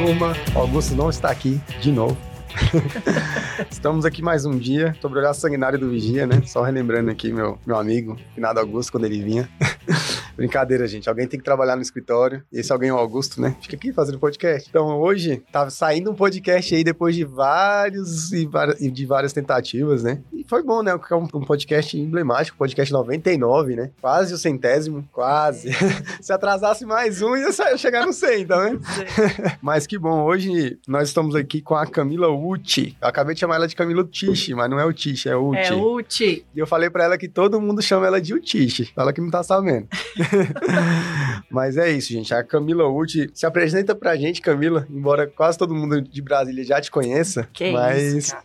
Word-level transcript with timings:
Turma. 0.00 0.34
Augusto 0.54 0.94
não 0.94 1.10
está 1.10 1.30
aqui 1.30 1.60
de 1.78 1.92
novo. 1.92 2.16
Estamos 3.70 4.06
aqui 4.06 4.22
mais 4.22 4.46
um 4.46 4.56
dia 4.58 4.96
sobre 4.98 5.18
o 5.18 5.20
olhar 5.20 5.34
sanguinário 5.34 5.78
do 5.78 5.90
Vigia, 5.90 6.26
né? 6.26 6.40
Só 6.46 6.62
relembrando 6.62 7.10
aqui 7.10 7.30
meu, 7.30 7.58
meu 7.66 7.76
amigo, 7.76 8.16
Finado 8.34 8.58
Augusto, 8.58 8.92
quando 8.92 9.04
ele 9.04 9.22
vinha. 9.22 9.46
Brincadeira, 10.40 10.86
gente. 10.86 11.06
Alguém 11.06 11.28
tem 11.28 11.38
que 11.38 11.44
trabalhar 11.44 11.76
no 11.76 11.82
escritório. 11.82 12.42
E 12.50 12.60
esse 12.60 12.72
alguém 12.72 12.88
é 12.88 12.94
o 12.94 12.96
Augusto, 12.96 13.42
né? 13.42 13.54
Fica 13.60 13.76
aqui 13.76 13.92
fazendo 13.92 14.18
podcast. 14.18 14.66
Então, 14.70 14.98
hoje, 14.98 15.42
tá 15.52 15.68
saindo 15.68 16.10
um 16.10 16.14
podcast 16.14 16.74
aí 16.74 16.82
depois 16.82 17.14
de 17.14 17.26
vários 17.26 18.32
e 18.32 18.90
de 18.90 19.04
várias 19.04 19.34
tentativas, 19.34 20.02
né? 20.02 20.22
E 20.32 20.42
foi 20.48 20.62
bom, 20.62 20.82
né? 20.82 20.92
É 20.92 21.14
um, 21.14 21.28
um 21.34 21.44
podcast 21.44 21.98
emblemático, 21.98 22.56
podcast 22.56 22.90
99, 22.90 23.76
né? 23.76 23.90
Quase 24.00 24.32
o 24.32 24.38
centésimo, 24.38 25.06
quase. 25.12 25.68
Se 26.22 26.32
atrasasse 26.32 26.86
mais 26.86 27.20
um, 27.20 27.36
ia 27.36 27.52
chegar 27.76 28.06
no 28.06 28.12
100, 28.14 28.46
tá 28.46 28.64
vendo? 28.64 28.80
mas 29.60 29.86
que 29.86 29.98
bom. 29.98 30.24
Hoje, 30.24 30.78
nós 30.88 31.08
estamos 31.08 31.34
aqui 31.34 31.60
com 31.60 31.74
a 31.74 31.86
Camila 31.86 32.28
Uti. 32.28 32.96
Eu 32.98 33.08
acabei 33.08 33.34
de 33.34 33.40
chamar 33.40 33.56
ela 33.56 33.68
de 33.68 33.76
Camila 33.76 34.00
Utiche, 34.00 34.54
mas 34.54 34.70
não 34.70 34.80
é 34.80 34.86
Utiche, 34.86 35.28
é 35.28 35.36
Uti. 35.36 35.58
É 35.58 35.74
Uti. 35.74 36.46
E 36.54 36.58
eu 36.58 36.66
falei 36.66 36.88
pra 36.88 37.04
ela 37.04 37.18
que 37.18 37.28
todo 37.28 37.60
mundo 37.60 37.82
chama 37.82 38.06
ela 38.06 38.22
de 38.22 38.32
Utiche. 38.32 38.90
Ela 38.96 39.12
que 39.12 39.20
não 39.20 39.30
tá 39.30 39.42
sabendo. 39.42 39.86
Mas 41.50 41.76
é 41.76 41.90
isso, 41.90 42.12
gente. 42.12 42.32
A 42.32 42.42
Camila 42.42 42.88
Uti 42.88 43.30
se 43.34 43.46
apresenta 43.46 43.94
pra 43.94 44.16
gente, 44.16 44.40
Camila, 44.40 44.86
embora 44.90 45.26
quase 45.26 45.58
todo 45.58 45.74
mundo 45.74 46.00
de 46.00 46.22
Brasília 46.22 46.64
já 46.64 46.80
te 46.80 46.90
conheça. 46.90 47.48
Que 47.52 47.72
mas 47.72 48.14
isso, 48.14 48.36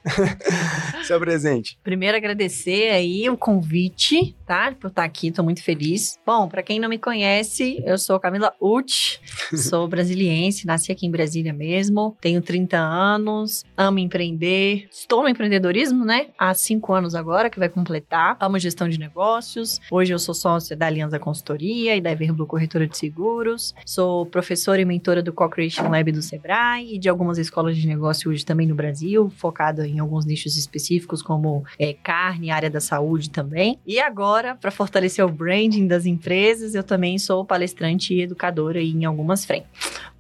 se 1.05 1.13
apresente. 1.13 1.77
Primeiro 1.83 2.17
agradecer 2.17 2.89
aí 2.89 3.29
o 3.29 3.37
convite, 3.37 4.35
tá? 4.45 4.73
Por 4.79 4.87
estar 4.87 5.03
aqui, 5.03 5.31
tô 5.31 5.43
muito 5.43 5.63
feliz. 5.63 6.17
Bom, 6.25 6.47
para 6.47 6.63
quem 6.63 6.79
não 6.79 6.89
me 6.89 6.97
conhece, 6.97 7.81
eu 7.85 7.97
sou 7.97 8.19
Camila 8.19 8.53
Uti, 8.59 9.21
sou 9.53 9.87
brasiliense, 9.87 10.65
nasci 10.65 10.91
aqui 10.91 11.05
em 11.05 11.11
Brasília 11.11 11.53
mesmo, 11.53 12.17
tenho 12.19 12.41
30 12.41 12.77
anos, 12.77 13.63
amo 13.77 13.99
empreender, 13.99 14.87
estou 14.91 15.21
no 15.21 15.29
empreendedorismo, 15.29 16.05
né? 16.05 16.27
Há 16.37 16.53
cinco 16.53 16.93
anos 16.93 17.15
agora, 17.15 17.49
que 17.49 17.59
vai 17.59 17.69
completar. 17.69 18.37
Amo 18.39 18.57
gestão 18.57 18.89
de 18.89 18.99
negócios. 18.99 19.79
Hoje 19.91 20.13
eu 20.13 20.19
sou 20.19 20.33
sócia 20.33 20.75
da 20.75 20.87
Aliança 20.87 21.19
Consultoria 21.19 21.74
e 21.75 21.99
da 21.99 22.11
Everblue 22.11 22.47
Corretora 22.47 22.87
de 22.87 22.97
Seguros. 22.97 23.75
Sou 23.85 24.25
professora 24.25 24.79
e 24.79 24.85
mentora 24.85 25.21
do 25.21 25.33
Co-Creation 25.33 25.89
Lab 25.89 26.09
do 26.11 26.21
Sebrae 26.21 26.95
e 26.95 26.97
de 26.97 27.09
algumas 27.09 27.37
escolas 27.37 27.75
de 27.75 27.85
negócio 27.85 28.31
hoje 28.31 28.45
também 28.45 28.65
no 28.65 28.75
Brasil, 28.75 29.29
focada 29.35 29.85
em 29.85 29.99
alguns 29.99 30.25
nichos 30.25 30.55
específicos, 30.55 31.21
como 31.21 31.65
é, 31.77 31.93
carne, 31.93 32.49
área 32.49 32.69
da 32.69 32.79
saúde 32.79 33.29
também. 33.29 33.77
E 33.85 33.99
agora, 33.99 34.55
para 34.55 34.71
fortalecer 34.71 35.25
o 35.25 35.29
branding 35.29 35.85
das 35.85 36.05
empresas, 36.05 36.75
eu 36.75 36.83
também 36.83 37.19
sou 37.19 37.43
palestrante 37.43 38.13
e 38.13 38.21
educadora 38.21 38.81
em 38.81 39.03
algumas 39.03 39.43
frentes. 39.43 39.69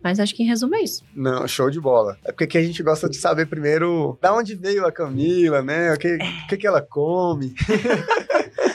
Mas 0.03 0.19
acho 0.19 0.35
que 0.35 0.43
em 0.43 0.47
resumo 0.47 0.75
é 0.75 0.81
isso. 0.81 1.03
Não, 1.15 1.47
show 1.47 1.69
de 1.69 1.79
bola. 1.79 2.17
É 2.23 2.31
porque 2.31 2.43
aqui 2.43 2.57
a 2.57 2.63
gente 2.63 2.83
gosta 2.83 3.09
de 3.09 3.15
saber 3.15 3.47
primeiro 3.47 4.17
da 4.21 4.35
onde 4.35 4.55
veio 4.55 4.85
a 4.85 4.91
Camila, 4.91 5.61
né? 5.63 5.93
O 5.93 5.97
que, 5.97 6.15
o 6.15 6.47
que, 6.47 6.57
que 6.57 6.67
ela 6.67 6.81
come. 6.81 7.55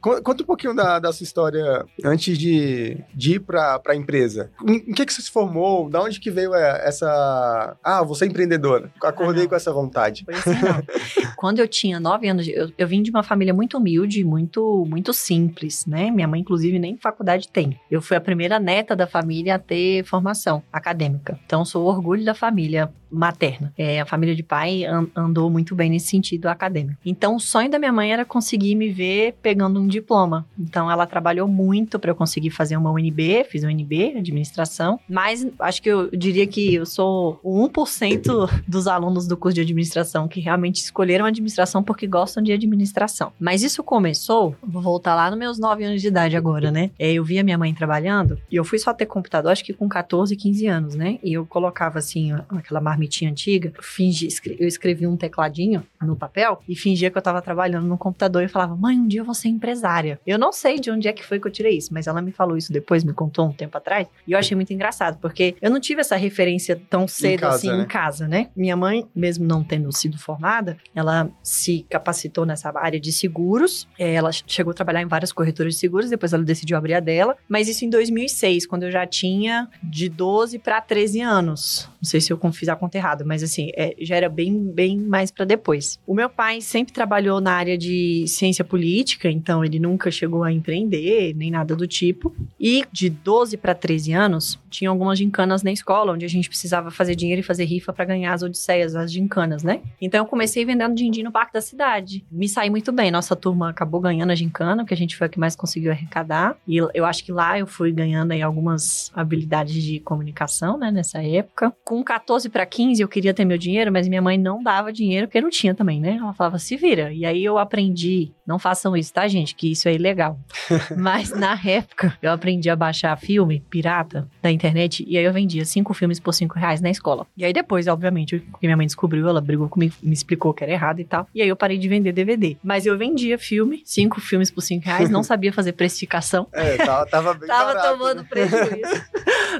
Conta 0.00 0.42
um 0.42 0.46
pouquinho 0.46 0.74
da, 0.74 0.98
da 0.98 1.12
sua 1.12 1.24
história 1.24 1.84
antes 2.04 2.38
de, 2.38 2.98
de 3.14 3.34
ir 3.34 3.40
para 3.40 3.80
a 3.86 3.96
empresa. 3.96 4.50
Em, 4.66 4.76
em, 4.76 4.92
que, 4.92 5.04
que 5.04 5.12
você 5.12 5.22
se 5.22 5.30
formou? 5.30 5.88
Da 5.88 6.02
onde 6.02 6.20
que 6.20 6.30
veio 6.30 6.54
é, 6.54 6.86
essa... 6.86 7.76
Ah, 7.82 8.02
você 8.02 8.24
é 8.24 8.28
empreendedora. 8.28 8.90
Acordei 9.02 9.44
ah, 9.44 9.48
com 9.48 9.54
essa 9.54 9.72
vontade. 9.72 10.24
Pois 10.24 10.46
é, 10.46 10.50
não. 10.50 10.82
Quando 11.36 11.58
eu 11.58 11.68
tinha 11.68 11.98
nove 11.98 12.28
anos, 12.28 12.46
eu, 12.48 12.70
eu 12.76 12.86
vim 12.86 13.02
de 13.02 13.10
uma 13.10 13.22
família 13.22 13.52
muito 13.52 13.76
humilde, 13.76 14.24
muito, 14.24 14.84
muito 14.88 15.12
simples, 15.12 15.84
né? 15.86 16.10
Minha 16.10 16.28
mãe, 16.28 16.40
inclusive, 16.40 16.78
nem 16.78 16.96
faculdade 16.96 17.48
tem. 17.48 17.78
Eu 17.90 18.00
fui 18.00 18.16
a 18.16 18.20
primeira 18.20 18.58
neta 18.58 18.94
da 18.94 19.06
família 19.06 19.56
a 19.56 19.58
ter 19.58 20.04
formação 20.04 20.62
acadêmica. 20.72 21.38
Então, 21.44 21.64
sou 21.64 21.86
orgulho 21.86 22.24
da 22.24 22.34
família 22.34 22.92
materna. 23.10 23.72
É, 23.76 24.00
a 24.00 24.06
família 24.06 24.34
de 24.34 24.42
pai 24.42 24.84
andou 25.14 25.50
muito 25.50 25.74
bem 25.74 25.90
nesse 25.90 26.08
sentido 26.08 26.46
acadêmico. 26.46 26.98
Então, 27.04 27.36
o 27.36 27.40
sonho 27.40 27.70
da 27.70 27.78
minha 27.78 27.92
mãe 27.92 28.12
era 28.12 28.24
conseguir 28.24 28.74
me 28.74 28.90
ver 28.90 29.34
pegando 29.42 29.80
um 29.80 29.86
diploma. 29.86 30.46
Então, 30.58 30.90
ela 30.90 31.06
trabalhou 31.06 31.48
muito 31.48 31.98
para 31.98 32.10
eu 32.10 32.14
conseguir 32.14 32.50
fazer 32.50 32.76
uma 32.76 32.90
UNB, 32.90 33.44
fiz 33.48 33.62
uma 33.62 33.72
UNB, 33.72 34.16
administração, 34.16 34.98
mas 35.08 35.46
acho 35.60 35.82
que 35.82 35.88
eu 35.88 36.10
diria 36.10 36.46
que 36.46 36.74
eu 36.74 36.86
sou 36.86 37.38
o 37.42 37.68
1% 37.68 38.62
dos 38.66 38.86
alunos 38.86 39.26
do 39.26 39.36
curso 39.36 39.54
de 39.56 39.60
administração 39.60 40.28
que 40.28 40.40
realmente 40.40 40.76
escolheram 40.76 41.24
administração 41.24 41.82
porque 41.82 42.06
gostam 42.06 42.42
de 42.42 42.52
administração. 42.52 43.32
Mas 43.38 43.62
isso 43.62 43.82
começou, 43.82 44.54
vou 44.62 44.82
voltar 44.82 45.14
lá 45.14 45.30
nos 45.30 45.38
meus 45.38 45.58
9 45.58 45.84
anos 45.84 46.00
de 46.00 46.08
idade 46.08 46.36
agora, 46.36 46.70
né? 46.70 46.90
É, 46.98 47.12
eu 47.12 47.24
via 47.24 47.42
minha 47.42 47.58
mãe 47.58 47.72
trabalhando 47.74 48.38
e 48.50 48.56
eu 48.56 48.64
fui 48.64 48.78
só 48.78 48.92
ter 48.92 49.06
computador, 49.06 49.52
acho 49.52 49.64
que 49.64 49.72
com 49.72 49.88
14, 49.88 50.34
15 50.36 50.66
anos, 50.66 50.94
né? 50.94 51.18
E 51.22 51.32
eu 51.32 51.46
colocava 51.46 51.98
assim, 51.98 52.32
aquela 52.48 52.80
marmitinha 52.98 53.30
antiga, 53.30 53.72
fingi, 53.80 54.28
eu 54.58 54.66
escrevi 54.66 55.06
um 55.06 55.16
tecladinho 55.16 55.86
no 56.02 56.16
papel 56.16 56.60
e 56.68 56.74
fingia 56.74 57.10
que 57.10 57.16
eu 57.16 57.22
tava 57.22 57.40
trabalhando 57.40 57.86
no 57.86 57.96
computador 57.96 58.42
e 58.42 58.48
falava, 58.48 58.74
mãe, 58.74 58.98
um 58.98 59.06
dia 59.06 59.20
eu 59.20 59.24
vou 59.24 59.34
ser 59.34 59.48
empresária. 59.48 60.20
Eu 60.26 60.38
não 60.38 60.52
sei 60.52 60.80
de 60.80 60.90
onde 60.90 61.06
é 61.06 61.12
que 61.12 61.24
foi 61.24 61.38
que 61.38 61.46
eu 61.46 61.52
tirei 61.52 61.76
isso, 61.76 61.94
mas 61.94 62.06
ela 62.06 62.20
me 62.20 62.32
falou 62.32 62.56
isso 62.56 62.72
depois, 62.72 63.04
me 63.04 63.12
contou 63.12 63.46
um 63.46 63.52
tempo 63.52 63.76
atrás, 63.78 64.08
e 64.26 64.32
eu 64.32 64.38
achei 64.38 64.56
muito 64.56 64.72
engraçado, 64.72 65.18
porque 65.20 65.54
eu 65.62 65.70
não 65.70 65.80
tive 65.80 66.00
essa 66.00 66.16
referência 66.16 66.80
tão 66.90 67.06
cedo 67.06 67.40
casa, 67.40 67.56
assim 67.56 67.68
né? 67.68 67.82
em 67.82 67.86
casa, 67.86 68.28
né? 68.28 68.50
Minha 68.56 68.76
mãe, 68.76 69.06
mesmo 69.14 69.46
não 69.46 69.62
tendo 69.62 69.92
sido 69.92 70.18
formada, 70.18 70.76
ela 70.94 71.30
se 71.42 71.86
capacitou 71.88 72.44
nessa 72.44 72.72
área 72.76 72.98
de 72.98 73.12
seguros, 73.12 73.88
é, 73.98 74.14
ela 74.14 74.30
chegou 74.32 74.72
a 74.72 74.74
trabalhar 74.74 75.02
em 75.02 75.06
várias 75.06 75.32
corretoras 75.32 75.74
de 75.74 75.80
seguros, 75.80 76.10
depois 76.10 76.32
ela 76.32 76.42
decidiu 76.42 76.76
abrir 76.76 76.94
a 76.94 77.00
dela, 77.00 77.36
mas 77.48 77.68
isso 77.68 77.84
em 77.84 77.90
2006, 77.90 78.66
quando 78.66 78.84
eu 78.84 78.90
já 78.90 79.06
tinha 79.06 79.68
de 79.82 80.08
12 80.08 80.58
para 80.58 80.80
13 80.80 81.20
anos. 81.20 81.88
Não 82.00 82.08
sei 82.08 82.20
se 82.20 82.32
eu 82.32 82.38
fiz 82.52 82.68
a 82.68 82.76
conta 82.88 82.96
errada, 82.96 83.24
mas 83.24 83.42
assim, 83.42 83.70
é, 83.76 83.94
já 84.00 84.16
era 84.16 84.28
bem, 84.28 84.72
bem 84.72 84.96
mais 84.96 85.30
para 85.30 85.44
depois. 85.44 85.98
O 86.06 86.14
meu 86.14 86.30
pai 86.30 86.60
sempre 86.62 86.92
trabalhou 86.92 87.40
na 87.40 87.52
área 87.52 87.76
de 87.76 88.24
ciência 88.26 88.64
política, 88.64 89.30
então 89.30 89.62
ele 89.62 89.78
nunca 89.78 90.10
chegou 90.10 90.42
a 90.42 90.50
empreender, 90.50 91.34
nem 91.36 91.50
nada 91.50 91.76
do 91.76 91.86
tipo. 91.86 92.34
E 92.58 92.84
de 92.90 93.10
12 93.10 93.58
para 93.58 93.74
13 93.74 94.12
anos, 94.12 94.58
tinha 94.70 94.90
algumas 94.90 95.18
gincanas 95.18 95.62
na 95.62 95.72
escola, 95.72 96.12
onde 96.12 96.24
a 96.24 96.28
gente 96.28 96.48
precisava 96.48 96.90
fazer 96.90 97.14
dinheiro 97.14 97.40
e 97.40 97.44
fazer 97.44 97.64
rifa 97.64 97.92
para 97.92 98.04
ganhar 98.04 98.32
as 98.32 98.42
odisseias, 98.42 98.94
as 98.94 99.12
gincanas, 99.12 99.62
né? 99.62 99.80
Então 100.00 100.20
eu 100.20 100.26
comecei 100.26 100.64
vendendo 100.64 100.94
din-din 100.94 101.22
no 101.22 101.32
parque 101.32 101.52
da 101.52 101.60
cidade. 101.60 102.24
Me 102.30 102.48
saí 102.48 102.70
muito 102.70 102.92
bem. 102.92 103.10
Nossa 103.10 103.34
turma 103.34 103.70
acabou 103.70 104.00
ganhando 104.00 104.30
a 104.30 104.34
gincana, 104.34 104.82
porque 104.82 104.94
a 104.94 104.96
gente 104.96 105.16
foi 105.16 105.26
a 105.26 105.30
que 105.30 105.38
mais 105.38 105.56
conseguiu 105.56 105.90
arrecadar. 105.90 106.56
E 106.66 106.76
eu 106.76 107.04
acho 107.04 107.24
que 107.24 107.32
lá 107.32 107.58
eu 107.58 107.66
fui 107.66 107.92
ganhando 107.92 108.32
aí 108.32 108.42
algumas 108.42 109.10
habilidades 109.14 109.82
de 109.82 110.00
comunicação, 110.00 110.78
né, 110.78 110.90
nessa 110.90 111.22
época. 111.22 111.72
Com 111.84 112.02
14 112.02 112.48
para 112.48 112.66
15 112.66 113.02
eu 113.02 113.08
queria 113.08 113.34
ter 113.34 113.44
meu 113.44 113.58
dinheiro, 113.58 113.92
mas 113.92 114.08
minha 114.08 114.22
mãe 114.22 114.38
não 114.38 114.62
dava 114.62 114.92
dinheiro, 114.92 115.26
porque 115.26 115.40
não 115.40 115.50
tinha 115.50 115.74
também, 115.74 116.00
né? 116.00 116.16
Ela 116.20 116.32
falava, 116.32 116.58
se 116.58 116.76
vira. 116.76 117.12
E 117.12 117.24
aí 117.24 117.44
eu 117.44 117.58
aprendi, 117.58 118.32
não 118.48 118.58
façam 118.58 118.96
isso, 118.96 119.12
tá, 119.12 119.28
gente? 119.28 119.54
Que 119.54 119.70
isso 119.72 119.88
é 119.88 119.94
ilegal. 119.94 120.40
mas 120.96 121.30
na 121.30 121.58
época 121.62 122.16
eu 122.22 122.32
aprendi 122.32 122.70
a 122.70 122.74
baixar 122.74 123.14
filme 123.18 123.62
pirata 123.68 124.26
da 124.42 124.50
internet 124.50 125.04
e 125.06 125.18
aí 125.18 125.24
eu 125.24 125.32
vendia 125.32 125.66
cinco 125.66 125.92
filmes 125.92 126.18
por 126.18 126.32
cinco 126.32 126.58
reais 126.58 126.80
na 126.80 126.88
escola. 126.88 127.26
E 127.36 127.44
aí 127.44 127.52
depois, 127.52 127.86
obviamente, 127.86 128.38
que 128.58 128.66
minha 128.66 128.76
mãe 128.76 128.86
descobriu, 128.86 129.28
ela 129.28 129.40
brigou 129.42 129.68
comigo, 129.68 129.94
me 130.02 130.14
explicou 130.14 130.54
que 130.54 130.64
era 130.64 130.72
errado 130.72 131.00
e 131.00 131.04
tal. 131.04 131.28
E 131.34 131.42
aí 131.42 131.48
eu 131.48 131.56
parei 131.56 131.76
de 131.76 131.86
vender 131.88 132.12
DVD. 132.12 132.56
Mas 132.64 132.86
eu 132.86 132.96
vendia 132.96 133.38
filme, 133.38 133.82
cinco 133.84 134.18
filmes 134.20 134.50
por 134.50 134.62
cinco 134.62 134.86
reais, 134.86 135.10
não 135.10 135.22
sabia 135.22 135.52
fazer 135.52 135.72
precificação. 135.72 136.46
É, 136.58 136.76
tava, 136.76 137.06
tava 137.06 137.34
bem 137.34 137.48
Tava 137.48 137.74
barato, 137.74 137.88
tomando 137.88 138.22
né? 138.22 138.26
prejuízo. 138.28 139.04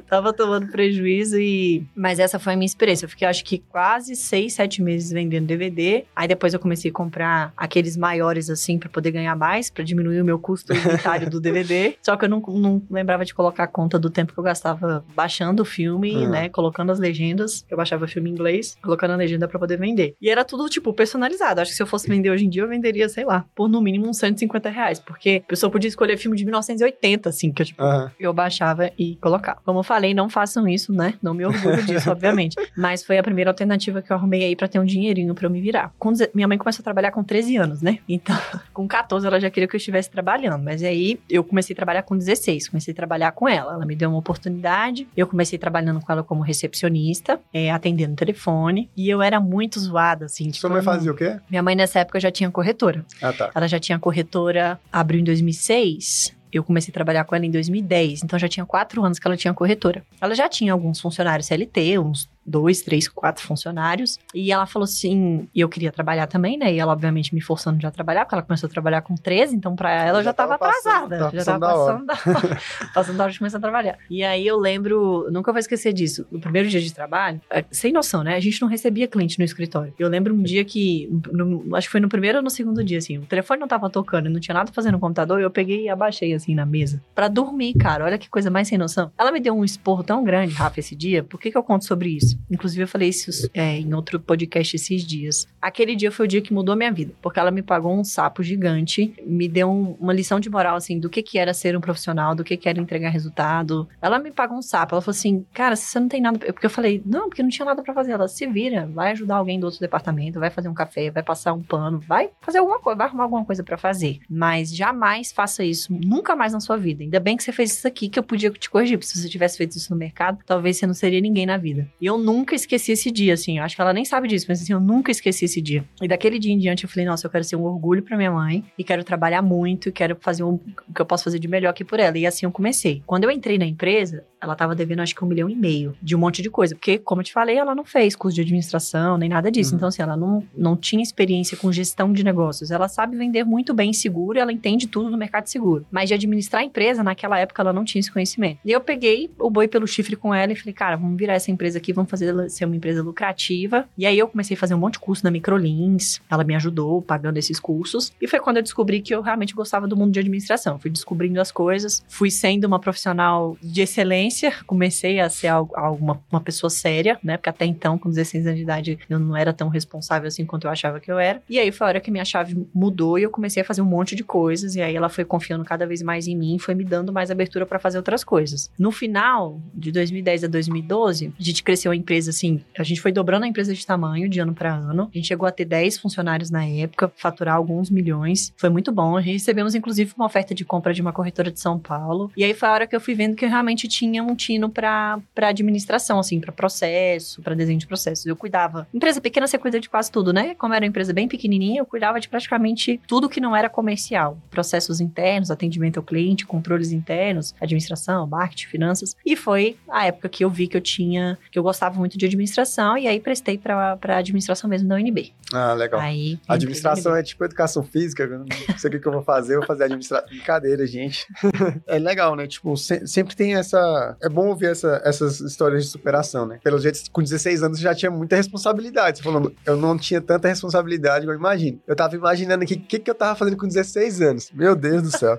tava 0.08 0.32
tomando 0.32 0.66
prejuízo 0.68 1.38
e... 1.38 1.86
Mas 1.94 2.18
essa 2.18 2.38
foi 2.38 2.54
a 2.54 2.56
minha 2.56 2.66
experiência. 2.66 3.04
Eu 3.04 3.08
fiquei, 3.08 3.26
acho 3.26 3.44
que, 3.44 3.58
quase 3.58 4.16
seis, 4.16 4.54
sete 4.54 4.82
meses 4.82 5.10
vendendo 5.10 5.46
DVD. 5.46 6.04
Aí 6.14 6.26
depois 6.26 6.54
eu 6.54 6.60
comecei 6.60 6.90
a 6.90 6.94
comprar 6.94 7.52
aqueles 7.56 7.96
maiores, 7.96 8.50
assim, 8.50 8.77
para 8.78 8.88
poder 8.88 9.10
ganhar 9.10 9.34
mais, 9.36 9.70
para 9.70 9.84
diminuir 9.84 10.20
o 10.20 10.24
meu 10.24 10.38
custo 10.38 10.72
unitário 10.72 11.28
do 11.30 11.40
DVD. 11.40 11.96
Só 12.02 12.16
que 12.16 12.24
eu 12.24 12.28
não, 12.28 12.40
não 12.40 12.82
lembrava 12.90 13.24
de 13.24 13.34
colocar 13.34 13.64
a 13.64 13.66
conta 13.66 13.98
do 13.98 14.10
tempo 14.10 14.32
que 14.32 14.38
eu 14.38 14.44
gastava 14.44 15.04
baixando 15.14 15.62
o 15.62 15.64
filme, 15.64 16.14
Uhum. 16.16 16.30
né? 16.30 16.48
Colocando 16.48 16.90
as 16.92 16.98
legendas. 16.98 17.64
Eu 17.70 17.76
baixava 17.76 18.04
o 18.04 18.08
filme 18.08 18.30
em 18.30 18.32
inglês, 18.32 18.76
colocando 18.82 19.12
a 19.12 19.16
legenda 19.16 19.46
para 19.48 19.58
poder 19.58 19.78
vender. 19.78 20.14
E 20.20 20.30
era 20.30 20.44
tudo, 20.44 20.68
tipo, 20.68 20.92
personalizado. 20.92 21.60
Acho 21.60 21.70
que 21.70 21.76
se 21.76 21.82
eu 21.82 21.86
fosse 21.86 22.08
vender 22.08 22.30
hoje 22.30 22.44
em 22.46 22.48
dia, 22.48 22.62
eu 22.62 22.68
venderia, 22.68 23.08
sei 23.08 23.24
lá, 23.24 23.44
por 23.54 23.68
no 23.68 23.80
mínimo 23.80 24.08
uns 24.08 24.18
150 24.18 24.68
reais. 24.70 24.98
Porque 24.98 25.42
a 25.44 25.48
pessoa 25.48 25.70
podia 25.70 25.88
escolher 25.88 26.16
filme 26.16 26.36
de 26.36 26.44
1980, 26.44 27.28
assim, 27.28 27.52
que 27.52 27.62
eu, 27.62 27.66
tipo, 27.66 27.82
Aham. 27.82 28.10
eu 28.18 28.32
baixava 28.32 28.90
e 28.98 29.16
colocava. 29.16 29.60
Como 29.64 29.78
eu 29.80 29.82
falei, 29.82 30.14
não 30.14 30.28
façam 30.28 30.68
isso, 30.68 30.92
né? 30.92 31.14
Não 31.22 31.34
me 31.34 31.44
orgulho 31.44 31.82
disso, 31.84 32.10
obviamente. 32.10 32.56
Mas 32.76 33.04
foi 33.04 33.18
a 33.18 33.22
primeira 33.22 33.50
alternativa 33.50 34.00
que 34.02 34.10
eu 34.12 34.16
arrumei 34.16 34.44
aí 34.44 34.56
pra 34.56 34.68
ter 34.68 34.78
um 34.78 34.84
dinheirinho 34.84 35.34
pra 35.34 35.46
eu 35.46 35.50
me 35.50 35.60
virar. 35.60 35.92
Deze- 36.18 36.30
minha 36.34 36.48
mãe 36.48 36.56
começou 36.58 36.82
a 36.82 36.84
trabalhar 36.84 37.10
com 37.10 37.22
13 37.22 37.56
anos, 37.56 37.82
né? 37.82 37.98
Então, 38.08 38.36
com 38.72 38.86
14 38.86 39.26
ela 39.26 39.40
já 39.40 39.50
queria 39.50 39.68
que 39.68 39.74
eu 39.74 39.78
estivesse 39.78 40.10
trabalhando. 40.10 40.62
Mas 40.62 40.82
aí 40.82 41.18
eu 41.28 41.42
comecei 41.44 41.74
a 41.74 41.76
trabalhar 41.76 42.02
com 42.02 42.16
16, 42.16 42.68
comecei 42.68 42.92
a 42.92 42.96
trabalhar 42.96 43.32
com 43.32 43.48
ela. 43.48 43.74
Ela 43.74 43.86
me 43.86 43.94
deu 43.96 44.10
uma 44.10 44.18
oportunidade. 44.18 45.06
Eu 45.16 45.26
comecei 45.26 45.58
trabalhando 45.58 46.00
com 46.00 46.10
ela 46.12 46.22
como 46.22 46.42
recepcionista, 46.42 47.40
é, 47.52 47.70
atendendo 47.70 48.14
telefone. 48.14 48.88
E 48.96 49.08
eu 49.08 49.20
era 49.22 49.40
muito 49.40 49.78
zoada, 49.80 50.26
assim. 50.26 50.44
Tipo, 50.46 50.58
Sua 50.58 50.70
mãe 50.70 50.82
fazia 50.82 51.10
o 51.10 51.14
quê? 51.14 51.38
Minha 51.50 51.62
mãe 51.62 51.74
nessa 51.74 52.00
época 52.00 52.20
já 52.20 52.30
tinha 52.30 52.50
corretora. 52.50 53.04
Ah, 53.20 53.32
tá. 53.32 53.50
Ela 53.54 53.66
já 53.68 53.78
tinha 53.78 53.98
corretora, 53.98 54.78
abriu 54.92 55.20
em 55.20 55.24
2006. 55.24 56.36
eu 56.50 56.64
comecei 56.64 56.90
a 56.90 56.94
trabalhar 56.94 57.24
com 57.24 57.34
ela 57.36 57.44
em 57.44 57.50
2010, 57.50 58.22
então 58.22 58.38
já 58.38 58.48
tinha 58.48 58.64
quatro 58.64 59.04
anos 59.04 59.18
que 59.18 59.26
ela 59.28 59.36
tinha 59.36 59.52
corretora. 59.52 60.02
Ela 60.18 60.34
já 60.34 60.48
tinha 60.48 60.72
alguns 60.72 60.98
funcionários 60.98 61.46
CLT, 61.46 61.98
uns 61.98 62.26
dois, 62.48 62.82
três, 62.82 63.06
quatro 63.06 63.44
funcionários. 63.44 64.18
E 64.34 64.50
ela 64.50 64.66
falou 64.66 64.84
assim, 64.84 65.48
e 65.54 65.60
eu 65.60 65.68
queria 65.68 65.92
trabalhar 65.92 66.26
também, 66.26 66.56
né? 66.58 66.72
E 66.72 66.78
ela, 66.78 66.92
obviamente, 66.92 67.34
me 67.34 67.40
forçando 67.40 67.80
já 67.80 67.88
a 67.88 67.90
trabalhar, 67.90 68.24
porque 68.24 68.34
ela 68.34 68.42
começou 68.42 68.66
a 68.66 68.70
trabalhar 68.70 69.02
com 69.02 69.14
13, 69.14 69.54
então 69.54 69.76
pra 69.76 69.90
ela 69.90 70.18
já, 70.18 70.30
já 70.30 70.32
tava, 70.32 70.58
tava 70.58 70.70
atrasada. 70.70 71.18
Passando, 71.18 71.34
já 71.34 71.44
tava 71.44 71.66
passando 71.66 72.06
da 72.06 72.14
hora. 72.14 72.60
passando 72.94 73.16
da 73.16 73.24
hora 73.24 73.32
de 73.32 73.38
começar 73.38 73.58
a 73.58 73.60
trabalhar. 73.60 73.98
E 74.08 74.24
aí 74.24 74.46
eu 74.46 74.58
lembro, 74.58 75.28
nunca 75.30 75.52
vou 75.52 75.58
esquecer 75.58 75.92
disso. 75.92 76.26
No 76.30 76.40
primeiro 76.40 76.68
dia 76.68 76.80
de 76.80 76.92
trabalho, 76.92 77.40
é, 77.50 77.64
sem 77.70 77.92
noção, 77.92 78.22
né? 78.24 78.34
A 78.34 78.40
gente 78.40 78.60
não 78.60 78.68
recebia 78.68 79.06
cliente 79.06 79.38
no 79.38 79.44
escritório. 79.44 79.92
Eu 79.98 80.08
lembro 80.08 80.34
um 80.34 80.42
dia 80.42 80.64
que, 80.64 81.08
no, 81.30 81.76
acho 81.76 81.88
que 81.88 81.92
foi 81.92 82.00
no 82.00 82.08
primeiro 82.08 82.38
ou 82.38 82.44
no 82.44 82.50
segundo 82.50 82.82
dia, 82.82 82.98
assim, 82.98 83.18
o 83.18 83.26
telefone 83.26 83.60
não 83.60 83.68
tava 83.68 83.90
tocando, 83.90 84.30
não 84.30 84.40
tinha 84.40 84.54
nada 84.54 84.72
fazendo 84.72 84.92
no 84.92 85.00
computador, 85.00 85.40
eu 85.40 85.50
peguei 85.50 85.84
e 85.84 85.88
abaixei, 85.88 86.32
assim, 86.32 86.54
na 86.54 86.64
mesa. 86.64 87.02
Pra 87.14 87.28
dormir, 87.28 87.74
cara. 87.74 88.04
Olha 88.04 88.18
que 88.18 88.28
coisa 88.28 88.50
mais 88.50 88.68
sem 88.68 88.78
noção. 88.78 89.12
Ela 89.18 89.30
me 89.30 89.40
deu 89.40 89.54
um 89.54 89.64
esporro 89.64 90.02
tão 90.02 90.24
grande, 90.24 90.54
Rafa, 90.54 90.80
esse 90.80 90.96
dia. 90.96 91.22
Por 91.22 91.38
que 91.38 91.50
que 91.50 91.58
eu 91.58 91.62
conto 91.62 91.84
sobre 91.84 92.10
isso? 92.10 92.37
Inclusive, 92.50 92.82
eu 92.82 92.88
falei 92.88 93.08
isso 93.08 93.48
é, 93.54 93.78
em 93.78 93.92
outro 93.94 94.18
podcast 94.20 94.76
esses 94.76 95.04
dias. 95.04 95.46
Aquele 95.60 95.94
dia 95.94 96.10
foi 96.10 96.26
o 96.26 96.28
dia 96.28 96.40
que 96.40 96.52
mudou 96.52 96.76
minha 96.76 96.92
vida, 96.92 97.12
porque 97.20 97.38
ela 97.38 97.50
me 97.50 97.62
pagou 97.62 97.98
um 97.98 98.04
sapo 98.04 98.42
gigante, 98.42 99.14
me 99.26 99.48
deu 99.48 99.68
um, 99.70 99.96
uma 100.00 100.12
lição 100.12 100.40
de 100.40 100.48
moral, 100.48 100.76
assim, 100.76 100.98
do 100.98 101.10
que 101.10 101.22
que 101.22 101.38
era 101.38 101.52
ser 101.52 101.76
um 101.76 101.80
profissional, 101.80 102.34
do 102.34 102.44
que 102.44 102.56
que 102.56 102.68
era 102.68 102.80
entregar 102.80 103.10
resultado. 103.10 103.88
Ela 104.00 104.18
me 104.18 104.30
pagou 104.30 104.58
um 104.58 104.62
sapo, 104.62 104.94
ela 104.94 105.02
falou 105.02 105.16
assim, 105.16 105.44
cara, 105.52 105.76
se 105.76 105.86
você 105.86 106.00
não 106.00 106.08
tem 106.08 106.20
nada... 106.20 106.38
Porque 106.38 106.66
eu 106.66 106.70
falei, 106.70 107.02
não, 107.04 107.28
porque 107.28 107.42
não 107.42 107.50
tinha 107.50 107.66
nada 107.66 107.82
para 107.82 107.94
fazer. 107.94 108.12
Ela, 108.12 108.28
se 108.28 108.46
vira, 108.46 108.86
vai 108.86 109.12
ajudar 109.12 109.36
alguém 109.36 109.58
do 109.58 109.64
outro 109.64 109.80
departamento, 109.80 110.40
vai 110.40 110.50
fazer 110.50 110.68
um 110.68 110.74
café, 110.74 111.10
vai 111.10 111.22
passar 111.22 111.52
um 111.52 111.62
pano, 111.62 111.98
vai 111.98 112.30
fazer 112.40 112.58
alguma 112.58 112.78
coisa, 112.78 112.96
vai 112.96 113.06
arrumar 113.06 113.24
alguma 113.24 113.44
coisa 113.44 113.62
para 113.62 113.76
fazer. 113.76 114.20
Mas 114.28 114.74
jamais 114.74 115.32
faça 115.32 115.64
isso, 115.64 115.92
nunca 115.92 116.34
mais 116.34 116.52
na 116.52 116.60
sua 116.60 116.76
vida. 116.76 117.02
Ainda 117.02 117.20
bem 117.20 117.36
que 117.36 117.42
você 117.42 117.52
fez 117.52 117.72
isso 117.72 117.86
aqui, 117.86 118.08
que 118.08 118.18
eu 118.18 118.22
podia 118.22 118.50
te 118.50 118.70
corrigir, 118.70 118.98
porque 118.98 119.10
se 119.10 119.20
você 119.20 119.28
tivesse 119.28 119.56
feito 119.56 119.76
isso 119.76 119.92
no 119.92 119.98
mercado, 119.98 120.38
talvez 120.46 120.76
você 120.76 120.86
não 120.86 120.94
seria 120.94 121.20
ninguém 121.20 121.46
na 121.46 121.56
vida. 121.56 121.88
E 122.00 122.06
eu 122.06 122.18
nunca 122.28 122.54
esqueci 122.54 122.92
esse 122.92 123.10
dia, 123.10 123.34
assim. 123.34 123.58
Eu 123.58 123.64
acho 123.64 123.74
que 123.74 123.80
ela 123.80 123.92
nem 123.92 124.04
sabe 124.04 124.28
disso, 124.28 124.46
mas 124.48 124.60
assim, 124.60 124.72
eu 124.72 124.80
nunca 124.80 125.10
esqueci 125.10 125.46
esse 125.46 125.62
dia. 125.62 125.84
E 126.02 126.06
daquele 126.06 126.38
dia 126.38 126.52
em 126.52 126.58
diante 126.58 126.84
eu 126.84 126.90
falei, 126.90 127.06
nossa, 127.06 127.26
eu 127.26 127.30
quero 127.30 127.44
ser 127.44 127.56
um 127.56 127.64
orgulho 127.64 128.02
para 128.02 128.16
minha 128.16 128.30
mãe 128.30 128.64
e 128.76 128.84
quero 128.84 129.02
trabalhar 129.02 129.40
muito 129.40 129.88
e 129.88 129.92
quero 129.92 130.16
fazer 130.20 130.42
um, 130.42 130.54
o 130.88 130.92
que 130.94 131.00
eu 131.00 131.06
posso 131.06 131.24
fazer 131.24 131.38
de 131.38 131.48
melhor 131.48 131.70
aqui 131.70 131.84
por 131.84 131.98
ela. 131.98 132.18
E 132.18 132.26
assim 132.26 132.44
eu 132.44 132.52
comecei. 132.52 133.02
Quando 133.06 133.24
eu 133.24 133.30
entrei 133.30 133.58
na 133.58 133.66
empresa, 133.66 134.24
ela 134.40 134.54
tava 134.54 134.74
devendo 134.74 135.00
acho 135.00 135.14
que 135.14 135.24
um 135.24 135.28
milhão 135.28 135.48
e 135.48 135.54
meio 135.54 135.96
de 136.02 136.14
um 136.14 136.18
monte 136.18 136.42
de 136.42 136.50
coisa. 136.50 136.74
Porque, 136.74 136.98
como 136.98 137.20
eu 137.20 137.24
te 137.24 137.32
falei, 137.32 137.56
ela 137.56 137.74
não 137.74 137.84
fez 137.84 138.14
curso 138.14 138.34
de 138.34 138.42
administração 138.42 139.18
nem 139.18 139.28
nada 139.28 139.50
disso. 139.50 139.72
Uhum. 139.72 139.76
Então, 139.76 139.88
assim, 139.88 140.02
ela 140.02 140.16
não, 140.16 140.44
não 140.56 140.76
tinha 140.76 141.02
experiência 141.02 141.56
com 141.56 141.70
gestão 141.72 142.12
de 142.12 142.24
negócios. 142.24 142.70
Ela 142.70 142.88
sabe 142.88 143.16
vender 143.16 143.44
muito 143.44 143.74
bem 143.74 143.92
seguro, 143.92 144.38
ela 144.38 144.52
entende 144.52 144.86
tudo 144.86 145.10
no 145.10 145.16
mercado 145.16 145.46
seguro. 145.46 145.86
Mas 145.90 146.08
de 146.08 146.14
administrar 146.14 146.62
a 146.62 146.64
empresa, 146.64 147.02
naquela 147.02 147.38
época, 147.38 147.62
ela 147.62 147.72
não 147.72 147.84
tinha 147.84 148.00
esse 148.00 148.10
conhecimento. 148.10 148.60
E 148.64 148.70
eu 148.70 148.80
peguei 148.80 149.30
o 149.38 149.50
boi 149.50 149.68
pelo 149.68 149.86
chifre 149.86 150.16
com 150.16 150.34
ela 150.34 150.52
e 150.52 150.56
falei, 150.56 150.72
cara, 150.72 150.96
vamos 150.96 151.16
virar 151.16 151.34
essa 151.34 151.50
empresa 151.50 151.78
aqui, 151.78 151.92
vamos 151.92 152.10
fazer 152.10 152.26
ela 152.26 152.48
ser 152.48 152.64
uma 152.64 152.76
empresa 152.76 153.02
lucrativa. 153.02 153.88
E 153.96 154.06
aí 154.06 154.18
eu 154.18 154.28
comecei 154.28 154.56
a 154.56 154.58
fazer 154.58 154.74
um 154.74 154.78
monte 154.78 154.94
de 154.94 155.00
curso 155.00 155.24
na 155.24 155.30
Microlins. 155.30 156.20
Ela 156.30 156.44
me 156.44 156.54
ajudou 156.54 157.02
pagando 157.02 157.38
esses 157.38 157.58
cursos. 157.58 158.12
E 158.20 158.26
foi 158.26 158.40
quando 158.40 158.58
eu 158.58 158.62
descobri 158.62 159.00
que 159.00 159.14
eu 159.14 159.20
realmente 159.20 159.54
gostava 159.54 159.86
do 159.86 159.96
mundo 159.96 160.12
de 160.12 160.20
administração. 160.20 160.78
Fui 160.78 160.90
descobrindo 160.90 161.40
as 161.40 161.50
coisas, 161.50 162.04
fui 162.08 162.30
sendo 162.30 162.64
uma 162.64 162.78
profissional 162.78 163.56
de 163.62 163.82
excelência, 163.82 164.27
comecei 164.66 165.20
a 165.20 165.28
ser 165.28 165.52
uma, 165.52 166.20
uma 166.30 166.40
pessoa 166.40 166.70
séria, 166.70 167.18
né? 167.22 167.36
Porque 167.36 167.48
até 167.48 167.64
então, 167.64 167.98
com 167.98 168.08
16 168.08 168.46
anos 168.46 168.56
de 168.56 168.62
idade, 168.62 168.98
eu 169.08 169.18
não 169.18 169.36
era 169.36 169.52
tão 169.52 169.68
responsável 169.68 170.28
assim 170.28 170.44
quanto 170.44 170.66
eu 170.66 170.70
achava 170.70 171.00
que 171.00 171.10
eu 171.10 171.18
era. 171.18 171.42
E 171.48 171.58
aí 171.58 171.70
foi 171.70 171.86
a 171.86 171.88
hora 171.88 172.00
que 172.00 172.10
minha 172.10 172.24
chave 172.24 172.66
mudou 172.74 173.18
e 173.18 173.22
eu 173.22 173.30
comecei 173.30 173.62
a 173.62 173.64
fazer 173.64 173.82
um 173.82 173.86
monte 173.86 174.14
de 174.14 174.24
coisas. 174.24 174.74
E 174.74 174.82
aí 174.82 174.94
ela 174.94 175.08
foi 175.08 175.24
confiando 175.24 175.64
cada 175.64 175.86
vez 175.86 176.02
mais 176.02 176.26
em 176.26 176.36
mim, 176.36 176.58
foi 176.58 176.74
me 176.74 176.84
dando 176.84 177.12
mais 177.12 177.30
abertura 177.30 177.66
para 177.66 177.78
fazer 177.78 177.98
outras 177.98 178.24
coisas. 178.24 178.70
No 178.78 178.90
final 178.90 179.60
de 179.74 179.92
2010 179.92 180.44
a 180.44 180.46
2012, 180.46 181.32
a 181.38 181.42
gente 181.42 181.62
cresceu 181.62 181.92
a 181.92 181.96
empresa 181.96 182.30
assim, 182.30 182.60
a 182.78 182.82
gente 182.82 183.00
foi 183.00 183.12
dobrando 183.12 183.44
a 183.44 183.48
empresa 183.48 183.74
de 183.74 183.86
tamanho 183.86 184.28
de 184.28 184.40
ano 184.40 184.54
para 184.54 184.74
ano. 184.74 185.08
A 185.12 185.16
gente 185.16 185.28
chegou 185.28 185.46
a 185.46 185.52
ter 185.52 185.64
10 185.64 185.98
funcionários 185.98 186.50
na 186.50 186.64
época, 186.66 187.10
faturar 187.16 187.56
alguns 187.56 187.90
milhões. 187.90 188.52
Foi 188.56 188.68
muito 188.68 188.92
bom. 188.92 189.14
Recebemos 189.18 189.74
inclusive 189.74 190.12
uma 190.16 190.26
oferta 190.26 190.54
de 190.54 190.64
compra 190.64 190.92
de 190.92 191.00
uma 191.00 191.12
corretora 191.12 191.50
de 191.50 191.60
São 191.60 191.78
Paulo. 191.78 192.30
E 192.36 192.44
aí 192.44 192.54
foi 192.54 192.68
a 192.68 192.72
hora 192.72 192.86
que 192.86 192.94
eu 192.94 193.00
fui 193.00 193.14
vendo 193.14 193.36
que 193.36 193.44
eu 193.44 193.48
realmente 193.48 193.88
tinha 193.88 194.17
um 194.22 194.34
tino 194.34 194.68
para 194.68 195.20
administração, 195.36 196.18
assim, 196.18 196.40
para 196.40 196.52
processo, 196.52 197.42
para 197.42 197.54
desenho 197.54 197.78
de 197.78 197.86
processos. 197.86 198.26
Eu 198.26 198.36
cuidava. 198.36 198.86
Empresa 198.92 199.20
pequena 199.20 199.46
você 199.46 199.58
cuida 199.58 199.80
de 199.80 199.88
quase 199.88 200.10
tudo, 200.10 200.32
né? 200.32 200.54
Como 200.54 200.74
era 200.74 200.84
uma 200.84 200.88
empresa 200.88 201.12
bem 201.12 201.28
pequenininha, 201.28 201.80
eu 201.80 201.86
cuidava 201.86 202.20
de 202.20 202.28
praticamente 202.28 203.00
tudo 203.06 203.28
que 203.28 203.40
não 203.40 203.54
era 203.54 203.68
comercial. 203.68 204.38
Processos 204.50 205.00
internos, 205.00 205.50
atendimento 205.50 205.98
ao 205.98 206.02
cliente, 206.02 206.46
controles 206.46 206.92
internos, 206.92 207.54
administração, 207.60 208.26
marketing, 208.26 208.66
finanças. 208.66 209.16
E 209.24 209.36
foi 209.36 209.76
a 209.88 210.06
época 210.06 210.28
que 210.28 210.44
eu 210.44 210.50
vi 210.50 210.68
que 210.68 210.76
eu 210.76 210.80
tinha, 210.80 211.38
que 211.50 211.58
eu 211.58 211.62
gostava 211.62 211.98
muito 211.98 212.16
de 212.18 212.26
administração 212.26 212.96
e 212.96 213.06
aí 213.06 213.20
prestei 213.20 213.58
para 213.58 213.98
administração 214.16 214.68
mesmo 214.68 214.88
da 214.88 214.96
UNB. 214.96 215.32
Ah, 215.52 215.72
legal. 215.72 216.00
Aí, 216.00 216.38
administração 216.46 217.16
é 217.16 217.22
tipo 217.22 217.44
educação 217.44 217.82
física, 217.82 218.22
eu 218.24 218.40
não 218.40 218.46
sei 218.76 218.90
o 218.90 219.00
que 219.00 219.06
eu 219.06 219.12
vou 219.12 219.22
fazer, 219.22 219.54
eu 219.54 219.60
vou 219.60 219.66
fazer 219.66 219.84
administração. 219.84 220.28
Brincadeira, 220.28 220.86
gente. 220.86 221.26
é 221.86 221.98
legal, 221.98 222.36
né? 222.36 222.46
Tipo, 222.46 222.76
se, 222.76 223.06
sempre 223.06 223.34
tem 223.34 223.54
essa. 223.54 224.07
É 224.22 224.28
bom 224.28 224.48
ouvir 224.48 224.66
essa, 224.66 225.00
essas 225.04 225.40
histórias 225.40 225.84
de 225.84 225.90
superação, 225.90 226.46
né? 226.46 226.58
Pelo 226.62 226.78
jeito, 226.78 227.00
com 227.10 227.22
16 227.22 227.62
anos 227.62 227.78
já 227.78 227.94
tinha 227.94 228.10
muita 228.10 228.36
responsabilidade. 228.36 229.18
Você 229.18 229.24
falou, 229.24 229.52
eu 229.64 229.76
não 229.76 229.96
tinha 229.98 230.20
tanta 230.20 230.48
responsabilidade, 230.48 231.26
eu 231.26 231.34
imagino. 231.34 231.80
Eu 231.86 231.96
tava 231.96 232.14
imaginando 232.14 232.64
aqui 232.64 232.74
o 232.74 232.80
que, 232.80 232.98
que 232.98 233.10
eu 233.10 233.14
tava 233.14 233.36
fazendo 233.36 233.56
com 233.56 233.66
16 233.66 234.20
anos. 234.22 234.50
Meu 234.52 234.74
Deus 234.74 235.02
do 235.02 235.10
céu. 235.10 235.36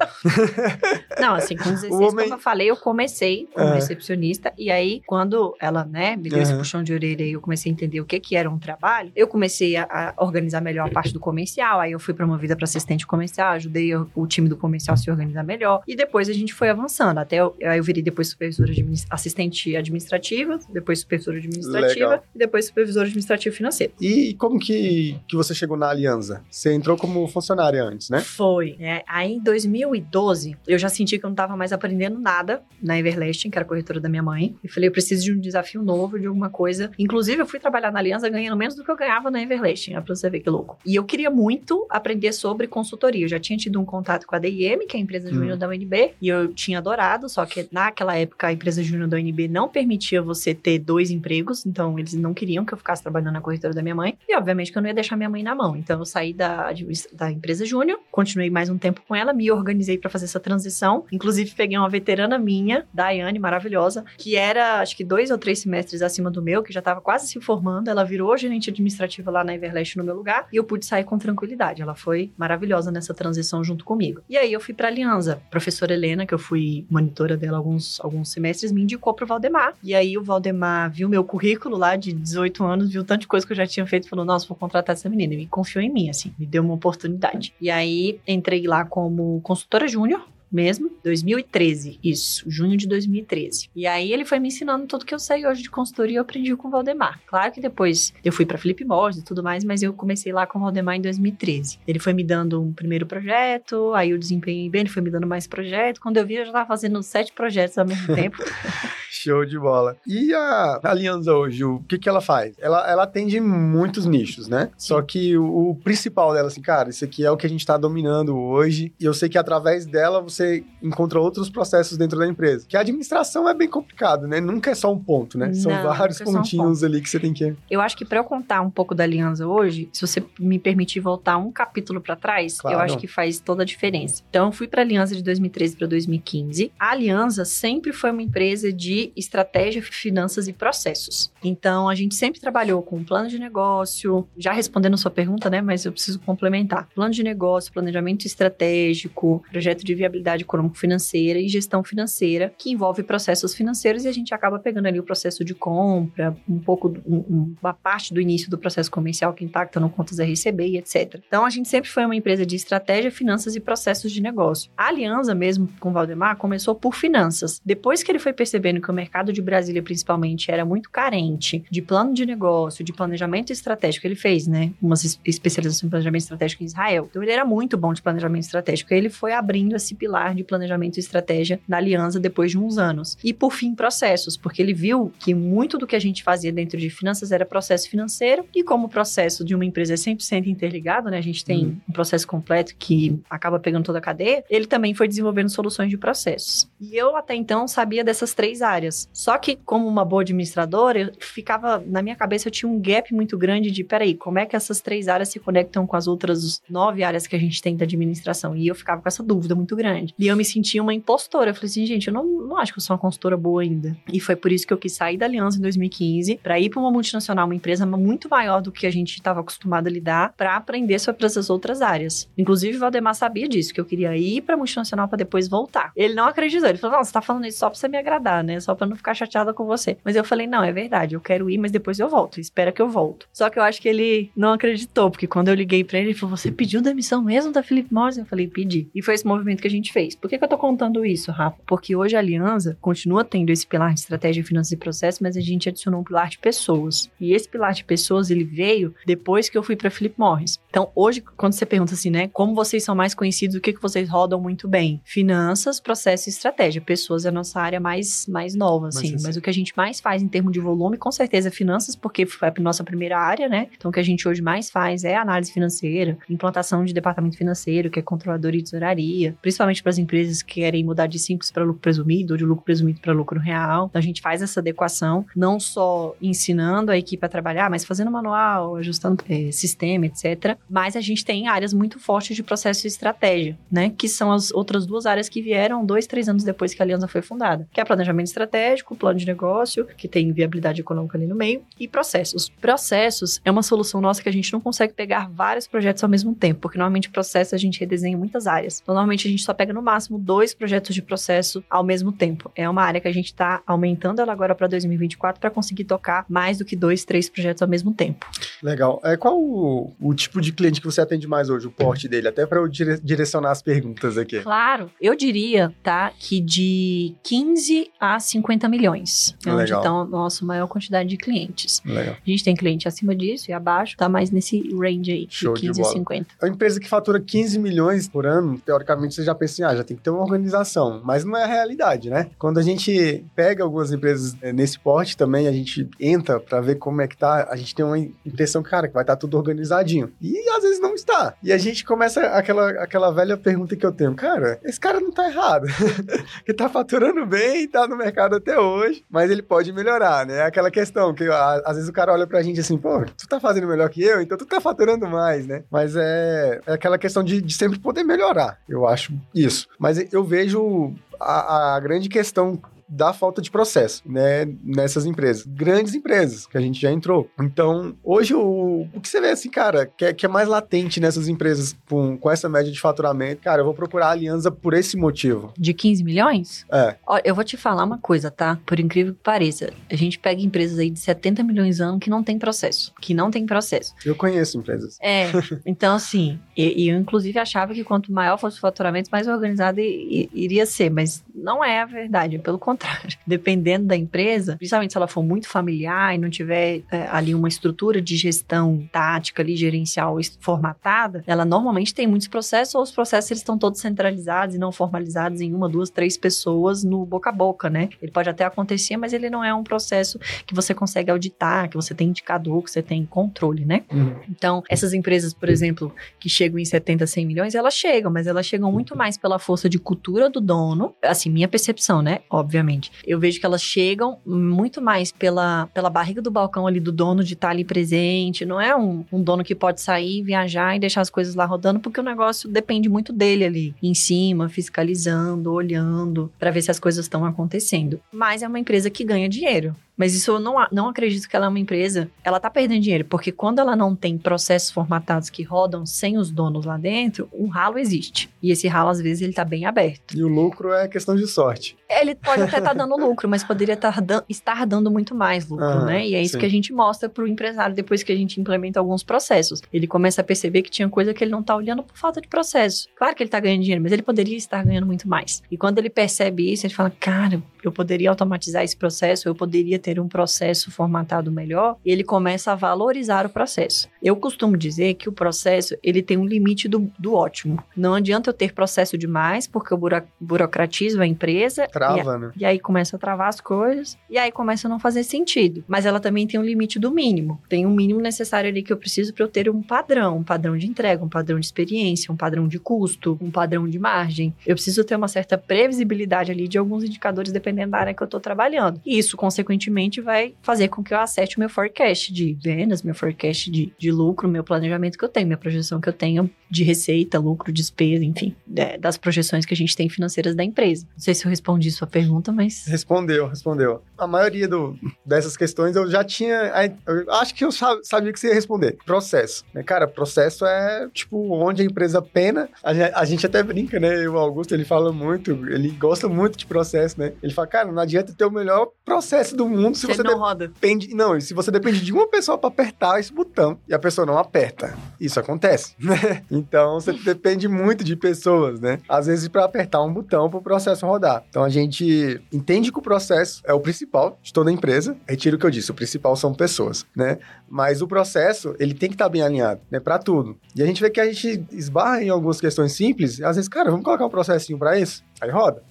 não, 1.19 1.35
assim, 1.35 1.55
com 1.55 1.69
16, 1.69 1.93
homem... 1.93 2.09
como 2.11 2.33
eu 2.33 2.39
falei, 2.39 2.69
eu 2.69 2.77
comecei 2.77 3.47
como 3.53 3.73
recepcionista. 3.73 4.53
E 4.57 4.71
aí, 4.71 5.01
quando 5.05 5.55
ela, 5.59 5.85
né, 5.85 6.15
me 6.15 6.29
deu 6.29 6.37
uhum. 6.37 6.43
esse 6.43 6.55
puxão 6.55 6.83
de 6.83 6.93
orelha 6.93 7.23
e 7.23 7.33
eu 7.33 7.41
comecei 7.41 7.71
a 7.71 7.73
entender 7.73 8.01
o 8.01 8.05
que, 8.05 8.19
que 8.19 8.35
era 8.35 8.49
um 8.49 8.57
trabalho, 8.57 9.11
eu 9.15 9.27
comecei 9.27 9.75
a, 9.75 10.13
a 10.17 10.23
organizar 10.23 10.61
melhor 10.61 10.87
a 10.87 10.91
parte 10.91 11.13
do 11.13 11.19
comercial. 11.19 11.79
Aí 11.79 11.91
eu 11.91 11.99
fui 11.99 12.13
promovida 12.13 12.55
para 12.55 12.65
assistente 12.65 13.05
comercial, 13.05 13.53
ajudei 13.53 13.95
o, 13.95 14.09
o, 14.15 14.27
time 14.27 14.47
do 14.47 14.57
comercial 14.57 14.93
a 14.93 14.97
se 14.97 15.09
organizar 15.09 15.43
melhor. 15.43 15.81
E 15.87 15.95
depois 15.95 16.29
a 16.29 16.33
gente 16.33 16.53
foi 16.53 16.69
avançando. 16.69 17.17
Até 17.17 17.37
eu, 17.37 17.55
eu 17.59 17.83
virei 17.83 18.03
depois 18.03 18.35
supervisora 18.59 19.07
assistente 19.09 19.75
administrativa, 19.75 20.59
depois 20.71 20.99
supervisora 20.99 21.37
administrativa 21.37 22.09
Legal. 22.09 22.23
e 22.35 22.37
depois 22.37 22.65
supervisora 22.65 23.05
administrativo 23.05 23.55
financeiro. 23.55 23.93
E 23.99 24.33
como 24.35 24.59
que, 24.59 25.17
que 25.27 25.35
você 25.35 25.53
chegou 25.53 25.77
na 25.77 25.89
Aliança? 25.89 26.43
Você 26.49 26.73
entrou 26.73 26.97
como 26.97 27.27
funcionária 27.27 27.83
antes, 27.83 28.09
né? 28.09 28.21
Foi. 28.21 28.75
É, 28.79 29.03
aí 29.07 29.33
em 29.33 29.39
2012, 29.39 30.57
eu 30.67 30.77
já 30.77 30.89
senti 30.89 31.17
que 31.17 31.25
eu 31.25 31.29
não 31.29 31.33
estava 31.33 31.55
mais 31.55 31.71
aprendendo 31.71 32.19
nada 32.19 32.61
na 32.81 32.97
Everlasting, 32.99 33.49
que 33.49 33.57
era 33.57 33.65
a 33.65 33.67
corretora 33.67 33.99
da 33.99 34.09
minha 34.09 34.23
mãe. 34.23 34.55
E 34.63 34.67
falei, 34.67 34.89
eu 34.89 34.91
preciso 34.91 35.23
de 35.23 35.33
um 35.33 35.39
desafio 35.39 35.81
novo, 35.81 36.19
de 36.19 36.27
alguma 36.27 36.49
coisa. 36.49 36.91
Inclusive, 36.97 37.41
eu 37.41 37.45
fui 37.45 37.59
trabalhar 37.59 37.91
na 37.91 37.99
Aliança 37.99 38.29
ganhando 38.29 38.57
menos 38.57 38.75
do 38.75 38.83
que 38.83 38.91
eu 38.91 38.97
ganhava 38.97 39.31
na 39.31 39.41
Everlasting, 39.41 39.93
é 39.93 40.01
pra 40.01 40.15
você 40.15 40.29
ver 40.29 40.39
que 40.39 40.49
louco. 40.49 40.77
E 40.85 40.95
eu 40.95 41.03
queria 41.03 41.29
muito 41.29 41.85
aprender 41.89 42.33
sobre 42.33 42.67
consultoria. 42.67 43.25
Eu 43.25 43.29
já 43.29 43.39
tinha 43.39 43.57
tido 43.57 43.79
um 43.79 43.85
contato 43.85 44.25
com 44.25 44.35
a 44.35 44.39
DIM, 44.39 44.87
que 44.87 44.97
é 44.97 44.99
a 44.99 45.03
empresa 45.03 45.31
júnior 45.31 45.55
hum. 45.55 45.59
da 45.59 45.67
UNB, 45.67 46.13
e 46.21 46.27
eu 46.27 46.53
tinha 46.53 46.77
adorado, 46.77 47.29
só 47.29 47.45
que 47.45 47.67
naquela 47.71 48.15
época 48.15 48.48
a 48.49 48.53
empresa 48.53 48.83
júnior 48.83 49.07
da 49.07 49.17
UNB 49.17 49.47
não 49.47 49.67
permitia 49.67 50.21
você 50.21 50.53
ter 50.53 50.79
dois 50.79 51.11
empregos, 51.11 51.65
então 51.65 51.97
eles 51.97 52.13
não 52.13 52.33
queriam 52.33 52.65
que 52.65 52.73
eu 52.73 52.77
ficasse 52.77 53.01
trabalhando 53.01 53.33
na 53.33 53.41
corretora 53.41 53.73
da 53.73 53.81
minha 53.81 53.95
mãe. 53.95 54.17
E 54.27 54.35
obviamente 54.35 54.71
que 54.71 54.77
eu 54.77 54.81
não 54.81 54.89
ia 54.89 54.93
deixar 54.93 55.15
minha 55.15 55.29
mãe 55.29 55.43
na 55.43 55.55
mão. 55.55 55.75
Então 55.75 55.99
eu 55.99 56.05
saí 56.05 56.33
da, 56.33 56.71
da 57.13 57.31
empresa 57.31 57.65
júnior, 57.65 57.99
continuei 58.11 58.49
mais 58.49 58.69
um 58.69 58.77
tempo 58.77 59.01
com 59.07 59.15
ela, 59.15 59.33
me 59.33 59.51
organizei 59.51 59.97
para 59.97 60.09
fazer 60.09 60.25
essa 60.25 60.39
transição. 60.39 61.05
Inclusive 61.11 61.51
peguei 61.55 61.77
uma 61.77 61.89
veterana 61.89 62.37
minha, 62.37 62.85
Daiane, 62.93 63.39
maravilhosa, 63.39 64.03
que 64.17 64.35
era 64.35 64.81
acho 64.81 64.95
que 64.95 65.03
dois 65.03 65.31
ou 65.31 65.37
três 65.37 65.59
semestres 65.59 66.01
acima 66.01 66.29
do 66.29 66.41
meu, 66.41 66.63
que 66.63 66.73
já 66.73 66.79
estava 66.79 67.01
quase 67.01 67.27
se 67.27 67.39
formando. 67.39 67.89
Ela 67.89 68.03
virou 68.03 68.35
gerente 68.37 68.69
administrativa 68.69 69.31
lá 69.31 69.43
na 69.43 69.53
Everlast 69.53 69.97
no 69.97 70.03
meu 70.03 70.15
lugar 70.15 70.47
e 70.51 70.57
eu 70.57 70.63
pude 70.63 70.85
sair 70.85 71.03
com 71.03 71.17
tranquilidade. 71.17 71.81
Ela 71.81 71.95
foi 71.95 72.31
maravilhosa 72.37 72.91
nessa 72.91 73.13
transição 73.13 73.63
junto 73.63 73.85
comigo. 73.85 74.21
E 74.29 74.37
aí 74.37 74.51
eu 74.51 74.59
fui 74.59 74.73
para 74.73 74.87
Aliança. 74.87 75.41
Professora 75.49 75.93
Helena, 75.93 76.25
que 76.25 76.33
eu 76.33 76.39
fui 76.39 76.85
monitora 76.89 77.37
dela 77.37 77.57
alguns, 77.57 77.99
alguns 77.99 78.31
semestres, 78.39 78.71
me 78.71 78.81
indicou 78.81 79.13
pro 79.13 79.27
Valdemar. 79.27 79.73
E 79.83 79.93
aí 79.93 80.17
o 80.17 80.23
Valdemar 80.23 80.89
viu 80.91 81.09
meu 81.09 81.23
currículo 81.23 81.77
lá 81.77 81.95
de 81.95 82.13
18 82.13 82.63
anos, 82.63 82.89
viu 82.91 83.03
tanta 83.03 83.27
coisa 83.27 83.45
que 83.45 83.51
eu 83.51 83.57
já 83.57 83.67
tinha 83.67 83.85
feito 83.85 84.09
falou: 84.09 84.25
Nossa, 84.25 84.47
vou 84.47 84.57
contratar 84.57 84.93
essa 84.93 85.09
menina. 85.09 85.33
E 85.33 85.37
me 85.37 85.47
confiou 85.47 85.83
em 85.83 85.91
mim, 85.91 86.09
assim, 86.09 86.33
me 86.39 86.45
deu 86.45 86.63
uma 86.63 86.73
oportunidade. 86.73 87.53
E 87.59 87.69
aí 87.69 88.19
entrei 88.27 88.65
lá 88.65 88.85
como 88.85 89.41
consultora 89.41 89.87
júnior 89.87 90.25
mesmo, 90.51 90.91
2013, 91.03 91.99
isso, 92.03 92.43
junho 92.49 92.77
de 92.77 92.87
2013. 92.87 93.69
E 93.75 93.85
aí 93.85 94.11
ele 94.11 94.25
foi 94.25 94.39
me 94.39 94.47
ensinando 94.47 94.87
tudo 94.87 95.05
que 95.05 95.13
eu 95.13 95.19
sei 95.19 95.45
hoje 95.45 95.61
de 95.61 95.69
consultoria 95.69 96.13
e 96.13 96.15
eu 96.17 96.21
aprendi 96.21 96.55
com 96.55 96.67
o 96.67 96.71
Valdemar. 96.71 97.19
Claro 97.25 97.51
que 97.51 97.61
depois 97.61 98.13
eu 98.23 98.31
fui 98.31 98.45
para 98.45 98.57
Felipe 98.57 98.83
Morris 98.83 99.17
e 99.17 99.23
tudo 99.23 99.43
mais, 99.43 99.63
mas 99.63 99.83
eu 99.83 99.93
comecei 99.93 100.31
lá 100.31 100.45
com 100.45 100.59
o 100.59 100.61
Valdemar 100.61 100.95
em 100.95 101.01
2013. 101.01 101.79
Ele 101.87 101.99
foi 101.99 102.13
me 102.13 102.23
dando 102.23 102.61
um 102.61 102.73
primeiro 102.73 103.05
projeto, 103.05 103.93
aí 103.93 104.11
eu 104.11 104.17
desempenhei 104.17 104.69
bem, 104.69 104.81
ele 104.81 104.89
foi 104.89 105.01
me 105.01 105.09
dando 105.09 105.27
mais 105.27 105.47
projeto. 105.47 105.99
Quando 105.99 106.17
eu 106.17 106.25
vi, 106.25 106.35
eu 106.35 106.45
já 106.45 106.49
estava 106.49 106.67
fazendo 106.67 107.01
sete 107.03 107.31
projetos 107.33 107.77
ao 107.77 107.85
mesmo 107.85 108.15
tempo. 108.15 108.37
Show 109.11 109.43
de 109.43 109.57
bola. 109.57 109.97
E 110.05 110.33
a 110.33 110.79
Aliança 110.83 111.33
hoje, 111.33 111.63
o 111.65 111.79
que, 111.87 111.97
que 111.97 112.07
ela 112.07 112.21
faz? 112.21 112.55
Ela, 112.59 112.89
ela 112.89 113.03
atende 113.03 113.39
muitos 113.39 114.05
nichos, 114.05 114.47
né? 114.47 114.69
Só 114.77 115.01
que 115.01 115.35
o, 115.35 115.71
o, 115.71 115.75
principal 115.75 116.31
dela, 116.33 116.47
assim, 116.47 116.61
cara, 116.61 116.89
isso 116.89 117.03
aqui 117.03 117.25
é 117.25 117.31
o 117.31 117.35
que 117.35 117.45
a 117.45 117.49
gente 117.49 117.65
tá 117.65 117.75
dominando 117.75 118.37
hoje. 118.37 118.93
E 118.99 119.05
eu 119.05 119.13
sei 119.13 119.27
que 119.27 119.37
através 119.37 119.85
dela 119.85 120.21
você 120.21 120.38
encontra 120.81 121.19
outros 121.19 121.49
processos 121.49 121.97
dentro 121.97 122.17
da 122.17 122.27
empresa. 122.27 122.65
Que 122.67 122.77
a 122.77 122.81
administração 122.81 123.47
é 123.47 123.53
bem 123.53 123.67
complicado, 123.67 124.27
né? 124.27 124.39
Nunca 124.39 124.71
é 124.71 124.75
só 124.75 124.91
um 124.91 124.99
ponto, 124.99 125.37
né? 125.37 125.53
São 125.53 125.71
Não, 125.71 125.83
vários 125.83 126.19
nunca 126.19 126.29
é 126.29 126.33
só 126.33 126.39
um 126.39 126.41
pontinhos 126.41 126.83
ali 126.83 127.01
que 127.01 127.09
você 127.09 127.19
tem 127.19 127.33
que. 127.33 127.55
Eu 127.69 127.81
acho 127.81 127.97
que 127.97 128.05
para 128.05 128.19
eu 128.19 128.23
contar 128.23 128.61
um 128.61 128.69
pouco 128.69 128.93
da 128.95 129.03
Aliança 129.03 129.45
hoje, 129.47 129.89
se 129.93 130.05
você 130.05 130.23
me 130.39 130.59
permitir 130.59 130.99
voltar 130.99 131.37
um 131.37 131.51
capítulo 131.51 132.01
para 132.01 132.15
trás, 132.15 132.59
Claro. 132.59 132.77
eu 132.77 132.81
acho 132.81 132.97
que 132.97 133.07
faz 133.07 133.39
toda 133.39 133.63
a 133.63 133.65
diferença. 133.65 134.23
Então, 134.29 134.47
eu 134.47 134.51
fui 134.51 134.67
para 134.67 134.81
a 134.81 134.85
Aliança 134.85 135.15
de 135.15 135.23
2013 135.23 135.75
para 135.75 135.87
2015. 135.87 136.71
A 136.79 136.91
Aliança 136.91 137.45
sempre 137.45 137.91
foi 137.93 138.11
uma 138.11 138.21
empresa 138.21 138.71
de 138.71 139.11
estratégia, 139.15 139.81
finanças 139.81 140.47
e 140.47 140.53
processos. 140.53 141.31
Então, 141.43 141.89
a 141.89 141.95
gente 141.95 142.15
sempre 142.15 142.39
trabalhou 142.39 142.81
com 142.81 143.03
plano 143.03 143.29
de 143.29 143.39
negócio, 143.39 144.27
já 144.37 144.51
respondendo 144.51 144.93
a 144.93 144.97
sua 144.97 145.11
pergunta, 145.11 145.49
né, 145.49 145.61
mas 145.61 145.85
eu 145.85 145.91
preciso 145.91 146.19
complementar. 146.19 146.87
Plano 146.93 147.13
de 147.13 147.23
negócio, 147.23 147.71
planejamento 147.71 148.25
estratégico, 148.25 149.43
projeto 149.51 149.83
de 149.83 149.93
viabilidade 149.95 150.28
econômico-financeira 150.37 151.39
e 151.39 151.47
gestão 151.47 151.83
financeira, 151.83 152.53
que 152.57 152.71
envolve 152.71 153.03
processos 153.03 153.53
financeiros 153.53 154.05
e 154.05 154.07
a 154.07 154.11
gente 154.11 154.33
acaba 154.33 154.59
pegando 154.59 154.87
ali 154.87 154.99
o 154.99 155.03
processo 155.03 155.43
de 155.43 155.53
compra, 155.53 156.35
um 156.47 156.59
pouco, 156.59 156.93
um- 157.05 157.15
um- 157.17 157.55
uma 157.61 157.73
parte 157.73 158.13
do 158.13 158.21
início 158.21 158.49
do 158.49 158.57
processo 158.57 158.91
comercial 158.91 159.33
que 159.33 159.43
impacta 159.43 159.79
no 159.79 159.89
contas 159.89 160.19
a 160.19 160.23
receber 160.23 160.67
e 160.67 160.77
etc. 160.77 161.19
Então, 161.27 161.45
a 161.45 161.49
gente 161.49 161.67
sempre 161.67 161.89
foi 161.89 162.05
uma 162.05 162.15
empresa 162.15 162.45
de 162.45 162.55
estratégia, 162.55 163.11
finanças 163.11 163.55
e 163.55 163.59
processos 163.59 164.11
de 164.11 164.21
negócio. 164.21 164.69
A 164.77 164.87
Aliança, 164.87 165.33
mesmo 165.33 165.67
com 165.79 165.89
o 165.89 165.93
Valdemar, 165.93 166.37
começou 166.37 166.75
por 166.75 166.93
finanças. 166.95 167.61
Depois 167.65 168.03
que 168.03 168.11
ele 168.11 168.19
foi 168.19 168.33
percebendo 168.33 168.81
que 168.81 168.89
o 168.89 168.93
mercado 168.93 169.31
de 169.33 169.41
Brasília, 169.41 169.81
principalmente, 169.81 170.51
era 170.51 170.65
muito 170.65 170.89
carente 170.89 171.63
de 171.69 171.81
plano 171.81 172.13
de 172.13 172.25
negócio, 172.25 172.83
de 172.83 172.93
planejamento 172.93 173.51
estratégico, 173.51 174.05
ele 174.07 174.15
fez, 174.15 174.47
né? 174.47 174.71
Umas 174.81 175.03
es- 175.03 175.19
especializações 175.25 175.83
em 175.83 175.89
planejamento 175.89 176.21
estratégico 176.21 176.63
em 176.63 176.65
Israel. 176.65 177.07
Então, 177.09 177.21
ele 177.23 177.31
era 177.31 177.45
muito 177.45 177.77
bom 177.77 177.93
de 177.93 178.01
planejamento 178.01 178.43
estratégico. 178.43 178.93
Ele 178.93 179.09
foi 179.09 179.33
abrindo 179.33 179.75
esse 179.75 179.95
pilar 179.95 180.18
de 180.35 180.43
planejamento 180.43 180.97
e 180.97 180.99
estratégia 180.99 181.59
na 181.67 181.77
Aliança 181.77 182.19
depois 182.19 182.51
de 182.51 182.57
uns 182.57 182.77
anos. 182.77 183.17
E, 183.23 183.33
por 183.33 183.51
fim, 183.53 183.73
processos, 183.73 184.37
porque 184.37 184.61
ele 184.61 184.73
viu 184.73 185.11
que 185.19 185.33
muito 185.33 185.77
do 185.77 185.87
que 185.87 185.95
a 185.95 185.99
gente 185.99 186.23
fazia 186.23 186.51
dentro 186.51 186.77
de 186.77 186.89
finanças 186.89 187.31
era 187.31 187.45
processo 187.45 187.89
financeiro, 187.89 188.45
e 188.55 188.63
como 188.63 188.85
o 188.87 188.89
processo 188.89 189.43
de 189.45 189.55
uma 189.55 189.65
empresa 189.65 189.93
é 189.93 189.97
100% 189.97 190.47
interligado, 190.47 191.09
né? 191.09 191.17
A 191.17 191.21
gente 191.21 191.43
tem 191.43 191.65
Hum. 191.67 191.77
um 191.89 191.91
processo 191.91 192.27
completo 192.27 192.75
que 192.77 193.19
acaba 193.29 193.59
pegando 193.59 193.83
toda 193.85 193.99
a 193.99 194.01
cadeia, 194.01 194.43
ele 194.49 194.65
também 194.65 194.93
foi 194.93 195.07
desenvolvendo 195.07 195.49
soluções 195.49 195.89
de 195.89 195.97
processos. 195.97 196.69
E 196.79 196.95
eu 196.95 197.15
até 197.15 197.35
então 197.35 197.67
sabia 197.67 198.03
dessas 198.03 198.33
três 198.33 198.61
áreas. 198.61 199.07
Só 199.13 199.37
que, 199.37 199.57
como 199.65 199.87
uma 199.87 200.05
boa 200.05 200.21
administradora, 200.21 200.99
eu 200.99 201.11
ficava, 201.19 201.83
na 201.85 202.01
minha 202.01 202.15
cabeça, 202.15 202.47
eu 202.47 202.51
tinha 202.51 202.69
um 202.71 202.79
gap 202.79 203.13
muito 203.13 203.37
grande 203.37 203.71
de, 203.71 203.83
peraí, 203.83 204.13
como 204.15 204.39
é 204.39 204.45
que 204.45 204.55
essas 204.55 204.81
três 204.81 205.07
áreas 205.07 205.29
se 205.29 205.39
conectam 205.39 205.85
com 205.85 205.95
as 205.95 206.07
outras 206.07 206.61
nove 206.69 207.03
áreas 207.03 207.27
que 207.27 207.35
a 207.35 207.39
gente 207.39 207.61
tem 207.61 207.75
da 207.75 207.83
administração? 207.85 208.55
E 208.55 208.67
eu 208.67 208.75
ficava 208.75 209.01
com 209.01 209.07
essa 209.07 209.23
dúvida 209.23 209.55
muito 209.55 209.75
grande. 209.75 210.08
E 210.17 210.27
eu 210.27 210.35
me 210.35 210.45
sentia 210.45 210.81
uma 210.81 210.93
impostora. 210.93 211.51
Eu 211.51 211.55
falei 211.55 211.69
assim, 211.69 211.85
gente, 211.85 212.07
eu 212.07 212.13
não, 212.13 212.25
não 212.25 212.57
acho 212.57 212.73
que 212.73 212.79
eu 212.79 212.83
sou 212.83 212.95
uma 212.95 213.01
consultora 213.01 213.37
boa 213.37 213.61
ainda. 213.61 213.95
E 214.11 214.19
foi 214.19 214.35
por 214.35 214.51
isso 214.51 214.65
que 214.65 214.73
eu 214.73 214.77
quis 214.77 214.93
sair 214.93 215.17
da 215.17 215.25
Aliança 215.25 215.57
em 215.57 215.61
2015 215.61 216.39
para 216.41 216.59
ir 216.59 216.69
para 216.69 216.79
uma 216.79 216.91
multinacional, 216.91 217.45
uma 217.45 217.55
empresa 217.55 217.85
muito 217.85 218.29
maior 218.29 218.61
do 218.61 218.71
que 218.71 218.87
a 218.87 218.91
gente 218.91 219.15
estava 219.15 219.39
acostumado 219.39 219.87
a 219.87 219.89
lidar, 219.89 220.33
para 220.35 220.55
aprender 220.55 220.99
sobre 220.99 221.25
essas 221.25 221.49
outras 221.49 221.81
áreas. 221.81 222.29
Inclusive, 222.37 222.77
o 222.77 222.79
Valdemar 222.79 223.15
sabia 223.15 223.47
disso, 223.47 223.73
que 223.73 223.79
eu 223.79 223.85
queria 223.85 224.15
ir 224.17 224.41
para 224.41 224.57
multinacional 224.57 225.07
para 225.07 225.17
depois 225.17 225.47
voltar. 225.47 225.91
Ele 225.95 226.13
não 226.13 226.25
acreditou. 226.25 226.67
Ele 226.67 226.77
falou: 226.77 226.97
Não, 226.97 227.03
você 227.03 227.11
tá 227.11 227.21
falando 227.21 227.45
isso 227.45 227.59
só 227.59 227.69
para 227.69 227.77
você 227.77 227.87
me 227.87 227.97
agradar, 227.97 228.43
né? 228.43 228.59
Só 228.59 228.75
para 228.75 228.87
não 228.87 228.95
ficar 228.95 229.13
chateada 229.13 229.53
com 229.53 229.65
você. 229.65 229.97
Mas 230.03 230.15
eu 230.15 230.23
falei: 230.23 230.47
Não, 230.47 230.63
é 230.63 230.71
verdade, 230.71 231.15
eu 231.15 231.21
quero 231.21 231.49
ir, 231.49 231.57
mas 231.57 231.71
depois 231.71 231.99
eu 231.99 232.09
volto. 232.09 232.39
Espera 232.39 232.71
que 232.71 232.81
eu 232.81 232.89
volto. 232.89 233.27
Só 233.33 233.49
que 233.49 233.59
eu 233.59 233.63
acho 233.63 233.81
que 233.81 233.89
ele 233.89 234.31
não 234.35 234.53
acreditou, 234.53 235.11
porque 235.11 235.27
quando 235.27 235.49
eu 235.49 235.55
liguei 235.55 235.83
para 235.83 235.99
ele, 235.99 236.09
ele 236.09 236.17
falou: 236.17 236.35
Você 236.35 236.51
pediu 236.51 236.81
demissão 236.81 237.21
mesmo 237.21 237.51
da 237.51 237.63
Philip 237.63 237.93
Morris? 237.93 238.17
Eu 238.17 238.25
falei: 238.25 238.47
Pedi. 238.47 238.87
E 238.93 239.01
foi 239.01 239.13
esse 239.13 239.25
movimento 239.25 239.61
que 239.61 239.67
a 239.67 239.71
gente 239.71 239.91
fez. 239.91 239.98
Por 240.19 240.29
que, 240.29 240.37
que 240.37 240.43
eu 240.43 240.49
tô 240.49 240.57
contando 240.57 241.05
isso, 241.05 241.31
Rafa? 241.31 241.57
Porque 241.65 241.95
hoje 241.95 242.15
a 242.15 242.19
Aliança 242.19 242.77
continua 242.81 243.23
tendo 243.23 243.49
esse 243.49 243.65
pilar 243.65 243.93
de 243.93 244.01
estratégia, 244.01 244.43
finanças 244.43 244.71
e 244.71 244.77
processos, 244.77 245.19
mas 245.19 245.35
a 245.35 245.41
gente 245.41 245.69
adicionou 245.69 246.01
um 246.01 246.03
pilar 246.03 246.29
de 246.29 246.37
pessoas. 246.37 247.09
E 247.19 247.33
esse 247.33 247.47
pilar 247.47 247.73
de 247.73 247.83
pessoas, 247.83 248.29
ele 248.29 248.43
veio 248.43 248.93
depois 249.05 249.49
que 249.49 249.57
eu 249.57 249.63
fui 249.63 249.75
para 249.75 249.89
Philip 249.89 250.15
Morris. 250.17 250.59
Então, 250.69 250.89
hoje, 250.95 251.21
quando 251.35 251.53
você 251.53 251.65
pergunta 251.65 251.93
assim, 251.93 252.09
né, 252.09 252.27
como 252.27 252.53
vocês 252.53 252.83
são 252.83 252.95
mais 252.95 253.13
conhecidos, 253.13 253.55
o 253.55 253.61
que, 253.61 253.73
que 253.73 253.81
vocês 253.81 254.09
rodam 254.09 254.39
muito 254.39 254.67
bem? 254.67 255.01
Finanças, 255.03 255.79
processo 255.79 256.29
e 256.29 256.31
estratégia. 256.31 256.81
Pessoas 256.81 257.25
é 257.25 257.29
a 257.29 257.31
nossa 257.31 257.59
área 257.59 257.79
mais, 257.79 258.27
mais 258.27 258.55
nova, 258.55 258.87
assim. 258.87 259.11
recente. 259.11 259.23
Mas 259.23 259.37
o 259.37 259.41
que 259.41 259.49
a 259.49 259.53
gente 259.53 259.73
mais 259.75 259.99
faz 259.99 260.21
em 260.21 260.27
termos 260.27 260.53
de 260.53 260.59
volume, 260.59 260.97
com 260.97 261.11
certeza, 261.11 261.49
é 261.49 261.51
finanças, 261.51 261.95
porque 261.95 262.25
foi 262.25 262.47
a 262.47 262.53
nossa 262.59 262.83
primeira 262.83 263.17
área, 263.17 263.47
né? 263.47 263.67
Então, 263.75 263.89
o 263.89 263.91
que 263.91 263.99
a 263.99 264.03
gente 264.03 264.27
hoje 264.27 264.41
mais 264.41 264.69
faz 264.69 265.03
é 265.03 265.15
análise 265.15 265.51
financeira, 265.51 266.17
implantação 266.29 266.85
de 266.85 266.93
departamento 266.93 267.37
financeiro, 267.37 267.89
que 267.89 267.99
é 267.99 268.01
controladoria 268.01 268.59
e 268.59 268.63
tesouraria, 268.63 269.35
principalmente 269.41 269.83
para 269.89 269.91
as 269.91 269.97
empresas 269.97 270.43
que 270.43 270.61
querem 270.61 270.83
mudar 270.83 271.07
de 271.07 271.17
simples 271.17 271.51
para 271.51 271.63
lucro 271.63 271.81
presumido 271.81 272.33
ou 272.33 272.37
de 272.37 272.45
lucro 272.45 272.63
presumido 272.63 272.99
para 272.99 273.11
lucro 273.11 273.39
real. 273.39 273.87
Então, 273.89 273.99
a 273.99 274.03
gente 274.03 274.21
faz 274.21 274.41
essa 274.41 274.59
adequação, 274.59 275.25
não 275.35 275.59
só 275.59 276.15
ensinando 276.21 276.91
a 276.91 276.97
equipe 276.97 277.25
a 277.25 277.29
trabalhar, 277.29 277.69
mas 277.69 277.83
fazendo 277.83 278.11
manual, 278.11 278.75
ajustando 278.75 279.23
eh, 279.29 279.51
sistema, 279.51 280.05
etc. 280.05 280.57
Mas 280.69 280.95
a 280.95 281.01
gente 281.01 281.25
tem 281.25 281.47
áreas 281.47 281.73
muito 281.73 281.99
fortes 281.99 282.35
de 282.35 282.43
processo 282.43 282.85
e 282.85 282.87
estratégia, 282.87 283.57
né? 283.71 283.91
Que 283.97 284.07
são 284.07 284.31
as 284.31 284.51
outras 284.51 284.85
duas 284.85 285.05
áreas 285.05 285.27
que 285.27 285.41
vieram 285.41 285.85
dois, 285.85 286.05
três 286.05 286.29
anos 286.29 286.43
depois 286.43 286.73
que 286.73 286.81
a 286.81 286.85
Aliança 286.85 287.07
foi 287.07 287.21
fundada, 287.21 287.67
que 287.71 287.81
é 287.81 287.85
planejamento 287.85 288.27
estratégico, 288.27 288.95
plano 288.95 289.17
de 289.17 289.25
negócio, 289.25 289.87
que 289.97 290.07
tem 290.07 290.31
viabilidade 290.31 290.81
econômica 290.81 291.17
ali 291.17 291.25
no 291.25 291.35
meio, 291.35 291.63
e 291.79 291.87
processos. 291.87 292.49
Processos 292.61 293.41
é 293.43 293.49
uma 293.49 293.63
solução 293.63 294.01
nossa 294.01 294.21
que 294.21 294.29
a 294.29 294.33
gente 294.33 294.51
não 294.53 294.59
consegue 294.59 294.93
pegar 294.93 295.29
vários 295.29 295.67
projetos 295.67 296.03
ao 296.03 296.09
mesmo 296.09 296.35
tempo, 296.35 296.59
porque 296.61 296.77
normalmente 296.77 297.09
processo 297.09 297.55
a 297.55 297.57
gente 297.57 297.79
redesenha 297.79 298.17
muitas 298.17 298.45
áreas. 298.45 298.79
Então, 298.81 298.93
normalmente 298.93 299.27
a 299.27 299.31
gente 299.31 299.43
só 299.43 299.53
pega 299.53 299.73
no 299.79 299.85
máximo 299.85 300.19
dois 300.19 300.53
projetos 300.53 300.93
de 300.93 301.01
processo 301.01 301.63
ao 301.69 301.83
mesmo 301.83 302.11
tempo. 302.11 302.51
É 302.55 302.69
uma 302.69 302.83
área 302.83 302.99
que 302.99 303.07
a 303.07 303.13
gente 303.13 303.27
está 303.27 303.61
aumentando 303.65 304.21
ela 304.21 304.31
agora 304.33 304.53
para 304.53 304.67
2024 304.67 305.39
para 305.39 305.49
conseguir 305.49 305.85
tocar 305.85 306.25
mais 306.29 306.57
do 306.57 306.65
que 306.65 306.75
dois, 306.75 307.05
três 307.05 307.29
projetos 307.29 307.61
ao 307.61 307.67
mesmo 307.67 307.93
tempo. 307.93 308.25
Legal. 308.61 308.99
É, 309.03 309.15
qual 309.15 309.39
o, 309.39 309.93
o 309.99 310.13
tipo 310.13 310.41
de 310.41 310.51
cliente 310.51 310.81
que 310.81 310.85
você 310.85 311.01
atende 311.01 311.27
mais 311.27 311.49
hoje, 311.49 311.67
o 311.67 311.71
porte 311.71 312.07
dele? 312.07 312.27
Até 312.27 312.45
para 312.45 312.59
eu 312.59 312.67
dire- 312.67 312.99
direcionar 313.01 313.51
as 313.51 313.61
perguntas 313.61 314.17
aqui. 314.17 314.39
Claro, 314.41 314.91
eu 315.01 315.15
diria, 315.15 315.73
tá, 315.81 316.11
que 316.17 316.41
de 316.41 317.15
15 317.23 317.89
a 317.99 318.19
50 318.19 318.67
milhões 318.67 319.35
é 319.45 319.49
onde 319.49 319.63
Legal. 319.63 319.79
está 319.79 319.89
a 319.91 320.05
nossa 320.05 320.43
maior 320.45 320.67
quantidade 320.67 321.07
de 321.09 321.17
clientes. 321.17 321.81
Legal. 321.85 322.15
A 322.15 322.29
gente 322.29 322.43
tem 322.43 322.55
cliente 322.55 322.87
acima 322.87 323.15
disso 323.15 323.49
e 323.49 323.53
abaixo, 323.53 323.95
tá 323.97 324.09
mais 324.09 324.29
nesse 324.31 324.59
range 324.75 325.11
aí, 325.11 325.27
Show 325.29 325.53
de 325.53 325.61
de 325.61 325.67
15 325.67 325.79
a 325.79 325.83
bola. 325.83 325.93
50. 325.95 326.27
A 326.41 326.47
empresa 326.47 326.79
que 326.79 326.87
fatura 326.87 327.19
15 327.19 327.59
milhões 327.59 328.07
por 328.07 328.25
ano, 328.25 328.59
teoricamente 328.59 329.15
você 329.15 329.23
já 329.23 329.33
pensa 329.35 329.58
assim, 329.59 329.63
ah, 329.63 329.75
já 329.75 329.83
tem 329.83 329.97
que 329.97 330.03
ter 330.03 330.09
uma 330.09 330.21
organização. 330.21 331.01
Mas 331.03 331.23
não 331.23 331.37
é 331.37 331.43
a 331.43 331.47
realidade, 331.47 332.09
né? 332.09 332.29
Quando 332.37 332.57
a 332.57 332.63
gente 332.63 333.25
pega 333.35 333.63
algumas 333.63 333.91
empresas 333.91 334.35
eh, 334.41 334.53
nesse 334.53 334.79
porte 334.79 335.17
também, 335.17 335.47
a 335.47 335.51
gente 335.51 335.89
entra 335.99 336.39
pra 336.39 336.61
ver 336.61 336.75
como 336.75 337.01
é 337.01 337.07
que 337.07 337.17
tá, 337.17 337.47
a 337.49 337.55
gente 337.55 337.75
tem 337.75 337.85
uma 337.85 337.97
impressão, 337.97 338.63
cara, 338.63 338.87
que 338.87 338.93
vai 338.93 339.03
estar 339.03 339.15
tudo 339.15 339.37
organizadinho. 339.37 340.11
E 340.21 340.49
às 340.49 340.63
vezes 340.63 340.79
não 340.79 340.93
está. 340.93 341.33
E 341.43 341.51
a 341.51 341.57
gente 341.57 341.83
começa 341.83 342.21
aquela, 342.21 342.69
aquela 342.83 343.11
velha 343.11 343.37
pergunta 343.37 343.75
que 343.75 343.85
eu 343.85 343.91
tenho, 343.91 344.15
cara, 344.15 344.59
esse 344.63 344.79
cara 344.79 344.99
não 344.99 345.11
tá 345.11 345.27
errado. 345.27 345.67
que 346.45 346.53
tá 346.53 346.69
faturando 346.69 347.25
bem, 347.25 347.67
tá 347.67 347.87
no 347.87 347.97
mercado 347.97 348.35
até 348.35 348.59
hoje, 348.59 349.03
mas 349.09 349.29
ele 349.29 349.41
pode 349.41 349.71
melhorar, 349.71 350.25
né? 350.25 350.43
Aquela 350.43 350.71
questão 350.71 351.13
que 351.13 351.27
às 351.29 351.75
vezes 351.75 351.89
o 351.89 351.93
cara 351.93 352.13
olha 352.13 352.27
pra 352.27 352.41
gente 352.41 352.59
assim, 352.59 352.77
pô, 352.77 353.03
tu 353.17 353.27
tá 353.27 353.39
fazendo 353.39 353.67
melhor 353.67 353.89
que 353.89 354.03
eu, 354.03 354.21
então 354.21 354.37
tu 354.37 354.45
tá 354.45 354.61
faturando 354.61 355.07
mais, 355.07 355.45
né? 355.45 355.63
Mas 355.69 355.95
é, 355.95 356.59
é 356.65 356.73
aquela 356.73 356.97
questão 356.97 357.23
de, 357.23 357.41
de 357.41 357.53
sempre 357.53 357.79
poder 357.79 358.03
melhorar, 358.03 358.59
eu 358.67 358.87
acho 358.87 359.13
isso. 359.33 359.48
Mas 359.77 360.11
eu 360.13 360.23
vejo 360.23 360.93
a, 361.19 361.75
a 361.75 361.79
grande 361.79 362.09
questão 362.09 362.59
da 362.89 363.13
falta 363.13 363.41
de 363.41 363.51
processo, 363.51 364.01
né, 364.05 364.45
nessas 364.63 365.05
empresas. 365.05 365.45
Grandes 365.45 365.93
empresas, 365.93 366.47
que 366.47 366.57
a 366.57 366.61
gente 366.61 366.79
já 366.79 366.91
entrou. 366.91 367.29
Então, 367.39 367.95
hoje, 368.03 368.33
o, 368.33 368.87
o 368.93 369.01
que 369.01 369.07
você 369.07 369.21
vê, 369.21 369.29
assim, 369.29 369.49
cara, 369.49 369.85
que 369.85 370.05
é, 370.05 370.13
que 370.13 370.25
é 370.25 370.29
mais 370.29 370.47
latente 370.47 370.99
nessas 370.99 371.27
empresas 371.27 371.75
com, 371.87 372.17
com 372.17 372.31
essa 372.31 372.49
média 372.49 372.71
de 372.71 372.79
faturamento, 372.79 373.41
cara, 373.41 373.61
eu 373.61 373.65
vou 373.65 373.73
procurar 373.73 374.07
a 374.07 374.11
aliança 374.11 374.51
por 374.51 374.73
esse 374.73 374.97
motivo. 374.97 375.53
De 375.57 375.73
15 375.73 376.03
milhões? 376.03 376.65
É, 376.71 376.95
Ó, 377.05 377.19
eu 377.23 377.35
vou 377.35 377.43
te 377.43 377.57
falar 377.57 377.83
uma 377.83 377.97
coisa, 377.97 378.31
tá? 378.31 378.59
Por 378.65 378.79
incrível 378.79 379.13
que 379.13 379.21
pareça, 379.21 379.71
a 379.89 379.95
gente 379.95 380.17
pega 380.19 380.41
empresas 380.41 380.79
aí 380.79 380.89
de 380.89 380.99
70 380.99 381.43
milhões 381.43 381.79
ano 381.79 381.99
que 381.99 382.09
não 382.09 382.23
tem 382.23 382.37
processo, 382.37 382.93
que 382.99 383.13
não 383.13 383.29
tem 383.29 383.45
processo. 383.45 383.93
eu 384.05 384.15
conheço 384.15 384.57
empresas. 384.57 384.97
É, 385.01 385.27
então 385.65 385.95
assim, 385.95 386.39
e, 386.55 386.89
eu 386.89 386.97
inclusive 386.97 387.37
achava 387.39 387.73
que 387.73 387.83
quanto 387.83 388.11
maior 388.11 388.37
fosse 388.37 388.57
o 388.57 388.61
faturamento, 388.61 389.09
mais 389.11 389.27
organizado 389.27 389.79
iria 389.79 390.65
ser, 390.65 390.89
mas 390.89 391.23
não 391.33 391.63
é 391.63 391.81
a 391.81 391.85
verdade, 391.85 392.37
pelo 392.39 392.59
contrário. 392.59 392.78
Contrário. 392.79 393.17
Dependendo 393.27 393.85
da 393.85 393.95
empresa, 393.95 394.55
principalmente 394.55 394.93
se 394.93 394.97
ela 394.97 395.07
for 395.07 395.23
muito 395.23 395.47
familiar 395.47 396.15
e 396.15 396.17
não 396.17 396.29
tiver 396.29 396.81
é, 396.91 397.07
ali 397.11 397.35
uma 397.35 397.47
estrutura 397.47 398.01
de 398.01 398.15
gestão 398.15 398.87
tática 398.91 399.41
ali, 399.41 399.55
gerencial 399.55 400.17
formatada, 400.39 401.23
ela 401.27 401.43
normalmente 401.43 401.93
tem 401.93 402.07
muitos 402.07 402.27
processos 402.27 402.75
ou 402.75 402.81
os 402.81 402.91
processos 402.91 403.31
eles 403.31 403.41
estão 403.41 403.57
todos 403.57 403.81
centralizados 403.81 404.55
e 404.55 404.57
não 404.57 404.71
formalizados 404.71 405.41
em 405.41 405.53
uma, 405.53 405.67
duas, 405.67 405.89
três 405.89 406.17
pessoas 406.17 406.83
no 406.83 407.05
boca 407.05 407.29
a 407.29 407.33
boca, 407.33 407.69
né? 407.69 407.89
Ele 408.01 408.11
pode 408.11 408.29
até 408.29 408.45
acontecer, 408.45 408.95
mas 408.97 409.13
ele 409.13 409.29
não 409.29 409.43
é 409.43 409.53
um 409.53 409.63
processo 409.63 410.19
que 410.45 410.55
você 410.55 410.73
consegue 410.73 411.11
auditar, 411.11 411.69
que 411.69 411.75
você 411.75 411.93
tem 411.93 412.09
indicador, 412.09 412.63
que 412.63 412.71
você 412.71 412.81
tem 412.81 413.05
controle, 413.05 413.65
né? 413.65 413.83
Uhum. 413.91 414.15
Então, 414.29 414.63
essas 414.69 414.93
empresas, 414.93 415.33
por 415.33 415.49
exemplo, 415.49 415.93
que 416.19 416.29
chegam 416.29 416.59
em 416.59 416.65
70, 416.65 417.05
100 417.05 417.25
milhões, 417.25 417.55
elas 417.55 417.73
chegam, 417.73 418.11
mas 418.11 418.27
elas 418.27 418.45
chegam 418.45 418.71
muito 418.71 418.95
mais 418.95 419.17
pela 419.17 419.39
força 419.39 419.67
de 419.67 419.77
cultura 419.77 420.29
do 420.29 420.39
dono, 420.39 420.93
assim, 421.03 421.29
minha 421.29 421.47
percepção, 421.47 422.01
né? 422.01 422.19
Obviamente. 422.29 422.68
Eu 423.05 423.19
vejo 423.19 423.39
que 423.39 423.45
elas 423.45 423.61
chegam 423.61 424.19
muito 424.25 424.81
mais 424.81 425.11
pela, 425.11 425.67
pela 425.73 425.89
barriga 425.89 426.21
do 426.21 426.29
balcão 426.29 426.67
ali 426.67 426.79
do 426.79 426.91
dono 426.91 427.23
de 427.23 427.33
estar 427.33 427.49
ali 427.49 427.63
presente, 427.63 428.45
não 428.45 428.59
é 428.59 428.75
um, 428.75 429.05
um 429.11 429.21
dono 429.21 429.43
que 429.43 429.55
pode 429.55 429.81
sair, 429.81 430.21
viajar 430.21 430.75
e 430.75 430.79
deixar 430.79 431.01
as 431.01 431.09
coisas 431.09 431.35
lá 431.35 431.45
rodando, 431.45 431.79
porque 431.79 431.99
o 431.99 432.03
negócio 432.03 432.49
depende 432.49 432.89
muito 432.89 433.13
dele 433.13 433.45
ali, 433.45 433.75
em 433.81 433.93
cima, 433.93 434.49
fiscalizando, 434.49 435.51
olhando, 435.51 436.31
para 436.37 436.51
ver 436.51 436.61
se 436.61 436.71
as 436.71 436.79
coisas 436.79 437.05
estão 437.05 437.25
acontecendo. 437.25 437.99
Mas 438.11 438.41
é 438.41 438.47
uma 438.47 438.59
empresa 438.59 438.89
que 438.89 439.03
ganha 439.03 439.29
dinheiro. 439.29 439.75
Mas 439.99 440.15
isso 440.15 440.31
eu 440.31 440.39
não, 440.39 440.55
não 440.71 440.87
acredito 440.87 441.27
que 441.27 441.35
ela 441.35 441.47
é 441.47 441.49
uma 441.49 441.59
empresa. 441.59 442.09
Ela 442.23 442.39
tá 442.39 442.49
perdendo 442.49 442.81
dinheiro, 442.81 443.03
porque 443.03 443.33
quando 443.33 443.59
ela 443.59 443.75
não 443.75 443.93
tem 443.93 444.17
processos 444.17 444.71
formatados 444.71 445.29
que 445.29 445.43
rodam 445.43 445.85
sem 445.85 446.17
os 446.17 446.31
donos 446.31 446.65
lá 446.65 446.77
dentro, 446.77 447.27
um 447.33 447.49
ralo 447.49 447.77
existe. 447.77 448.29
E 448.41 448.49
esse 448.49 448.65
ralo, 448.65 448.89
às 448.89 449.01
vezes, 449.01 449.21
ele 449.21 449.33
tá 449.33 449.43
bem 449.43 449.65
aberto. 449.65 450.15
E 450.15 450.23
o 450.23 450.29
lucro 450.29 450.71
é 450.71 450.87
questão 450.87 451.17
de 451.17 451.27
sorte. 451.27 451.75
Ele 451.89 452.15
pode 452.15 452.43
até 452.43 452.59
estar 452.59 452.69
tá 452.69 452.73
dando 452.85 452.95
lucro, 452.95 453.27
mas 453.27 453.43
poderia 453.43 453.75
tá 453.75 453.93
estar 454.29 454.65
dando 454.65 454.89
muito 454.89 455.13
mais 455.13 455.47
lucro, 455.49 455.65
ah, 455.65 455.85
né? 455.85 456.07
E 456.07 456.15
é 456.15 456.21
isso 456.21 456.33
sim. 456.33 456.39
que 456.39 456.45
a 456.45 456.49
gente 456.49 456.71
mostra 456.71 457.09
pro 457.09 457.27
empresário 457.27 457.75
depois 457.75 458.01
que 458.01 458.11
a 458.13 458.15
gente 458.15 458.39
implementa 458.39 458.79
alguns 458.79 459.03
processos. 459.03 459.61
Ele 459.73 459.85
começa 459.85 460.21
a 460.21 460.23
perceber 460.23 460.61
que 460.61 460.71
tinha 460.71 460.87
coisa 460.87 461.13
que 461.13 461.21
ele 461.21 461.31
não 461.31 461.43
tá 461.43 461.55
olhando 461.55 461.83
por 461.83 461.97
falta 461.97 462.21
de 462.21 462.27
processo. 462.29 462.87
Claro 462.95 463.13
que 463.15 463.23
ele 463.23 463.29
tá 463.29 463.39
ganhando 463.39 463.61
dinheiro, 463.61 463.83
mas 463.83 463.91
ele 463.91 464.01
poderia 464.01 464.37
estar 464.37 464.63
ganhando 464.63 464.85
muito 464.85 465.09
mais. 465.09 465.43
E 465.51 465.57
quando 465.57 465.77
ele 465.79 465.89
percebe 465.89 466.53
isso, 466.53 466.65
ele 466.65 466.73
fala: 466.73 466.91
cara, 466.99 467.41
eu 467.63 467.71
poderia 467.71 468.09
automatizar 468.09 468.63
esse 468.63 468.77
processo, 468.77 469.27
eu 469.27 469.35
poderia 469.35 469.77
ter 469.77 469.88
um 469.97 470.09
processo 470.09 470.69
formatado 470.69 471.31
melhor, 471.31 471.77
e 471.85 471.91
ele 471.91 472.03
começa 472.03 472.51
a 472.51 472.55
valorizar 472.55 473.25
o 473.25 473.29
processo. 473.29 473.87
Eu 474.03 474.17
costumo 474.17 474.57
dizer 474.57 474.95
que 474.95 475.07
o 475.07 475.13
processo, 475.13 475.77
ele 475.81 476.01
tem 476.01 476.17
um 476.17 476.25
limite 476.25 476.67
do, 476.67 476.91
do 476.99 477.13
ótimo. 477.13 477.63
Não 477.75 477.93
adianta 477.93 478.29
eu 478.29 478.33
ter 478.33 478.53
processo 478.53 478.97
demais, 478.97 479.47
porque 479.47 479.73
eu 479.73 479.77
buro, 479.77 480.03
burocratizo 480.19 481.01
a 481.01 481.07
empresa. 481.07 481.67
Trava, 481.67 482.15
e, 482.15 482.19
né? 482.19 482.31
E 482.35 482.43
aí 482.43 482.59
começa 482.59 482.97
a 482.97 482.99
travar 482.99 483.29
as 483.29 483.39
coisas, 483.39 483.97
e 484.09 484.17
aí 484.17 484.31
começa 484.31 484.67
a 484.67 484.69
não 484.69 484.79
fazer 484.79 485.03
sentido. 485.03 485.63
Mas 485.67 485.85
ela 485.85 485.99
também 485.99 486.27
tem 486.27 486.39
um 486.39 486.43
limite 486.43 486.77
do 486.77 486.91
mínimo. 486.91 487.39
Tem 487.47 487.65
um 487.65 487.73
mínimo 487.73 488.01
necessário 488.01 488.49
ali 488.49 488.61
que 488.61 488.73
eu 488.73 488.77
preciso 488.77 489.13
para 489.13 489.23
eu 489.23 489.27
ter 489.27 489.49
um 489.49 489.61
padrão, 489.61 490.17
um 490.17 490.23
padrão 490.23 490.57
de 490.57 490.67
entrega, 490.67 491.03
um 491.03 491.09
padrão 491.09 491.39
de 491.39 491.45
experiência, 491.45 492.11
um 492.11 492.17
padrão 492.17 492.47
de 492.47 492.59
custo, 492.59 493.17
um 493.21 493.31
padrão 493.31 493.67
de 493.67 493.79
margem. 493.79 494.33
Eu 494.45 494.55
preciso 494.55 494.83
ter 494.83 494.95
uma 494.95 495.07
certa 495.07 495.37
previsibilidade 495.37 496.31
ali 496.31 496.47
de 496.47 496.57
alguns 496.57 496.83
indicadores 496.83 497.31
dependendo 497.31 497.71
da 497.71 497.77
área 497.77 497.93
que 497.93 498.01
eu 498.01 498.05
estou 498.05 498.19
trabalhando. 498.19 498.81
E 498.85 498.97
isso, 498.97 499.15
consequentemente, 499.15 499.78
vai 500.01 500.35
fazer 500.41 500.67
com 500.67 500.83
que 500.83 500.93
eu 500.93 500.99
acerte 500.99 501.37
o 501.37 501.39
meu 501.39 501.49
forecast 501.49 502.11
de 502.11 502.33
vendas, 502.33 502.83
meu 502.83 502.95
forecast 502.95 503.49
de, 503.49 503.73
de 503.77 503.91
lucro, 503.91 504.27
meu 504.27 504.43
planejamento 504.43 504.97
que 504.97 505.05
eu 505.05 505.09
tenho, 505.09 505.27
minha 505.27 505.37
projeção 505.37 505.79
que 505.79 505.87
eu 505.87 505.93
tenho 505.93 506.29
de 506.49 506.63
receita, 506.63 507.19
lucro, 507.19 507.53
despesa, 507.53 508.03
enfim, 508.03 508.35
é, 508.55 508.77
das 508.77 508.97
projeções 508.97 509.45
que 509.45 509.53
a 509.53 509.57
gente 509.57 509.75
tem 509.75 509.87
financeiras 509.87 510.35
da 510.35 510.43
empresa. 510.43 510.87
Não 510.91 510.99
sei 510.99 511.13
se 511.13 511.25
eu 511.25 511.29
respondi 511.29 511.69
sua 511.71 511.87
pergunta, 511.87 512.31
mas. 512.31 512.65
Respondeu, 512.67 513.27
respondeu. 513.27 513.83
A 513.97 514.07
maioria 514.07 514.47
do, 514.47 514.77
dessas 515.05 515.37
questões 515.37 515.75
eu 515.75 515.89
já 515.89 516.03
tinha. 516.03 516.51
Eu 516.87 517.11
acho 517.13 517.35
que 517.35 517.45
eu 517.45 517.51
sabia 517.51 518.11
que 518.11 518.19
você 518.19 518.27
ia 518.27 518.33
responder. 518.33 518.77
Processo. 518.85 519.45
Né? 519.53 519.61
Cara, 519.63 519.87
processo 519.87 520.45
é 520.45 520.89
tipo 520.93 521.17
onde 521.33 521.61
a 521.61 521.65
empresa 521.65 522.01
pena. 522.01 522.49
A 522.63 523.05
gente 523.05 523.25
até 523.25 523.43
brinca, 523.43 523.79
né? 523.79 524.07
O 524.07 524.17
Augusto 524.17 524.53
ele 524.53 524.65
fala 524.65 524.91
muito, 524.91 525.31
ele 525.49 525.69
gosta 525.69 526.09
muito 526.09 526.37
de 526.37 526.45
processo, 526.45 526.99
né? 526.99 527.13
Ele 527.21 527.33
fala, 527.33 527.47
cara, 527.47 527.71
não 527.71 527.81
adianta 527.81 528.13
ter 528.13 528.25
o 528.25 528.31
melhor 528.31 528.69
processo 528.83 529.35
do 529.35 529.47
mundo 529.47 529.68
se 529.73 529.85
você, 529.85 529.95
você 529.95 530.03
não 530.03 530.17
roda. 530.17 530.47
depende. 530.47 530.93
Não, 530.93 531.19
se 531.19 531.33
você 531.33 531.51
depende 531.51 531.81
de 531.81 531.91
uma 531.91 532.07
pessoa 532.07 532.37
para 532.37 532.49
apertar 532.49 532.99
esse 532.99 533.13
botão 533.13 533.59
e 533.67 533.73
a 533.73 533.79
pessoa 533.79 534.05
não 534.05 534.17
aperta. 534.17 534.77
Isso 534.99 535.19
acontece, 535.19 535.73
né? 535.79 536.23
Então 536.29 536.79
você 536.79 536.93
depende 536.93 537.47
muito 537.47 537.83
de 537.83 537.95
pessoas, 537.95 538.59
né? 538.59 538.79
Às 538.87 539.07
vezes 539.07 539.27
para 539.27 539.45
apertar 539.45 539.81
um 539.81 539.93
botão 539.93 540.29
para 540.29 540.39
o 540.39 540.41
processo 540.41 540.85
rodar. 540.85 541.23
Então 541.29 541.43
a 541.43 541.49
gente 541.49 542.21
entende 542.31 542.71
que 542.71 542.79
o 542.79 542.81
processo 542.81 543.41
é 543.45 543.53
o 543.53 543.59
principal 543.59 544.19
de 544.21 544.33
toda 544.33 544.51
empresa. 544.51 544.95
Retiro 545.07 545.37
o 545.37 545.39
que 545.39 545.45
eu 545.45 545.51
disse, 545.51 545.71
o 545.71 545.73
principal 545.73 546.15
são 546.15 546.33
pessoas, 546.33 546.85
né? 546.95 547.19
Mas 547.49 547.81
o 547.81 547.87
processo, 547.87 548.55
ele 548.59 548.73
tem 548.73 548.89
que 548.89 548.95
estar 548.95 549.05
tá 549.05 549.09
bem 549.09 549.21
alinhado, 549.21 549.61
né, 549.71 549.79
para 549.79 549.97
tudo. 549.97 550.37
E 550.55 550.61
a 550.61 550.65
gente 550.65 550.81
vê 550.81 550.89
que 550.89 550.99
a 550.99 551.11
gente 551.11 551.43
esbarra 551.51 552.03
em 552.03 552.09
algumas 552.09 552.39
questões 552.39 552.73
simples, 552.73 553.21
às 553.21 553.35
vezes, 553.35 553.49
cara, 553.49 553.71
vamos 553.71 553.83
colocar 553.83 554.05
um 554.05 554.09
processinho 554.09 554.59
para 554.59 554.79
isso? 554.79 555.03
Aí 555.21 555.29
roda. 555.29 555.61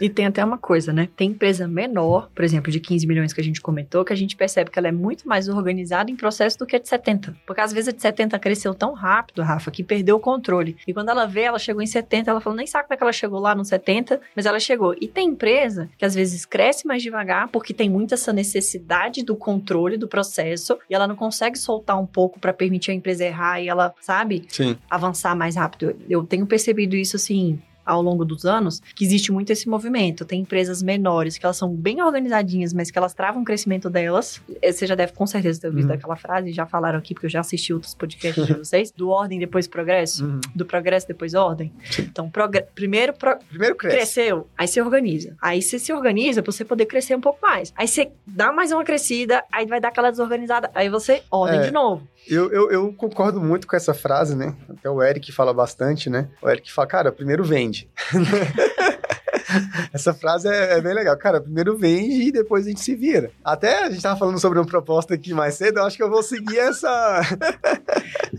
e 0.00 0.08
tem 0.08 0.26
até 0.26 0.44
uma 0.44 0.58
coisa, 0.58 0.92
né? 0.92 1.08
Tem 1.16 1.30
empresa 1.30 1.68
menor, 1.68 2.30
por 2.34 2.44
exemplo, 2.44 2.70
de 2.70 2.80
15 2.80 3.06
milhões 3.06 3.32
que 3.32 3.40
a 3.40 3.44
gente 3.44 3.60
comentou, 3.60 4.04
que 4.04 4.12
a 4.12 4.16
gente 4.16 4.36
percebe 4.36 4.70
que 4.70 4.78
ela 4.78 4.88
é 4.88 4.92
muito 4.92 5.28
mais 5.28 5.48
organizada 5.48 6.10
em 6.10 6.16
processo 6.16 6.58
do 6.58 6.66
que 6.66 6.76
a 6.76 6.78
de 6.78 6.88
70. 6.88 7.36
Porque 7.46 7.60
às 7.60 7.72
vezes 7.72 7.88
a 7.88 7.92
de 7.92 8.00
70 8.00 8.38
cresceu 8.38 8.74
tão 8.74 8.94
rápido, 8.94 9.42
Rafa, 9.42 9.70
que 9.70 9.82
perdeu 9.82 10.16
o 10.16 10.20
controle. 10.20 10.76
E 10.86 10.94
quando 10.94 11.10
ela 11.10 11.26
vê, 11.26 11.42
ela 11.42 11.58
chegou 11.58 11.82
em 11.82 11.86
70, 11.86 12.30
ela 12.30 12.40
falou, 12.40 12.56
nem 12.56 12.66
sabe 12.66 12.84
como 12.84 12.94
é 12.94 12.96
que 12.96 13.02
ela 13.02 13.12
chegou 13.12 13.38
lá 13.38 13.54
no 13.54 13.64
70, 13.64 14.20
mas 14.34 14.46
ela 14.46 14.58
chegou. 14.58 14.94
E 15.00 15.06
tem 15.06 15.28
empresa 15.28 15.88
que 15.98 16.04
às 16.04 16.14
vezes 16.14 16.46
cresce 16.46 16.86
mais 16.86 17.02
devagar, 17.02 17.48
porque 17.48 17.74
tem 17.74 17.90
muito 17.90 18.14
essa 18.14 18.32
necessidade 18.32 19.22
do 19.22 19.36
controle 19.36 19.96
do 19.96 20.08
processo, 20.08 20.78
e 20.88 20.94
ela 20.94 21.06
não 21.06 21.16
consegue 21.16 21.58
soltar 21.58 22.00
um 22.00 22.06
pouco 22.06 22.40
para 22.40 22.52
permitir 22.52 22.90
a 22.90 22.94
empresa 22.94 23.24
errar 23.24 23.60
e 23.60 23.68
ela, 23.68 23.94
sabe, 24.00 24.44
Sim. 24.48 24.76
avançar 24.90 25.36
mais 25.36 25.56
rápido. 25.56 25.94
Eu 26.08 26.24
tenho 26.24 26.46
percebido 26.46 26.96
isso 26.96 27.16
assim 27.16 27.60
ao 27.84 28.02
longo 28.02 28.24
dos 28.24 28.44
anos 28.44 28.80
que 28.94 29.04
existe 29.04 29.32
muito 29.32 29.50
esse 29.50 29.68
movimento. 29.68 30.24
Tem 30.24 30.40
empresas 30.40 30.82
menores 30.82 31.38
que 31.38 31.44
elas 31.44 31.56
são 31.56 31.74
bem 31.74 32.02
organizadinhas, 32.02 32.72
mas 32.72 32.90
que 32.90 32.98
elas 32.98 33.14
travam 33.14 33.42
o 33.42 33.44
crescimento 33.44 33.88
delas. 33.90 34.40
É, 34.60 34.72
você 34.72 34.86
já 34.86 34.94
deve 34.94 35.12
com 35.12 35.26
certeza 35.26 35.60
ter 35.60 35.68
ouvido 35.68 35.88
uhum. 35.88 35.94
aquela 35.94 36.16
frase, 36.16 36.52
já 36.52 36.66
falaram 36.66 36.98
aqui, 36.98 37.14
porque 37.14 37.26
eu 37.26 37.30
já 37.30 37.40
assisti 37.40 37.72
outros 37.72 37.94
podcasts 37.94 38.46
de 38.46 38.54
vocês, 38.54 38.90
do 38.90 39.08
ordem 39.08 39.38
depois 39.38 39.66
progresso, 39.66 40.24
uhum. 40.24 40.40
do 40.54 40.64
progresso 40.64 41.06
depois 41.06 41.34
ordem. 41.34 41.72
Então, 41.98 42.30
primeiro, 42.74 43.12
pro 43.12 43.38
primeiro 43.48 43.76
cresce. 43.76 43.96
cresceu, 43.96 44.48
aí 44.56 44.68
você 44.68 44.80
organiza. 44.80 45.36
Aí 45.40 45.62
você 45.62 45.78
se 45.78 45.92
organiza 45.92 46.42
para 46.42 46.52
você 46.52 46.64
poder 46.64 46.86
crescer 46.86 47.16
um 47.16 47.20
pouco 47.20 47.38
mais. 47.42 47.72
Aí 47.76 47.88
você 47.88 48.10
dá 48.26 48.52
mais 48.52 48.72
uma 48.72 48.84
crescida, 48.84 49.44
aí 49.50 49.66
vai 49.66 49.80
dar 49.80 49.88
aquela 49.88 50.10
desorganizada, 50.10 50.70
aí 50.74 50.88
você 50.88 51.22
ordem 51.30 51.60
é. 51.60 51.62
de 51.64 51.70
novo. 51.70 52.06
Eu, 52.28 52.52
eu, 52.52 52.70
eu, 52.70 52.92
concordo 52.92 53.40
muito 53.40 53.66
com 53.66 53.74
essa 53.74 53.92
frase, 53.92 54.36
né? 54.36 54.54
Até 54.68 54.88
o 54.88 55.02
Eric 55.02 55.32
fala 55.32 55.52
bastante, 55.52 56.08
né? 56.08 56.28
O 56.40 56.48
Eric 56.48 56.72
fala, 56.72 56.86
cara, 56.86 57.12
primeiro 57.12 57.42
vende. 57.42 57.90
Essa 59.92 60.14
frase 60.14 60.48
é, 60.48 60.78
é, 60.78 60.80
bem 60.80 60.94
legal. 60.94 61.16
Cara, 61.16 61.40
primeiro 61.40 61.76
vende 61.76 62.28
e 62.28 62.32
depois 62.32 62.66
a 62.66 62.68
gente 62.68 62.80
se 62.80 62.94
vira. 62.94 63.30
Até 63.44 63.84
a 63.84 63.90
gente 63.90 64.02
tava 64.02 64.18
falando 64.18 64.38
sobre 64.38 64.58
uma 64.58 64.66
proposta 64.66 65.14
aqui 65.14 65.32
mais 65.34 65.54
cedo, 65.54 65.78
eu 65.78 65.84
acho 65.84 65.96
que 65.96 66.02
eu 66.02 66.10
vou 66.10 66.22
seguir 66.22 66.58
essa. 66.58 67.20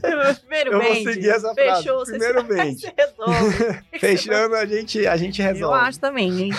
primeiro 0.40 0.74
eu 0.74 0.80
vende. 0.80 1.04
vou 1.04 1.14
seguir 1.14 1.30
essa 1.30 1.54
frase. 1.54 1.84
Fechou, 1.84 2.04
primeiro 2.04 2.44
vende. 2.48 2.94
Fechando, 4.00 4.56
a 4.56 4.66
gente, 4.66 5.06
a 5.08 5.18
gente 5.18 5.42
resolve. 5.42 5.64
Eu 5.64 5.74
acho 5.74 6.00
também, 6.00 6.42
hein? 6.42 6.52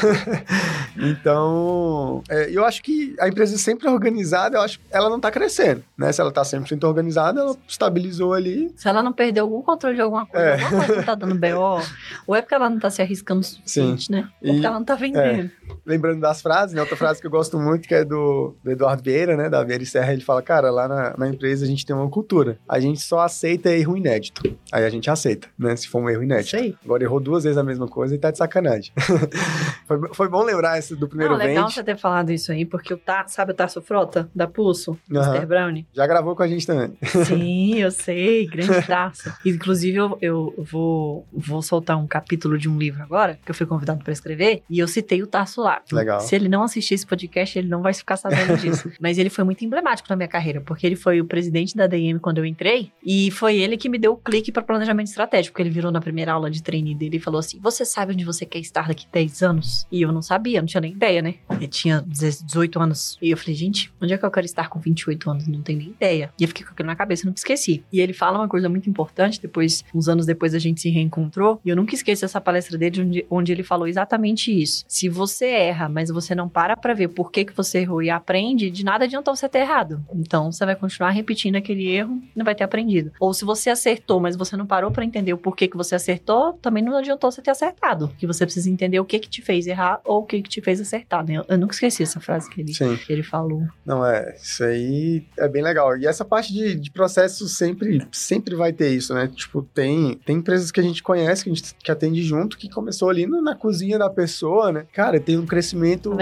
então, 0.96 2.22
é, 2.28 2.50
eu 2.50 2.64
acho 2.64 2.82
que 2.82 3.14
a 3.20 3.28
empresa 3.28 3.56
sempre 3.58 3.88
organizada, 3.88 4.56
eu 4.56 4.62
acho 4.62 4.78
que 4.78 4.84
ela 4.90 5.08
não 5.08 5.20
tá 5.20 5.30
crescendo, 5.30 5.84
né? 5.96 6.12
Se 6.12 6.20
ela 6.20 6.32
tá 6.32 6.42
100% 6.42 6.84
organizada, 6.84 7.40
ela 7.40 7.56
estabilizou 7.66 8.32
ali. 8.32 8.72
Se 8.76 8.88
ela 8.88 9.02
não 9.02 9.12
perdeu 9.12 9.44
algum 9.44 9.62
controle 9.62 9.96
de 9.96 10.02
alguma 10.02 10.26
coisa, 10.26 10.46
é. 10.46 10.62
alguma 10.62 10.86
coisa 10.86 10.96
não 10.96 11.04
tá 11.04 11.14
dando 11.14 11.34
BO, 11.34 11.82
ou 12.26 12.34
é 12.34 12.40
porque 12.40 12.54
ela 12.54 12.70
não 12.70 12.78
tá 12.78 12.90
se 12.90 13.02
arriscando 13.02 13.40
o 13.40 13.44
suficiente, 13.44 14.06
Sim. 14.06 14.12
né? 14.12 14.28
Porque 14.52 14.66
ela 14.66 14.78
não 14.78 14.84
tá 14.84 14.94
vendendo. 14.94 15.50
É. 15.50 15.50
Lembrando 15.86 16.20
das 16.20 16.42
frases, 16.42 16.74
né? 16.74 16.80
Outra 16.80 16.96
frase 16.96 17.20
que 17.20 17.26
eu 17.26 17.30
gosto 17.30 17.58
muito, 17.58 17.88
que 17.88 17.94
é 17.94 18.04
do, 18.04 18.54
do 18.62 18.70
Eduardo 18.70 19.02
Vieira, 19.02 19.36
né? 19.36 19.48
Da 19.48 19.62
Vieira 19.62 19.82
e 19.82 19.86
Serra, 19.86 20.12
ele 20.12 20.22
fala, 20.22 20.42
cara, 20.42 20.70
lá 20.70 20.88
na, 20.88 21.14
na 21.16 21.28
empresa 21.28 21.64
a 21.64 21.68
gente 21.68 21.84
tem 21.84 21.94
uma 21.94 22.08
cultura. 22.08 22.58
A 22.68 22.80
gente 22.80 23.00
só 23.00 23.20
aceita 23.20 23.70
erro 23.70 23.96
inédito. 23.96 24.42
Aí 24.72 24.84
a 24.84 24.90
gente 24.90 25.10
aceita, 25.10 25.48
né? 25.58 25.74
Se 25.76 25.88
for 25.88 26.02
um 26.02 26.08
erro 26.08 26.22
inédito. 26.22 26.50
Sei. 26.50 26.74
Agora 26.84 27.02
errou 27.02 27.20
duas 27.20 27.44
vezes 27.44 27.58
a 27.58 27.62
mesma 27.62 27.86
coisa 27.86 28.14
e 28.14 28.18
tá 28.18 28.30
de 28.30 28.38
sacanagem. 28.38 28.92
foi, 29.86 30.00
foi 30.12 30.28
bom 30.28 30.42
lembrar 30.42 30.78
esse 30.78 30.94
do 30.94 31.08
primeiro 31.08 31.32
Não, 31.32 31.38
legal 31.38 31.70
você 31.70 31.82
ter 31.82 31.96
falado 31.96 32.30
isso 32.30 32.52
aí, 32.52 32.64
porque 32.64 32.92
o 32.92 32.98
tá, 32.98 33.26
sabe 33.28 33.52
o 33.52 33.54
Tasso 33.54 33.80
Frota, 33.80 34.28
da 34.34 34.46
Pulso, 34.46 34.98
uhum. 35.10 35.22
Mr. 35.22 35.46
Brownie? 35.46 35.86
Já 35.92 36.06
gravou 36.06 36.34
com 36.34 36.42
a 36.42 36.48
gente 36.48 36.66
também. 36.66 36.96
Sim, 37.26 37.80
eu 37.80 37.90
sei, 37.90 38.46
grande 38.46 38.82
Tasso. 38.86 39.32
Inclusive, 39.44 39.96
eu, 39.96 40.18
eu 40.20 40.54
vou, 40.58 41.26
vou 41.32 41.62
soltar 41.62 41.96
um 41.96 42.06
capítulo 42.06 42.58
de 42.58 42.68
um 42.68 42.78
livro 42.78 43.02
agora, 43.02 43.38
que 43.44 43.50
eu 43.50 43.54
fui 43.54 43.66
convidado 43.66 44.02
para 44.02 44.12
escrever, 44.12 44.33
e 44.68 44.78
eu 44.78 44.88
citei 44.88 45.22
o 45.22 45.26
Tasso 45.26 45.60
lá. 45.60 45.82
Legal. 45.92 46.20
Se 46.20 46.34
ele 46.34 46.48
não 46.48 46.62
assistir 46.62 46.94
esse 46.94 47.06
podcast, 47.06 47.58
ele 47.58 47.68
não 47.68 47.82
vai 47.82 47.92
ficar 47.92 48.16
sabendo 48.16 48.56
disso. 48.56 48.90
Mas 49.00 49.18
ele 49.18 49.30
foi 49.30 49.44
muito 49.44 49.64
emblemático 49.64 50.08
na 50.08 50.16
minha 50.16 50.28
carreira, 50.28 50.60
porque 50.60 50.86
ele 50.86 50.96
foi 50.96 51.20
o 51.20 51.24
presidente 51.24 51.76
da 51.76 51.86
DM 51.86 52.18
quando 52.18 52.38
eu 52.38 52.46
entrei, 52.46 52.90
e 53.04 53.30
foi 53.30 53.56
ele 53.56 53.76
que 53.76 53.88
me 53.88 53.98
deu 53.98 54.12
o 54.12 54.16
clique 54.16 54.52
para 54.52 54.62
planejamento 54.62 55.08
estratégico, 55.08 55.52
porque 55.52 55.62
ele 55.62 55.70
virou 55.70 55.90
na 55.90 56.00
primeira 56.00 56.32
aula 56.32 56.50
de 56.50 56.62
treino 56.62 56.94
dele 56.94 57.16
e 57.16 57.20
falou 57.20 57.38
assim: 57.38 57.58
Você 57.60 57.84
sabe 57.84 58.12
onde 58.12 58.24
você 58.24 58.44
quer 58.44 58.58
estar 58.58 58.88
daqui 58.88 59.06
10 59.10 59.42
anos? 59.42 59.86
E 59.90 60.02
eu 60.02 60.12
não 60.12 60.22
sabia, 60.22 60.60
não 60.60 60.66
tinha 60.66 60.80
nem 60.80 60.92
ideia, 60.92 61.22
né? 61.22 61.34
Eu 61.60 61.68
tinha 61.68 62.04
18 62.06 62.80
anos. 62.80 63.18
E 63.20 63.30
eu 63.30 63.36
falei, 63.36 63.54
gente, 63.54 63.92
onde 64.00 64.12
é 64.12 64.18
que 64.18 64.24
eu 64.24 64.30
quero 64.30 64.46
estar 64.46 64.68
com 64.68 64.78
28 64.78 65.30
anos? 65.30 65.46
Não 65.46 65.62
tenho 65.62 65.78
nem 65.78 65.88
ideia. 65.88 66.32
E 66.38 66.44
eu 66.44 66.48
fiquei 66.48 66.64
com 66.64 66.72
aquilo 66.72 66.86
na 66.86 66.96
cabeça, 66.96 67.26
nunca 67.26 67.38
esqueci. 67.38 67.84
E 67.92 68.00
ele 68.00 68.12
fala 68.12 68.38
uma 68.38 68.48
coisa 68.48 68.68
muito 68.68 68.88
importante, 68.88 69.40
depois, 69.40 69.84
uns 69.94 70.08
anos 70.08 70.26
depois 70.26 70.54
a 70.54 70.58
gente 70.58 70.80
se 70.80 70.90
reencontrou, 70.90 71.60
e 71.64 71.68
eu 71.68 71.76
nunca 71.76 71.94
esqueço 71.94 72.24
essa 72.24 72.40
palestra 72.40 72.78
dele, 72.78 73.00
onde, 73.00 73.26
onde 73.30 73.52
ele 73.52 73.62
falou 73.62 73.86
exatamente 73.86 74.23
isso. 74.32 74.84
Se 74.88 75.08
você 75.08 75.46
erra, 75.46 75.88
mas 75.88 76.10
você 76.10 76.34
não 76.34 76.48
para 76.48 76.76
pra 76.76 76.94
ver 76.94 77.08
por 77.08 77.30
que, 77.30 77.44
que 77.44 77.56
você 77.56 77.78
errou 77.78 78.02
e 78.02 78.10
aprende, 78.10 78.70
de 78.70 78.84
nada 78.84 79.04
adiantou 79.04 79.34
você 79.34 79.48
ter 79.48 79.60
errado. 79.60 80.04
Então, 80.14 80.50
você 80.50 80.64
vai 80.64 80.76
continuar 80.76 81.10
repetindo 81.10 81.56
aquele 81.56 81.88
erro 81.88 82.22
e 82.34 82.38
não 82.38 82.44
vai 82.44 82.54
ter 82.54 82.64
aprendido. 82.64 83.12
Ou 83.20 83.34
se 83.34 83.44
você 83.44 83.70
acertou, 83.70 84.20
mas 84.20 84.36
você 84.36 84.56
não 84.56 84.66
parou 84.66 84.90
para 84.90 85.04
entender 85.04 85.32
o 85.32 85.38
porquê 85.38 85.68
que 85.68 85.76
você 85.76 85.94
acertou, 85.94 86.54
também 86.54 86.82
não 86.82 86.96
adiantou 86.96 87.30
você 87.30 87.42
ter 87.42 87.50
acertado. 87.50 88.10
Que 88.18 88.26
você 88.26 88.44
precisa 88.44 88.70
entender 88.70 89.00
o 89.00 89.04
que 89.04 89.18
que 89.18 89.28
te 89.28 89.42
fez 89.42 89.66
errar 89.66 90.00
ou 90.04 90.20
o 90.20 90.26
que 90.26 90.42
que 90.42 90.48
te 90.48 90.60
fez 90.60 90.80
acertar, 90.80 91.24
né? 91.26 91.34
Eu, 91.34 91.44
eu 91.48 91.58
nunca 91.58 91.74
esqueci 91.74 92.02
essa 92.02 92.20
frase 92.20 92.48
que 92.50 92.60
ele, 92.60 92.72
que 92.72 93.12
ele 93.12 93.22
falou. 93.22 93.62
Não, 93.84 94.04
é, 94.04 94.36
isso 94.36 94.64
aí 94.64 95.24
é 95.38 95.48
bem 95.48 95.62
legal. 95.62 95.96
E 95.96 96.06
essa 96.06 96.24
parte 96.24 96.52
de, 96.52 96.74
de 96.74 96.90
processo 96.90 97.48
sempre, 97.48 98.06
sempre 98.12 98.54
vai 98.54 98.72
ter 98.72 98.90
isso, 98.90 99.12
né? 99.14 99.28
Tipo, 99.28 99.62
tem, 99.62 100.18
tem 100.24 100.36
empresas 100.36 100.70
que 100.70 100.80
a 100.80 100.82
gente 100.82 101.02
conhece, 101.02 101.44
que 101.44 101.50
a 101.50 101.54
gente 101.54 101.74
que 101.74 101.90
atende 101.90 102.22
junto, 102.22 102.56
que 102.56 102.68
começou 102.68 103.08
ali 103.08 103.26
no, 103.26 103.42
na 103.42 103.54
cozinha 103.54 103.98
da 103.98 104.03
pessoa, 104.10 104.72
né? 104.72 104.86
Cara, 104.92 105.18
tem 105.20 105.38
um 105.38 105.46
crescimento... 105.46 106.10
Né? 106.10 106.16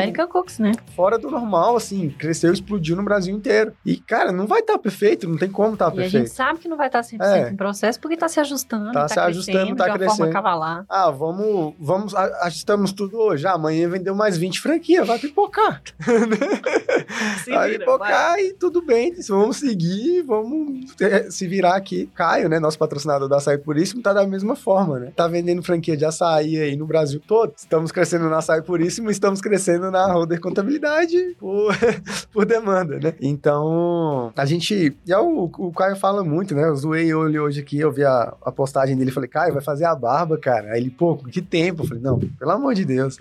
Fora 0.95 1.19
do 1.19 1.31
normal, 1.31 1.77
assim, 1.77 2.11
cresceu, 2.11 2.53
explodiu 2.53 2.97
no 2.97 3.03
Brasil 3.03 3.35
inteiro. 3.35 3.73
E, 3.85 3.97
cara, 3.97 4.33
não 4.33 4.47
vai 4.47 4.61
estar 4.61 4.75
tá 4.75 4.79
perfeito, 4.79 5.29
não 5.29 5.37
tem 5.37 5.51
como 5.51 5.75
estar 5.75 5.87
tá 5.87 5.91
perfeito. 5.91 6.15
E 6.15 6.17
a 6.17 6.21
gente 6.21 6.31
sabe 6.31 6.59
que 6.59 6.69
não 6.69 6.77
vai 6.77 6.87
estar 6.87 7.03
tá 7.03 7.09
100% 7.09 7.23
é. 7.23 7.51
em 7.51 7.57
processo, 7.57 8.01
porque 8.01 8.17
tá 8.17 8.29
se 8.29 8.41
ajustando, 8.41 8.93
tá, 8.93 9.03
tá 9.03 9.09
se 9.09 9.21
ajustando, 9.21 9.77
tá 9.77 9.93
crescendo. 9.93 10.17
Forma 10.17 10.33
cavalar. 10.33 10.85
Ah, 10.89 11.11
vamos, 11.11 11.75
vamos, 11.79 12.15
ajustamos 12.15 12.93
tudo 12.93 13.19
hoje. 13.19 13.47
Ah, 13.47 13.53
amanhã 13.53 13.89
vendeu 13.89 14.15
mais 14.15 14.37
20 14.37 14.61
franquias, 14.61 15.07
vai 15.07 15.19
pipocar. 15.19 15.83
se 17.45 17.51
vai 17.51 17.71
vira, 17.71 17.81
pipocar 17.81 18.33
vai. 18.33 18.47
e 18.47 18.53
tudo 18.55 18.83
bem. 18.83 19.15
Vamos 19.29 19.59
seguir, 19.59 20.23
vamos 20.23 20.95
se 21.31 21.47
virar 21.47 21.77
aqui. 21.77 22.11
Caio, 22.15 22.49
né, 22.49 22.59
nosso 22.59 22.79
patrocinador 22.79 23.29
da 23.29 23.37
Açaí 23.37 23.59
Puríssimo, 23.59 24.03
tá 24.03 24.13
da 24.13 24.27
mesma 24.27 24.57
forma, 24.57 24.99
né? 24.99 25.13
Tá 25.15 25.27
vendendo 25.29 25.63
franquia 25.63 25.97
de 25.97 26.05
açaí 26.05 26.59
aí 26.59 26.77
no 26.77 26.87
Brasil 26.87 27.21
todo. 27.27 27.53
Estamos 27.73 27.91
crescendo 27.91 28.29
na 28.29 28.37
Açaí 28.37 28.61
Puríssimo, 28.61 29.11
estamos 29.11 29.41
crescendo 29.41 29.91
na 29.91 30.07
Roder 30.13 30.39
Contabilidade 30.39 31.35
por, 31.39 31.75
por 32.31 32.45
demanda, 32.45 32.99
né? 32.99 33.15
Então, 33.19 34.31
a 34.37 34.45
gente... 34.45 34.95
E 35.07 35.11
é 35.11 35.19
o, 35.19 35.45
o 35.45 35.73
Caio 35.73 35.97
fala 35.97 36.23
muito, 36.23 36.55
né? 36.55 36.69
Eu 36.69 36.77
zoei 36.77 37.11
ele 37.11 37.39
hoje 37.39 37.61
aqui, 37.61 37.81
eu 37.81 37.91
vi 37.91 38.05
a, 38.05 38.37
a 38.45 38.53
postagem 38.53 38.95
dele 38.95 39.11
falei, 39.11 39.27
Caio, 39.27 39.55
vai 39.55 39.63
fazer 39.63 39.87
a 39.87 39.95
barba, 39.95 40.37
cara. 40.37 40.73
Aí 40.73 40.83
ele, 40.83 40.91
pô, 40.91 41.17
que 41.17 41.41
tempo? 41.41 41.83
Eu 41.83 41.89
falei, 41.89 42.03
não, 42.03 42.19
pelo 42.19 42.51
amor 42.51 42.75
de 42.75 42.85
Deus. 42.85 43.17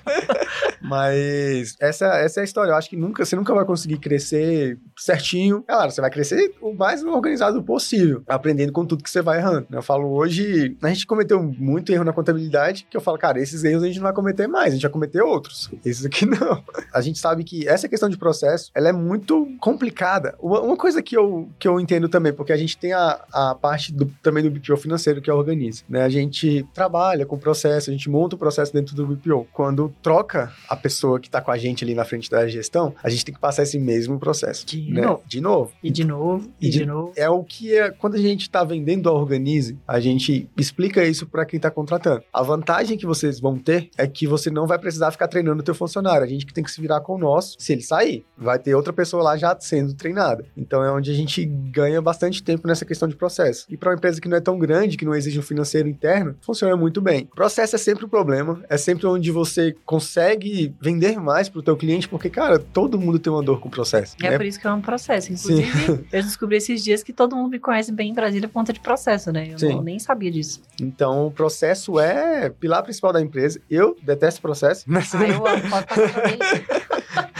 Mas 0.82 1.74
essa, 1.80 2.18
essa 2.18 2.40
é 2.40 2.42
a 2.42 2.44
história. 2.44 2.72
Eu 2.72 2.76
acho 2.76 2.90
que 2.90 2.96
nunca, 2.98 3.24
você 3.24 3.34
nunca 3.34 3.54
vai 3.54 3.64
conseguir 3.64 3.96
crescer 3.96 4.78
certinho. 4.96 5.62
Claro, 5.62 5.90
você 5.90 6.00
vai 6.00 6.10
crescer 6.10 6.54
o 6.60 6.72
mais 6.72 7.02
organizado 7.02 7.62
possível, 7.62 8.22
aprendendo 8.26 8.72
com 8.72 8.84
tudo 8.84 9.02
que 9.02 9.10
você 9.10 9.22
vai 9.22 9.38
errando. 9.38 9.66
Eu 9.70 9.82
falo 9.82 10.12
hoje, 10.12 10.76
a 10.82 10.88
gente 10.88 11.06
cometeu 11.06 11.42
muito 11.42 11.92
erro 11.92 12.04
na 12.04 12.12
contabilidade, 12.12 12.86
que 12.88 12.96
eu 12.96 13.00
falo, 13.00 13.18
cara, 13.18 13.40
esses 13.40 13.64
erros 13.64 13.82
a 13.82 13.86
gente 13.86 13.96
não 13.96 14.04
vai 14.04 14.12
cometer 14.12 14.46
mais, 14.46 14.68
a 14.68 14.74
gente 14.74 14.82
vai 14.82 14.90
cometer 14.90 15.22
outros. 15.22 15.70
Esses 15.84 16.06
aqui 16.06 16.24
não. 16.24 16.62
A 16.92 17.00
gente 17.00 17.18
sabe 17.18 17.44
que 17.44 17.68
essa 17.68 17.88
questão 17.88 18.08
de 18.08 18.16
processo, 18.16 18.70
ela 18.74 18.88
é 18.88 18.92
muito 18.92 19.46
complicada. 19.60 20.34
Uma, 20.40 20.76
coisa 20.76 21.02
que 21.02 21.16
eu, 21.16 21.48
que 21.58 21.68
eu 21.68 21.78
entendo 21.78 22.08
também, 22.08 22.32
porque 22.32 22.52
a 22.52 22.56
gente 22.56 22.76
tem 22.76 22.92
a, 22.92 23.20
a 23.32 23.54
parte 23.54 23.92
do, 23.92 24.06
também 24.22 24.42
do 24.42 24.50
BPO 24.50 24.76
financeiro 24.76 25.20
que 25.20 25.30
organiza, 25.30 25.82
né? 25.88 26.02
A 26.02 26.08
gente 26.08 26.66
trabalha 26.72 27.26
com 27.26 27.38
processo, 27.38 27.90
a 27.90 27.92
gente 27.92 28.08
monta 28.08 28.36
o 28.36 28.38
processo 28.38 28.72
dentro 28.72 28.94
do 28.94 29.06
BPO. 29.06 29.46
Quando 29.52 29.94
troca 30.02 30.52
a 30.68 30.76
pessoa 30.76 31.20
que 31.20 31.28
está 31.28 31.40
com 31.40 31.50
a 31.50 31.58
gente 31.58 31.84
ali 31.84 31.94
na 31.94 32.04
frente 32.04 32.30
da 32.30 32.46
gestão, 32.48 32.94
a 33.02 33.10
gente 33.10 33.24
tem 33.24 33.34
que 33.34 33.40
passar 33.40 33.62
esse 33.62 33.78
mesmo 33.78 34.18
processo. 34.18 34.64
De 34.86 34.92
né? 34.92 35.02
novo. 35.02 35.22
De 35.26 35.40
novo. 35.40 35.72
E 35.82 35.90
de 35.90 36.04
novo. 36.04 36.50
E, 36.60 36.66
e 36.66 36.70
de, 36.70 36.78
de, 36.78 36.86
novo. 36.86 37.12
É 37.16 37.28
o 37.28 37.42
que 37.42 37.74
é. 37.74 37.90
Quando 37.90 38.14
a 38.14 38.20
gente 38.20 38.42
está 38.42 38.64
vendendo 38.64 39.08
a 39.08 39.12
Organize, 39.12 39.78
a 39.86 40.00
gente 40.00 40.48
explica 40.56 41.04
isso 41.04 41.26
para 41.26 41.44
quem 41.44 41.56
está 41.56 41.70
contratando. 41.70 42.22
A 42.32 42.42
vantagem 42.42 42.96
que 42.96 43.06
vocês 43.06 43.40
vão 43.40 43.56
ter 43.56 43.90
é 43.96 44.06
que 44.06 44.26
você 44.26 44.50
não 44.50 44.66
vai 44.66 44.78
precisar 44.78 45.10
ficar 45.10 45.28
treinando 45.28 45.60
o 45.60 45.64
teu 45.64 45.74
funcionário. 45.74 46.24
A 46.24 46.28
gente 46.28 46.46
que 46.46 46.54
tem 46.54 46.64
que 46.64 46.70
se 46.70 46.80
virar 46.80 47.00
com 47.00 47.14
o 47.14 47.18
nosso. 47.18 47.56
Se 47.58 47.72
ele 47.72 47.82
sair, 47.82 48.24
vai 48.36 48.58
ter 48.58 48.74
outra 48.74 48.92
pessoa 48.92 49.22
lá 49.22 49.36
já 49.36 49.56
sendo 49.58 49.94
treinada. 49.94 50.44
Então 50.56 50.82
é 50.84 50.90
onde 50.90 51.10
a 51.10 51.14
gente 51.14 51.44
ganha 51.44 52.00
bastante 52.00 52.42
tempo 52.42 52.66
nessa 52.66 52.84
questão 52.84 53.08
de 53.08 53.16
processo. 53.16 53.66
E 53.68 53.76
para 53.76 53.90
uma 53.90 53.96
empresa 53.96 54.20
que 54.20 54.28
não 54.28 54.36
é 54.36 54.40
tão 54.40 54.58
grande, 54.58 54.96
que 54.96 55.04
não 55.04 55.14
exige 55.14 55.38
um 55.38 55.42
financeiro 55.42 55.88
interno, 55.88 56.36
funciona 56.40 56.76
muito 56.76 57.00
bem. 57.00 57.28
Processo 57.34 57.76
é 57.76 57.78
sempre 57.78 58.04
o 58.04 58.06
um 58.06 58.10
problema. 58.10 58.62
É 58.68 58.76
sempre 58.76 59.06
onde 59.06 59.30
você 59.30 59.74
consegue 59.84 60.74
vender 60.80 61.18
mais 61.18 61.48
pro 61.48 61.62
teu 61.62 61.76
cliente, 61.76 62.08
porque, 62.08 62.30
cara, 62.30 62.58
todo 62.58 62.98
mundo 62.98 63.18
tem 63.18 63.32
uma 63.32 63.42
dor 63.42 63.60
com 63.60 63.68
o 63.68 63.70
processo. 63.70 64.16
É 64.22 64.30
né? 64.30 64.36
por 64.36 64.46
isso 64.46 64.60
que 64.60 64.66
é 64.66 64.70
um 64.74 64.80
processo. 64.80 65.32
Inclusive, 65.32 65.86
Sim. 65.86 66.04
eu 66.12 66.22
descobri 66.22 66.56
esses 66.56 66.82
dias 66.82 67.02
que 67.02 67.12
todo 67.12 67.36
mundo 67.36 67.50
me 67.50 67.58
conhece 67.58 67.92
bem 67.92 68.10
em 68.10 68.14
Brasília 68.14 68.48
por 68.48 68.54
conta 68.54 68.72
de 68.72 68.80
processo, 68.80 69.32
né? 69.32 69.54
Eu 69.58 69.68
não, 69.70 69.82
nem 69.82 69.98
sabia 69.98 70.30
disso. 70.30 70.60
Então, 70.80 71.26
o 71.26 71.30
processo 71.30 71.98
é 71.98 72.50
pilar 72.50 72.82
principal 72.82 73.12
da 73.12 73.20
empresa. 73.20 73.60
Eu 73.70 73.96
detesto 74.02 74.40
processo. 74.40 74.84
Mas... 74.86 75.14
Ah, 75.14 75.26
eu 75.26 75.46
amo. 75.46 75.62
Pode 75.70 75.84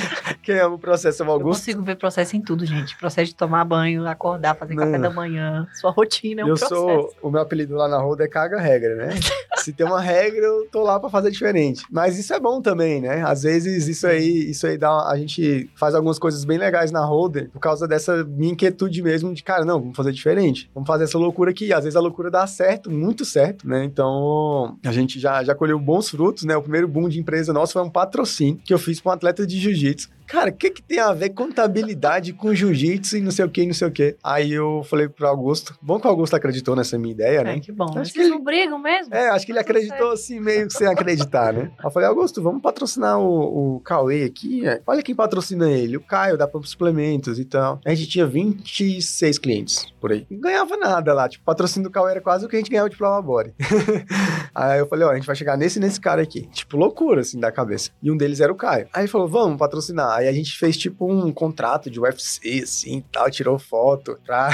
Quem 0.44 0.58
ama 0.58 0.74
o 0.74 0.78
processo 0.78 1.22
é 1.22 1.26
o 1.26 1.30
Augusto. 1.30 1.48
Eu 1.48 1.54
consigo 1.54 1.82
ver 1.82 1.96
processo 1.96 2.36
em 2.36 2.40
tudo, 2.42 2.66
gente. 2.66 2.96
Processo 2.98 3.28
de 3.28 3.34
tomar 3.34 3.64
banho, 3.64 4.06
acordar, 4.06 4.54
fazer 4.54 4.74
não. 4.74 4.84
café 4.84 4.98
da 4.98 5.10
manhã. 5.10 5.66
Sua 5.74 5.90
rotina 5.90 6.42
é 6.42 6.44
um 6.44 6.48
eu 6.48 6.54
processo. 6.54 6.74
Eu 6.74 6.78
sou... 6.78 7.14
O 7.22 7.30
meu 7.30 7.40
apelido 7.40 7.74
lá 7.74 7.88
na 7.88 7.98
roda 7.98 8.24
é 8.24 8.28
caga-regra, 8.28 8.94
né? 8.94 9.14
Se 9.56 9.72
tem 9.72 9.86
uma 9.86 10.00
regra, 10.00 10.44
eu 10.44 10.68
tô 10.70 10.82
lá 10.82 11.00
pra 11.00 11.08
fazer 11.08 11.30
diferente. 11.30 11.84
Mas 11.90 12.18
isso 12.18 12.34
é 12.34 12.38
bom 12.38 12.60
também, 12.60 13.00
né? 13.00 13.22
Às 13.22 13.44
vezes 13.44 13.88
isso 13.88 14.06
aí, 14.06 14.50
isso 14.50 14.66
aí 14.66 14.76
dá... 14.76 15.08
A 15.08 15.16
gente 15.16 15.70
faz 15.74 15.94
algumas 15.94 16.18
coisas 16.18 16.44
bem 16.44 16.58
legais 16.58 16.92
na 16.92 17.04
Holder 17.04 17.48
por 17.50 17.60
causa 17.60 17.88
dessa 17.88 18.22
minha 18.24 18.52
inquietude 18.52 19.02
mesmo 19.02 19.32
de, 19.32 19.42
cara, 19.42 19.64
não, 19.64 19.80
vamos 19.80 19.96
fazer 19.96 20.12
diferente. 20.12 20.70
Vamos 20.74 20.86
fazer 20.86 21.04
essa 21.04 21.16
loucura 21.16 21.52
aqui. 21.52 21.72
Às 21.72 21.84
vezes 21.84 21.96
a 21.96 22.00
loucura 22.00 22.30
dá 22.30 22.46
certo, 22.46 22.90
muito 22.90 23.24
certo, 23.24 23.66
né? 23.66 23.84
Então, 23.84 24.76
a 24.84 24.92
gente 24.92 25.18
já, 25.18 25.42
já 25.42 25.54
colheu 25.54 25.78
bons 25.78 26.10
frutos, 26.10 26.44
né? 26.44 26.54
O 26.54 26.62
primeiro 26.62 26.86
boom 26.86 27.08
de 27.08 27.18
empresa 27.18 27.52
nosso 27.52 27.72
foi 27.72 27.82
um 27.82 27.90
patrocínio 27.90 28.60
que 28.62 28.74
eu 28.74 28.78
fiz 28.78 29.00
pra 29.00 29.12
um 29.12 29.14
atleta 29.14 29.46
de 29.46 29.58
jiu-jitsu. 29.58 30.10
Cara, 30.26 30.50
o 30.50 30.52
que, 30.52 30.70
que 30.70 30.82
tem 30.82 30.98
a 30.98 31.12
ver 31.12 31.30
contabilidade 31.30 32.32
com 32.32 32.54
jiu-jitsu 32.54 33.18
e 33.18 33.20
não 33.20 33.30
sei 33.30 33.44
o 33.44 33.48
que, 33.48 33.62
e 33.62 33.66
não 33.66 33.74
sei 33.74 33.88
o 33.88 33.90
que? 33.90 34.16
Aí 34.22 34.52
eu 34.52 34.82
falei 34.84 35.08
pro 35.08 35.26
Augusto. 35.26 35.76
Bom 35.80 36.00
que 36.00 36.06
o 36.06 36.10
Augusto 36.10 36.34
acreditou 36.34 36.74
nessa 36.74 36.98
minha 36.98 37.12
ideia, 37.12 37.42
né? 37.44 37.56
É, 37.56 37.60
que 37.60 37.72
bom. 37.72 37.86
Acho 37.98 38.12
que 38.12 38.20
ele... 38.20 38.30
não 38.30 38.42
brigam 38.42 38.78
mesmo? 38.78 39.14
É, 39.14 39.28
acho 39.30 39.44
que 39.46 39.52
ele 39.52 39.58
acreditou 39.58 40.12
assim, 40.12 40.40
meio 40.40 40.70
sem 40.70 40.86
acreditar, 40.86 41.52
né? 41.52 41.70
Aí 41.78 41.84
eu 41.84 41.90
falei, 41.90 42.08
Augusto, 42.08 42.42
vamos 42.42 42.62
patrocinar 42.62 43.18
o, 43.18 43.76
o 43.76 43.80
Cauê 43.80 44.24
aqui. 44.24 44.62
Olha 44.86 45.02
quem 45.02 45.14
patrocina 45.14 45.70
ele, 45.70 45.96
o 45.96 46.00
Caio, 46.00 46.36
da 46.36 46.48
Pampa 46.48 46.66
Suplementos 46.66 47.38
e 47.38 47.44
tal. 47.44 47.80
A 47.84 47.94
gente 47.94 48.08
tinha 48.08 48.26
26 48.26 49.38
clientes 49.38 49.86
por 50.00 50.12
aí. 50.12 50.26
Não 50.30 50.40
ganhava 50.40 50.76
nada 50.76 51.12
lá. 51.12 51.28
Tipo, 51.28 51.44
patrocínio 51.44 51.88
do 51.88 51.92
Cauê 51.92 52.12
era 52.12 52.20
quase 52.20 52.44
o 52.44 52.48
que 52.48 52.56
a 52.56 52.58
gente 52.58 52.70
ganhava 52.70 52.90
de 52.90 52.96
Plama 52.96 53.22
Body. 53.22 53.54
Aí 54.54 54.78
eu 54.78 54.86
falei, 54.86 55.06
ó, 55.06 55.10
a 55.10 55.14
gente 55.14 55.26
vai 55.26 55.34
chegar 55.34 55.56
nesse 55.56 55.80
nesse 55.80 56.00
cara 56.00 56.22
aqui. 56.22 56.42
Tipo, 56.52 56.76
loucura, 56.76 57.20
assim, 57.22 57.40
da 57.40 57.50
cabeça. 57.50 57.90
E 58.02 58.10
um 58.10 58.16
deles 58.16 58.40
era 58.40 58.52
o 58.52 58.56
Caio. 58.56 58.86
Aí 58.92 59.02
ele 59.02 59.08
falou, 59.08 59.28
vamos 59.28 59.58
patrocinar. 59.58 60.13
Aí 60.14 60.28
a 60.28 60.32
gente 60.32 60.56
fez 60.56 60.76
tipo 60.76 61.10
um 61.10 61.32
contrato 61.32 61.90
de 61.90 62.00
UFC, 62.00 62.60
assim, 62.62 63.04
tal, 63.12 63.30
tirou 63.30 63.58
foto 63.58 64.18
pra, 64.24 64.50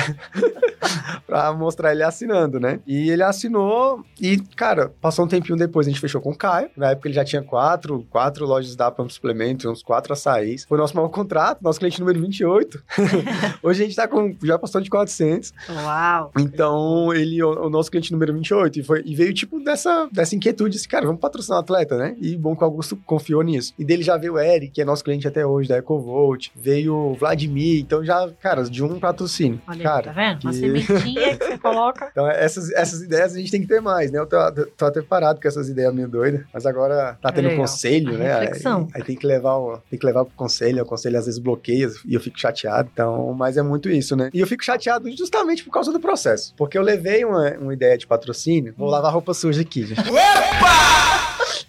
pra 1.26 1.52
mostrar 1.52 1.92
ele 1.92 2.02
assinando, 2.02 2.58
né? 2.58 2.80
E 2.86 3.10
ele 3.10 3.22
assinou 3.22 4.04
e, 4.20 4.38
cara, 4.56 4.92
passou 5.00 5.24
um 5.24 5.28
tempinho 5.28 5.58
depois, 5.58 5.86
a 5.86 5.90
gente 5.90 6.00
fechou 6.00 6.20
com 6.20 6.30
o 6.30 6.36
Caio. 6.36 6.70
Na 6.76 6.90
época 6.90 7.08
ele 7.08 7.14
já 7.14 7.24
tinha 7.24 7.42
quatro, 7.42 8.06
quatro 8.10 8.46
lojas 8.46 8.74
da 8.76 8.90
Pump 8.90 9.12
Suplemento, 9.12 9.70
uns 9.70 9.82
quatro 9.82 10.12
açaís. 10.12 10.64
Foi 10.64 10.78
o 10.78 10.80
nosso 10.80 10.96
maior 10.96 11.08
contrato, 11.08 11.62
nosso 11.62 11.78
cliente 11.78 12.00
número 12.00 12.20
28. 12.20 12.82
Hoje 13.62 13.82
a 13.82 13.86
gente 13.86 13.96
tá 13.96 14.08
com, 14.08 14.34
já 14.42 14.58
passou 14.58 14.80
de 14.80 14.90
400. 14.90 15.52
Uau! 15.68 16.32
Então, 16.38 17.12
ele, 17.12 17.42
o, 17.42 17.66
o 17.66 17.70
nosso 17.70 17.90
cliente 17.90 18.12
número 18.12 18.32
28, 18.32 18.80
e, 18.80 18.82
foi, 18.82 19.02
e 19.04 19.14
veio 19.14 19.32
tipo 19.32 19.60
dessa, 19.60 20.08
dessa 20.12 20.34
inquietude, 20.34 20.76
assim, 20.76 20.88
cara, 20.88 21.06
vamos 21.06 21.20
patrocinar 21.20 21.58
um 21.58 21.62
atleta, 21.62 21.96
né? 21.96 22.16
E 22.20 22.36
bom 22.36 22.56
que 22.56 22.62
o 22.62 22.64
Augusto 22.64 22.96
confiou 23.04 23.42
nisso. 23.42 23.74
E 23.78 23.84
dele 23.84 24.02
já 24.02 24.16
veio 24.16 24.34
o 24.34 24.38
Eric, 24.38 24.72
que 24.72 24.82
é 24.82 24.84
nosso 24.84 25.04
cliente 25.04 25.26
até 25.26 25.44
hoje, 25.44 25.49
da 25.68 25.78
Ecovolt 25.78 26.48
veio 26.54 26.94
o 26.94 27.14
Vladimir, 27.14 27.80
então 27.80 28.04
já, 28.04 28.28
cara, 28.40 28.64
de 28.64 28.82
um 28.84 28.98
patrocínio. 28.98 29.60
Olha, 29.66 29.82
cara, 29.82 30.02
tá 30.04 30.12
vendo? 30.12 30.38
Que... 30.38 30.46
Uma 30.46 30.52
sementinha 30.52 31.36
que 31.36 31.44
você 31.44 31.58
coloca. 31.58 32.10
Então, 32.20 32.28
essas, 32.28 32.70
essas 32.72 33.02
ideias 33.02 33.34
a 33.34 33.38
gente 33.38 33.50
tem 33.50 33.60
que 33.60 33.68
ter 33.68 33.80
mais, 33.80 34.10
né? 34.10 34.18
Eu 34.18 34.26
tô, 34.26 34.36
tô 34.76 34.84
até 34.84 35.00
parado 35.00 35.40
com 35.40 35.46
essas 35.46 35.68
ideias 35.68 35.94
meio 35.94 36.08
doidas, 36.08 36.44
mas 36.52 36.66
agora 36.66 37.16
tá 37.22 37.30
tendo 37.30 37.48
Legal. 37.48 37.60
conselho, 37.60 38.18
né? 38.18 38.34
Aí, 38.34 38.48
aí, 38.94 39.02
tem 39.02 39.16
que 39.16 39.26
levar 39.26 39.56
o, 39.56 39.78
tem 39.88 39.98
que 39.98 40.04
levar 40.04 40.24
pro 40.24 40.34
conselho, 40.34 40.82
o 40.82 40.86
conselho 40.86 41.18
às 41.18 41.26
vezes 41.26 41.38
bloqueia 41.38 41.88
e 42.04 42.14
eu 42.14 42.20
fico 42.20 42.38
chateado. 42.38 42.90
Então, 42.92 43.32
mas 43.32 43.56
é 43.56 43.62
muito 43.62 43.88
isso, 43.88 44.16
né? 44.16 44.28
E 44.34 44.40
eu 44.40 44.46
fico 44.46 44.64
chateado 44.64 45.10
justamente 45.16 45.62
por 45.62 45.70
causa 45.70 45.92
do 45.92 46.00
processo. 46.00 46.52
Porque 46.56 46.76
eu 46.76 46.82
levei 46.82 47.24
uma, 47.24 47.50
uma 47.52 47.72
ideia 47.72 47.96
de 47.96 48.06
patrocínio, 48.06 48.74
vou 48.76 48.88
hum. 48.88 48.90
lavar 48.90 49.12
roupa 49.12 49.32
suja 49.32 49.62
aqui, 49.62 49.86
gente. 49.86 50.00
Opa! 50.00 51.19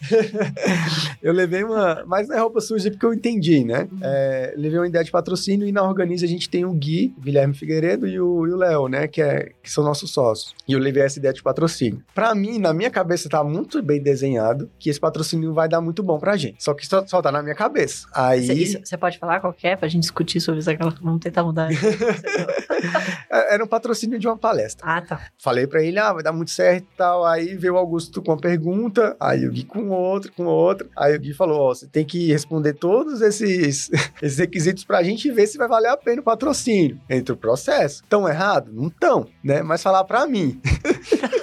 eu 1.22 1.34
levei 1.34 1.64
uma. 1.64 2.04
Mas 2.06 2.28
não 2.28 2.36
é 2.36 2.40
roupa 2.40 2.60
suja 2.62 2.90
porque 2.92 3.06
eu 3.06 3.14
entendi, 3.14 3.64
né? 3.64 3.88
Uhum. 3.92 4.00
É, 4.02 4.54
levei 4.58 4.80
uma 4.80 4.88
ideia 4.88 5.04
de 5.04 5.12
patrocínio 5.12 5.68
e 5.68 5.72
na 5.72 5.84
Organize 5.84 6.24
a 6.26 6.28
gente 6.28 6.50
tem 6.50 6.66
o 6.66 6.72
Gui, 6.74 7.14
o 7.18 7.22
Guilherme 7.22 7.54
Figueiredo 7.54 8.08
e 8.08 8.20
o 8.20 8.48
e 8.48 8.52
o 8.52 8.58
Léo, 8.58 8.88
né? 8.88 9.08
Que, 9.08 9.22
é, 9.22 9.52
que 9.62 9.72
são 9.72 9.84
nossos 9.84 10.12
sócios. 10.12 10.54
E 10.68 10.74
eu 10.74 10.80
levei 10.80 11.04
essa 11.04 11.20
ideia 11.20 11.34
de 11.34 11.42
patrocínio. 11.44 12.02
Pra 12.14 12.34
mim, 12.34 12.58
na 12.60 12.74
minha 12.74 12.90
cabeça, 12.90 13.30
tá 13.30 13.44
muito 13.44 13.82
bem 13.82 14.02
desenhado 14.02 14.70
que 14.80 14.90
esse 14.90 15.00
patrocínio 15.00 15.54
vai 15.54 15.68
dar 15.70 15.82
muito 15.82 16.02
bom 16.04 16.18
pra 16.20 16.36
gente. 16.38 16.64
Só 16.64 16.74
que 16.74 16.86
só, 16.88 17.06
só 17.06 17.22
tá 17.22 17.32
na 17.32 17.42
minha 17.44 17.56
cabeça. 17.56 18.08
Aí. 18.14 18.66
Você 18.84 18.98
pode 18.98 19.18
falar 19.18 19.40
qual 19.40 19.54
que 19.54 19.68
é 19.68 19.76
pra 19.76 19.88
gente 19.88 20.02
discutir 20.04 20.40
sobre 20.40 20.60
isso? 20.60 20.70
aquela- 20.70 20.92
Vamos 21.02 21.20
tentar 21.22 21.44
mudar. 21.44 21.70
é- 23.30 23.54
Era 23.56 23.64
um 23.64 23.68
patrocínio 23.68 24.18
de 24.20 24.28
uma 24.28 24.38
palestra. 24.38 24.86
ah, 24.88 25.02
tá. 25.02 25.22
Falei 25.38 25.68
pra 25.68 25.84
ele, 25.84 26.00
ah, 26.00 26.14
vai 26.14 26.24
dar 26.24 26.32
muito 26.32 26.52
certo 26.52 26.84
e 26.94 26.98
tal. 26.98 27.26
Aí 27.26 27.56
veio 27.56 27.74
o 27.74 27.78
Augusto 27.78 28.22
com 28.22 28.32
uma 28.32 28.38
pergunta, 28.40 29.16
aí 29.20 29.46
o 29.48 29.52
Gui 29.52 29.64
com 29.64 29.90
outra, 29.94 30.32
com 30.32 30.46
outra. 30.46 30.88
Aí 30.98 31.16
o 31.16 31.20
Gui 31.20 31.34
falou, 31.34 31.60
ó, 31.60 31.74
você 31.74 31.88
tem 31.88 32.06
que 32.06 32.28
responder 32.28 32.74
todos 32.74 33.22
esses, 33.22 33.90
esses 34.22 34.38
requisitos 34.38 34.84
pra 34.84 35.04
gente 35.04 35.32
ver 35.32 35.48
se 35.48 35.58
vai 35.58 35.68
valer 35.68 35.90
a 35.90 35.98
pena 35.98 36.22
o 36.22 36.24
patrocínio. 36.24 37.00
Entre 37.10 37.34
o 37.34 37.38
processo. 37.38 38.04
Tão 38.08 38.28
errado? 38.28 38.72
Não 38.72 38.90
tão, 38.90 39.28
né? 39.44 39.62
Mas 39.62 39.82
falar 39.82 40.04
pra 40.04 40.28
mim. 40.28 40.60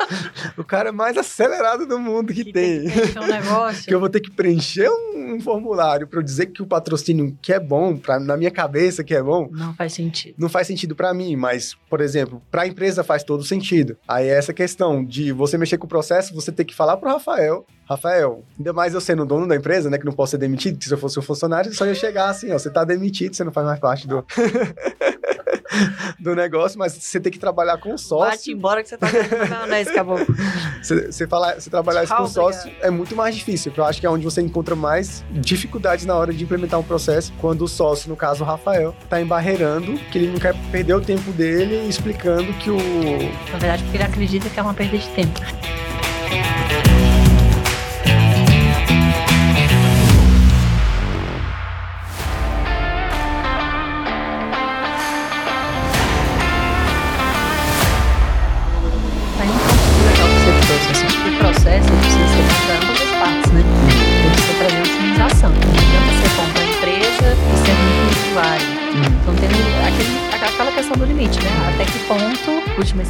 o 0.57 0.65
cara 0.65 0.93
mais 0.93 1.17
acelerado 1.17 1.87
do 1.87 1.99
mundo 1.99 2.33
que, 2.33 2.45
Que 2.45 2.53
tem. 2.53 2.89
tem 2.89 3.09
que 3.13 3.19
um 3.19 3.27
negócio. 3.29 3.85
que 3.85 3.95
eu 3.95 4.01
vou 4.01 4.09
ter 4.09 4.21
que 4.21 4.31
preencher 4.31 4.89
um, 4.89 5.35
um 5.35 5.41
formulário 5.41 6.07
pra 6.07 6.19
eu 6.21 6.23
dizer 6.23 6.47
que 6.47 6.63
o 6.63 6.67
patrocínio 6.67 7.37
que 7.43 7.53
é 7.53 7.61
bom, 7.61 7.97
pra, 7.97 8.19
na 8.19 8.37
minha 8.37 8.51
cabeça 8.51 9.05
que 9.05 9.15
é 9.15 9.23
bom, 9.23 9.49
Não 9.53 9.75
faz 9.75 9.93
sentido. 9.93 10.35
não 10.39 10.49
faz 10.49 10.67
sentido 10.67 10.95
pra 10.95 11.13
mim, 11.15 11.37
mas, 11.37 11.75
por 11.91 12.01
exemplo, 12.01 12.41
pra 12.51 12.67
empresa 12.67 13.05
faz 13.05 13.23
todo 13.23 13.45
sentido. 13.45 13.97
Aí 14.07 14.27
é 14.29 14.37
essa 14.39 14.53
questão 14.53 15.05
de 15.05 15.33
você 15.33 15.57
mexer 15.59 15.79
com 15.79 15.87
o 15.87 15.89
processo, 15.89 16.35
você 16.35 16.51
ter 16.53 16.65
que 16.65 16.75
falar 16.75 16.97
pro 16.97 17.09
Rafael, 17.11 17.67
Rafael, 17.89 18.45
ainda 18.59 18.73
mais 18.73 18.93
eu 18.95 19.01
sendo 19.01 19.25
dono 19.25 19.47
da 19.47 19.57
empresa, 19.57 19.89
né, 19.89 19.97
que 19.99 20.05
não 20.05 20.13
posso 20.13 20.33
ser 20.33 20.39
demitido, 20.39 20.79
que 20.79 20.85
se 20.85 20.93
eu 20.93 20.99
fosse 20.99 21.19
um 21.19 21.23
funcionário, 21.23 21.73
só 21.75 21.87
ia 21.87 21.95
chegar 21.95 22.29
assim, 22.29 22.51
ó, 22.53 22.59
você 22.59 22.71
tá 22.71 22.85
demitido, 22.85 23.35
você 23.35 23.43
não 23.45 23.53
faz 23.53 23.67
mais 23.67 23.81
parte 23.81 24.07
do 24.07 24.25
do 26.19 26.35
negócio, 26.35 26.79
mas 26.79 26.93
você 26.93 27.21
tem 27.21 27.33
que 27.33 27.39
trabalhar 27.39 27.79
com 27.79 27.91
o 27.91 27.93
Bate 27.93 28.03
sócio. 28.03 28.53
embora 28.53 28.83
que 28.83 28.89
você 28.89 28.97
tá 28.97 29.07
maionese, 29.49 29.93
caboclo. 29.93 30.27
Você, 30.83 31.11
você, 31.11 31.27
falar, 31.27 31.55
você 31.55 31.69
trabalhar 31.69 32.05
isso 32.05 32.15
com 32.15 32.27
sócio 32.29 32.71
é 32.81 32.89
muito 32.89 33.17
mais 33.17 33.35
difícil, 33.35 33.73
eu 33.77 33.85
acho 33.85 34.01
que 34.01 34.07
é 34.07 34.11
onde 34.11 34.25
você 34.25 34.41
encontra 34.41 34.77
mais 34.77 35.25
dificuldades 35.33 36.07
na 36.07 36.15
hora 36.15 36.33
de 36.33 36.45
implementar 36.45 36.79
um 36.79 36.85
processo, 36.85 37.33
quando 37.41 37.63
o 37.63 37.69
sócio, 37.69 38.09
no 38.09 38.17
caso 38.17 38.45
o 38.45 38.47
Rafael, 38.47 38.95
tá 39.09 39.21
embarreirando, 39.21 39.99
que 40.11 40.19
ele 40.19 40.29
não 40.29 40.39
quer 40.39 40.55
perder 40.71 40.95
o 40.95 41.01
tempo 41.01 41.33
dele 41.33 41.89
explicando 41.89 42.53
que 42.55 42.71
o, 42.71 42.77
Na 43.53 43.59
verdade, 43.59 43.83
porque 43.83 43.97
ele 43.97 44.05
acredita 44.05 44.49
que 44.49 44.59
é 44.59 44.63
uma 44.63 44.75
perda 44.75 44.97
de 44.97 45.09
tempo. 45.09 45.41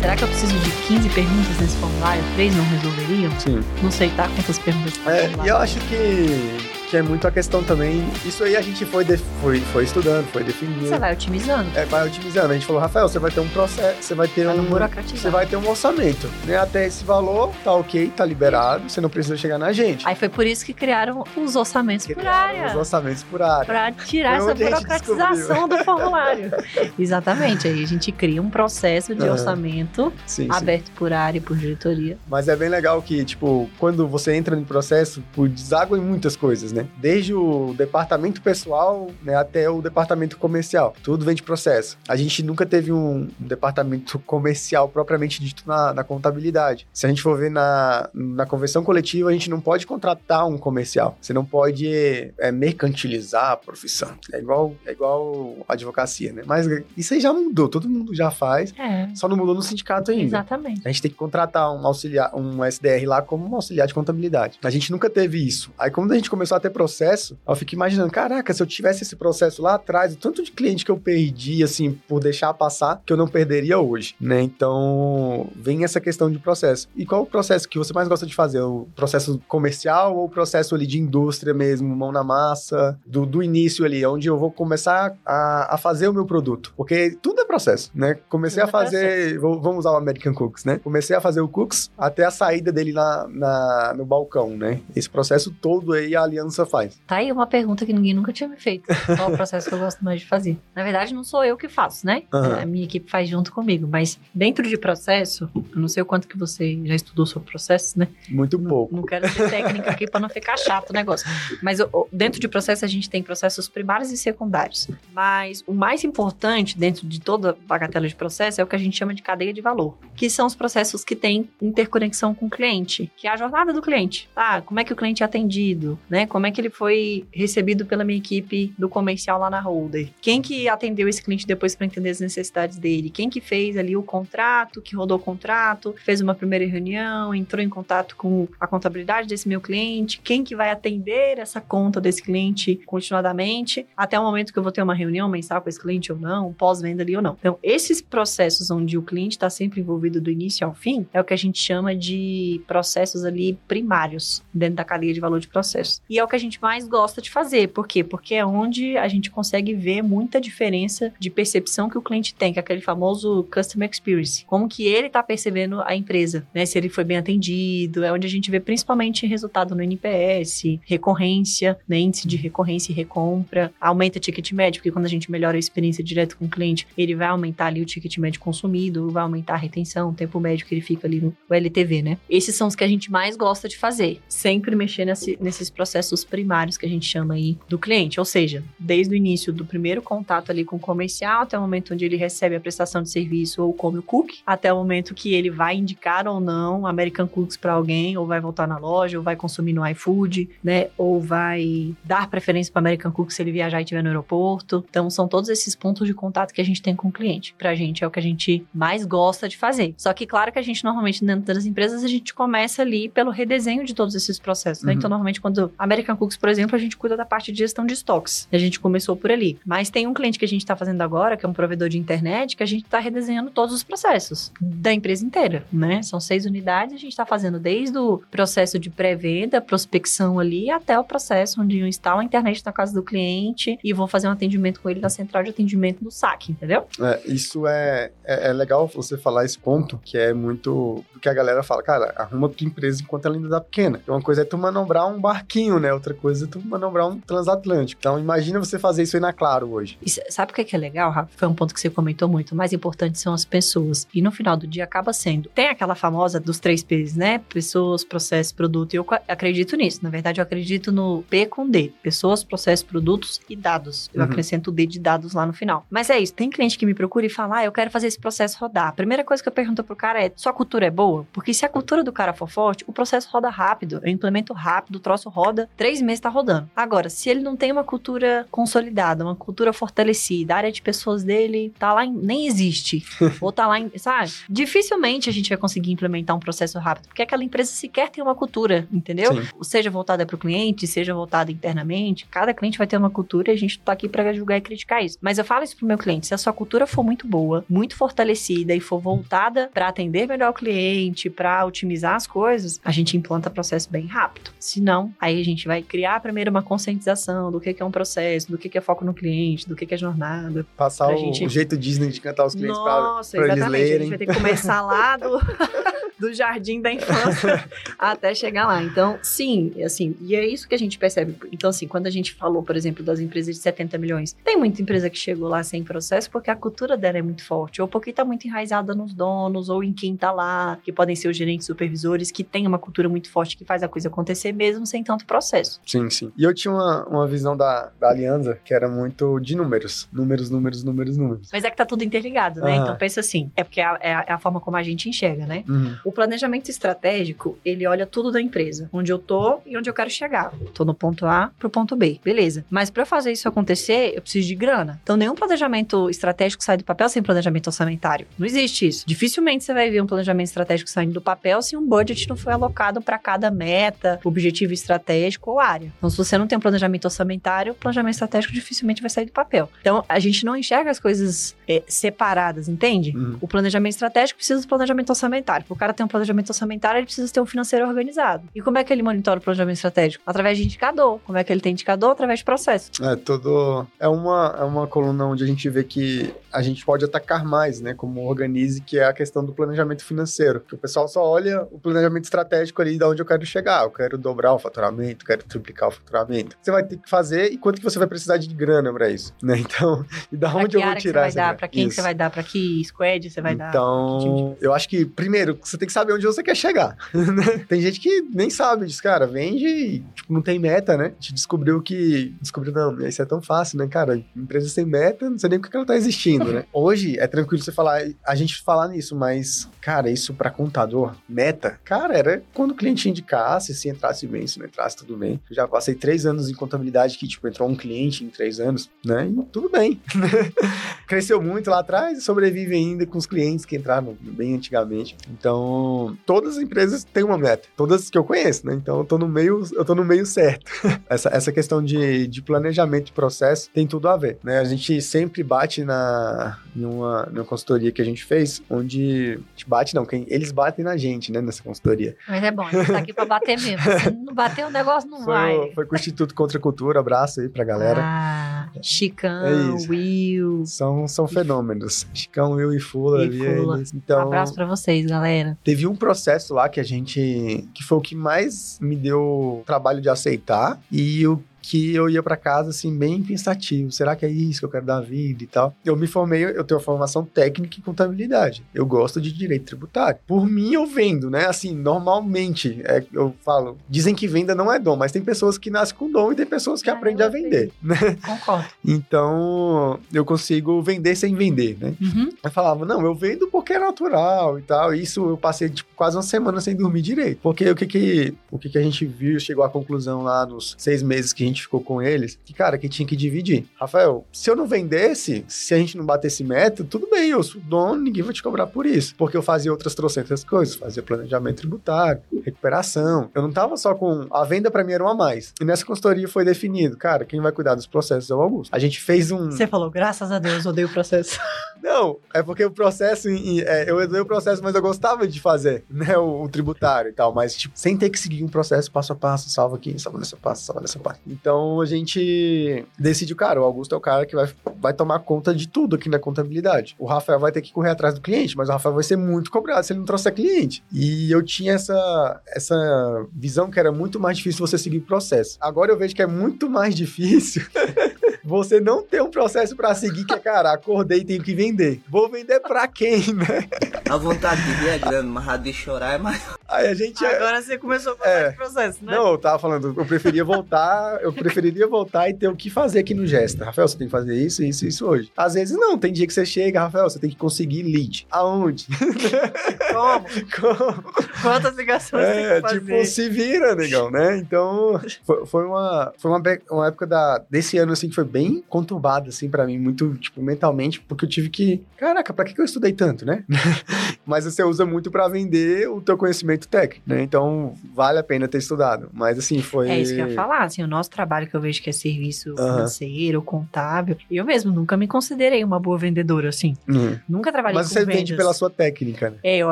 Será 0.01 0.17
que 0.17 0.25
eu 0.25 0.29
preciso 0.29 0.59
de 0.59 0.71
15 0.87 1.09
perguntas 1.11 1.59
nesse 1.61 1.77
formulário? 1.77 2.23
Três 2.35 2.55
não 2.57 2.65
resolveriam? 2.65 3.41
Sim. 3.41 3.63
Não 3.83 3.91
sei, 3.91 4.11
tá? 4.11 4.29
Quantas 4.35 4.59
perguntas 4.59 4.97
tá 4.99 5.13
É, 5.13 5.31
e 5.45 5.49
eu 5.49 5.57
acho 5.57 5.79
que, 5.81 6.57
que 6.89 6.97
é 6.97 7.03
muito 7.03 7.27
a 7.27 7.31
questão 7.31 7.63
também. 7.63 8.03
Isso 8.25 8.43
aí 8.43 8.57
a 8.57 8.63
gente 8.63 8.85
foi, 8.87 9.05
foi, 9.41 9.61
foi 9.61 9.85
estudando, 9.85 10.27
foi 10.29 10.43
definindo. 10.43 10.87
Você 10.87 10.99
vai 10.99 11.13
otimizando, 11.13 11.71
É, 11.75 11.85
vai 11.85 12.07
otimizando. 12.07 12.51
A 12.51 12.55
gente 12.55 12.67
falou, 12.67 12.81
Rafael, 12.81 13.09
você 13.09 13.19
vai 13.19 13.31
ter 13.31 13.41
um 13.41 13.49
processo, 13.49 14.03
você 14.03 14.15
vai 14.15 14.29
ter 14.29 14.45
pra 14.45 14.55
um. 14.55 14.69
Você 15.07 15.31
vai 15.31 15.47
ter 15.47 15.57
um 15.57 15.69
orçamento. 15.69 16.29
Né? 16.45 16.57
Até 16.57 16.87
esse 16.87 17.05
valor, 17.05 17.53
tá 17.63 17.73
ok, 17.73 18.11
tá 18.17 18.25
liberado, 18.25 18.89
você 18.89 19.01
não 19.01 19.11
precisa 19.11 19.37
chegar 19.37 19.59
na 19.59 19.73
gente. 19.73 20.07
Aí 20.07 20.15
foi 20.15 20.29
por 20.29 20.47
isso 20.47 20.65
que 20.65 20.73
criaram 20.73 21.25
os 21.37 21.57
orçamentos 21.57 22.07
por 22.07 22.17
Criaram 22.17 22.39
área. 22.59 22.67
Os 22.69 22.75
orçamentos 22.77 23.23
por 23.23 23.43
área. 23.43 23.65
Pra 23.67 23.93
tirar 23.93 24.41
Foi 24.41 24.53
essa 24.53 24.65
burocratização 24.65 25.69
do 25.69 25.79
formulário. 25.85 26.51
Exatamente. 26.99 27.69
Aí 27.69 27.83
a 27.83 27.87
gente 27.87 28.11
cria 28.13 28.41
um 28.41 28.49
processo 28.51 29.15
de 29.15 29.23
Aham. 29.23 29.33
orçamento 29.33 30.13
Sim, 30.27 30.45
sim. 30.45 30.49
aberto 30.51 30.91
por 30.93 31.13
área 31.13 31.39
e 31.39 31.41
por 31.41 31.57
diretoria. 31.57 32.17
Mas 32.29 32.49
é 32.49 32.57
bem 32.57 32.69
legal 32.69 33.01
que, 33.03 33.25
tipo, 33.25 33.69
quando 33.79 34.07
você 34.07 34.35
entra 34.35 34.57
no 34.57 34.65
processo, 34.65 35.23
por 35.33 35.49
deságua 35.49 35.99
em 35.99 36.01
muitas 36.01 36.35
coisas, 36.37 36.73
né? 36.73 36.78
Desde 36.97 37.35
o 37.35 37.75
departamento 37.77 38.41
pessoal, 38.43 39.11
né, 39.23 39.35
até 39.35 39.69
o 39.69 39.81
departamento 39.81 40.37
comercial. 40.37 40.95
Tudo 41.03 41.25
vem 41.25 41.35
de 41.35 41.43
processo. 41.43 41.99
A 42.09 42.17
gente 42.17 42.43
nunca 42.43 42.67
teve 42.67 42.93
um 42.93 43.29
departamento 43.39 44.19
comercial 44.27 44.89
propriamente 44.89 45.43
dito 45.43 45.63
na, 45.67 45.93
na 45.93 46.05
contabilidade. 46.05 46.87
Se 46.93 47.07
a 47.07 47.09
gente 47.09 47.23
for 47.23 47.39
ver 47.39 47.51
na, 47.51 48.09
na 48.15 48.47
convenção 48.47 48.83
coletiva, 48.83 49.31
a 49.31 49.33
gente 49.33 49.51
não 49.51 49.61
pode 49.61 49.87
contratar 49.87 50.47
um 50.47 50.59
comercial. 50.59 51.17
Você 51.21 51.33
não 51.33 51.45
pode 51.45 52.33
é, 52.39 52.53
mercantilizar 52.53 53.53
a 53.53 53.57
profissão. 53.57 54.11
É 54.33 54.39
igual, 54.39 54.75
é 54.87 54.93
igual 54.93 55.57
advocacia, 55.69 56.33
né? 56.33 56.43
Mas 56.47 56.67
isso 56.97 57.15
aí 57.15 57.21
já 57.21 57.33
mudou, 57.33 57.69
todo 57.69 57.89
mundo 57.89 58.15
já 58.15 58.31
faz. 58.31 58.73
É, 58.79 59.09
Só 59.15 59.29
não 59.29 59.37
mudou 59.37 59.55
no 59.55 59.63
sindicato 59.63 60.11
ainda. 60.11 60.25
exatamente. 60.25 60.83
A 60.85 60.89
gente 60.89 61.03
tem 61.03 61.11
que 61.11 61.17
contratar 61.17 61.73
um 61.73 61.87
auxiliar, 61.87 62.35
um 62.35 62.65
SDR 62.65 63.07
lá 63.07 63.23
como 63.23 63.49
um 63.49 63.55
auxiliar 63.55 63.87
de 63.87 63.95
contabilidade. 63.95 64.59
A 64.63 64.71
gente 64.71 64.91
nunca 64.91 65.09
teve 65.11 65.45
isso. 65.47 65.73
Aí, 65.79 65.91
quando 65.91 66.13
a 66.13 66.15
gente 66.17 66.31
começou 66.31 66.57
a 66.57 66.61
ter 66.61 66.68
processo, 66.71 67.39
eu 67.47 67.57
fico 67.57 67.75
imaginando, 67.75 68.11
caraca, 68.11 68.53
se 68.53 68.63
eu 68.63 68.67
tivesse 68.67 69.03
esse 69.03 69.17
processo 69.17 69.63
lá 69.63 69.75
atrás, 69.75 70.13
o 70.15 70.17
tanto 70.17 70.43
de 70.43 70.51
cliente 70.51 70.85
que 70.85 70.91
eu 70.91 70.97
perdi, 70.99 71.63
assim, 71.63 71.93
por 72.09 72.21
deixar 72.21 72.53
passar, 72.55 73.03
que 73.05 73.13
eu 73.13 73.17
não 73.17 73.27
perderia 73.29 73.79
hoje, 73.79 74.15
né? 74.21 74.43
Então, 74.43 75.49
vem 75.57 75.85
essa 75.85 76.01
questão 76.01 76.31
de 76.31 76.39
processo. 76.39 76.89
E 76.97 77.05
qual 77.07 77.23
o 77.23 77.27
processo 77.27 77.69
que 77.69 77.79
você 77.79 77.93
mais 77.93 78.09
gosta 78.09 78.27
de 78.27 78.35
fazer? 78.35 78.61
O 78.61 78.87
processo 78.95 79.41
comercial 79.49 80.17
ou 80.17 80.25
o 80.27 80.29
processo 80.29 80.75
ali 80.75 80.87
de 80.87 80.99
indústria 80.99 81.53
mesmo, 81.55 81.95
mão 81.95 82.13
na 82.13 82.23
massa, 82.25 82.99
do, 83.07 83.25
do 83.27 83.43
início 83.43 83.85
ali, 83.85 84.05
onde 84.07 84.29
eu 84.29 84.39
vou 84.39 84.51
começar 84.51 85.15
a, 85.25 85.75
a 85.75 85.79
fazer 85.79 86.09
o 86.09 86.13
meu 86.15 86.27
produto? 86.27 86.73
Porque 86.77 87.17
tudo 87.23 87.41
é 87.41 87.45
processo, 87.45 87.91
né? 87.95 88.19
Comecei 88.29 88.63
Tudo 88.63 88.77
a 88.77 88.81
é 88.81 88.85
fazer, 88.85 89.39
vou- 89.39 89.61
vamos 89.61 89.81
usar 89.81 89.93
o 89.93 89.97
American 89.97 90.35
Cooks, 90.35 90.65
né? 90.65 90.79
Comecei 90.83 91.17
a 91.17 91.21
fazer 91.21 91.41
o 91.41 91.49
Cooks 91.49 91.91
até 91.97 92.25
a 92.25 92.31
saída 92.31 92.71
dele 92.73 92.93
na, 92.93 93.27
na- 93.29 93.95
no 93.97 94.05
balcão, 94.05 94.51
né? 94.57 94.81
Esse 94.95 95.09
processo 95.09 95.51
todo 95.61 95.93
aí 95.93 96.15
a 96.15 96.23
aliança 96.23 96.58
faz. 96.67 97.01
Tá 97.07 97.17
aí 97.17 97.31
uma 97.33 97.47
pergunta 97.47 97.85
que 97.87 97.93
ninguém 97.93 98.15
nunca 98.15 98.33
tinha 98.33 98.49
me 98.49 98.57
feito. 98.57 98.87
Qual 99.17 99.31
o 99.31 99.37
processo 99.37 99.69
que 99.69 99.75
eu 99.75 99.79
gosto 99.79 100.05
mais 100.05 100.21
de 100.21 100.27
fazer? 100.27 100.57
Na 100.75 100.83
verdade, 100.83 101.15
não 101.15 101.25
sou 101.25 101.45
eu 101.45 101.57
que 101.57 101.69
faço, 101.69 102.07
né? 102.07 102.23
Aham. 102.33 102.61
A 102.63 102.67
minha 102.67 102.85
equipe 102.85 103.11
faz 103.11 103.29
junto 103.29 103.53
comigo. 103.53 103.87
Mas 103.91 104.19
dentro 104.35 104.67
de 104.69 104.77
processo, 104.77 105.51
eu 105.55 105.81
não 105.81 105.89
sei 105.89 106.03
o 106.03 106.07
quanto 106.07 106.27
que 106.29 106.37
você 106.37 106.79
já 106.85 106.95
estudou 106.95 107.27
sobre 107.27 107.49
processos, 107.51 107.95
né? 107.95 108.09
Muito 108.29 108.59
Não, 108.59 108.69
pouco. 108.69 108.97
não 108.97 109.03
quero 109.03 109.29
ser 109.29 109.51
técnica 109.51 109.91
aqui 109.91 110.07
para 110.07 110.21
não 110.21 110.29
ficar 110.29 110.57
chato 110.57 110.91
o 110.91 110.93
negócio. 110.93 111.29
Mas 111.63 111.79
dentro 112.13 112.41
de 112.41 112.49
processo 112.49 112.85
a 112.85 112.89
gente 112.89 113.09
tem 113.09 113.23
processos 113.23 113.69
primários 113.69 114.11
e 114.11 114.17
secundários. 114.17 114.89
Mas 115.13 115.63
o 115.67 115.73
mais 115.73 116.05
importante 116.05 116.79
dentro 116.79 117.07
de 117.07 117.21
toda 117.21 117.57
bagatela 117.67 118.07
de 118.09 118.15
processo 118.15 118.61
é 118.61 118.65
o 118.65 118.67
que 118.67 118.77
a 118.77 118.79
gente 118.79 118.97
chama 118.97 119.15
de 119.15 119.23
cadeia 119.23 119.53
de 119.53 119.61
valor, 119.61 119.97
que 120.15 120.29
são 120.31 120.47
os 120.47 120.55
processos 120.55 121.05
que 121.05 121.15
têm 121.17 121.49
interconexão 121.61 122.35
com 122.35 122.47
o 122.47 122.51
cliente, 122.51 123.11
que 123.17 123.27
é 123.27 123.31
a 123.31 123.37
jornada 123.37 123.73
do 123.73 123.81
cliente. 123.83 124.29
Ah, 124.35 124.61
como 124.61 124.81
é 124.81 124.85
que 124.85 124.93
o 124.93 124.97
cliente 124.97 125.23
é 125.23 125.27
atendido, 125.27 125.99
né? 126.09 126.27
Como 126.27 126.47
é 126.47 126.48
que 126.53 126.61
ele 126.61 126.71
foi 126.71 127.27
recebido 127.33 127.87
pela 127.87 128.05
minha 128.05 128.19
equipe 128.19 128.73
do 128.79 128.89
comercial 128.89 129.39
lá 129.39 129.51
na 129.51 129.61
Holder? 129.61 130.11
Quem 130.21 130.41
que 130.41 130.69
atendeu 130.69 131.09
esse 131.09 131.23
cliente 131.23 131.47
depois 131.47 131.75
para 131.75 131.87
entender 131.87 132.11
as 132.11 132.21
necessidades 132.21 132.79
dele? 132.79 133.11
Quem 133.11 133.29
que 133.29 133.41
fez 133.41 133.77
ali 133.77 133.97
o 133.97 134.03
contrato, 134.03 134.83
que 134.83 134.97
rodou 134.97 135.19
o 135.19 135.21
contrato, 135.21 135.95
fez 136.05 136.21
uma 136.21 136.35
primeira 136.35 136.67
reunião, 136.67 137.35
entrou 137.35 137.63
em 137.63 137.69
contato 137.69 138.17
com 138.17 138.49
a 138.61 138.67
contabilidade 138.67 139.29
desse 139.29 139.49
meu 139.49 139.61
cliente? 139.61 140.21
Quem 140.23 140.45
que 140.45 140.55
vai 140.55 140.71
atender 140.71 141.39
essa 141.39 141.61
conta 141.61 142.01
desse 142.01 142.23
cliente 142.23 142.81
continuadamente 142.87 143.87
até 143.97 144.19
o 144.19 144.23
momento 144.23 144.53
que 144.53 144.59
eu 144.59 144.63
vou 144.63 144.73
ter 144.73 144.83
uma 144.83 144.95
reunião 144.95 145.29
mensal 145.29 145.61
com 145.61 145.69
esse 145.69 145.81
cliente 145.81 146.13
ou 146.13 146.19
não, 146.19 146.53
pós-venda 146.53 147.03
ali 147.03 147.17
ou 147.17 147.23
não. 147.23 147.37
Então, 147.39 147.59
esses 147.63 148.01
processos 148.01 148.71
onde 148.71 148.97
o 148.97 149.03
cliente 149.03 149.37
está 149.37 149.51
sempre 149.51 149.81
envolvido 149.81 150.21
do 150.21 150.31
início 150.31 150.67
ao 150.67 150.75
fim 150.75 151.07
é 151.13 151.21
o 151.21 151.25
que 151.25 151.35
a 151.35 151.37
gente 151.37 151.61
chama 151.61 151.95
de 151.95 152.61
processos 152.67 153.25
ali 153.25 153.59
primários 153.67 154.43
dentro 154.53 154.77
da 154.77 154.85
cadeia 154.85 155.13
de 155.13 155.21
valor 155.21 155.41
de 155.41 155.49
processo. 155.49 156.01
E 156.09 156.19
é 156.19 156.25
o 156.25 156.29
que 156.29 156.37
a 156.37 156.38
a 156.39 156.41
gente 156.41 156.61
mais 156.63 156.89
gosta 156.89 157.21
de 157.21 157.31
fazer. 157.31 157.69
Por 157.69 157.87
quê? 157.87 158.03
Porque 158.03 158.35
é 158.35 158.47
onde 158.47 158.97
a 158.97 159.09
gente 159.09 159.31
consegue 159.31 159.75
ver 159.75 160.03
muita 160.03 160.41
diferença 160.41 161.13
de 161.19 161.29
percepção 161.29 161.89
que 161.89 161.99
o 161.99 162.03
cliente 162.03 162.35
tem, 162.35 162.53
que 162.53 162.59
é 162.59 162.63
aquele 162.63 162.81
famoso 162.81 163.47
customer 163.53 163.89
experience. 163.91 164.45
Como 164.47 164.69
que 164.69 164.87
ele 164.87 165.09
está 165.09 165.23
percebendo 165.23 165.83
a 165.83 165.95
empresa, 165.95 166.47
né? 166.55 166.65
Se 166.65 166.79
ele 166.79 166.89
foi 166.89 167.05
bem 167.05 167.17
atendido, 167.17 168.05
é 168.05 168.13
onde 168.13 168.27
a 168.27 168.31
gente 168.31 168.51
vê 168.51 168.61
principalmente 168.61 169.27
resultado 169.27 169.75
no 169.75 169.83
NPS, 169.83 170.79
recorrência, 170.85 171.79
né? 171.89 171.99
índice 171.99 172.27
de 172.27 172.37
recorrência 172.37 172.93
e 172.93 172.95
recompra, 172.95 173.73
aumenta 173.81 174.19
o 174.19 174.21
ticket 174.21 174.53
médio, 174.53 174.81
porque 174.81 174.93
quando 174.93 175.07
a 175.07 175.09
gente 175.09 175.31
melhora 175.31 175.57
a 175.57 175.59
experiência 175.59 176.03
direto 176.03 176.37
com 176.37 176.45
o 176.45 176.49
cliente, 176.49 176.87
ele 176.97 177.15
vai 177.15 177.29
aumentar 177.29 177.67
ali 177.67 177.83
o 177.83 177.85
ticket 177.85 178.17
médio 178.19 178.41
consumido, 178.41 179.11
vai 179.11 179.23
aumentar 179.23 179.55
a 179.55 179.59
retenção, 179.59 180.11
o 180.11 180.15
tempo 180.15 180.39
médio 180.39 180.67
que 180.67 180.75
ele 180.75 180.81
fica 180.81 181.07
ali 181.07 181.21
no 181.21 181.35
LTV, 181.51 182.03
né? 182.03 182.19
Esses 182.31 182.55
são 182.55 182.69
os 182.69 182.75
que 182.75 182.85
a 182.85 182.89
gente 182.89 183.11
mais 183.11 183.37
gosta 183.37 183.69
de 183.69 183.77
fazer, 183.77 184.21
sempre 184.29 184.75
mexer 184.77 185.05
nesse, 185.05 185.37
nesses 185.41 185.71
processos 185.71 186.25
primários 186.29 186.77
que 186.77 186.87
a 186.87 186.89
gente 186.89 187.07
chama 187.07 187.35
aí 187.35 187.57
do 187.69 187.79
cliente, 187.79 188.21
ou 188.21 188.25
seja, 188.25 188.63
desde 188.79 189.15
o 189.15 189.17
início 189.17 189.53
do 189.53 189.65
primeiro 189.65 190.03
contato 190.03 190.51
ali 190.51 190.65
com 190.65 190.77
o 190.77 190.81
comercial 190.81 191.43
até 191.43 191.59
o 191.59 191.61
momento 191.61 191.95
onde 191.95 192.05
ele 192.05 192.17
recebe 192.17 192.55
a 192.55 192.61
prestação 192.61 193.03
de 193.03 193.11
serviço 193.11 193.63
ou 193.63 193.73
come 193.73 193.99
o 193.99 194.03
cookie, 194.03 194.41
até 194.47 194.73
o 194.73 194.77
momento 194.77 195.15
que 195.15 195.35
ele 195.35 195.51
vai 195.51 195.77
indicar 195.77 196.27
ou 196.27 196.41
não 196.41 196.87
American 196.87 197.27
Cookies 197.27 197.57
para 197.57 197.73
alguém, 197.73 198.17
ou 198.17 198.27
vai 198.27 198.41
voltar 198.41 198.67
na 198.67 198.79
loja, 198.79 199.19
ou 199.19 199.25
vai 199.25 199.37
consumir 199.37 199.73
no 199.73 199.87
iFood, 199.87 200.49
né? 200.63 200.89
Ou 200.97 201.21
vai 201.21 201.95
dar 202.05 202.29
preferência 202.29 202.73
para 202.73 202.81
American 202.81 203.13
Cookies 203.13 203.37
se 203.37 203.43
ele 203.43 203.53
viajar 203.53 203.81
e 203.81 203.83
estiver 203.83 204.03
no 204.03 204.09
aeroporto. 204.09 204.85
Então, 204.89 205.09
são 205.11 205.29
todos 205.29 205.49
esses 205.49 205.75
pontos 205.75 206.07
de 206.07 206.15
contato 206.15 206.53
que 206.53 206.61
a 206.61 206.65
gente 206.65 206.83
tem 206.83 206.95
com 206.95 207.09
o 207.09 207.13
cliente. 207.13 207.55
Pra 207.57 207.75
gente 207.75 208.05
é 208.05 208.07
o 208.07 208.11
que 208.11 208.19
a 208.19 208.23
gente 208.23 208.65
mais 208.75 209.05
gosta 209.05 209.49
de 209.49 209.57
fazer. 209.57 209.95
Só 209.97 210.13
que, 210.13 210.27
claro 210.27 210.53
que 210.53 210.59
a 210.59 210.63
gente 210.63 210.85
normalmente, 210.85 211.25
dentro 211.25 211.55
das 211.55 211.67
empresas, 211.67 212.05
a 212.05 212.09
gente 212.09 212.35
começa 212.35 212.83
ali 212.83 213.09
pelo 213.09 213.31
redesenho 213.31 213.85
de 213.85 213.95
todos 213.95 214.15
esses 214.15 214.39
processos, 214.39 214.85
né? 214.85 214.93
Uhum. 214.93 214.99
Então, 214.99 215.11
normalmente, 215.11 215.41
quando 215.41 215.73
American 215.79 216.08
Cookies, 216.17 216.37
por 216.37 216.49
exemplo, 216.49 216.77
a 216.77 216.79
gente 216.79 216.97
cuida 216.97 217.17
da 217.17 217.25
parte 217.25 217.53
de 217.53 217.59
gestão 217.59 217.85
de 217.87 217.95
estoques. 217.95 218.49
A 218.53 218.59
gente 218.59 218.81
começou 218.81 219.17
por 219.17 219.31
ali. 219.31 219.59
Mas 219.65 219.91
tem 219.91 220.07
um 220.07 220.15
cliente 220.15 220.39
que 220.39 220.45
a 220.45 220.49
gente 220.49 220.61
está 220.61 220.77
fazendo 220.77 221.01
agora, 221.03 221.37
que 221.37 221.45
é 221.45 221.49
um 221.49 221.53
provedor 221.53 221.89
de 221.89 221.99
internet, 221.99 222.57
que 222.57 222.63
a 222.63 222.67
gente 222.67 222.85
está 222.85 222.99
redesenhando 222.99 223.51
todos 223.51 223.75
os 223.75 223.83
processos 223.83 224.53
da 224.61 224.93
empresa 224.93 225.25
inteira, 225.25 225.65
né? 225.73 226.03
São 226.03 226.21
seis 226.21 226.45
unidades, 226.47 226.95
a 226.95 226.99
gente 226.99 227.11
está 227.11 227.27
fazendo 227.27 227.59
desde 227.59 227.99
o 227.99 228.23
processo 228.31 228.79
de 228.79 228.91
pré-venda, 228.91 229.61
prospecção 229.61 230.39
ali, 230.39 230.71
até 230.71 230.99
o 230.99 231.05
processo 231.05 231.61
onde 231.61 231.79
eu 231.79 231.87
instalo 231.87 232.21
a 232.21 232.25
internet 232.25 232.63
na 232.65 232.73
casa 232.73 232.93
do 232.93 233.03
cliente 233.03 233.79
e 233.83 233.93
vou 233.93 234.07
fazer 234.07 234.29
um 234.29 234.33
atendimento 234.33 234.81
com 234.81 234.91
ele 234.91 235.01
na 235.01 235.09
central 235.09 235.43
de 235.43 235.51
atendimento 235.51 236.03
do 236.03 236.11
saque, 236.11 236.53
entendeu? 236.53 236.87
É, 237.01 237.21
isso 237.27 237.67
é, 237.67 238.11
é, 238.25 238.49
é, 238.49 238.53
legal 238.53 238.87
você 238.87 239.17
falar 239.17 239.45
esse 239.45 239.59
ponto, 239.59 239.99
que 240.05 240.17
é 240.17 240.33
muito 240.33 241.05
do 241.13 241.21
que 241.21 241.29
a 241.29 241.35
galera 241.35 241.63
fala, 241.63 241.83
cara, 241.83 242.13
arruma 242.17 242.49
tua 242.49 242.67
empresa 242.67 243.03
enquanto 243.03 243.27
ela 243.27 243.37
ainda 243.37 243.49
tá 243.49 243.61
pequena. 243.61 244.01
Uma 244.07 244.21
coisa 244.21 244.43
é 244.43 244.45
tu 244.45 244.57
manobrar 244.57 245.07
um 245.09 245.21
barquinho, 245.21 245.79
né? 245.79 245.98
Outra 245.99 246.15
coisa 246.15 246.45
é 246.45 246.49
tu 246.49 246.61
manobrar 246.65 247.09
um 247.09 247.19
transatlântico. 247.19 247.99
Então, 248.01 248.19
imagina 248.19 248.59
você 248.59 248.79
fazer 248.79 249.03
isso 249.03 249.17
aí 249.17 249.21
na 249.21 249.33
Claro 249.33 249.73
hoje. 249.73 249.99
E 250.01 250.09
sabe 250.09 250.53
o 250.53 250.55
que 250.55 250.75
é 250.75 250.79
legal, 250.79 251.11
Rafa? 251.11 251.31
Foi 251.37 251.49
um 251.49 251.55
ponto 251.55 251.75
que 251.75 251.81
você 251.81 251.91
comentou 251.91 252.29
muito. 252.29 252.53
O 252.53 252.57
mais 252.57 252.73
importante 252.73 253.19
são 253.19 253.35
as 253.35 253.45
pessoas. 253.45 254.07
E 254.15 254.23
no 254.23 254.31
final 254.31 254.57
do 254.57 254.67
dia 254.67 254.85
acaba 254.85 255.13
sendo. 255.13 255.49
Tem 255.51 255.69
aquela 255.69 255.95
famosa 255.95 256.39
dos 256.39 256.59
três 256.61 256.83
P's, 256.83 257.17
né? 257.17 257.39
Pessoas, 257.49 258.05
processo, 258.05 258.55
produto. 258.55 258.95
E 258.95 258.97
eu 258.97 259.07
acredito 259.27 259.77
nisso. 259.77 260.01
Na 260.03 260.11
verdade, 260.11 260.41
eu 260.41 260.43
acredito 260.43 260.93
no 260.93 261.23
P 261.29 261.47
com 261.47 261.69
D. 261.69 261.93
Pessoas, 262.03 262.45
processo, 262.45 262.87
produtos 262.87 263.41
e 263.49 263.57
dados. 263.57 264.09
Eu 264.15 264.23
uhum. 264.23 264.29
acrescento 264.29 264.69
o 264.69 264.73
D 264.73 264.87
de 264.87 265.01
dados 265.01 265.33
lá 265.33 265.45
no 265.45 265.53
final. 265.53 265.85
Mas 265.91 266.11
é 266.11 266.19
isso. 266.19 266.33
Tem 266.33 266.49
cliente 266.49 266.79
que 266.79 266.87
me 266.87 266.95
procura 266.95 267.27
e 267.27 267.31
fala: 267.31 267.59
ah, 267.59 267.65
eu 267.65 267.73
quero 267.73 267.91
fazer 267.91 268.07
esse 268.07 268.19
processo 268.19 268.59
rodar. 268.61 268.89
A 268.89 268.93
primeira 268.93 269.25
coisa 269.25 269.43
que 269.43 269.49
eu 269.49 269.53
pergunto 269.53 269.83
pro 269.83 269.97
cara 269.97 270.25
é: 270.25 270.33
sua 270.37 270.53
cultura 270.53 270.87
é 270.87 270.91
boa? 270.91 271.27
Porque 271.33 271.53
se 271.53 271.65
a 271.65 271.69
cultura 271.69 272.05
do 272.05 272.13
cara 272.13 272.33
for 272.33 272.49
forte, 272.49 272.85
o 272.87 272.93
processo 272.93 273.29
roda 273.31 273.49
rápido. 273.49 274.01
Eu 274.03 274.11
implemento 274.11 274.53
rápido, 274.53 274.97
o 274.97 275.01
troço 275.01 275.29
roda, 275.29 275.69
três 275.77 275.88
meses 276.01 276.21
tá 276.21 276.29
rodando. 276.29 276.69
Agora, 276.75 277.09
se 277.09 277.29
ele 277.29 277.41
não 277.41 277.57
tem 277.57 277.73
uma 277.73 277.85
cultura 277.85 278.47
consolidada, 278.51 279.25
uma 279.25 279.35
cultura 279.35 279.73
fortalecida, 279.73 280.55
a 280.55 280.57
área 280.59 280.73
de 280.73 280.83
pessoas 280.83 281.25
dele 281.25 281.73
tá 281.79 281.93
lá, 281.93 282.05
em, 282.05 282.13
nem 282.13 282.47
existe. 282.47 283.05
ou 283.41 283.53
tá 283.53 283.67
lá, 283.67 283.79
em, 283.79 283.91
sabe? 283.97 284.33
Dificilmente 284.49 285.29
a 285.29 285.33
gente 285.33 285.49
vai 285.49 285.59
conseguir 285.59 285.93
implementar 285.93 286.37
um 286.37 286.41
processo 286.41 286.79
rápido, 286.79 287.09
porque 287.09 287.23
aquela 287.23 287.45
empresa 287.45 287.71
sequer 287.71 288.11
tem 288.11 288.23
uma 288.23 288.35
cultura, 288.35 288.87
entendeu? 288.93 289.35
Sim. 289.35 289.49
Seja 289.63 289.91
voltada 289.91 290.25
para 290.25 290.37
o 290.37 290.39
cliente, 290.39 290.87
seja 290.87 291.15
voltada 291.15 291.51
internamente, 291.51 292.27
cada 292.31 292.55
cliente 292.55 292.79
vai 292.79 292.87
ter 292.87 292.97
uma 292.97 293.11
cultura 293.11 293.51
e 293.51 293.55
a 293.55 293.59
gente 293.59 293.79
tá 293.79 293.93
aqui 293.93 294.09
para 294.09 294.33
julgar 294.33 294.57
e 294.57 294.61
criticar 294.61 295.05
isso. 295.05 295.19
Mas 295.21 295.39
eu 295.39 295.45
falo 295.45 295.65
isso 295.65 295.77
pro 295.77 295.87
meu 295.87 295.99
cliente, 295.99 296.27
se 296.27 296.35
a 296.35 296.39
sua 296.39 296.53
cultura 296.53 296.87
for 296.87 297.03
muito 297.03 297.27
boa, 297.27 297.65
muito 297.69 297.97
fortalecida 297.97 298.75
e 298.75 298.81
for 298.81 299.01
voltada 299.01 299.71
para 299.73 299.89
atender 299.89 300.27
melhor 300.27 300.51
o 300.51 300.55
cliente, 300.55 301.31
para 301.31 301.65
otimizar 301.65 302.15
as 302.15 302.27
coisas, 302.27 302.81
a 302.85 302.91
gente 302.91 303.17
implanta 303.17 303.51
processo 303.51 303.91
bem 303.91 304.07
rápido. 304.07 304.51
Se 304.59 304.81
não, 304.81 305.13
aí 305.21 305.41
a 305.41 305.45
gente 305.45 305.67
vai 305.67 305.78
criar 305.83 306.21
primeiro 306.21 306.51
uma 306.51 306.63
conscientização 306.63 307.51
do 307.51 307.61
que 307.61 307.77
é 307.79 307.85
um 307.85 307.91
processo, 307.91 308.51
do 308.51 308.59
que 308.59 308.77
é 308.77 308.81
foco 308.81 309.05
no 309.05 309.15
cliente, 309.15 309.69
do 309.69 309.77
que 309.77 309.93
é 309.93 309.97
jornada. 309.97 310.67
Passar 310.77 311.13
o, 311.13 311.17
gente... 311.17 311.45
o, 311.45 311.49
jeito 311.49 311.77
Disney 311.77 312.09
de 312.09 312.21
cantar 312.21 312.47
os 312.47 312.55
clientes 312.55 312.79
exatamente. 312.79 313.53
eles 313.53 313.69
lerem. 313.69 313.95
A 313.95 313.99
gente 313.99 314.09
vai 314.09 314.19
ter 314.19 314.27
que 314.27 314.35
começar 314.35 314.83
lá 314.83 315.17
do, 315.17 315.39
do 316.19 316.35
jardim 316.35 316.81
da 316.81 316.93
infância 316.93 317.69
até 317.99 318.35
chegar 318.35 318.67
lá. 318.67 318.83
Então, 318.83 319.19
sim, 319.23 319.73
assim, 319.85 320.17
e 320.21 320.35
é 320.35 320.47
isso 320.47 320.69
que 320.69 320.75
a 320.75 320.79
gente 320.79 320.99
percebe. 320.99 321.37
Então, 321.53 321.71
assim, 321.71 321.87
quando 321.87 322.07
a 322.07 322.11
gente 322.11 322.35
falou, 322.35 322.63
por 322.63 322.77
exemplo, 322.77 323.05
das 323.05 323.21
empresas 323.21 323.57
de 323.57 323.63
70 323.63 323.97
milhões, 323.99 324.37
tem 324.45 324.57
muita 324.57 324.83
empresa 324.83 325.09
que 325.09 325.19
chegou 325.19 325.49
lá 325.49 325.63
sem 325.63 325.83
processo 325.85 326.31
porque 326.31 326.51
a 326.51 326.57
cultura 326.57 326.97
dela 326.97 327.19
é 327.19 327.23
muito 327.23 327.45
forte, 327.45 327.81
ou 327.81 327.89
porque 327.89 328.11
está 328.11 328.25
muito 328.25 328.47
enraizada 328.47 328.95
nos 328.95 329.15
donos, 329.15 329.69
ou 329.69 329.83
em 329.85 329.93
quem 329.93 330.15
está 330.15 330.33
lá, 330.33 330.79
que 330.83 330.93
podem 330.93 331.15
ser 331.15 331.29
os 331.29 331.37
gerentes 331.37 331.67
supervisores, 331.67 332.31
que 332.31 332.43
tem 332.43 332.67
uma 332.67 332.79
cultura 332.79 333.09
muito 333.09 333.31
forte 333.31 333.57
que 333.57 333.65
faz 333.65 333.83
a 333.83 333.89
coisa 333.89 334.09
acontecer 334.09 334.53
mesmo 334.53 334.87
sem 334.87 335.05
tanto 335.05 335.25
processo. 335.25 335.68
Sim, 335.87 336.09
sim. 336.11 336.33
E 336.37 336.45
eu 336.45 336.55
tinha 336.55 336.73
uma, 336.73 337.07
uma 337.07 337.27
visão 337.27 337.57
da, 337.57 337.91
da 338.01 338.11
aliança 338.11 338.59
que 338.65 338.73
era 338.73 338.89
muito 338.89 339.39
de 339.41 339.57
números. 339.57 340.09
Números, 340.13 340.51
números, 340.51 340.83
números, 340.83 341.17
números. 341.17 341.49
Mas 341.53 341.65
é 341.65 341.71
que 341.71 341.77
tá 341.77 341.85
tudo 341.85 342.03
interligado, 342.03 342.61
né? 342.61 342.77
Então 342.77 342.97
pensa 342.97 343.21
assim, 343.21 343.51
é 343.57 343.65
porque 343.65 343.81
é 343.81 343.85
a, 343.85 343.99
é 344.01 344.15
a, 344.15 344.25
é 344.29 344.39
forma 344.39 344.61
como 344.61 344.77
a 344.77 344.83
gente 344.83 345.09
enxerga, 345.09 345.47
né? 345.47 345.65
Uhum. 345.69 345.97
O 346.05 346.13
planejamento 346.13 346.71
estratégico, 346.71 347.59
ele 347.65 347.87
olha 347.87 348.07
tudo 348.07 348.31
da 348.33 348.41
empresa, 348.41 348.89
onde 348.93 349.13
eu 349.13 349.19
tô 349.19 349.61
e 349.67 349.77
onde 349.77 349.89
eu 349.91 349.95
quero 349.95 350.11
chegar. 350.11 350.53
Tô 350.73 350.85
no 350.85 350.95
ponto 350.95 351.27
A 351.27 351.51
pro 351.59 351.69
ponto 351.69 351.97
B, 351.97 352.21
beleza. 352.25 352.65
Mas 352.71 352.91
para 352.91 353.05
fazer 353.05 353.33
isso 353.33 353.49
acontecer, 353.49 354.13
eu 354.15 354.23
preciso 354.23 354.49
de 354.49 354.55
grana. 354.55 355.01
Então 355.03 355.17
nenhum 355.17 355.35
planejamento 355.35 356.09
estratégico 356.09 356.63
sai 356.63 356.77
do 356.77 356.85
papel 356.85 357.09
sem 357.09 357.23
planejamento 357.23 357.67
orçamentário. 357.67 358.27
Não 358.39 358.47
existe 358.47 358.87
isso. 358.87 359.05
Dificilmente 359.07 359.65
você 359.65 359.75
vai 359.75 359.91
ver 359.91 360.01
um 360.01 360.07
planejamento 360.07 360.47
estratégico 360.47 360.89
saindo 360.91 361.13
do 361.13 361.21
papel 361.21 361.61
se 361.63 361.77
um 361.77 361.87
budget 361.87 362.29
não 362.29 362.37
foi 362.37 362.53
alocado 362.53 363.01
para 363.01 363.19
cada 363.19 363.51
meta, 363.51 364.21
objetivo 364.25 364.73
estratégico 364.73 365.51
ou 365.51 365.58
área. 365.61 365.93
Então 365.99 366.11
se 366.11 366.17
você 366.17 366.37
não 366.39 366.47
tem 366.47 366.57
um 366.57 366.61
planejamento 366.61 367.05
orçamentário, 367.05 367.73
o 367.73 367.75
planejamento 367.75 368.15
estratégico 368.15 368.53
dificilmente 368.53 369.01
vai 369.01 369.11
sair 369.11 369.27
do 369.27 369.33
papel. 369.33 369.69
Então 369.81 370.05
a 370.09 370.19
gente 370.19 370.45
não 370.45 370.57
enxerga 370.57 370.91
as 370.91 371.01
coisas 371.01 371.55
é, 371.69 371.83
separadas, 371.87 372.69
entende? 372.69 373.17
Uhum. 373.17 373.37
O 373.41 373.49
planejamento 373.49 373.93
estratégico 373.93 374.39
precisa 374.39 374.61
do 374.61 374.69
planejamento 374.69 375.11
orçamentário. 375.11 375.67
Para 375.67 375.75
o 375.75 375.77
cara 375.77 375.93
ter 375.93 376.03
um 376.03 376.09
planejamento 376.09 376.51
orçamentário, 376.51 376.99
ele 376.99 377.07
precisa 377.07 377.33
ter 377.33 377.41
um 377.41 377.47
financeiro 377.47 377.87
organizado. 377.87 378.49
E 378.55 378.61
como 378.61 378.79
é 378.79 378.85
que 378.85 378.93
ele 378.93 379.03
monitora 379.03 379.39
o 379.39 379.43
planejamento 379.43 379.77
estratégico? 379.77 380.23
Através 380.27 380.59
de 380.59 380.65
indicador. 380.65 381.21
Como 381.25 381.39
é 381.39 381.45
que 381.45 381.53
ele 381.53 381.61
tem 381.61 381.73
indicador? 381.73 382.11
Através 382.11 382.41
de 382.41 382.45
processo. 382.45 382.91
É, 383.03 383.17
todo. 383.17 383.87
É 383.99 384.09
uma, 384.09 384.57
é 384.59 384.65
uma 384.65 384.87
coluna 384.87 385.27
onde 385.27 385.45
a 385.45 385.47
gente 385.47 385.69
vê 385.69 385.85
que 385.85 386.35
a 386.53 386.63
gente 386.63 386.85
pode 386.85 387.05
atacar 387.05 387.45
mais, 387.45 387.81
né? 387.81 387.95
Como 387.95 388.27
organize, 388.27 388.81
que 388.81 388.99
é 388.99 389.05
a 389.05 389.13
questão 389.13 389.45
do 389.45 389.53
planejamento 389.53 390.05
financeiro. 390.05 390.61
Que 390.61 390.75
o 390.75 390.79
pessoal 390.79 391.09
só 391.09 391.25
olha 391.25 391.63
o 391.71 391.79
planejamento 391.79 392.25
estratégico 392.25 392.81
ali 392.81 392.97
de 392.97 393.05
onde 393.05 393.21
eu 393.23 393.27
quero 393.27 393.45
chegar. 393.45 393.85
Eu 393.85 393.91
quero 393.91 394.17
dobrar 394.17 394.55
o 394.55 394.59
faturamento, 394.59 395.25
quero 395.25 395.45
triplicar 395.49 395.89
o 395.89 395.93
faturamento. 395.93 396.57
Você 396.61 396.71
vai 396.71 396.85
ter 396.85 396.99
que 396.99 397.09
fazer 397.09 397.53
e 397.53 397.59
quanto 397.59 397.79
que 397.79 397.85
você 397.85 397.99
vai 397.99 398.09
precisar 398.09 398.37
de 398.37 398.49
grana 398.55 398.93
para 398.93 399.11
isso, 399.11 399.35
né? 399.43 399.59
Então, 399.69 400.05
e 400.33 400.37
da 400.37 400.55
onde 400.55 400.77
eu 400.77 400.83
vou 400.83 400.95
tirar 400.97 401.27
essa 401.29 401.55
Para 401.55 401.69
quem 401.69 401.89
que 401.89 401.95
você 401.95 402.01
vai 402.01 402.15
dar? 402.15 402.31
Para 402.31 402.43
que 402.43 402.83
squad 402.85 403.31
você 403.31 403.41
vai 403.41 403.53
então, 403.53 403.69
dar? 403.71 404.21
Então, 404.21 404.57
eu 404.61 404.73
acho 404.73 404.89
que, 404.89 405.05
primeiro, 405.05 405.59
você 405.63 405.77
tem 405.77 405.87
que 405.87 405.93
saber 405.93 406.15
onde 406.15 406.25
você 406.25 406.43
quer 406.43 406.57
chegar. 406.57 406.97
Né? 407.39 407.65
tem 407.69 407.81
gente 407.81 408.01
que 408.01 408.23
nem 408.33 408.49
sabe 408.49 408.87
disso, 408.87 409.03
cara. 409.03 409.27
Vende 409.27 409.67
e 409.67 410.01
tipo, 410.15 410.33
não 410.33 410.41
tem 410.41 410.59
meta, 410.59 410.97
né? 410.97 411.07
A 411.07 411.21
gente 411.21 411.35
descobriu 411.35 411.81
que. 411.83 412.35
Descobriu, 412.41 412.73
não, 412.73 413.07
isso 413.07 413.21
é 413.21 413.25
tão 413.25 413.41
fácil, 413.41 413.79
né, 413.79 413.87
cara? 413.87 414.23
Empresa 414.35 414.69
sem 414.69 414.85
meta, 414.85 415.29
não 415.29 415.39
sei 415.39 415.51
nem 415.51 415.61
porque 415.61 415.77
ela 415.77 415.87
tá 415.87 415.97
existindo, 415.97 416.53
né? 416.53 416.65
Hoje 416.73 417.19
é 417.19 417.27
tranquilo 417.27 417.63
você 417.63 417.73
falar, 417.73 418.03
a 418.27 418.35
gente 418.35 418.63
falar 418.63 418.89
nisso, 418.89 419.15
mas, 419.15 419.69
cara, 419.81 420.11
isso 420.11 420.35
para 420.35 420.51
contador, 420.51 421.15
meta, 421.29 421.79
cara, 421.85 422.17
era 422.17 422.43
quando 422.55 422.73
o 422.73 422.75
cliente 422.75 423.09
indicasse, 423.09 423.75
se 423.75 423.89
entrasse 423.89 424.27
bem, 424.27 424.47
se 424.47 424.59
não 424.59 424.67
entrasse, 424.67 424.97
tudo 424.97 425.17
bem. 425.17 425.38
Já 425.51 425.67
passei 425.67 425.95
três 425.95 426.27
anos 426.27 426.49
em 426.49 426.55
contabilidade 426.55 427.19
que, 427.19 427.27
tipo, 427.27 427.47
entrou 427.49 427.69
um 427.69 427.77
cliente 427.77 428.25
em 428.25 428.29
três 428.29 428.61
anos, 428.61 428.91
né? 429.05 429.27
E 429.29 429.43
tudo 429.53 429.69
bem. 429.69 430.01
Cresceu 431.07 431.41
muito 431.41 431.71
lá 431.71 431.81
atrás 431.81 432.19
e 432.19 432.21
sobrevive 432.21 432.75
ainda 432.75 433.07
com 433.07 433.19
os 433.19 433.27
clientes 433.27 433.65
que 433.65 433.77
entraram 433.77 434.17
bem 434.21 434.55
antigamente. 434.55 435.17
Então, 435.31 436.17
todas 436.27 436.57
as 436.57 436.63
empresas 436.63 437.05
têm 437.05 437.25
uma 437.25 437.39
meta, 437.39 437.69
todas 437.77 438.11
que 438.11 438.19
eu 438.19 438.25
conheço, 438.25 438.67
né? 438.67 438.75
Então, 438.75 438.99
eu 438.99 439.05
tô 439.05 439.19
no 439.19 439.29
meio, 439.29 439.63
eu 439.73 439.85
tô 439.85 439.95
no 439.95 440.05
meio 440.05 440.27
certo. 440.27 440.71
essa, 441.09 441.29
essa 441.31 441.53
questão 441.53 441.83
de, 441.83 442.27
de 442.27 442.43
planejamento 442.43 443.07
de 443.07 443.13
processo 443.13 443.71
tem 443.73 443.87
tudo 443.87 444.09
a 444.09 444.17
ver, 444.17 444.39
né? 444.43 444.59
A 444.59 444.65
gente 444.65 445.01
sempre 445.01 445.43
bate 445.43 445.85
na 445.85 446.59
numa, 446.75 447.27
numa 447.27 447.45
consultoria 447.45 447.91
que 447.91 448.01
a 448.01 448.05
gente 448.05 448.25
fez, 448.25 448.63
onde 448.71 449.39
a 449.39 449.51
gente 449.51 449.69
bate 449.69 449.95
não, 449.95 450.07
quem 450.07 450.25
eles 450.29 450.53
batem 450.53 450.85
na 450.85 450.97
gente, 450.97 451.33
né, 451.33 451.41
nessa 451.41 451.63
consultoria. 451.63 452.17
Mas 452.27 452.43
é 452.43 452.51
bom, 452.51 452.63
a 452.63 452.71
gente 452.71 452.93
tá 452.93 452.99
aqui 452.99 453.13
pra 453.13 453.25
bater 453.25 453.61
mesmo. 453.61 453.83
Se 454.01 454.11
não 454.25 454.35
bater 454.35 454.67
o 454.67 454.71
negócio 454.71 455.11
não 455.11 455.18
foi, 455.25 455.35
vai. 455.35 455.73
Foi 455.75 455.87
com 455.87 455.95
o 455.95 455.99
Instituto 455.99 456.35
Contra 456.35 456.59
a 456.59 456.61
Cultura, 456.61 457.01
abraço 457.01 457.41
aí 457.41 457.49
pra 457.49 457.65
galera. 457.65 458.01
Ah, 458.03 458.69
Chicão, 458.83 459.45
É. 459.47 459.89
Will. 459.89 460.65
São, 460.67 461.07
são 461.09 461.27
fenômenos. 461.27 462.07
Chicão, 462.15 462.53
Will 462.53 462.73
e 462.73 462.81
Fula 462.81 463.25
E 463.25 463.29
ali. 463.29 463.39
Fula. 463.57 463.77
Um 463.79 463.83
então, 463.95 464.21
abraço 464.23 464.55
pra 464.55 464.67
vocês, 464.67 465.07
galera. 465.07 465.57
Teve 465.65 465.87
um 465.87 465.97
processo 465.97 466.55
lá 466.55 466.69
que 466.69 466.81
a 466.81 466.85
gente. 466.85 467.69
que 467.75 467.83
foi 467.83 467.99
o 467.99 468.01
que 468.01 468.15
mais 468.15 468.79
me 468.81 468.97
deu 468.97 469.63
trabalho 469.67 470.01
de 470.01 470.09
aceitar. 470.09 470.81
E 470.91 471.27
o 471.27 471.43
que 471.61 471.95
eu 471.95 472.09
ia 472.09 472.23
pra 472.23 472.37
casa, 472.37 472.71
assim, 472.71 472.97
bem 472.97 473.23
pensativo. 473.23 473.93
Será 473.93 474.17
que 474.17 474.25
é 474.25 474.31
isso 474.31 474.61
que 474.61 474.67
eu 474.67 474.71
quero 474.71 474.87
da 474.87 475.01
vida 475.01 475.43
e 475.43 475.47
tal? 475.47 475.75
Eu 475.85 475.97
me 475.97 476.07
formei, 476.07 476.45
eu 476.45 476.65
tenho 476.65 476.79
uma 476.79 476.85
formação 476.85 477.25
técnica 477.25 477.79
em 477.79 477.83
contabilidade. 477.83 478.63
Eu 478.75 478.87
gosto 478.87 479.21
de 479.21 479.33
direito 479.33 479.67
tributário. 479.67 480.19
Por 480.27 480.47
mim, 480.47 480.73
eu 480.73 480.87
vendo, 480.87 481.31
né? 481.31 481.47
Assim, 481.47 481.75
normalmente, 481.75 482.81
é, 482.85 483.05
eu 483.13 483.35
falo, 483.45 483.77
dizem 483.89 484.15
que 484.15 484.27
venda 484.27 484.55
não 484.55 484.73
é 484.73 484.79
dom, 484.79 484.97
mas 484.97 485.13
tem 485.13 485.23
pessoas 485.23 485.59
que 485.59 485.71
nascem 485.71 485.97
com 485.97 486.11
dom 486.11 486.33
e 486.33 486.37
tem 486.37 486.47
pessoas 486.47 486.83
que 486.83 486.91
Ah, 486.91 486.95
aprendem 486.95 487.25
a 487.25 487.29
vender, 487.29 487.71
né? 487.83 487.97
Concordo. 488.25 488.69
Então, 488.85 489.99
eu 490.13 490.25
consigo 490.25 490.83
vender 490.83 491.15
sem 491.15 491.35
vender, 491.35 491.77
né? 491.81 491.95
Uhum. 492.01 492.31
Eu 492.43 492.51
falava, 492.51 492.85
não, 492.85 493.05
eu 493.05 493.15
vendo 493.15 493.49
porque 493.49 493.73
é 493.75 493.79
natural 493.79 494.59
e 494.59 494.63
tal. 494.63 494.95
Isso 494.95 495.29
eu 495.29 495.37
passei 495.37 495.69
tipo, 495.69 495.91
quase 495.95 496.17
uma 496.17 496.23
semana 496.23 496.61
sem 496.61 496.75
dormir 496.75 497.03
direito. 497.03 497.39
Porque 497.43 497.69
o 497.71 497.75
que 497.75 497.87
que, 497.87 498.35
o 498.51 498.59
que 498.59 498.69
que 498.69 498.79
a 498.79 498.83
gente 498.83 499.05
viu, 499.05 499.39
chegou 499.39 499.65
à 499.65 499.69
conclusão 499.69 500.23
lá 500.23 500.47
nos 500.47 500.75
seis 500.79 501.03
meses 501.03 501.33
que 501.33 501.45
ficou 501.63 501.81
com 501.81 502.01
eles, 502.03 502.39
que, 502.45 502.53
cara, 502.53 502.77
que 502.79 502.89
tinha 502.89 503.07
que 503.07 503.17
dividir. 503.17 503.67
Rafael, 503.79 504.25
se 504.33 504.51
eu 504.51 504.57
não 504.57 504.67
vendesse, 504.67 505.45
se 505.49 505.75
a 505.75 505.79
gente 505.79 505.97
não 505.97 506.05
batesse 506.05 506.43
meta, 506.45 506.85
tudo 506.85 507.09
bem, 507.11 507.31
eu 507.31 507.43
sou 507.43 507.61
dono, 507.61 508.01
ninguém 508.03 508.23
vai 508.23 508.33
te 508.35 508.43
cobrar 508.43 508.67
por 508.67 508.87
isso. 508.87 509.15
Porque 509.17 509.37
eu 509.37 509.43
fazia 509.43 509.71
outras 509.73 509.95
trocentas 509.95 510.45
coisas, 510.45 510.75
fazia 510.75 511.03
planejamento 511.03 511.57
tributário, 511.59 512.23
recuperação. 512.45 513.31
Eu 513.35 513.43
não 513.43 513.53
tava 513.53 513.77
só 513.77 513.95
com. 513.95 514.27
A 514.31 514.45
venda 514.45 514.71
pra 514.71 514.85
mim 514.85 514.93
era 514.93 515.03
uma 515.05 515.13
a 515.13 515.15
mais. 515.17 515.53
E 515.61 515.65
nessa 515.65 515.85
consultoria 515.85 516.29
foi 516.29 516.45
definido, 516.45 516.97
cara, 516.97 517.25
quem 517.25 517.41
vai 517.41 517.53
cuidar 517.53 517.75
dos 517.75 517.87
processos 517.87 518.31
é 518.31 518.35
o 518.35 518.41
Augusto. 518.41 518.75
A 518.75 518.79
gente 518.79 519.01
fez 519.01 519.31
um. 519.31 519.51
Você 519.51 519.67
falou, 519.67 519.91
graças 519.91 520.31
a 520.31 520.39
Deus, 520.39 520.67
odeio 520.67 520.89
o 520.89 520.91
processo. 520.93 521.39
Não, 521.83 522.19
é 522.35 522.43
porque 522.43 522.65
o 522.65 522.71
processo, 522.73 523.29
em- 523.29 523.59
em- 523.59 523.61
é, 523.61 523.89
eu 523.89 523.97
odeio 523.99 524.25
o 524.25 524.27
processo, 524.27 524.61
mas 524.63 524.75
eu 524.75 524.83
gostava 524.83 525.29
de 525.29 525.41
fazer, 525.41 525.85
né, 525.89 526.19
o, 526.19 526.43
o 526.43 526.49
tributário 526.49 527.11
e 527.11 527.13
tal, 527.15 527.33
mas, 527.33 527.55
tipo, 527.57 527.79
sem 527.79 527.97
ter 527.97 528.11
que 528.11 528.19
seguir 528.19 528.43
um 528.43 528.49
processo 528.49 528.91
passo 528.91 529.13
a 529.13 529.17
passo, 529.17 529.49
salva 529.49 529.77
aqui, 529.77 529.97
salva 529.99 530.19
nessa 530.19 530.37
passo, 530.37 530.65
salva 530.65 530.81
nessa 530.81 530.99
parte. 530.99 531.21
Então, 531.41 531.81
a 531.81 531.87
gente 531.87 532.85
decidiu, 532.99 533.37
cara, 533.37 533.61
o 533.61 533.65
Augusto 533.65 533.95
é 533.95 533.99
o 533.99 534.01
cara 534.01 534.27
que 534.27 534.35
vai, 534.35 534.49
vai 534.81 534.93
tomar 534.93 535.21
conta 535.21 535.55
de 535.55 535.69
tudo 535.69 535.97
aqui 535.97 536.09
na 536.09 536.19
contabilidade. 536.19 536.97
O 536.99 537.07
Rafael 537.07 537.39
vai 537.39 537.53
ter 537.53 537.63
que 537.63 537.73
correr 537.73 537.91
atrás 537.91 538.15
do 538.15 538.21
cliente, 538.21 538.57
mas 538.57 538.69
o 538.69 538.73
Rafael 538.73 538.95
vai 538.95 539.05
ser 539.05 539.17
muito 539.17 539.51
cobrado 539.51 539.85
se 539.85 539.93
ele 539.93 540.01
não 540.01 540.07
trouxer 540.07 540.35
cliente. 540.35 540.83
E 540.93 541.31
eu 541.31 541.43
tinha 541.43 541.73
essa, 541.75 542.41
essa 542.49 543.27
visão 543.33 543.71
que 543.71 543.79
era 543.79 543.93
muito 543.93 544.19
mais 544.19 544.37
difícil 544.37 544.67
você 544.67 544.77
seguir 544.77 544.99
o 544.99 545.03
processo. 545.03 545.57
Agora 545.61 545.93
eu 545.93 545.99
vejo 545.99 546.15
que 546.15 546.23
é 546.23 546.27
muito 546.27 546.69
mais 546.69 546.95
difícil 546.95 547.63
você 548.49 548.81
não 548.81 549.03
ter 549.03 549.23
um 549.23 549.31
processo 549.31 549.77
pra 549.77 549.95
seguir 549.95 550.25
que 550.25 550.35
é, 550.35 550.39
cara, 550.39 550.73
acordei 550.73 551.19
e 551.21 551.25
tenho 551.25 551.43
que 551.43 551.55
vender. 551.55 552.01
Vou 552.09 552.29
vender 552.31 552.61
pra 552.61 552.89
quem, 552.89 553.21
né? 553.35 553.69
A 554.09 554.17
vontade 554.17 554.63
de 554.63 554.73
rir 554.73 554.89
é 554.89 554.99
grande, 554.99 555.29
mas 555.29 555.49
a 555.49 555.57
de 555.57 555.73
chorar 555.73 556.15
é 556.15 556.19
mais. 556.19 556.43
Aí 556.67 556.87
a 556.89 556.95
gente... 556.95 557.25
Agora 557.25 557.61
você 557.63 557.77
começou 557.79 558.17
a 558.23 558.29
É. 558.29 558.49
esse 558.49 558.57
processo, 558.57 559.05
né? 559.05 559.13
Não, 559.15 559.33
eu 559.33 559.39
tava 559.39 559.59
falando, 559.59 559.95
eu 559.97 560.05
preferia 560.07 560.45
voltar, 560.45 561.19
eu 561.23 561.33
preferiria 561.33 561.87
voltar 561.87 562.29
e 562.29 562.35
ter 562.35 562.49
o 562.49 562.57
que 562.57 562.71
fazer 562.71 563.01
aqui 563.01 563.15
no 563.15 563.27
Gesta. 563.27 563.65
Rafael, 563.67 563.87
você 563.89 563.99
tem 563.99 564.07
que 564.07 564.11
fazer 564.11 564.35
isso, 564.35 564.63
isso, 564.63 564.87
isso 564.87 565.07
hoje. 565.07 565.31
Às 565.37 565.55
vezes 565.55 565.77
não, 565.79 565.99
tem 565.99 566.13
dia 566.13 566.27
que 566.27 566.33
você 566.33 566.47
chega, 566.47 566.81
Rafael, 566.81 567.09
você 567.09 567.19
tem 567.19 567.29
que 567.31 567.37
conseguir 567.37 567.83
lead. 567.83 568.27
Aonde? 568.31 568.87
Como? 569.93 570.27
Como? 570.61 571.03
Quantas 571.43 571.77
ligações 571.77 572.27
tem 572.27 572.45
É, 572.47 572.55
que 572.57 572.61
fazer? 572.63 572.81
tipo, 572.81 573.05
se 573.07 573.29
vira, 573.29 573.75
negão, 573.75 574.11
né? 574.11 574.37
Então, 574.39 575.01
foi, 575.25 575.47
foi 575.47 575.65
uma, 575.67 576.13
foi 576.19 576.31
uma, 576.31 576.43
uma 576.71 576.87
época 576.89 577.07
da, 577.07 577.43
desse 577.51 577.79
ano, 577.79 577.93
assim, 577.93 578.09
que 578.09 578.15
foi 578.15 578.25
bem 578.25 578.38
conturbada, 578.69 579.29
assim, 579.29 579.49
pra 579.49 579.67
mim, 579.67 579.79
muito, 579.79 580.15
tipo, 580.17 580.43
mentalmente, 580.43 581.01
porque 581.01 581.25
eu 581.25 581.29
tive 581.29 581.49
que, 581.49 581.83
caraca, 581.97 582.33
pra 582.33 582.45
que 582.45 582.61
eu 582.61 582.65
estudei 582.65 582.93
tanto, 582.93 583.25
né? 583.25 583.45
Mas 584.27 584.45
você 584.45 584.63
usa 584.63 584.85
muito 584.85 585.11
pra 585.11 585.29
vender 585.29 585.89
o 585.89 586.01
teu 586.01 586.17
conhecimento 586.17 586.69
técnico, 586.69 587.09
né? 587.09 587.23
Então, 587.23 587.75
vale 587.95 588.19
a 588.19 588.23
pena 588.23 588.47
ter 588.49 588.59
estudado. 588.59 589.09
Mas, 589.13 589.39
assim, 589.39 589.61
foi... 589.63 589.89
É 589.89 590.01
isso 590.01 590.15
que 590.15 590.21
eu 590.21 590.29
ia 590.29 590.35
falar, 590.35 590.65
assim, 590.65 590.83
o 590.83 590.87
nosso 590.87 591.11
trabalho 591.11 591.47
que 591.47 591.55
eu 591.55 591.61
vejo 591.61 591.83
que 591.83 591.89
é 591.91 591.93
serviço 591.93 592.55
Aham. 592.59 592.73
financeiro, 592.75 593.43
contábil, 593.43 594.17
eu 594.31 594.45
mesmo 594.45 594.71
nunca 594.73 594.97
me 594.97 595.07
considerei 595.07 595.65
uma 595.65 595.81
boa 595.81 595.97
vendedora, 595.99 596.49
assim. 596.49 596.77
Uhum. 596.89 597.19
Nunca 597.29 597.51
trabalhei 597.53 597.77
Mas 597.79 597.89
com 597.89 597.95
você 597.95 598.01
vendas. 598.01 598.15
vende 598.17 598.37
pela 598.37 598.53
sua 598.53 598.71
técnica, 598.71 599.31
né? 599.31 599.37
É, 599.43 599.57
eu, 599.59 599.69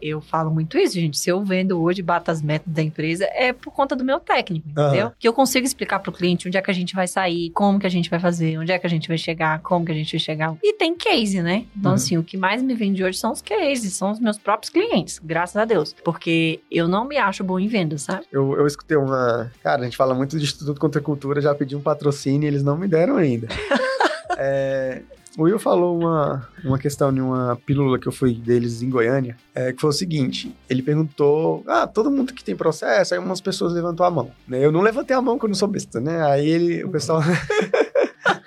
eu 0.00 0.20
falo 0.20 0.50
muito 0.50 0.78
isso, 0.78 0.94
gente. 0.94 1.18
Se 1.18 1.28
eu 1.30 1.44
vendo 1.44 1.80
hoje, 1.80 2.02
bato 2.02 2.30
as 2.30 2.40
metas 2.42 2.72
da 2.72 2.82
empresa, 2.82 3.24
é 3.32 3.52
por 3.52 3.72
conta 3.72 3.94
do 3.94 4.04
meu 4.04 4.18
técnico, 4.20 4.68
entendeu? 4.68 5.06
Aham. 5.06 5.12
Que 5.18 5.28
eu 5.28 5.32
consigo 5.32 5.66
explicar 5.66 5.98
pro 5.98 6.12
cliente 6.12 6.48
onde 6.48 6.56
é 6.56 6.62
que 6.62 6.70
a 6.70 6.74
gente 6.74 6.94
vai 6.94 7.06
sair, 7.06 7.50
como 7.50 7.78
que 7.78 7.86
a 7.86 7.90
gente 7.90 8.08
vai 8.08 8.18
fazer, 8.18 8.39
onde 8.58 8.72
é 8.72 8.78
que 8.78 8.86
a 8.86 8.90
gente 8.90 9.08
vai 9.08 9.18
chegar, 9.18 9.60
como 9.60 9.84
que 9.84 9.92
a 9.92 9.94
gente 9.94 10.12
vai 10.12 10.20
chegar. 10.20 10.54
E 10.62 10.72
tem 10.74 10.94
case, 10.94 11.40
né? 11.42 11.64
Então, 11.76 11.90
Uhum. 11.92 11.96
assim, 11.96 12.18
o 12.18 12.22
que 12.22 12.36
mais 12.36 12.62
me 12.62 12.74
vende 12.74 13.02
hoje 13.04 13.18
são 13.18 13.32
os 13.32 13.40
cases, 13.42 13.92
são 13.94 14.10
os 14.10 14.20
meus 14.20 14.38
próprios 14.38 14.70
clientes, 14.70 15.20
graças 15.22 15.56
a 15.56 15.64
Deus. 15.64 15.94
Porque 16.04 16.60
eu 16.70 16.86
não 16.88 17.06
me 17.06 17.16
acho 17.16 17.42
bom 17.44 17.58
em 17.58 17.68
vendas, 17.68 18.02
sabe? 18.02 18.24
Eu, 18.30 18.54
eu 18.56 18.66
escutei 18.66 18.96
uma... 18.96 19.50
Cara, 19.62 19.82
a 19.82 19.84
gente 19.84 19.96
fala 19.96 20.14
muito 20.14 20.36
de 20.38 20.44
Instituto 20.44 20.80
Contra 20.80 21.00
a 21.00 21.04
Cultura, 21.04 21.40
já 21.40 21.54
pedi 21.54 21.74
um 21.76 21.80
patrocínio 21.80 22.46
e 22.46 22.48
eles 22.48 22.62
não 22.62 22.76
me 22.76 22.86
deram 22.88 23.16
ainda. 23.16 23.48
é... 24.38 25.02
O 25.38 25.44
Will 25.44 25.60
falou 25.60 25.96
uma, 25.96 26.48
uma 26.64 26.76
questão 26.76 27.12
de 27.14 27.20
uma 27.20 27.56
pílula 27.64 28.00
que 28.00 28.08
eu 28.08 28.12
fui 28.12 28.34
deles 28.34 28.82
em 28.82 28.90
Goiânia, 28.90 29.36
é, 29.54 29.72
que 29.72 29.80
foi 29.80 29.90
o 29.90 29.92
seguinte: 29.92 30.52
ele 30.68 30.82
perguntou, 30.82 31.62
ah, 31.68 31.86
todo 31.86 32.10
mundo 32.10 32.34
que 32.34 32.42
tem 32.42 32.56
processo, 32.56 33.14
aí 33.14 33.20
umas 33.20 33.40
pessoas 33.40 33.72
levantou 33.72 34.04
a 34.04 34.10
mão. 34.10 34.32
Né? 34.48 34.62
Eu 34.62 34.72
não 34.72 34.80
levantei 34.80 35.16
a 35.16 35.22
mão 35.22 35.36
porque 35.36 35.46
eu 35.46 35.50
não 35.50 35.54
sou 35.54 35.68
besta, 35.68 36.00
né? 36.00 36.20
Aí 36.24 36.48
ele, 36.48 36.82
o 36.82 36.90
pessoal 36.90 37.20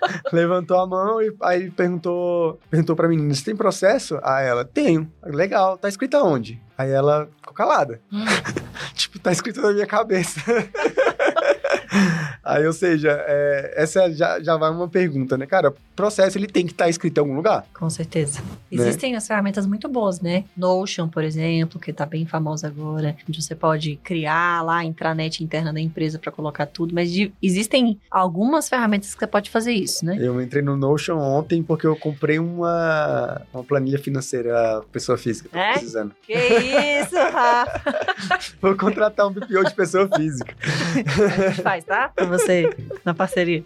levantou 0.31 0.79
a 0.79 0.87
mão 0.87 1.21
e 1.21 1.33
aí 1.41 1.71
perguntou, 1.71 2.59
perguntou 2.69 2.95
pra 2.95 3.07
menina: 3.07 3.33
você 3.33 3.45
tem 3.45 3.55
processo? 3.55 4.19
Aí 4.23 4.47
ela, 4.47 4.65
tenho. 4.65 5.11
Legal, 5.23 5.77
tá 5.77 5.87
escrito 5.89 6.17
aonde? 6.17 6.61
Aí 6.77 6.91
ela 6.91 7.29
ficou 7.37 7.53
calada. 7.53 8.01
tipo, 8.93 9.19
tá 9.19 9.31
escrito 9.31 9.61
na 9.61 9.71
minha 9.71 9.87
cabeça. 9.87 10.41
Aí, 12.43 12.65
ou 12.67 12.73
seja, 12.73 13.09
é, 13.25 13.73
essa 13.77 14.11
já, 14.11 14.41
já 14.41 14.57
vai 14.57 14.69
uma 14.69 14.87
pergunta, 14.87 15.37
né? 15.37 15.45
Cara, 15.45 15.73
processo 15.95 16.37
ele 16.37 16.47
tem 16.47 16.65
que 16.65 16.71
estar 16.73 16.89
escrito 16.89 17.17
em 17.17 17.21
algum 17.21 17.35
lugar. 17.35 17.65
Com 17.73 17.89
certeza. 17.89 18.39
Né? 18.41 18.47
Existem 18.71 19.15
as 19.15 19.25
ferramentas 19.27 19.65
muito 19.65 19.87
boas, 19.87 20.19
né? 20.19 20.43
Notion, 20.57 21.07
por 21.07 21.23
exemplo, 21.23 21.79
que 21.79 21.93
tá 21.93 22.05
bem 22.05 22.25
famosa 22.25 22.67
agora, 22.67 23.15
onde 23.29 23.41
você 23.41 23.55
pode 23.55 23.95
criar 24.03 24.61
lá 24.63 24.77
a 24.79 24.83
intranet 24.83 25.43
interna 25.43 25.71
da 25.71 25.79
empresa 25.79 26.19
para 26.19 26.31
colocar 26.31 26.65
tudo, 26.65 26.93
mas 26.93 27.11
de- 27.11 27.31
existem 27.41 27.99
algumas 28.09 28.67
ferramentas 28.67 29.13
que 29.13 29.19
você 29.19 29.27
pode 29.27 29.49
fazer 29.49 29.71
isso, 29.71 30.05
né? 30.05 30.17
Eu 30.19 30.41
entrei 30.41 30.61
no 30.63 30.75
Notion 30.75 31.17
ontem 31.19 31.61
porque 31.63 31.85
eu 31.87 31.95
comprei 31.95 32.39
uma, 32.39 33.41
uma 33.53 33.63
planilha 33.63 33.99
financeira 33.99 34.81
pessoa 34.91 35.17
física. 35.17 35.49
Tô 35.51 35.57
É? 35.57 35.73
precisando. 35.73 36.13
Que 36.25 36.33
isso, 36.33 37.15
Rafa? 37.31 37.81
Vou 38.61 38.75
contratar 38.75 39.27
um 39.27 39.31
BPO 39.31 39.63
de 39.65 39.73
pessoa 39.75 40.09
física. 40.15 40.55
A 40.65 41.49
gente 41.49 41.61
faz, 41.61 41.83
tá? 41.85 42.11
Você, 42.37 42.69
na 43.03 43.13
parceria. 43.13 43.63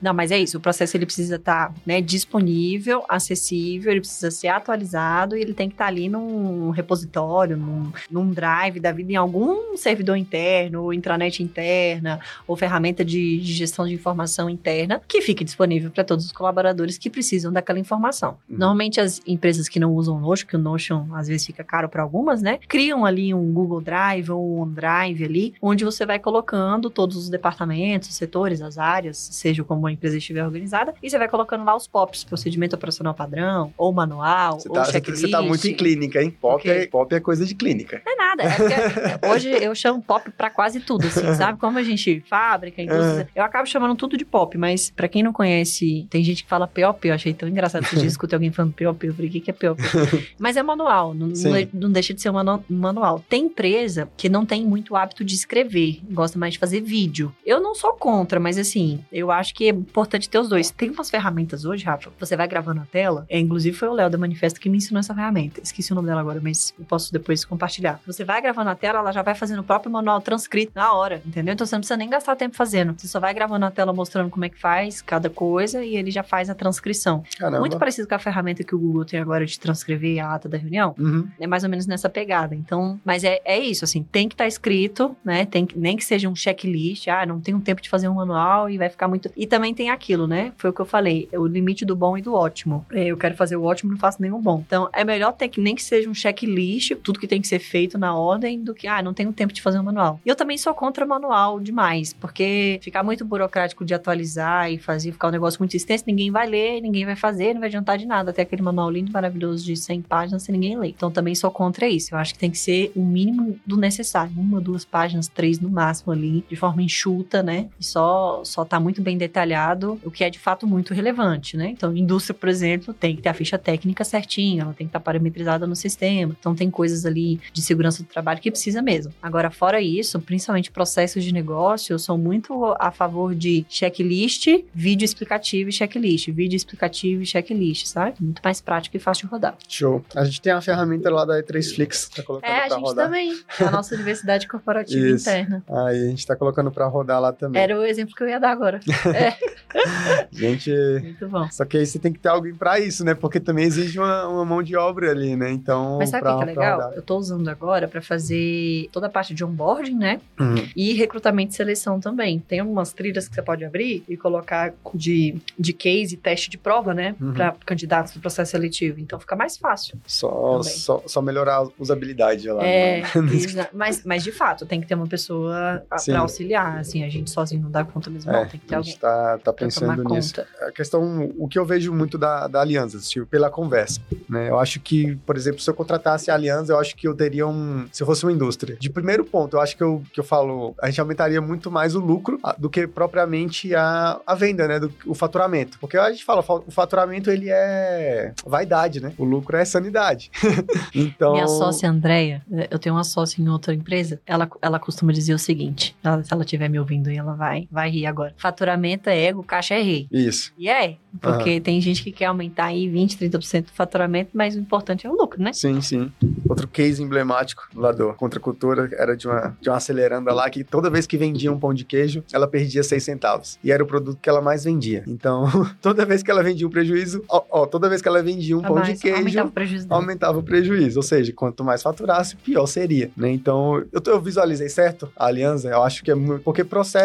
Não, 0.00 0.12
mas 0.12 0.30
é 0.30 0.38
isso. 0.38 0.58
O 0.58 0.60
processo 0.60 0.96
ele 0.96 1.06
precisa 1.06 1.36
estar 1.36 1.72
né, 1.84 2.00
disponível, 2.00 3.04
acessível, 3.08 3.90
ele 3.90 4.00
precisa 4.00 4.30
ser 4.30 4.48
atualizado 4.48 5.36
e 5.36 5.40
ele 5.40 5.54
tem 5.54 5.68
que 5.68 5.74
estar 5.74 5.86
ali 5.86 6.08
num 6.08 6.70
repositório, 6.70 7.56
num, 7.56 7.90
num 8.10 8.30
drive 8.30 8.78
da 8.78 8.92
vida, 8.92 9.12
em 9.12 9.16
algum 9.16 9.76
servidor 9.76 10.16
interno, 10.16 10.82
ou 10.82 10.92
intranet 10.92 11.42
interna, 11.42 12.20
ou 12.46 12.56
ferramenta 12.56 13.04
de, 13.04 13.40
de 13.40 13.52
gestão 13.52 13.86
de 13.86 13.94
informação 13.94 14.50
interna, 14.50 15.00
que 15.08 15.22
fique 15.22 15.44
disponível 15.44 15.90
para 15.90 16.04
todos 16.04 16.26
os 16.26 16.32
colaboradores 16.32 16.98
que 16.98 17.08
precisam 17.08 17.52
daquela 17.52 17.78
informação. 17.78 18.36
Uhum. 18.48 18.58
Normalmente 18.58 19.00
as 19.00 19.20
empresas 19.26 19.68
que 19.68 19.80
não 19.80 19.94
usam 19.94 20.16
o 20.16 20.20
Notion, 20.20 20.46
que 20.46 20.56
o 20.56 20.58
Notion 20.58 21.06
às 21.14 21.28
vezes 21.28 21.46
fica 21.46 21.64
caro 21.64 21.88
para 21.88 22.02
algumas, 22.02 22.42
né? 22.42 22.58
Criam 22.68 23.04
ali 23.04 23.32
um 23.32 23.52
Google 23.52 23.80
Drive 23.80 24.30
ou 24.30 24.58
um 24.58 24.60
OneDrive 24.60 25.24
ali, 25.24 25.54
onde 25.60 25.84
você 25.84 26.04
vai 26.04 26.18
colocando 26.18 26.90
todos 26.90 27.16
os 27.16 27.28
departamentos, 27.28 27.75
os 28.08 28.14
setores, 28.14 28.60
as 28.62 28.78
áreas, 28.78 29.16
seja 29.18 29.62
como 29.64 29.86
a 29.86 29.92
empresa 29.92 30.16
estiver 30.16 30.44
organizada, 30.44 30.94
e 31.02 31.10
você 31.10 31.18
vai 31.18 31.28
colocando 31.28 31.64
lá 31.64 31.74
os 31.76 31.86
POPs, 31.86 32.24
procedimento 32.24 32.74
operacional 32.74 33.14
padrão, 33.14 33.72
ou 33.76 33.92
manual, 33.92 34.58
Você 34.60 34.68
ou 34.68 34.74
tá, 34.74 34.84
você- 34.84 34.92
checklist. 34.92 35.20
você 35.22 35.30
tá 35.30 35.42
muito 35.42 35.66
em 35.68 35.74
clínica, 35.74 36.22
hein? 36.22 36.30
Pop, 36.40 36.56
Ok. 36.56 36.70
é, 36.70 36.86
pop 36.86 37.14
é 37.14 37.20
coisa 37.20 37.44
de 37.44 37.54
clínica. 37.54 38.00
Não 38.04 38.12
é 38.12 38.16
nada. 38.16 38.42
É 38.44 38.46
hoje 39.32 39.48
eu 39.50 39.74
chamo 39.74 40.02
pop 40.02 40.30
pra 40.30 40.50
quase 40.50 40.80
tudo, 40.80 41.06
assim, 41.06 41.34
sabe? 41.34 41.58
Como 41.58 41.78
a 41.78 41.82
gente 41.82 42.22
fábrica, 42.28 42.80
indústria. 42.82 43.28
Eu 43.34 43.42
acabo 43.44 43.66
chamando 43.68 43.94
tudo 43.94 44.16
de 44.16 44.24
pop, 44.24 44.56
mas 44.58 44.90
pra 44.90 45.08
quem 45.08 45.22
não 45.22 45.32
conhece, 45.32 46.06
tem 46.10 46.22
gente 46.22 46.42
que 46.44 46.48
fala 46.48 46.66
POP. 46.66 47.08
Eu 47.08 47.14
achei 47.14 47.32
tão 47.34 47.48
engraçado 47.48 47.86
que 47.86 47.96
eu 47.96 48.04
escutei 48.04 48.36
alguém 48.36 48.52
falando 48.52 48.72
POP. 48.72 49.06
Eu 49.06 49.14
falei, 49.14 49.28
o 49.28 49.32
que 49.32 49.40
que 49.40 49.50
é 49.50 49.54
POP? 49.54 49.80
mas 50.38 50.56
é 50.56 50.62
manual, 50.62 51.14
não, 51.14 51.28
não, 51.72 51.90
deixa 51.90 52.12
de 52.14 52.20
ser 52.20 52.30
um 52.30 52.36
um 52.36 52.76
manual. 52.76 53.24
Tem 53.28 53.44
empresa 53.46 54.08
que 54.16 54.28
não 54.28 54.44
tem 54.44 54.64
muito 54.64 54.94
hábito 54.94 55.24
de 55.24 55.34
escrever, 55.34 56.00
gosta 56.10 56.38
mais 56.38 56.52
de 56.54 56.58
fazer 56.58 56.80
vídeo. 56.80 57.34
Eu 57.44 57.60
não 57.60 57.65
sou 57.74 57.92
contra, 57.94 58.38
mas 58.38 58.58
assim, 58.58 59.04
eu 59.12 59.30
acho 59.30 59.54
que 59.54 59.66
é 59.66 59.70
importante 59.70 60.28
ter 60.28 60.38
os 60.38 60.48
dois. 60.48 60.70
Tem 60.70 60.90
umas 60.90 61.10
ferramentas 61.10 61.64
hoje, 61.64 61.84
Rafa, 61.84 62.10
você 62.18 62.36
vai 62.36 62.46
gravando 62.46 62.80
a 62.80 62.84
tela. 62.84 63.26
É, 63.28 63.38
inclusive 63.38 63.76
foi 63.76 63.88
o 63.88 63.92
Léo 63.92 64.10
da 64.10 64.18
Manifesto 64.18 64.60
que 64.60 64.68
me 64.68 64.78
ensinou 64.78 65.00
essa 65.00 65.14
ferramenta. 65.14 65.60
Esqueci 65.62 65.92
o 65.92 65.94
nome 65.94 66.08
dela 66.08 66.20
agora, 66.20 66.40
mas 66.42 66.74
eu 66.78 66.84
posso 66.84 67.12
depois 67.12 67.44
compartilhar. 67.44 68.00
Você 68.06 68.24
vai 68.24 68.40
gravando 68.40 68.70
a 68.70 68.74
tela, 68.74 68.98
ela 68.98 69.12
já 69.12 69.22
vai 69.22 69.34
fazendo 69.34 69.60
o 69.60 69.64
próprio 69.64 69.90
manual 69.90 70.20
transcrito 70.20 70.72
na 70.74 70.92
hora, 70.92 71.22
entendeu? 71.24 71.54
Então 71.54 71.66
você 71.66 71.74
não 71.74 71.80
precisa 71.80 71.96
nem 71.96 72.08
gastar 72.08 72.36
tempo 72.36 72.56
fazendo. 72.56 72.94
Você 72.98 73.08
só 73.08 73.20
vai 73.20 73.32
gravando 73.34 73.66
a 73.66 73.70
tela 73.70 73.92
mostrando 73.92 74.30
como 74.30 74.44
é 74.44 74.48
que 74.48 74.58
faz 74.58 75.00
cada 75.02 75.30
coisa 75.30 75.84
e 75.84 75.96
ele 75.96 76.10
já 76.10 76.22
faz 76.22 76.50
a 76.50 76.54
transcrição. 76.54 77.22
Caramba. 77.38 77.60
Muito 77.60 77.78
parecido 77.78 78.08
com 78.08 78.14
a 78.14 78.18
ferramenta 78.18 78.62
que 78.64 78.74
o 78.74 78.78
Google 78.78 79.04
tem 79.04 79.20
agora 79.20 79.44
de 79.44 79.58
transcrever 79.58 80.24
a 80.24 80.34
ata 80.34 80.48
da 80.48 80.58
reunião. 80.58 80.94
Uhum. 80.98 81.28
É 81.38 81.46
mais 81.46 81.64
ou 81.64 81.70
menos 81.70 81.86
nessa 81.86 82.08
pegada. 82.08 82.54
Então, 82.54 83.00
mas 83.04 83.24
é, 83.24 83.40
é 83.44 83.58
isso, 83.58 83.84
assim, 83.84 84.02
tem 84.02 84.28
que 84.28 84.34
estar 84.34 84.46
escrito, 84.46 85.16
né? 85.24 85.46
Tem 85.46 85.66
que, 85.66 85.78
nem 85.78 85.96
que 85.96 86.04
seja 86.04 86.28
um 86.28 86.36
checklist, 86.36 87.08
ah, 87.08 87.24
não 87.26 87.40
tenho 87.56 87.76
tempo 87.76 87.82
de 87.82 87.88
fazer 87.88 88.08
um 88.08 88.14
manual 88.14 88.70
e 88.70 88.78
vai 88.78 88.88
ficar 88.88 89.08
muito. 89.08 89.30
E 89.36 89.46
também 89.46 89.74
tem 89.74 89.90
aquilo, 89.90 90.26
né? 90.26 90.52
Foi 90.56 90.70
o 90.70 90.72
que 90.72 90.80
eu 90.80 90.86
falei, 90.86 91.28
o 91.32 91.46
limite 91.46 91.84
do 91.84 91.96
bom 91.96 92.16
e 92.16 92.22
do 92.22 92.34
ótimo. 92.34 92.86
É, 92.92 93.06
Eu 93.06 93.16
quero 93.16 93.34
fazer 93.36 93.56
o 93.56 93.64
ótimo, 93.64 93.92
não 93.92 93.98
faço 93.98 94.20
nenhum 94.20 94.40
bom. 94.40 94.62
Então, 94.66 94.88
é 94.92 95.04
melhor 95.04 95.32
ter 95.32 95.48
que 95.48 95.60
nem 95.60 95.74
que 95.74 95.82
seja 95.82 96.08
um 96.08 96.14
checklist, 96.14 96.92
tudo 97.02 97.18
que 97.18 97.26
tem 97.26 97.40
que 97.40 97.48
ser 97.48 97.58
feito 97.58 97.98
na 97.98 98.16
ordem, 98.16 98.62
do 98.62 98.74
que, 98.74 98.86
ah, 98.86 99.02
não 99.02 99.12
tenho 99.12 99.32
tempo 99.32 99.52
de 99.52 99.62
fazer 99.62 99.78
um 99.78 99.82
manual. 99.82 100.20
E 100.24 100.28
eu 100.28 100.36
também 100.36 100.58
sou 100.58 100.74
contra 100.74 101.04
manual 101.06 101.60
demais, 101.60 102.12
porque 102.12 102.78
ficar 102.82 103.02
muito 103.02 103.24
burocrático 103.24 103.84
de 103.84 103.94
atualizar 103.94 104.70
e 104.70 104.78
fazer, 104.78 105.12
ficar 105.12 105.28
um 105.28 105.32
negócio 105.32 105.58
muito 105.60 105.76
extenso, 105.76 106.04
ninguém 106.06 106.30
vai 106.30 106.46
ler, 106.46 106.80
ninguém 106.80 107.04
vai 107.04 107.16
fazer, 107.16 107.52
não 107.54 107.60
vai 107.60 107.68
adiantar 107.68 107.98
de 107.98 108.06
nada. 108.06 108.30
Até 108.30 108.42
aquele 108.42 108.62
manual 108.62 108.90
lindo, 108.90 109.12
maravilhoso 109.12 109.64
de 109.64 109.76
100 109.76 110.02
páginas, 110.02 110.42
sem 110.42 110.52
ninguém 110.52 110.78
ler. 110.78 110.88
Então, 110.88 111.10
também 111.10 111.34
sou 111.34 111.50
contra 111.50 111.88
isso. 111.88 112.14
Eu 112.14 112.18
acho 112.18 112.34
que 112.34 112.38
tem 112.38 112.50
que 112.50 112.58
ser 112.58 112.92
o 112.94 113.04
mínimo 113.04 113.58
do 113.66 113.76
necessário. 113.76 114.32
Uma, 114.36 114.60
duas 114.60 114.84
páginas, 114.84 115.28
três 115.28 115.60
no 115.60 115.68
máximo 115.68 116.12
ali, 116.12 116.44
de 116.48 116.56
forma 116.56 116.82
enxuta, 116.82 117.42
né? 117.46 117.68
E 117.80 117.84
só, 117.84 118.42
só 118.44 118.64
tá 118.64 118.78
muito 118.78 119.00
bem 119.00 119.16
detalhado, 119.16 119.98
o 120.04 120.10
que 120.10 120.24
é 120.24 120.28
de 120.28 120.38
fato 120.38 120.66
muito 120.66 120.92
relevante, 120.92 121.56
né? 121.56 121.68
Então, 121.68 121.96
indústria, 121.96 122.34
por 122.34 122.48
exemplo, 122.48 122.92
tem 122.92 123.16
que 123.16 123.22
ter 123.22 123.28
a 123.28 123.34
ficha 123.34 123.56
técnica 123.56 124.04
certinha, 124.04 124.62
ela 124.64 124.74
tem 124.74 124.86
que 124.86 124.90
estar 124.90 125.00
parametrizada 125.00 125.66
no 125.66 125.76
sistema. 125.76 126.36
Então, 126.38 126.54
tem 126.54 126.70
coisas 126.70 127.06
ali 127.06 127.40
de 127.52 127.62
segurança 127.62 128.02
do 128.02 128.08
trabalho 128.08 128.40
que 128.40 128.50
precisa 128.50 128.82
mesmo. 128.82 129.12
Agora, 129.22 129.50
fora 129.50 129.80
isso, 129.80 130.20
principalmente 130.20 130.70
processos 130.70 131.22
de 131.24 131.32
negócio, 131.32 131.92
eu 131.94 131.98
sou 131.98 132.18
muito 132.18 132.74
a 132.78 132.90
favor 132.90 133.34
de 133.34 133.64
checklist, 133.68 134.46
vídeo 134.74 135.04
explicativo 135.04 135.70
e 135.70 135.72
checklist. 135.72 136.28
Vídeo 136.30 136.56
explicativo 136.56 137.22
e 137.22 137.26
checklist, 137.26 137.86
sabe? 137.86 138.16
Muito 138.20 138.40
mais 138.42 138.60
prático 138.60 138.96
e 138.96 139.00
fácil 139.00 139.26
de 139.26 139.30
rodar. 139.32 139.56
Show. 139.68 140.04
A 140.14 140.24
gente 140.24 140.40
tem 140.40 140.52
uma 140.52 140.60
ferramenta 140.60 141.08
lá 141.10 141.24
da 141.24 141.40
E3Flix, 141.42 142.08
tá 142.14 142.22
colocando 142.22 142.50
É, 142.50 142.54
a 142.64 142.66
pra 142.66 142.76
gente 142.76 142.84
rodar. 142.84 143.06
também. 143.06 143.38
A 143.60 143.70
nossa 143.70 143.94
universidade 143.94 144.48
corporativa 144.48 145.06
Isso. 145.06 145.28
interna. 145.28 145.62
Aí 145.68 146.06
a 146.06 146.10
gente 146.10 146.26
tá 146.26 146.34
colocando 146.34 146.70
pra 146.70 146.86
rodar 146.86 147.20
lá 147.20 147.32
Era 147.54 147.78
o 147.78 147.84
exemplo 147.84 148.14
que 148.14 148.22
eu 148.22 148.28
ia 148.28 148.38
dar 148.40 148.50
agora. 148.50 148.80
Gente. 150.32 150.70
Muito 151.02 151.28
bom. 151.28 151.48
Só 151.50 151.64
que 151.64 151.76
aí 151.76 151.86
você 151.86 151.98
tem 151.98 152.12
que 152.12 152.18
ter 152.18 152.28
alguém 152.28 152.54
pra 152.54 152.78
isso, 152.80 153.04
né? 153.04 153.14
Porque 153.14 153.40
também 153.40 153.64
exige 153.64 153.98
uma, 153.98 154.26
uma 154.28 154.44
mão 154.44 154.62
de 154.62 154.76
obra 154.76 155.10
ali, 155.10 155.36
né? 155.36 155.50
Então. 155.50 155.98
Mas 155.98 156.10
sabe 156.10 156.28
o 156.28 156.36
que, 156.38 156.42
é 156.42 156.46
legal? 156.46 156.78
rodar. 156.80 156.92
Eu 156.94 157.02
tô 157.02 157.16
usando 157.16 157.48
agora 157.48 157.88
pra 157.88 158.00
fazer 158.02 158.88
toda 158.92 159.06
a 159.06 159.10
parte 159.10 159.34
de 159.34 159.44
onboarding, 159.44 159.94
né? 159.96 160.20
Uhum. 160.38 160.66
E 160.74 160.92
recrutamento 160.94 161.52
e 161.52 161.56
seleção 161.56 162.00
também. 162.00 162.38
Tem 162.40 162.60
algumas 162.60 162.92
trilhas 162.92 163.28
que 163.28 163.34
você 163.34 163.42
pode 163.42 163.64
abrir 163.64 164.04
e 164.08 164.16
colocar 164.16 164.72
de, 164.94 165.36
de 165.58 165.72
case, 165.72 166.16
teste 166.16 166.50
de 166.50 166.58
prova, 166.58 166.92
né? 166.94 167.14
Uhum. 167.20 167.32
Pra 167.32 167.54
candidatos 167.64 168.12
do 168.12 168.20
processo 168.20 168.50
seletivo. 168.52 169.00
Então 169.00 169.18
fica 169.18 169.36
mais 169.36 169.56
fácil. 169.56 169.98
Só, 170.06 170.58
Também. 170.58 170.72
só, 170.76 171.02
só 171.06 171.22
melhorar 171.22 171.56
a 171.56 171.68
usabilidade 171.78 172.48
lá. 172.50 172.64
É, 172.64 173.02
né? 173.16 173.34
exa- 173.34 173.68
mas, 173.72 174.04
mas 174.04 174.22
de 174.22 174.32
fato, 174.32 174.66
tem 174.66 174.80
que 174.80 174.86
ter 174.86 174.94
uma 174.94 175.06
pessoa 175.06 175.82
a- 175.90 175.98
Sim. 175.98 176.12
pra 176.12 176.20
auxiliar. 176.20 176.78
Assim, 176.78 177.04
a 177.04 177.08
gente 177.08 177.15
sozinho 177.26 177.62
não 177.62 177.70
dá 177.70 177.84
conta 177.84 178.10
mesmo, 178.10 178.32
não. 178.32 178.40
É, 178.40 178.44
Tem 178.46 178.58
que 178.60 178.66
ter 178.66 178.74
a 178.74 178.78
alguém 178.78 178.92
gente 178.92 179.00
tá, 179.00 179.38
tá 179.38 179.52
tomar 179.52 179.52
pensando 179.54 180.04
nisso. 180.14 180.34
conta. 180.34 180.48
A 180.66 180.72
questão, 180.72 181.32
o 181.38 181.46
que 181.48 181.58
eu 181.58 181.64
vejo 181.64 181.92
muito 181.94 182.18
da, 182.18 182.46
da 182.48 182.60
aliança, 182.60 182.98
tipo, 182.98 183.26
pela 183.26 183.48
conversa, 183.50 184.00
né? 184.28 184.50
Eu 184.50 184.58
acho 184.58 184.80
que, 184.80 185.16
por 185.24 185.36
exemplo, 185.36 185.60
se 185.60 185.70
eu 185.70 185.74
contratasse 185.74 186.30
a 186.30 186.34
aliança, 186.34 186.72
eu 186.72 186.78
acho 186.78 186.96
que 186.96 187.06
eu 187.06 187.14
teria 187.14 187.46
um, 187.46 187.86
se 187.92 188.02
eu 188.02 188.06
fosse 188.06 188.24
uma 188.24 188.32
indústria. 188.32 188.76
De 188.78 188.90
primeiro 188.90 189.24
ponto, 189.24 189.56
eu 189.56 189.60
acho 189.60 189.76
que 189.76 189.82
eu, 189.82 190.02
que 190.12 190.18
eu 190.20 190.24
falo, 190.24 190.74
a 190.82 190.86
gente 190.88 191.00
aumentaria 191.00 191.40
muito 191.40 191.70
mais 191.70 191.94
o 191.94 192.00
lucro 192.00 192.38
ah, 192.42 192.54
do 192.58 192.68
que 192.68 192.86
propriamente 192.86 193.74
a, 193.74 194.20
a 194.26 194.34
venda, 194.34 194.66
né? 194.66 194.80
Do, 194.80 194.92
o 195.06 195.14
faturamento. 195.14 195.78
Porque 195.78 195.96
a 195.96 196.10
gente 196.10 196.24
fala, 196.24 196.44
o 196.66 196.70
faturamento, 196.70 197.30
ele 197.30 197.48
é 197.50 198.32
vaidade, 198.46 199.00
né? 199.00 199.12
O 199.18 199.24
lucro 199.24 199.56
é 199.56 199.64
sanidade. 199.64 200.30
então... 200.94 201.32
Minha 201.32 201.48
sócia 201.48 201.88
Andréia, 201.88 202.42
eu 202.70 202.78
tenho 202.78 202.94
uma 202.94 203.04
sócia 203.04 203.40
em 203.40 203.48
outra 203.48 203.74
empresa, 203.74 204.20
ela, 204.26 204.48
ela 204.60 204.78
costuma 204.78 205.12
dizer 205.12 205.34
o 205.34 205.38
seguinte: 205.38 205.96
ela- 206.02 206.22
se 206.22 206.32
ela 206.32 206.42
estiver 206.42 206.68
me 206.68 206.78
ouvindo 206.78 207.05
aí, 207.06 207.16
ela 207.16 207.34
vai, 207.34 207.68
vai 207.70 207.90
rir 207.90 208.06
agora. 208.06 208.34
Faturamento 208.36 209.08
é 209.08 209.24
ego, 209.24 209.42
caixa 209.42 209.74
é 209.74 209.82
rei. 209.82 210.08
Isso. 210.10 210.52
E 210.58 210.68
é, 210.68 210.96
porque 211.20 211.60
tem 211.60 211.80
gente 211.80 212.02
que 212.02 212.12
quer 212.12 212.26
aumentar 212.26 212.66
aí 212.66 212.88
20, 212.88 213.18
30% 213.18 213.64
do 213.66 213.72
faturamento, 213.72 214.30
mas 214.34 214.54
o 214.54 214.58
importante 214.58 215.06
é 215.06 215.10
o 215.10 215.14
lucro, 215.14 215.42
né? 215.42 215.52
Sim, 215.52 215.80
sim. 215.80 216.12
Outro 216.48 216.68
case 216.68 217.02
emblemático 217.02 217.68
lá 217.74 217.92
do 217.92 218.12
Contra 218.14 218.38
a 218.38 218.42
Cultura 218.42 218.88
era 218.92 219.16
de 219.16 219.26
uma, 219.26 219.56
de 219.60 219.68
uma 219.68 219.76
aceleranda 219.76 220.32
lá 220.32 220.48
que 220.50 220.64
toda 220.64 220.90
vez 220.90 221.06
que 221.06 221.16
vendia 221.16 221.52
um 221.52 221.58
pão 221.58 221.72
de 221.72 221.84
queijo, 221.84 222.22
ela 222.32 222.46
perdia 222.46 222.82
6 222.82 223.02
centavos. 223.02 223.58
E 223.62 223.72
era 223.72 223.82
o 223.82 223.86
produto 223.86 224.18
que 224.20 224.28
ela 224.28 224.40
mais 224.40 224.64
vendia. 224.64 225.04
Então, 225.06 225.46
toda 225.80 226.04
vez 226.04 226.22
que 226.22 226.30
ela 226.30 226.42
vendia 226.42 226.66
um 226.66 226.70
prejuízo, 226.70 227.24
ó, 227.28 227.42
ó, 227.50 227.66
toda 227.66 227.88
vez 227.88 228.02
que 228.02 228.08
ela 228.08 228.22
vendia 228.22 228.56
um 228.56 228.62
pão 228.62 228.80
de 228.82 228.96
queijo, 228.96 229.16
aumentava 229.16 229.48
o 229.48 229.52
prejuízo 229.52 229.86
aumentava 229.90 230.38
o 230.38 230.42
prejuízo. 230.42 230.98
Ou 230.98 231.02
seja, 231.02 231.32
quanto 231.32 231.64
mais 231.64 231.82
faturasse, 231.82 232.36
pior 232.36 232.66
seria, 232.66 233.10
né? 233.16 233.30
Então, 233.30 233.82
eu, 233.92 234.02
eu 234.06 234.20
visualizei 234.20 234.68
certo 234.68 235.10
a 235.16 235.26
aliança, 235.26 235.68
eu 235.68 235.82
acho 235.82 236.02
que 236.02 236.10
é 236.10 236.14
muito... 236.14 236.42
Porque 236.42 236.64
processo, 236.64 236.95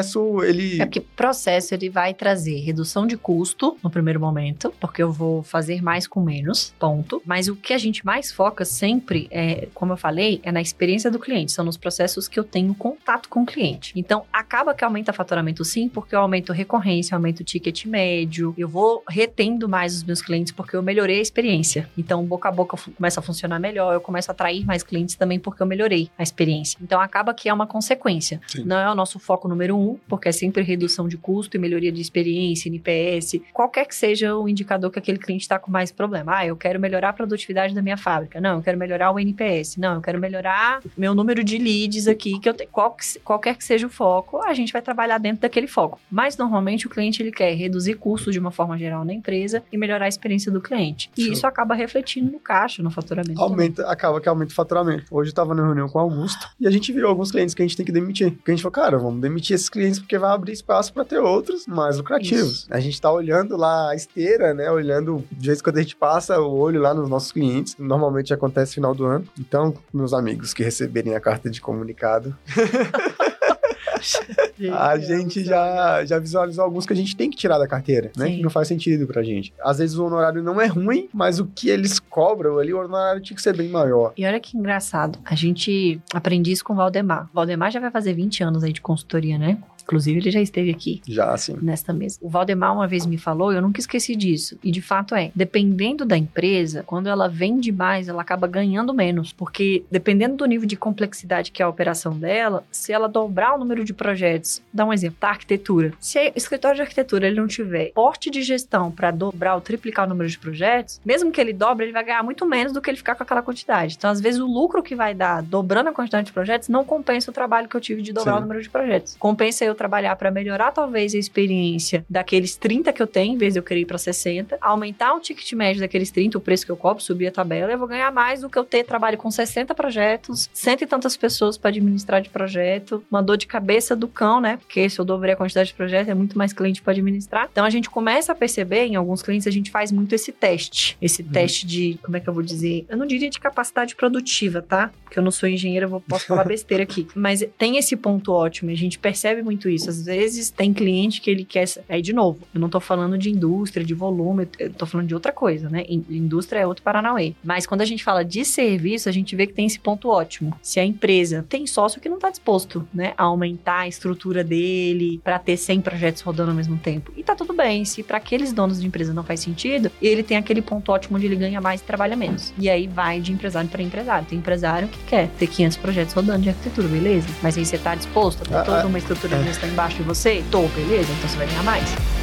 ele... 0.44 0.82
É 0.82 0.86
porque 0.86 1.02
processo 1.02 1.74
ele 1.74 1.90
vai 1.90 2.14
trazer 2.14 2.60
redução 2.60 3.06
de 3.06 3.18
custo 3.18 3.78
no 3.84 3.90
primeiro 3.90 4.20
momento, 4.20 4.74
porque 4.80 5.02
eu 5.02 5.12
vou 5.12 5.44
fazer 5.44 5.82
mais 5.82 6.08
com 6.08 6.22
menos, 6.22 6.74
ponto. 6.80 7.22
Mas 7.26 7.48
o 7.48 7.56
que 7.56 7.74
a 7.74 7.78
gente 7.78 8.06
mais 8.06 8.32
foca 8.32 8.66
sempre 8.66 9.28
é, 9.32 9.68
como 9.74 9.94
eu 9.94 9.98
falei, 9.98 10.40
é 10.44 10.52
na 10.52 10.62
experiência 10.62 11.10
do 11.10 11.20
cliente, 11.20 11.52
são 11.52 11.66
nos 11.66 11.78
processos 11.78 12.28
que 12.28 12.40
eu 12.40 12.44
tenho 12.44 12.74
contato 12.76 13.30
com 13.30 13.44
o 13.44 13.46
cliente. 13.46 13.94
Então, 13.96 14.26
acaba 14.32 14.74
que 14.74 14.84
aumenta 14.84 15.14
faturamento 15.14 15.64
sim, 15.64 15.90
porque 15.90 16.16
eu 16.16 16.20
aumento 16.20 16.54
recorrência, 16.54 17.16
aumento 17.16 17.42
o 17.42 17.44
ticket 17.44 17.86
médio, 17.86 18.54
eu 18.58 18.68
vou 18.68 19.04
retendo 19.08 19.68
mais 19.68 19.96
os 19.96 20.04
meus 20.04 20.22
clientes 20.22 20.52
porque 20.52 20.76
eu 20.76 20.84
melhorei 20.84 21.20
a 21.20 21.22
experiência. 21.22 21.90
Então, 21.98 22.24
boca 22.24 22.50
a 22.50 22.52
boca 22.52 22.78
começa 22.96 23.20
a 23.20 23.24
funcionar 23.24 23.60
melhor, 23.60 23.94
eu 23.94 24.02
começo 24.02 24.30
a 24.30 24.34
atrair 24.34 24.66
mais 24.66 24.84
clientes 24.84 25.16
também 25.16 25.40
porque 25.40 25.62
eu 25.62 25.68
melhorei 25.68 26.10
a 26.18 26.24
experiência. 26.24 26.78
Então, 26.82 27.00
acaba 27.00 27.34
que 27.34 27.50
é 27.50 27.54
uma 27.54 27.68
consequência. 27.68 28.42
Sim. 28.48 28.64
Não 28.64 28.78
é 28.78 28.92
o 28.92 28.96
nosso 28.96 29.20
foco 29.20 29.48
número 29.48 29.78
um, 29.78 29.81
porque 30.08 30.30
é 30.30 30.32
sempre 30.32 30.64
redução 30.64 31.08
de 31.08 31.18
custo 31.18 31.58
e 31.58 31.60
melhoria 31.60 31.92
de 31.92 32.02
experiência, 32.02 32.70
NPS, 32.70 33.42
qualquer 33.54 33.86
que 33.86 33.96
seja 33.96 34.36
o 34.36 34.48
indicador 34.48 34.92
que 34.92 35.00
aquele 35.00 35.18
cliente 35.18 35.44
está 35.44 35.60
com 35.60 35.72
mais 35.72 35.92
problema. 35.92 36.38
Ah, 36.38 36.46
eu 36.46 36.56
quero 36.56 36.80
melhorar 36.80 37.10
a 37.10 37.14
produtividade 37.14 37.74
da 37.74 37.82
minha 37.82 37.98
fábrica. 37.98 38.40
Não, 38.40 38.58
eu 38.58 38.62
quero 38.62 38.78
melhorar 38.78 39.12
o 39.12 39.20
NPS. 39.20 39.78
Não, 39.78 39.96
eu 39.96 40.02
quero 40.02 40.20
melhorar 40.20 40.82
meu 40.98 41.14
número 41.14 41.44
de 41.44 41.58
leads 41.58 42.08
aqui, 42.08 42.40
que 42.40 42.50
eu 42.50 42.54
tenho. 42.54 42.70
Qual 42.72 42.92
que 42.92 43.02
qualquer 43.20 43.56
que 43.56 43.64
seja 43.64 43.88
o 43.88 43.90
foco, 43.90 44.42
a 44.44 44.54
gente 44.54 44.74
vai 44.74 44.82
trabalhar 44.82 45.18
dentro 45.18 45.42
daquele 45.42 45.68
foco. 45.68 46.00
Mas 46.10 46.38
normalmente 46.38 46.88
o 46.88 46.90
cliente 46.90 47.22
ele 47.22 47.32
quer 47.32 47.54
reduzir 47.54 47.96
custo 47.96 48.32
de 48.32 48.40
uma 48.40 48.52
forma 48.52 48.78
geral 48.78 49.04
na 49.06 49.14
empresa 49.14 49.64
e 49.72 49.78
melhorar 49.78 50.06
a 50.06 50.08
experiência 50.08 50.52
do 50.52 50.62
cliente. 50.62 51.10
E 51.18 51.24
Show. 51.24 51.34
isso 51.34 51.48
acaba 51.48 51.74
refletindo 51.74 52.32
no 52.32 52.40
caixa, 52.40 52.84
no 52.84 52.92
faturamento. 52.92 53.36
também. 53.36 53.52
Aumenta, 53.52 53.90
acaba 53.90 54.20
que 54.20 54.30
aumenta 54.30 54.52
o 54.52 54.56
faturamento. 54.56 55.06
Hoje 55.12 55.32
eu 55.32 55.36
tava 55.36 55.54
na 55.54 55.64
reunião 55.64 55.88
com 55.88 55.98
o 55.98 56.02
Augusto 56.02 56.50
e 56.60 56.68
a 56.68 56.72
gente 56.72 56.92
viu 56.92 57.08
alguns 57.08 57.32
clientes 57.32 57.54
que 57.54 57.62
a 57.62 57.66
gente 57.66 57.78
tem 57.78 57.86
que 57.86 57.92
demitir. 57.92 58.32
Porque 58.32 58.52
a 58.52 58.54
gente 58.54 58.64
falou, 58.64 58.74
cara, 58.74 58.98
vamos 58.98 59.22
demitir 59.22 59.56
esses 59.56 59.70
clientes 59.72 60.00
porque 60.00 60.18
vai 60.18 60.32
abrir 60.32 60.54
espaço 60.54 60.94
para 60.94 61.06
ter 61.06 61.20
outros 61.20 61.66
mais 61.66 61.98
lucrativos. 61.98 62.52
Isso. 62.52 62.68
A 62.70 62.80
gente 62.80 63.00
tá 63.00 63.12
olhando 63.12 63.58
lá 63.58 63.92
a 63.92 63.96
esteira, 63.96 64.54
né? 64.54 64.70
Olhando, 64.70 65.24
de 65.32 65.48
vez 65.48 65.60
em 65.60 65.64
quando 65.64 65.78
a 65.78 65.82
gente 65.82 65.96
passa 65.96 66.40
o 66.40 66.54
olho 66.54 66.82
lá 66.82 66.94
nos 66.94 67.10
nossos 67.10 67.32
clientes. 67.32 67.76
Normalmente 67.80 68.34
acontece 68.34 68.72
no 68.72 68.76
final 68.76 68.96
do 68.96 69.06
ano. 69.06 69.28
Então, 69.40 69.74
meus 69.94 70.14
amigos 70.14 70.54
que 70.54 70.64
receberem 70.64 71.16
a 71.16 71.20
carta 71.20 71.50
de 71.50 71.62
comunicado, 71.62 72.36
a 74.70 74.98
gente 74.98 75.44
já, 75.44 76.06
já 76.06 76.20
visualizou 76.20 76.64
alguns 76.64 76.86
que 76.86 76.94
a 76.94 76.96
gente 76.96 77.16
tem 77.16 77.30
que 77.30 77.38
tirar 77.38 77.58
da 77.58 77.68
carteira, 77.68 78.12
né? 78.18 78.28
Sim. 78.28 78.36
Que 78.38 78.42
não 78.42 78.50
faz 78.50 78.68
sentido 78.68 79.08
pra 79.08 79.24
gente. 79.24 79.54
Às 79.64 79.80
vezes 79.80 79.98
o 79.98 80.06
honorário 80.06 80.44
não 80.44 80.60
é 80.60 80.68
ruim, 80.68 81.10
mas 81.14 81.40
o 81.40 81.46
que 81.46 81.70
eles 81.70 82.00
cobram 82.00 82.58
ali, 82.60 82.74
o 82.74 82.80
honorário 82.80 83.22
tinha 83.22 83.36
que 83.36 83.42
ser 83.42 83.56
bem 83.56 83.70
maior. 83.70 84.14
E 84.18 84.26
olha 84.26 84.40
que 84.40 84.58
engraçado. 84.58 85.20
A 85.26 85.36
gente 85.36 86.00
aprendi 86.14 86.52
isso 86.52 86.64
com 86.64 86.74
o 86.74 86.76
Valdemar. 86.76 87.30
O 87.32 87.36
Valdemar 87.36 87.72
já 87.72 87.80
vai 87.80 87.92
fazer 87.92 88.14
20 88.14 88.44
anos 88.44 88.64
aí 88.64 88.74
de 88.74 88.82
consultoria, 88.82 89.38
né? 89.38 89.58
Inclusive, 89.92 90.20
ele 90.20 90.32
já 90.32 90.40
esteve 90.40 90.72
aqui 90.72 91.02
Já, 91.06 91.34
assim. 91.34 91.58
nesta 91.62 91.92
mesa. 91.92 92.18
O 92.22 92.30
Valdemar 92.30 92.74
uma 92.74 92.88
vez 92.88 93.06
me 93.06 93.18
falou, 93.18 93.52
eu 93.52 93.62
nunca 93.62 93.82
esqueci 93.82 94.16
disso. 94.16 94.58
E 94.64 94.72
de 94.72 94.82
fato 94.82 95.14
é, 95.14 95.32
dependendo 95.36 96.06
da 96.06 96.18
empresa, 96.18 96.82
quando 96.84 97.08
ela 97.08 97.28
vende 97.28 97.74
mais, 97.74 98.08
ela 98.08 98.22
acaba 98.22 98.48
ganhando 98.48 98.94
menos, 98.94 99.34
porque 99.34 99.84
dependendo 99.92 100.38
do 100.38 100.46
nível 100.46 100.66
de 100.66 100.78
complexidade 100.78 101.52
que 101.52 101.62
é 101.62 101.66
a 101.66 101.70
operação 101.70 102.18
dela, 102.18 102.64
se 102.72 102.94
ela 102.94 103.10
dobrar 103.10 103.56
o 103.56 103.58
número 103.58 103.84
de 103.84 103.94
projetos, 103.94 104.62
dá 104.74 104.86
um 104.86 104.94
exemplo, 104.94 105.18
tá? 105.20 105.30
Arquitetura. 105.30 105.94
Se 106.00 106.18
o 106.30 106.34
escritório 106.36 106.78
de 106.78 106.82
arquitetura 106.84 107.28
ele 107.28 107.40
não 107.40 107.48
tiver 107.48 107.92
porte 107.92 108.30
de 108.30 108.42
gestão 108.42 108.92
para 108.92 109.12
dobrar 109.12 109.56
ou 109.56 109.62
triplicar 109.62 110.06
o 110.06 110.10
número 110.10 110.30
de 110.30 110.40
projetos, 110.40 111.02
mesmo 111.04 111.32
que 111.32 111.42
ele 111.42 111.52
dobre, 111.52 111.86
ele 111.86 111.94
vai 111.94 112.04
ganhar 112.06 112.24
muito 112.24 112.46
menos 112.46 112.72
do 112.72 112.82
que 112.82 112.90
ele 112.90 112.98
ficar 112.98 113.16
com 113.16 113.24
aquela 113.24 113.42
quantidade. 113.42 113.96
Então, 113.98 114.10
às 114.10 114.22
vezes, 114.22 114.40
o 114.40 114.46
lucro 114.46 114.82
que 114.82 114.96
vai 114.96 115.14
dar 115.14 115.42
dobrando 115.44 115.90
a 115.90 115.94
quantidade 115.94 116.28
de 116.28 116.34
projetos 116.34 116.70
não 116.70 116.86
compensa 116.86 117.30
o 117.30 117.34
trabalho 117.34 117.68
que 117.68 117.76
eu 117.76 117.82
tive 117.82 118.02
de 118.02 118.14
dobrar 118.14 118.34
Sim. 118.34 118.38
o 118.38 118.42
número 118.42 118.62
de 118.62 118.70
projetos. 118.70 119.16
Compensa 119.20 119.66
eu 119.66 119.76
trabalhar 119.82 120.16
para 120.16 120.30
melhorar 120.30 120.72
talvez 120.72 121.16
a 121.16 121.18
experiência 121.18 122.06
daqueles 122.08 122.56
30 122.56 122.94
que 122.94 123.02
eu 123.02 123.08
tenho, 123.08 123.34
em 123.34 123.38
vez 123.38 123.54
de 123.54 123.60
eu 123.60 123.64
querer 123.64 123.82
ir 123.82 123.86
para 123.86 123.98
60, 123.98 124.60
aumentar 124.62 125.16
o 125.16 125.20
ticket 125.20 125.52
médio 125.54 125.82
daqueles 125.82 126.12
30, 126.12 126.38
o 126.38 126.42
preço 126.42 126.64
que 126.64 126.72
eu 126.72 126.78
cobro, 126.78 127.02
subir 127.02 127.28
a 127.28 127.32
tabela, 127.32 127.72
eu 127.72 127.80
vou 127.80 127.88
ganhar 127.88 128.12
mais 128.12 128.42
do 128.42 128.50
que 128.50 128.60
eu 128.60 128.64
ter 128.64 128.84
trabalho 128.84 129.18
com 129.18 129.32
60 129.32 129.74
projetos, 129.74 130.50
cento 130.54 130.84
e 130.84 130.86
tantas 130.86 131.18
pessoas 131.18 131.58
para 131.58 131.70
administrar 131.70 132.22
de 132.22 132.30
projeto, 132.30 133.04
uma 133.10 133.24
dor 133.24 133.38
de 133.38 133.48
cabeça 133.48 133.96
do 133.96 134.08
cão, 134.08 134.40
né? 134.40 134.58
Porque 134.58 134.88
se 134.88 135.00
eu 135.00 135.06
dobrei 135.06 135.34
a 135.34 135.36
quantidade 135.36 135.70
de 135.70 135.74
projetos, 135.74 136.10
é 136.10 136.14
muito 136.14 136.38
mais 136.38 136.54
cliente 136.54 136.80
para 136.80 136.92
administrar. 136.92 137.50
Então 137.52 137.66
a 137.66 137.70
gente 137.72 137.90
começa 137.90 138.34
a 138.34 138.36
perceber, 138.36 138.86
em 138.86 138.96
alguns 138.96 139.24
clientes, 139.24 139.48
a 139.48 139.52
gente 139.52 139.72
faz 139.72 139.92
muito 139.92 140.14
esse 140.14 140.32
teste. 140.32 140.96
Esse 141.02 141.24
teste 141.24 141.66
de, 141.66 141.98
como 142.04 142.18
é 142.18 142.20
que 142.20 142.30
eu 142.30 142.34
vou 142.34 142.44
dizer? 142.44 142.86
Eu 142.88 142.98
não 142.98 143.08
diria 143.08 143.30
de 143.30 143.40
capacidade 143.40 143.96
produtiva, 143.96 144.62
tá? 144.62 144.92
Porque 145.04 145.18
eu 145.18 145.24
não 145.24 145.32
sou 145.32 145.50
engenheira, 145.50 145.88
eu 145.88 146.04
posso 146.08 146.28
falar 146.28 146.44
besteira 146.44 146.84
aqui. 146.84 147.08
Mas 147.16 147.44
tem 147.58 147.78
esse 147.78 147.96
ponto 147.96 148.32
ótimo, 148.32 148.70
a 148.70 148.76
gente 148.76 149.00
percebe 149.00 149.42
muito 149.42 149.61
isso. 149.70 149.90
Às 149.90 150.04
vezes 150.06 150.50
tem 150.50 150.74
cliente 150.74 151.22
que 151.22 151.30
ele 151.30 151.44
quer. 151.46 151.66
Aí, 151.90 152.02
de 152.02 152.14
novo, 152.14 152.40
eu 152.54 152.60
não 152.60 152.70
tô 152.70 152.80
falando 152.80 153.18
de 153.18 153.30
indústria, 153.30 153.86
de 153.86 153.94
volume, 153.94 154.48
eu 154.60 154.72
tô 154.74 154.86
falando 154.86 155.08
de 155.08 155.14
outra 155.14 155.32
coisa, 155.32 155.70
né? 155.70 155.84
In- 155.88 156.06
Indústria 156.10 156.60
é 156.60 156.68
outro 156.68 156.84
Paranauê. 156.84 157.34
Mas 157.44 157.66
quando 157.66 157.82
a 157.82 157.86
gente 157.86 158.04
fala 158.04 158.24
de 158.24 158.44
serviço, 158.46 159.10
a 159.10 159.12
gente 159.12 159.36
vê 159.36 159.48
que 159.48 159.54
tem 159.54 159.66
esse 159.66 159.80
ponto 159.80 160.10
ótimo. 160.10 160.54
Se 160.62 160.80
a 160.80 160.86
empresa 160.86 161.46
tem 161.48 161.66
sócio 161.68 162.00
que 162.02 162.10
não 162.10 162.20
tá 162.20 162.30
disposto, 162.30 162.88
né, 162.94 163.14
a 163.18 163.24
aumentar 163.24 163.82
a 163.82 163.88
estrutura 163.88 164.44
dele 164.44 165.20
para 165.24 165.40
ter 165.40 165.58
100 165.58 165.82
projetos 165.82 166.22
rodando 166.22 166.52
ao 166.52 166.56
mesmo 166.58 166.78
tempo. 166.78 167.12
E 167.16 167.24
tá 167.24 167.36
tudo 167.36 167.54
bem, 167.54 167.86
se 167.86 168.04
para 168.04 168.18
aqueles 168.18 168.52
donos 168.54 168.80
de 168.82 168.88
empresa 168.88 169.14
não 169.14 169.24
faz 169.24 169.40
sentido, 169.40 169.92
ele 170.02 170.24
tem 170.24 170.38
aquele 170.38 170.62
ponto 170.62 170.92
ótimo 170.92 171.18
onde 171.18 171.26
ele 171.26 171.36
ganha 171.36 171.60
mais 171.62 171.82
e 171.82 171.84
trabalha 171.84 172.16
menos. 172.16 172.54
E 172.58 172.70
aí 172.70 172.88
vai 172.88 173.20
de 173.20 173.32
empresário 173.32 173.70
para 173.70 173.82
empresário. 173.82 174.28
Tem 174.28 174.38
empresário 174.40 174.88
que 174.88 175.00
quer 175.06 175.28
ter 175.40 175.48
500 175.48 175.78
projetos 175.78 176.14
rodando 176.14 176.42
de 176.44 176.50
arquitetura, 176.50 176.88
beleza? 176.88 177.28
Mas 177.42 177.58
aí 177.58 177.66
você 177.66 177.78
tá 177.78 177.96
disposto 177.96 178.42
a 178.44 178.46
ter 178.46 178.56
Ah, 178.56 178.64
toda 178.64 178.84
ah, 178.84 178.88
uma 178.88 178.98
estrutura 178.98 179.36
é. 179.38 179.44
de 179.44 179.50
gestão 179.52 179.70
embaixo 179.70 179.98
de 179.98 180.04
você? 180.04 180.44
Tô, 180.50 180.64
beleza? 180.70 181.12
Então 181.12 181.30
você 181.30 181.38
vai 181.38 181.48
ganhar 181.48 181.64
mais. 181.64 182.21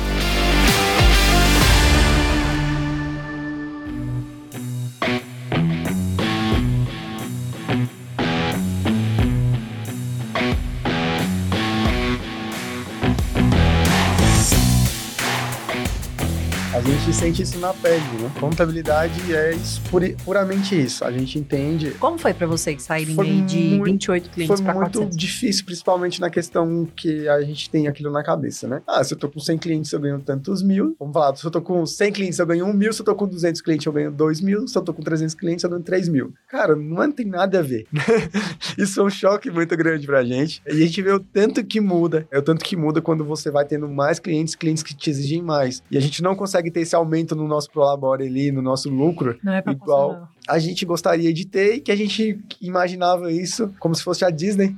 Sente 17.19 17.43
isso 17.43 17.59
na 17.59 17.75
pele, 17.75 18.01
né? 18.21 18.31
Contabilidade 18.39 19.35
é 19.35 19.53
isso, 19.53 19.81
puramente 20.25 20.81
isso. 20.81 21.05
A 21.05 21.11
gente 21.11 21.37
entende. 21.37 21.91
Como 21.99 22.16
foi 22.16 22.33
para 22.33 22.47
vocês 22.47 22.81
saírem 22.83 23.14
Foi 23.16 23.27
aí 23.27 23.41
de 23.43 23.59
muito- 23.77 23.85
28 23.85 24.31
clientes 24.31 24.57
Foi 24.57 24.64
para 24.64 24.75
muito 24.75 24.93
400? 24.93 25.16
difícil, 25.16 25.64
principalmente 25.64 26.21
na 26.21 26.31
questão 26.31 26.87
que 26.95 27.29
a 27.29 27.41
gente 27.43 27.69
tem 27.71 27.89
aquilo 27.89 28.12
na 28.12 28.23
cabeça, 28.23 28.69
né? 28.69 28.83
Ah, 28.87 29.03
se 29.03 29.14
eu 29.14 29.19
tô 29.19 29.29
com 29.29 29.41
100 29.41 29.59
clientes, 29.59 29.93
eu 29.93 29.99
ganho 29.99 30.21
tantos 30.21 30.62
mil. 30.62 30.95
Vamos 30.99 31.12
falar, 31.12 31.35
se 31.35 31.45
eu 31.45 31.51
tô 31.51 31.61
com 31.61 31.85
100 31.85 32.12
clientes, 32.12 32.39
eu 32.39 32.47
ganho 32.47 32.64
1 32.66 32.73
mil. 32.73 32.93
Se 32.93 33.01
eu 33.01 33.05
tô 33.05 33.14
com 33.16 33.27
200 33.27 33.61
clientes, 33.61 33.85
eu 33.87 33.93
ganho 33.93 34.12
2 34.12 34.41
mil. 34.41 34.69
Se 34.69 34.79
eu 34.79 34.83
tô 34.83 34.95
com 34.95 35.03
300 35.03 35.35
clientes, 35.35 35.64
eu 35.64 35.71
ganho 35.71 35.83
3 35.83 36.09
mil. 36.09 36.33
Cara, 36.49 36.77
não 36.77 37.11
tem 37.11 37.27
nada 37.27 37.59
a 37.59 37.62
ver. 37.62 37.87
Isso 38.79 39.01
é 39.01 39.03
um 39.03 39.11
choque 39.11 39.51
muito 39.51 39.77
grande 39.77 40.07
pra 40.07 40.25
gente. 40.25 40.62
E 40.69 40.71
a 40.71 40.75
gente 40.87 41.03
vê 41.03 41.11
o 41.12 41.19
tanto 41.19 41.64
que 41.64 41.81
muda. 41.81 42.29
É 42.31 42.39
o 42.39 42.43
tanto 42.43 42.64
que 42.64 42.77
muda 42.77 43.03
quando 43.03 43.25
você 43.25 43.51
vai 43.51 43.64
tendo 43.64 43.89
mais 43.89 44.21
clientes, 44.21 44.55
clientes 44.55 44.85
que 44.85 44.95
te 44.95 45.11
exigem 45.11 45.43
mais. 45.43 45.83
E 45.91 45.99
a 45.99 46.01
gente 46.01 46.23
não 46.23 46.37
consegue 46.37 46.71
ter 46.71 46.81
esse 46.81 46.95
aumento 46.95 47.08
no 47.35 47.47
nosso 47.49 47.71
Prolabore 47.71 48.27
ali, 48.27 48.53
no 48.53 48.63
nosso 48.63 48.89
lucro, 48.91 49.39
Não 49.43 49.53
é 49.53 49.63
igual. 49.67 50.29
A 50.49 50.59
gente 50.59 50.84
gostaria 50.86 51.32
de 51.32 51.46
ter 51.46 51.74
e 51.74 51.80
que 51.80 51.92
a 51.92 51.96
gente 51.96 52.40
imaginava 52.61 53.30
isso 53.30 53.72
como 53.78 53.94
se 53.94 54.03
fosse 54.03 54.24
a 54.24 54.30
Disney. 54.30 54.74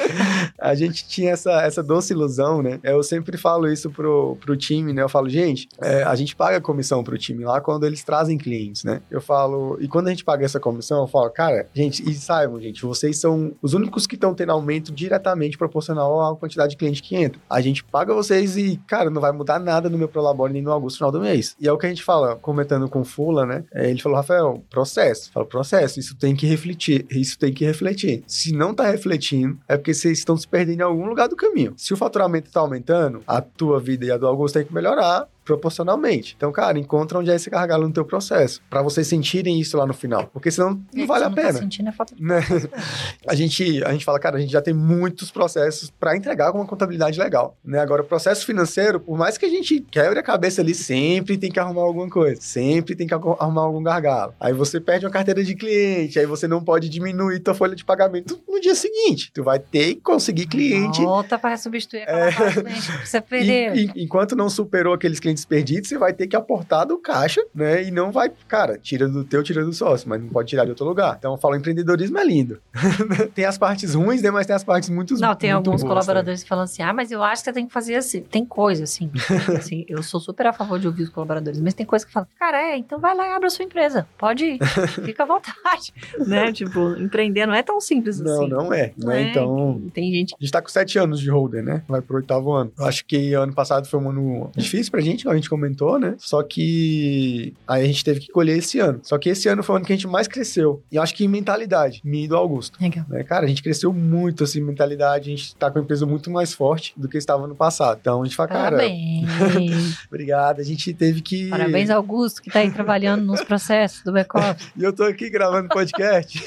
a 0.58 0.74
gente 0.74 1.06
tinha 1.06 1.32
essa, 1.32 1.62
essa 1.62 1.82
doce 1.82 2.12
ilusão, 2.12 2.62
né? 2.62 2.78
Eu 2.82 3.02
sempre 3.02 3.36
falo 3.36 3.70
isso 3.70 3.90
pro, 3.90 4.36
pro 4.36 4.56
time, 4.56 4.92
né? 4.92 5.02
Eu 5.02 5.08
falo, 5.08 5.28
gente, 5.28 5.68
é, 5.82 6.04
a 6.04 6.14
gente 6.14 6.36
paga 6.36 6.60
comissão 6.60 7.02
pro 7.02 7.18
time 7.18 7.44
lá 7.44 7.60
quando 7.60 7.84
eles 7.84 8.02
trazem 8.04 8.38
clientes, 8.38 8.84
né? 8.84 9.00
Eu 9.10 9.20
falo, 9.20 9.76
e 9.80 9.88
quando 9.88 10.06
a 10.06 10.10
gente 10.10 10.24
paga 10.24 10.44
essa 10.44 10.60
comissão, 10.60 11.02
eu 11.02 11.08
falo, 11.08 11.30
cara, 11.30 11.66
gente, 11.74 12.08
e 12.08 12.14
saibam, 12.14 12.60
gente, 12.60 12.82
vocês 12.82 13.18
são 13.18 13.52
os 13.60 13.74
únicos 13.74 14.06
que 14.06 14.14
estão 14.14 14.34
tendo 14.34 14.52
aumento 14.52 14.92
diretamente 14.92 15.58
proporcional 15.58 16.20
à 16.20 16.36
quantidade 16.36 16.70
de 16.70 16.76
cliente 16.76 17.02
que 17.02 17.16
entra. 17.16 17.40
A 17.50 17.60
gente 17.60 17.82
paga 17.82 18.14
vocês 18.14 18.56
e, 18.56 18.80
cara, 18.86 19.10
não 19.10 19.20
vai 19.20 19.32
mudar 19.32 19.58
nada 19.58 19.88
no 19.88 19.98
meu 19.98 20.08
Prolabore 20.08 20.52
nem 20.52 20.62
no 20.62 20.70
Augusto 20.70 20.98
final 20.98 21.10
do 21.10 21.20
mês. 21.20 21.56
E 21.60 21.66
é 21.66 21.72
o 21.72 21.78
que 21.78 21.86
a 21.86 21.88
gente 21.88 22.02
fala, 22.02 22.36
comentando 22.36 22.88
com 22.88 23.00
o 23.00 23.04
Fula, 23.04 23.44
né? 23.44 23.64
É, 23.72 23.90
ele 23.90 24.00
falou, 24.00 24.16
Rafael, 24.16 24.62
processo. 24.70 25.07
Fala, 25.14 25.46
processo, 25.46 25.98
isso 25.98 26.16
tem 26.16 26.34
que 26.34 26.46
refletir. 26.46 27.06
Isso 27.10 27.38
tem 27.38 27.52
que 27.52 27.64
refletir. 27.64 28.22
Se 28.26 28.52
não 28.52 28.74
tá 28.74 28.90
refletindo, 28.90 29.58
é 29.68 29.76
porque 29.76 29.94
vocês 29.94 30.18
estão 30.18 30.36
se 30.36 30.46
perdendo 30.46 30.80
em 30.80 30.84
algum 30.84 31.06
lugar 31.06 31.28
do 31.28 31.36
caminho. 31.36 31.74
Se 31.76 31.92
o 31.92 31.96
faturamento 31.96 32.50
tá 32.50 32.60
aumentando, 32.60 33.22
a 33.26 33.40
tua 33.40 33.80
vida 33.80 34.04
e 34.04 34.10
a 34.10 34.16
do 34.16 34.26
Augusto 34.26 34.54
tem 34.54 34.64
que 34.64 34.74
melhorar 34.74 35.28
proporcionalmente. 35.48 36.34
Então, 36.36 36.50
cara, 36.52 36.78
encontra 36.78 37.18
onde 37.18 37.30
é 37.30 37.34
esse 37.34 37.50
gargalo 37.50 37.86
no 37.86 37.92
teu 37.92 38.04
processo, 38.04 38.60
para 38.68 38.82
vocês 38.82 39.06
sentirem 39.06 39.58
isso 39.60 39.76
lá 39.76 39.86
no 39.86 39.94
final, 39.94 40.28
porque 40.32 40.50
senão 40.50 40.80
não 40.94 41.06
vale 41.06 41.20
se 41.20 41.26
a 41.26 41.28
não 41.28 41.34
pena 41.36 41.52
Tá 41.52 41.58
sentindo 41.58 41.88
é 41.88 41.92
falta 41.92 42.14
de 42.14 42.22
né? 42.22 42.40
A 43.26 43.34
gente, 43.34 43.82
a 43.84 43.92
gente 43.92 44.04
fala, 44.04 44.18
cara, 44.18 44.36
a 44.36 44.40
gente 44.40 44.52
já 44.52 44.60
tem 44.62 44.72
muitos 44.74 45.30
processos 45.30 45.90
para 45.90 46.16
entregar 46.16 46.52
com 46.52 46.58
uma 46.58 46.66
contabilidade 46.66 47.18
legal, 47.18 47.56
né? 47.64 47.78
Agora, 47.80 48.02
o 48.02 48.04
processo 48.04 48.44
financeiro, 48.46 49.00
por 49.00 49.16
mais 49.18 49.36
que 49.38 49.44
a 49.46 49.48
gente 49.48 49.80
quebre 49.90 50.18
a 50.18 50.22
cabeça 50.22 50.60
ali, 50.60 50.74
sempre 50.74 51.36
tem 51.36 51.50
que 51.50 51.58
arrumar 51.58 51.82
alguma 51.82 52.08
coisa, 52.08 52.40
sempre 52.40 52.94
tem 52.94 53.06
que 53.06 53.14
arru- 53.14 53.36
arrumar 53.38 53.62
algum 53.62 53.82
gargalo. 53.82 54.34
Aí 54.40 54.52
você 54.52 54.80
perde 54.80 55.04
uma 55.06 55.12
carteira 55.12 55.42
de 55.42 55.54
cliente, 55.54 56.18
aí 56.18 56.26
você 56.26 56.46
não 56.46 56.62
pode 56.62 56.88
diminuir 56.88 57.40
tua 57.40 57.54
folha 57.54 57.74
de 57.74 57.84
pagamento 57.84 58.40
no 58.48 58.60
dia 58.60 58.74
seguinte. 58.74 59.30
Tu 59.32 59.42
vai 59.42 59.58
ter 59.58 59.94
que 59.96 60.00
conseguir 60.00 60.46
cliente. 60.46 61.02
Volta 61.02 61.38
para 61.38 61.56
substituir 61.56 62.02
aquela 62.02 62.50
do 62.50 62.62
cliente 62.64 62.98
que 63.00 63.08
você 63.08 63.20
perdeu. 63.20 63.48
E, 63.78 63.86
e- 63.94 64.04
enquanto 64.04 64.34
não 64.36 64.48
superou 64.48 64.94
aqueles 64.94 65.20
clientes 65.20 65.37
perdidos, 65.44 65.88
você 65.88 65.98
vai 65.98 66.12
ter 66.12 66.26
que 66.26 66.36
aportar 66.36 66.86
do 66.86 66.98
caixa, 66.98 67.44
né? 67.54 67.82
E 67.82 67.90
não 67.90 68.10
vai, 68.10 68.30
cara, 68.46 68.78
tira 68.78 69.08
do 69.08 69.24
teu, 69.24 69.42
tira 69.42 69.64
do 69.64 69.72
sócio, 69.72 70.08
mas 70.08 70.20
não 70.20 70.28
pode 70.28 70.48
tirar 70.48 70.64
de 70.64 70.70
outro 70.70 70.86
lugar. 70.86 71.16
Então, 71.18 71.32
eu 71.32 71.38
falo, 71.38 71.56
empreendedorismo 71.56 72.18
é 72.18 72.24
lindo. 72.24 72.60
tem 73.34 73.44
as 73.44 73.58
partes 73.58 73.94
ruins, 73.94 74.22
né? 74.22 74.30
Mas 74.30 74.46
tem 74.46 74.54
as 74.56 74.64
partes 74.64 74.88
muito 74.88 75.14
Não, 75.14 75.34
tem 75.34 75.52
muito 75.52 75.68
alguns 75.68 75.82
boas, 75.82 75.92
colaboradores 75.94 76.42
que 76.42 76.48
falam 76.48 76.64
assim: 76.64 76.82
ah, 76.82 76.92
mas 76.92 77.10
eu 77.10 77.22
acho 77.22 77.42
que 77.42 77.46
você 77.46 77.52
tem 77.52 77.66
que 77.66 77.72
fazer 77.72 77.94
assim. 77.96 78.20
Tem 78.20 78.44
coisa 78.44 78.84
assim. 78.84 79.10
assim 79.56 79.84
eu 79.88 80.02
sou 80.02 80.20
super 80.20 80.46
a 80.46 80.52
favor 80.52 80.78
de 80.78 80.86
ouvir 80.86 81.02
os 81.04 81.08
colaboradores, 81.08 81.60
mas 81.60 81.74
tem 81.74 81.84
coisa 81.86 82.06
que 82.06 82.12
falam: 82.12 82.28
cara, 82.38 82.60
é, 82.60 82.76
então 82.76 82.98
vai 82.98 83.14
lá 83.14 83.26
e 83.28 83.32
abre 83.32 83.46
a 83.46 83.50
sua 83.50 83.64
empresa. 83.64 84.06
Pode 84.16 84.44
ir, 84.44 84.58
fica 85.04 85.22
à 85.22 85.26
vontade. 85.26 85.92
né? 86.26 86.52
Tipo, 86.52 86.96
empreender 86.96 87.46
não 87.46 87.54
é 87.54 87.62
tão 87.62 87.80
simples 87.80 88.20
Não, 88.20 88.32
assim. 88.32 88.48
não 88.48 88.72
é. 88.72 88.92
Não 88.96 89.08
né? 89.08 89.22
é. 89.22 89.30
Então, 89.30 89.82
Tem 89.92 90.10
gente 90.12 90.34
a 90.38 90.42
gente 90.42 90.52
tá 90.52 90.62
com 90.62 90.68
sete 90.68 90.98
anos 90.98 91.20
de 91.20 91.30
holder, 91.30 91.62
né? 91.62 91.82
Vai 91.88 92.00
pro 92.00 92.16
oitavo 92.16 92.52
ano. 92.52 92.72
Eu 92.78 92.84
acho 92.86 93.04
que 93.04 93.34
ano 93.34 93.52
passado 93.52 93.86
foi 93.86 93.98
um 94.00 94.10
ano 94.10 94.50
difícil 94.56 94.90
pra 94.90 95.00
gente, 95.00 95.27
a 95.30 95.34
gente 95.34 95.48
comentou, 95.50 95.98
né? 95.98 96.14
Só 96.18 96.42
que 96.42 97.54
aí 97.66 97.82
a 97.82 97.86
gente 97.86 98.04
teve 98.04 98.20
que 98.20 98.28
colher 98.28 98.58
esse 98.58 98.78
ano. 98.78 99.00
Só 99.02 99.18
que 99.18 99.28
esse 99.28 99.48
ano 99.48 99.62
foi 99.62 99.74
o 99.74 99.76
ano 99.76 99.86
que 99.86 99.92
a 99.92 99.96
gente 99.96 100.06
mais 100.06 100.28
cresceu. 100.28 100.82
E 100.90 100.98
acho 100.98 101.14
que 101.14 101.24
em 101.24 101.28
mentalidade, 101.28 102.00
minha 102.04 102.24
e 102.24 102.28
do 102.28 102.36
Augusto. 102.36 102.78
Legal. 102.80 103.04
né? 103.08 103.22
Cara, 103.24 103.44
a 103.44 103.48
gente 103.48 103.62
cresceu 103.62 103.92
muito, 103.92 104.44
assim, 104.44 104.60
mentalidade. 104.60 105.30
A 105.32 105.36
gente 105.36 105.54
tá 105.56 105.70
com 105.70 105.78
a 105.78 105.82
empresa 105.82 106.06
muito 106.06 106.30
mais 106.30 106.52
forte 106.52 106.92
do 106.96 107.08
que 107.08 107.16
estava 107.18 107.46
no 107.46 107.54
passado. 107.54 107.98
Então, 108.00 108.22
a 108.22 108.24
gente 108.24 108.36
fala, 108.36 108.48
cara, 108.48 108.76
Parabéns. 108.76 109.98
obrigado. 110.08 110.60
A 110.60 110.64
gente 110.64 110.92
teve 110.94 111.20
que... 111.20 111.48
Parabéns, 111.48 111.90
Augusto, 111.90 112.42
que 112.42 112.50
tá 112.50 112.60
aí 112.60 112.70
trabalhando 112.70 113.24
nos 113.24 113.42
processos 113.42 114.02
do 114.02 114.12
back-office. 114.12 114.68
E 114.78 114.84
eu 114.84 114.92
tô 114.92 115.02
aqui 115.02 115.28
gravando 115.28 115.68
podcast. 115.68 116.42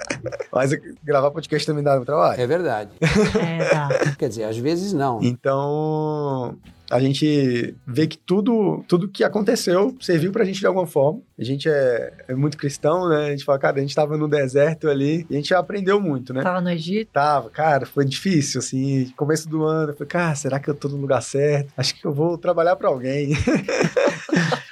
Mas 0.52 0.72
gravar 1.04 1.30
podcast 1.30 1.66
também 1.66 1.84
dá 1.84 1.94
meu 1.94 2.04
trabalho. 2.04 2.40
É 2.40 2.46
verdade. 2.46 2.90
É, 3.00 3.64
tá. 3.64 3.88
Quer 4.18 4.28
dizer, 4.28 4.44
às 4.44 4.56
vezes 4.56 4.92
não. 4.92 5.20
Então, 5.22 6.56
a 6.90 7.00
gente 7.00 7.74
vê 7.86 8.06
que 8.06 8.16
tudo, 8.16 8.84
tudo 8.86 9.08
que 9.08 9.24
aconteceu 9.24 9.94
serviu 10.00 10.32
pra 10.32 10.44
gente 10.44 10.60
de 10.60 10.66
alguma 10.66 10.86
forma. 10.86 11.20
A 11.38 11.44
gente 11.44 11.68
é, 11.68 12.12
é 12.28 12.34
muito 12.34 12.56
cristão, 12.56 13.08
né? 13.08 13.26
A 13.26 13.30
gente 13.30 13.44
fala, 13.44 13.58
cara, 13.58 13.76
a 13.78 13.80
gente 13.80 13.94
tava 13.94 14.16
no 14.16 14.28
deserto 14.28 14.88
ali 14.88 15.26
e 15.28 15.34
a 15.34 15.36
gente 15.36 15.54
aprendeu 15.54 16.00
muito, 16.00 16.32
né? 16.32 16.42
Tava 16.42 16.60
no 16.60 16.70
Egito. 16.70 17.10
Tava, 17.12 17.50
cara, 17.50 17.86
foi 17.86 18.04
difícil, 18.04 18.60
assim, 18.60 19.12
começo 19.16 19.48
do 19.48 19.64
ano, 19.64 19.90
eu 19.90 19.94
falei, 19.94 20.08
cara, 20.08 20.34
será 20.34 20.58
que 20.58 20.68
eu 20.68 20.74
tô 20.74 20.88
no 20.88 20.96
lugar 20.96 21.22
certo? 21.22 21.72
Acho 21.76 21.94
que 21.94 22.04
eu 22.04 22.12
vou 22.12 22.38
trabalhar 22.38 22.76
pra 22.76 22.88
alguém. 22.88 23.30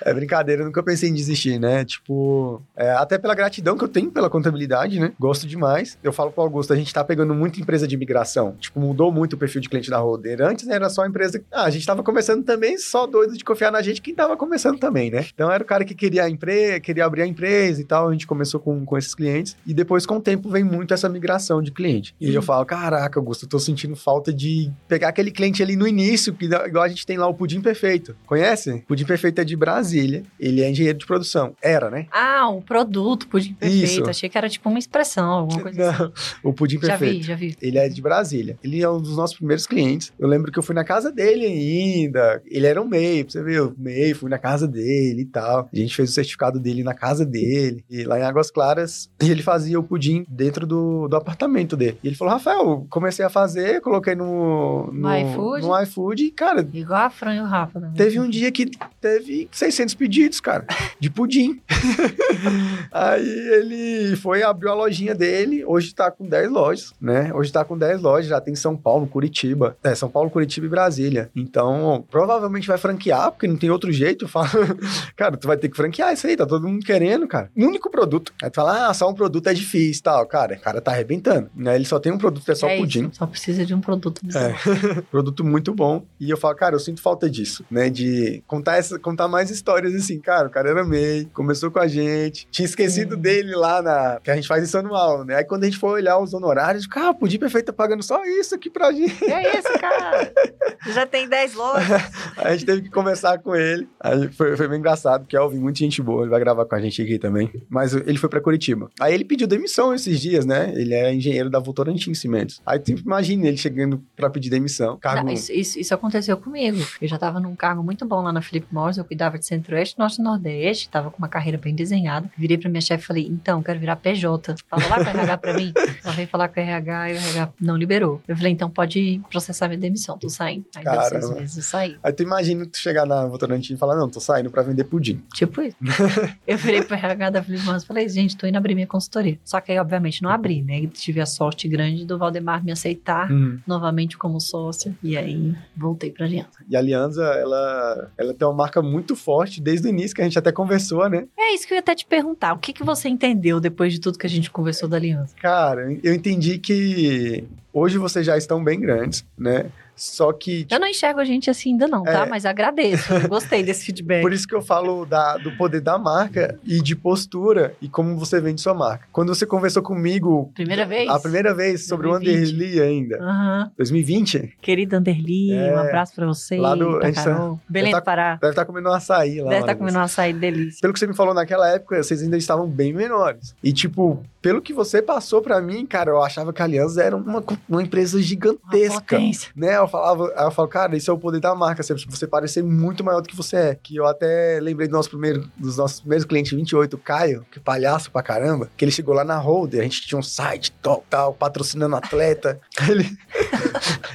É 0.05 0.12
brincadeira, 0.12 0.61
eu 0.61 0.67
nunca 0.67 0.83
pensei 0.83 1.09
em 1.09 1.15
desistir, 1.15 1.59
né? 1.59 1.83
Tipo, 1.83 2.62
é, 2.77 2.91
até 2.91 3.17
pela 3.17 3.35
gratidão 3.35 3.77
que 3.77 3.85
eu 3.85 3.89
tenho 3.89 4.11
pela 4.11 4.29
contabilidade, 4.29 5.01
né? 5.01 5.12
Gosto 5.19 5.47
demais. 5.47 5.99
Eu 6.03 6.12
falo 6.12 6.31
pro 6.31 6.43
Augusto, 6.43 6.75
a 6.75 6.77
gente 6.77 6.93
tá 6.93 7.03
pegando 7.03 7.35
muita 7.35 7.59
empresa 7.59 7.89
de 7.89 7.95
imigração. 7.95 8.55
Tipo, 8.61 8.79
mudou 8.81 9.11
muito 9.11 9.33
o 9.33 9.39
perfil 9.39 9.62
de 9.62 9.69
cliente 9.69 9.89
da 9.89 9.99
Roder. 9.99 10.43
Antes 10.43 10.67
né, 10.67 10.75
era 10.75 10.91
só 10.91 11.07
empresa. 11.07 11.43
Ah, 11.51 11.65
a 11.65 11.71
gente 11.71 11.87
tava 11.87 12.03
começando 12.05 12.44
também, 12.44 12.78
só 12.78 13.07
doido 13.07 13.36
de 13.36 13.44
confiar 13.44 13.72
na 13.72 13.82
gente, 13.82 14.00
quem 14.00 14.14
tava 14.14 14.36
começando 14.36 14.78
também, 14.78 15.11
né? 15.11 15.26
Então 15.34 15.50
era 15.50 15.62
o 15.62 15.66
cara 15.66 15.84
que 15.84 15.94
queria 15.94 16.24
a 16.24 16.30
empresa, 16.30 16.80
queria 16.80 17.05
abrir 17.05 17.22
a 17.22 17.26
empresa 17.26 17.80
e 17.80 17.84
tal. 17.84 18.09
A 18.09 18.12
gente 18.12 18.26
começou 18.26 18.61
com, 18.61 18.84
com 18.84 18.96
esses 18.96 19.14
clientes. 19.14 19.57
E 19.66 19.74
depois, 19.74 20.07
com 20.07 20.16
o 20.16 20.20
tempo, 20.20 20.48
vem 20.48 20.62
muito 20.62 20.94
essa 20.94 21.09
migração 21.09 21.62
de 21.62 21.70
cliente. 21.70 22.14
E 22.20 22.34
eu 22.34 22.42
falo, 22.42 22.64
caraca, 22.64 23.18
Augusto, 23.18 23.44
eu 23.44 23.48
tô 23.48 23.59
sentindo 23.59 23.96
falta 23.96 24.32
de 24.32 24.70
pegar 24.86 25.09
aquele 25.09 25.30
cliente 25.30 25.62
ali 25.62 25.76
no 25.76 25.86
início, 25.86 26.32
que 26.34 26.44
igual 26.44 26.84
a 26.84 26.88
gente 26.88 27.07
tem 27.07 27.16
lá 27.16 27.26
o 27.26 27.34
Pudim 27.34 27.61
Perfeito. 27.61 28.16
Conhece? 28.26 28.84
Pudim 28.86 29.05
Perfeito 29.05 29.40
é 29.40 29.44
de 29.44 29.57
Brasília. 29.57 30.22
Ele 30.38 30.62
é 30.62 30.70
engenheiro 30.70 30.98
de 30.98 31.07
produção. 31.07 31.55
Era, 31.62 31.90
né? 31.90 32.07
Ah, 32.11 32.48
um 32.48 32.61
produto, 32.61 33.26
pudim 33.28 33.55
perfeito. 33.55 33.84
Isso. 33.84 34.11
Achei 34.11 34.28
que 34.28 34.36
era 34.36 34.48
tipo 34.48 34.68
uma 34.68 34.78
expressão, 34.78 35.30
alguma 35.30 35.61
coisa 35.62 35.90
assim. 35.90 36.02
Não, 36.02 36.12
o 36.42 36.52
Pudim 36.52 36.78
Já 36.80 36.98
Perfeito. 36.98 37.20
vi, 37.20 37.22
já 37.22 37.34
vi. 37.34 37.57
Ele 37.61 37.78
é 37.78 37.88
de 37.88 38.02
Brasília. 38.02 38.59
Ele 38.62 38.82
é 38.82 38.88
um 38.88 39.00
dos 39.00 39.16
nossos 39.16 39.36
primeiros 39.36 39.66
clientes. 39.66 40.12
Eu 40.18 40.28
lembro 40.28 40.52
que 40.52 40.59
eu 40.59 40.62
fui 40.62 40.74
na 40.74 40.84
casa 40.84 41.11
dele 41.11 41.46
ainda. 41.95 42.42
Ele 42.47 42.66
era 42.66 42.80
um 42.80 42.86
MEI, 42.86 43.24
pra 43.24 43.32
você 43.32 43.42
ver, 43.42 43.57
eu 43.57 43.74
MEI, 43.76 44.14
fui 44.14 44.30
na 44.30 44.38
casa 44.38 44.66
dele 44.66 45.22
e 45.22 45.26
tal. 45.26 45.68
A 45.72 45.76
gente 45.76 45.95
fez 45.95 46.11
o 46.11 46.12
certificado 46.12 46.59
dele 46.59 46.82
na 46.82 46.95
casa 46.95 47.24
dele, 47.24 47.84
e 47.88 48.05
lá 48.05 48.18
em 48.18 48.22
Águas 48.22 48.51
Claras. 48.51 49.11
E 49.22 49.30
ele 49.30 49.42
fazia 49.42 49.78
o 49.78 49.82
pudim 49.82 50.24
dentro 50.28 50.66
do, 50.66 51.09
do 51.09 51.16
apartamento 51.16 51.76
dele. 51.76 51.99
E 52.03 52.09
ele 52.09 52.16
falou: 52.16 52.34
Rafael, 52.34 52.86
comecei 52.90 53.24
a 53.24 53.30
fazer, 53.30 53.80
coloquei 53.80 54.14
no, 54.14 54.90
no, 54.92 55.09
No 55.09 55.18
iFood? 55.18 55.66
no 55.66 55.82
iFood 55.82 56.24
e, 56.24 56.30
cara, 56.30 56.66
Igual 56.72 57.01
a 57.01 57.11
Fran 57.11 57.34
e 57.34 57.40
o 57.40 57.45
Rafa. 57.45 57.80
Né? 57.80 57.92
Teve 57.97 58.18
um 58.18 58.28
dia 58.28 58.51
que 58.51 58.70
teve 59.01 59.49
600 59.53 59.95
pedidos, 59.95 60.40
cara, 60.40 60.66
de 60.99 61.11
pudim. 61.11 61.61
Aí 62.90 63.28
ele 63.28 64.16
foi, 64.16 64.42
abriu 64.42 64.70
a 64.70 64.74
lojinha 64.74 65.14
dele, 65.14 65.64
hoje 65.64 65.95
tá 65.95 66.11
com 66.11 66.26
10 66.26 66.51
lojas, 66.51 66.92
né? 67.01 67.32
Hoje 67.34 67.53
tá 67.53 67.64
com 67.64 67.76
10 67.76 68.01
lojas, 68.03 68.28
já 68.28 68.40
tem 68.40 68.55
São 68.55 68.76
Paulo, 68.76 69.07
Curitiba. 69.07 69.76
É, 69.82 69.95
São 69.95 70.09
Paulo, 70.09 70.30
Curitiba 70.30 70.66
e 70.66 70.68
Brasília. 70.70 71.30
Então, 71.34 71.84
provavelmente 72.03 72.66
vai 72.66 72.78
franquear, 72.78 73.30
porque 73.30 73.47
não 73.47 73.57
tem 73.57 73.70
outro 73.70 73.93
jeito. 73.93 74.26
Fala, 74.28 74.49
cara, 75.16 75.37
tu 75.37 75.47
vai 75.47 75.57
ter 75.57 75.68
que 75.68 75.76
franquear 75.76 76.12
isso 76.12 76.26
aí, 76.26 76.37
tá 76.37 76.47
todo 76.47 76.66
mundo 76.66 76.85
querendo, 76.85 77.26
cara. 77.26 77.51
Um 77.57 77.66
único 77.66 77.91
produto. 77.91 78.32
Aí 78.43 78.51
tu 78.51 78.57
fala, 78.57 78.89
ah, 78.89 78.95
só 78.95 79.09
um 79.09 79.14
produto 79.14 79.49
é 79.49 79.55
difícil 79.55 80.03
tal. 80.03 80.26
Cara, 80.26 80.55
o 80.55 80.61
cara 80.61 80.80
tá 80.80 80.91
arrebentando. 80.91 81.51
Né? 81.55 81.74
Ele 81.76 81.85
só 81.85 81.99
tem 81.99 82.12
um 82.12 82.18
produto, 82.18 82.51
é 82.51 82.55
só 82.55 82.68
é 82.68 82.76
pudim. 82.76 83.07
Isso, 83.07 83.18
só 83.18 83.26
precisa 83.26 83.64
de 83.64 83.74
um 83.74 83.80
produto. 83.80 84.20
É. 84.35 84.55
produto 85.11 85.45
muito 85.45 85.72
bom. 85.72 86.05
E 86.18 86.30
eu 86.30 86.37
falo, 86.37 86.55
cara, 86.55 86.74
eu 86.74 86.80
sinto 86.80 87.01
falta 87.01 87.28
disso, 87.28 87.64
né? 87.70 87.89
De 87.89 88.43
contar, 88.47 88.76
essa, 88.76 88.99
contar 88.99 89.28
mais 89.28 89.51
histórias 89.51 89.95
assim, 89.95 90.18
cara, 90.20 90.49
o 90.49 90.51
cara 90.51 90.70
era 90.70 90.85
MEI, 90.85 91.28
começou 91.32 91.70
com 91.70 91.78
a 91.78 91.87
gente, 91.87 92.49
tinha 92.51 92.66
esquecido 92.66 93.14
Sim. 93.14 93.20
dele 93.20 93.55
lá 93.55 93.82
na. 93.82 94.20
Que 94.22 94.30
a 94.30 94.35
gente 94.35 94.49
faz 94.49 94.64
isso 94.64 94.76
anual, 94.76 95.24
né? 95.24 95.37
Aí 95.37 95.45
quando 95.45 95.62
a 95.62 95.66
gente 95.66 95.78
foi 95.78 95.91
olhar 95.91 96.18
os 96.18 96.35
honorários, 96.35 96.87
cara, 96.87 97.11
ah, 97.11 97.14
podia 97.14 97.39
perfeito 97.39 97.66
tá 97.66 97.72
pagando 97.72 98.03
só 98.03 98.24
isso 98.24 98.55
aqui 98.55 98.70
pra 98.70 98.91
gente. 98.93 99.14
Que 99.14 99.32
é 99.32 99.59
isso, 99.59 99.78
cara? 99.78 100.32
Já 100.93 101.07
tem 101.07 101.28
10 101.28 101.55
lojas. 101.55 101.74
A 102.37 102.53
gente 102.53 102.66
teve 102.66 102.83
que 102.83 102.91
conversar 102.91 103.39
com 103.39 103.55
ele. 103.55 103.89
Aí 104.01 104.29
foi, 104.29 104.57
foi 104.57 104.68
bem 104.68 104.79
engraçado, 104.79 105.22
porque 105.22 105.37
Elvin, 105.37 105.59
muita 105.59 105.79
gente 105.79 106.03
boa, 106.03 106.22
ele 106.22 106.31
vai 106.31 106.41
gravar 106.41 106.64
com 106.64 106.75
a 106.75 106.81
gente 106.81 107.01
aqui 107.03 107.18
também. 107.18 107.51
Mas 107.68 107.95
ele 107.95 108.18
foi 108.18 108.29
pra 108.29 108.41
Curitiba. 108.41 108.91
Aí 109.01 109.14
ele 109.14 109.25
pediu 109.25 109.47
demissão 109.47 109.95
esses 109.95 110.20
dias, 110.20 110.45
né? 110.45 110.72
Ele 110.75 110.95
é 110.95 111.14
engenheiro 111.14 111.51
da 111.51 111.59
Votorantim 111.59 112.14
Cimentos. 112.14 112.61
Aí 112.64 112.79
tu 112.79 112.93
imagina 112.93 113.47
ele 113.47 113.57
chegando 113.57 114.03
pra 114.16 114.31
pedir 114.31 114.51
demissão. 114.51 114.99
Cargo... 114.99 115.27
Não, 115.27 115.33
isso, 115.33 115.53
isso, 115.53 115.79
isso 115.79 115.95
aconteceu 115.95 116.37
comigo. 116.37 116.85
Eu 117.01 117.09
já 117.09 117.18
tava 117.18 117.41
num 117.41 117.55
cargo 117.55 117.83
muito 117.83 118.05
bom 118.05 118.22
lá 118.22 118.33
na 118.33 118.43
Philip 118.43 118.66
Morris, 118.70 118.97
eu 118.97 119.05
cuidava 119.05 119.39
de 119.39 119.47
Centro-Oeste, 119.47 119.99
Norte 119.99 120.20
e 120.20 120.22
Nordeste, 120.25 120.89
tava 120.89 121.11
com 121.11 121.18
uma 121.18 121.29
carreira 121.29 121.59
bem 121.59 121.75
desenhada. 121.75 122.31
Virei 122.37 122.59
pra 122.59 122.68
minha 122.68 122.81
chefe 122.81 123.05
e 123.05 123.07
falei, 123.07 123.27
então, 123.27 123.62
quero 123.62 123.79
virar 123.79 123.97
PJ. 123.97 124.55
Fala 124.68 124.87
lá 124.89 124.97
com 125.05 125.11
o 125.11 125.20
RH 125.20 125.39
pra 125.39 125.55
mim. 125.55 125.72
Ela 126.05 126.12
veio 126.14 126.29
falar 126.29 126.49
com 126.49 126.61
o 126.61 126.62
RH 126.62 127.11
e 127.11 127.14
o 127.14 127.16
RH 127.16 127.53
não 127.61 127.77
liberou. 127.77 128.22
Eu 128.27 128.37
falei, 128.37 128.53
então 128.53 128.70
pode 128.70 129.20
processar 129.31 129.68
minha 129.68 129.79
demissão, 129.79 130.18
tô 130.18 130.29
saindo. 130.29 130.64
Aí 130.77 130.85
deu 130.85 130.93
seis 130.93 131.11
Caramba. 131.11 131.41
meses, 131.41 131.64
saí. 131.65 131.97
Aí 132.03 132.12
tu 132.12 132.23
imagina 132.23 132.65
tu 132.67 132.79
chegar 132.79 133.07
na 133.07 133.27
Votorantim 133.27 133.75
e 133.75 133.77
falar, 133.77 133.97
não, 133.97 134.09
tô 134.09 134.21
saindo 134.21 134.51
pra 134.51 134.62
vender 134.62 134.85
pudim. 134.85 135.23
Tipo 135.35 135.62
isso. 135.62 135.77
eu 136.47 136.57
virei 136.59 136.83
pro 136.83 136.95
RH 136.95 137.31
da 137.31 137.43
Philip 137.43 137.65
Morris 137.65 137.83
e 137.83 137.87
falei, 137.87 138.09
gente, 138.09 138.37
tô 138.37 138.47
indo 138.47 138.57
abrir 138.57 138.75
minha 138.75 138.87
consultoria. 138.87 139.39
Só 139.45 139.61
que 139.61 139.73
aí, 139.73 139.79
obviamente, 139.79 140.23
não 140.23 140.31
abri, 140.31 140.62
né? 140.62 140.81
E 140.81 140.87
tive 140.87 141.21
a 141.21 141.27
sorte 141.27 141.67
grande 141.69 142.05
do 142.05 142.19
Valdemar 142.19 142.65
me 142.65 142.73
aceitar 142.73 143.31
Uhum. 143.31 143.59
novamente 143.67 144.17
como 144.19 144.41
sócia. 144.41 144.95
E 145.03 145.17
aí, 145.17 145.55
voltei 145.77 146.11
pra 146.11 146.27
aliança. 146.27 146.51
E 146.69 146.77
a 146.77 146.79
Aliança, 146.79 147.23
ela, 147.23 148.11
ela 148.19 148.35
tem 148.35 148.47
uma 148.47 148.55
marca 148.55 148.83
muito 148.83 149.17
forte 149.17 149.61
desde 149.61 149.87
o 149.87 149.91
início, 149.91 150.15
que 150.15 150.21
a 150.21 150.25
gente 150.25 150.39
até 150.39 150.53
conversou, 150.53 151.09
né? 151.09 151.27
É 151.39 151.55
isso 151.55 151.67
que 151.67 151.73
eu 151.73 151.77
ia 151.77 151.81
até 151.81 151.95
te 151.95 152.05
perguntar. 152.07 152.53
O 152.53 152.59
que, 152.59 152.73
que 152.73 152.85
você 152.85 153.09
entendeu 153.09 153.59
depois 153.61 153.93
de 153.93 154.01
tudo 154.01 154.19
que 154.19 154.27
a 154.27 154.31
gente 154.31 154.51
conversou 154.51 154.89
da 154.89 154.97
aliança? 154.97 155.35
Cara, 155.41 155.91
eu 156.03 156.12
entendi 156.15 156.59
que 156.59 157.45
hoje 157.73 157.99
vocês 157.99 158.25
já 158.27 158.37
estão 158.37 158.62
bem 158.62 158.79
grandes, 158.81 159.25
né? 159.39 159.67
Só 159.97 160.32
que 160.32 160.66
Eu 160.70 160.80
não 160.80 160.88
enxergo 160.88 161.20
a 161.20 161.24
gente 161.24 161.49
assim 161.51 161.72
ainda 161.72 161.86
não, 161.86 162.03
tá? 162.03 162.24
É. 162.24 162.28
Mas 162.28 162.45
agradeço. 162.45 163.28
Gostei 163.28 163.62
desse 163.62 163.84
feedback. 163.86 164.22
Por 164.22 164.32
isso 164.32 164.47
que 164.47 164.55
eu 164.55 164.62
falo 164.62 165.05
da- 165.07 165.36
do 165.36 165.53
poder 165.57 165.80
da 165.80 165.97
marca 165.99 166.59
e 166.64 166.80
de 166.82 166.97
postura 166.97 167.74
e 167.80 167.88
como 167.88 168.16
você 168.18 168.40
vende 168.40 168.61
sua 168.61 168.74
marca. 168.74 169.07
Quando 169.12 169.34
você 169.34 169.47
conversou 169.47 169.82
comigo 169.82 170.51
Primeira 170.55 170.84
vez? 170.84 171.09
a 171.09 171.18
primeira 171.20 171.55
vez 171.55 171.86
sobre 171.86 172.07
o 172.09 172.11
2020. 172.11 172.55
Anderli 172.55 172.80
ainda, 172.80 173.18
Aham. 173.22 173.70
2020, 173.76 174.55
Querida 174.61 174.97
Anderli, 174.99 175.53
É. 175.53 175.74
um 175.74 175.78
abraço 175.78 176.14
pra 176.14 176.26
você. 176.26 176.57
Lá 176.57 176.74
do- 176.74 176.99
pra 176.99 177.12
tá- 177.12 177.24
Carol. 177.24 177.61
Belém 177.68 177.92
tá- 177.92 178.01
do 178.01 178.05
Pará. 178.05 178.34
deve 178.40 178.51
estar 178.51 178.64
comendo 178.64 178.88
um 178.88 178.92
açaí 178.92 179.40
lá. 179.40 179.45
Deve 179.51 179.55
estar 179.55 179.66
Larissa. 179.66 179.74
comendo 179.78 179.99
um 179.99 180.03
açaí 180.03 180.32
delícia. 180.32 180.78
Pelo 180.80 180.92
que 180.92 180.99
você 180.99 181.07
me 181.07 181.14
falou 181.14 181.34
naquela 181.34 181.68
época, 181.70 182.03
vocês 182.03 182.22
ainda 182.22 182.36
estavam 182.36 182.66
bem 182.68 182.92
menores. 182.92 183.55
E, 183.62 183.72
tipo, 183.72 184.22
pelo 184.45 184.61
que 184.61 184.74
você 184.74 185.01
passou 185.01 185.40
pra 185.40 185.59
mim, 185.59 185.86
cara, 185.86 186.11
eu 186.11 186.22
achava 186.22 186.53
que 186.53 186.61
a 186.61 186.66
Aliança 186.66 187.03
era 187.03 187.16
uma, 187.16 187.42
uma 187.66 187.82
empresa 187.82 188.18
Uma 188.18 188.22
gigantesca. 188.22 189.16
potência. 189.16 189.51
Né? 189.57 189.78
Eu 189.78 189.88
falava, 189.88 190.34
eu 190.36 190.51
falo, 190.51 190.68
cara, 190.68 190.95
isso 190.95 191.11
é 191.11 191.14
o 191.14 191.18
poder 191.18 191.40
da 191.40 191.55
marca, 191.55 191.82
você, 191.82 191.95
você 191.95 192.26
parecer 192.26 192.62
muito 192.62 193.03
maior 193.03 193.22
do 193.22 193.28
que 193.28 193.34
você 193.34 193.57
é. 193.57 193.74
Que 193.74 193.97
eu 193.97 194.05
até 194.05 194.61
lembrei 194.61 194.86
do 194.86 194.92
nosso 194.92 195.09
primeiro, 195.09 195.51
dos 195.57 195.78
nossos 195.78 196.01
primeiros 196.01 196.26
clientes, 196.26 196.53
28, 196.53 196.92
o 196.92 196.99
Caio, 196.99 197.47
que 197.51 197.59
palhaço 197.59 198.11
pra 198.11 198.22
caramba, 198.22 198.68
que 198.76 198.84
ele 198.84 198.92
chegou 198.92 199.14
lá 199.14 199.24
na 199.24 199.38
Holder, 199.38 199.80
a 199.80 199.84
gente 199.84 200.07
tinha 200.07 200.18
um 200.18 200.22
site, 200.22 200.74
tal, 200.82 201.03
tal, 201.09 201.32
patrocinando 201.32 201.97
atleta. 201.97 202.61
Ele, 202.86 203.09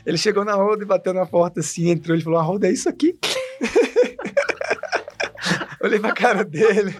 ele 0.05 0.17
chegou 0.17 0.45
na 0.45 0.53
Holder, 0.53 0.85
bateu 0.85 1.11
na 1.11 1.25
porta 1.25 1.59
assim, 1.59 1.89
entrou, 1.89 2.15
ele 2.15 2.23
falou, 2.23 2.37
a 2.37 2.43
Holder 2.43 2.69
é 2.69 2.73
isso 2.73 2.87
aqui. 2.87 3.17
Olhei 5.81 5.99
pra 5.99 6.13
cara 6.13 6.43
dele. 6.43 6.95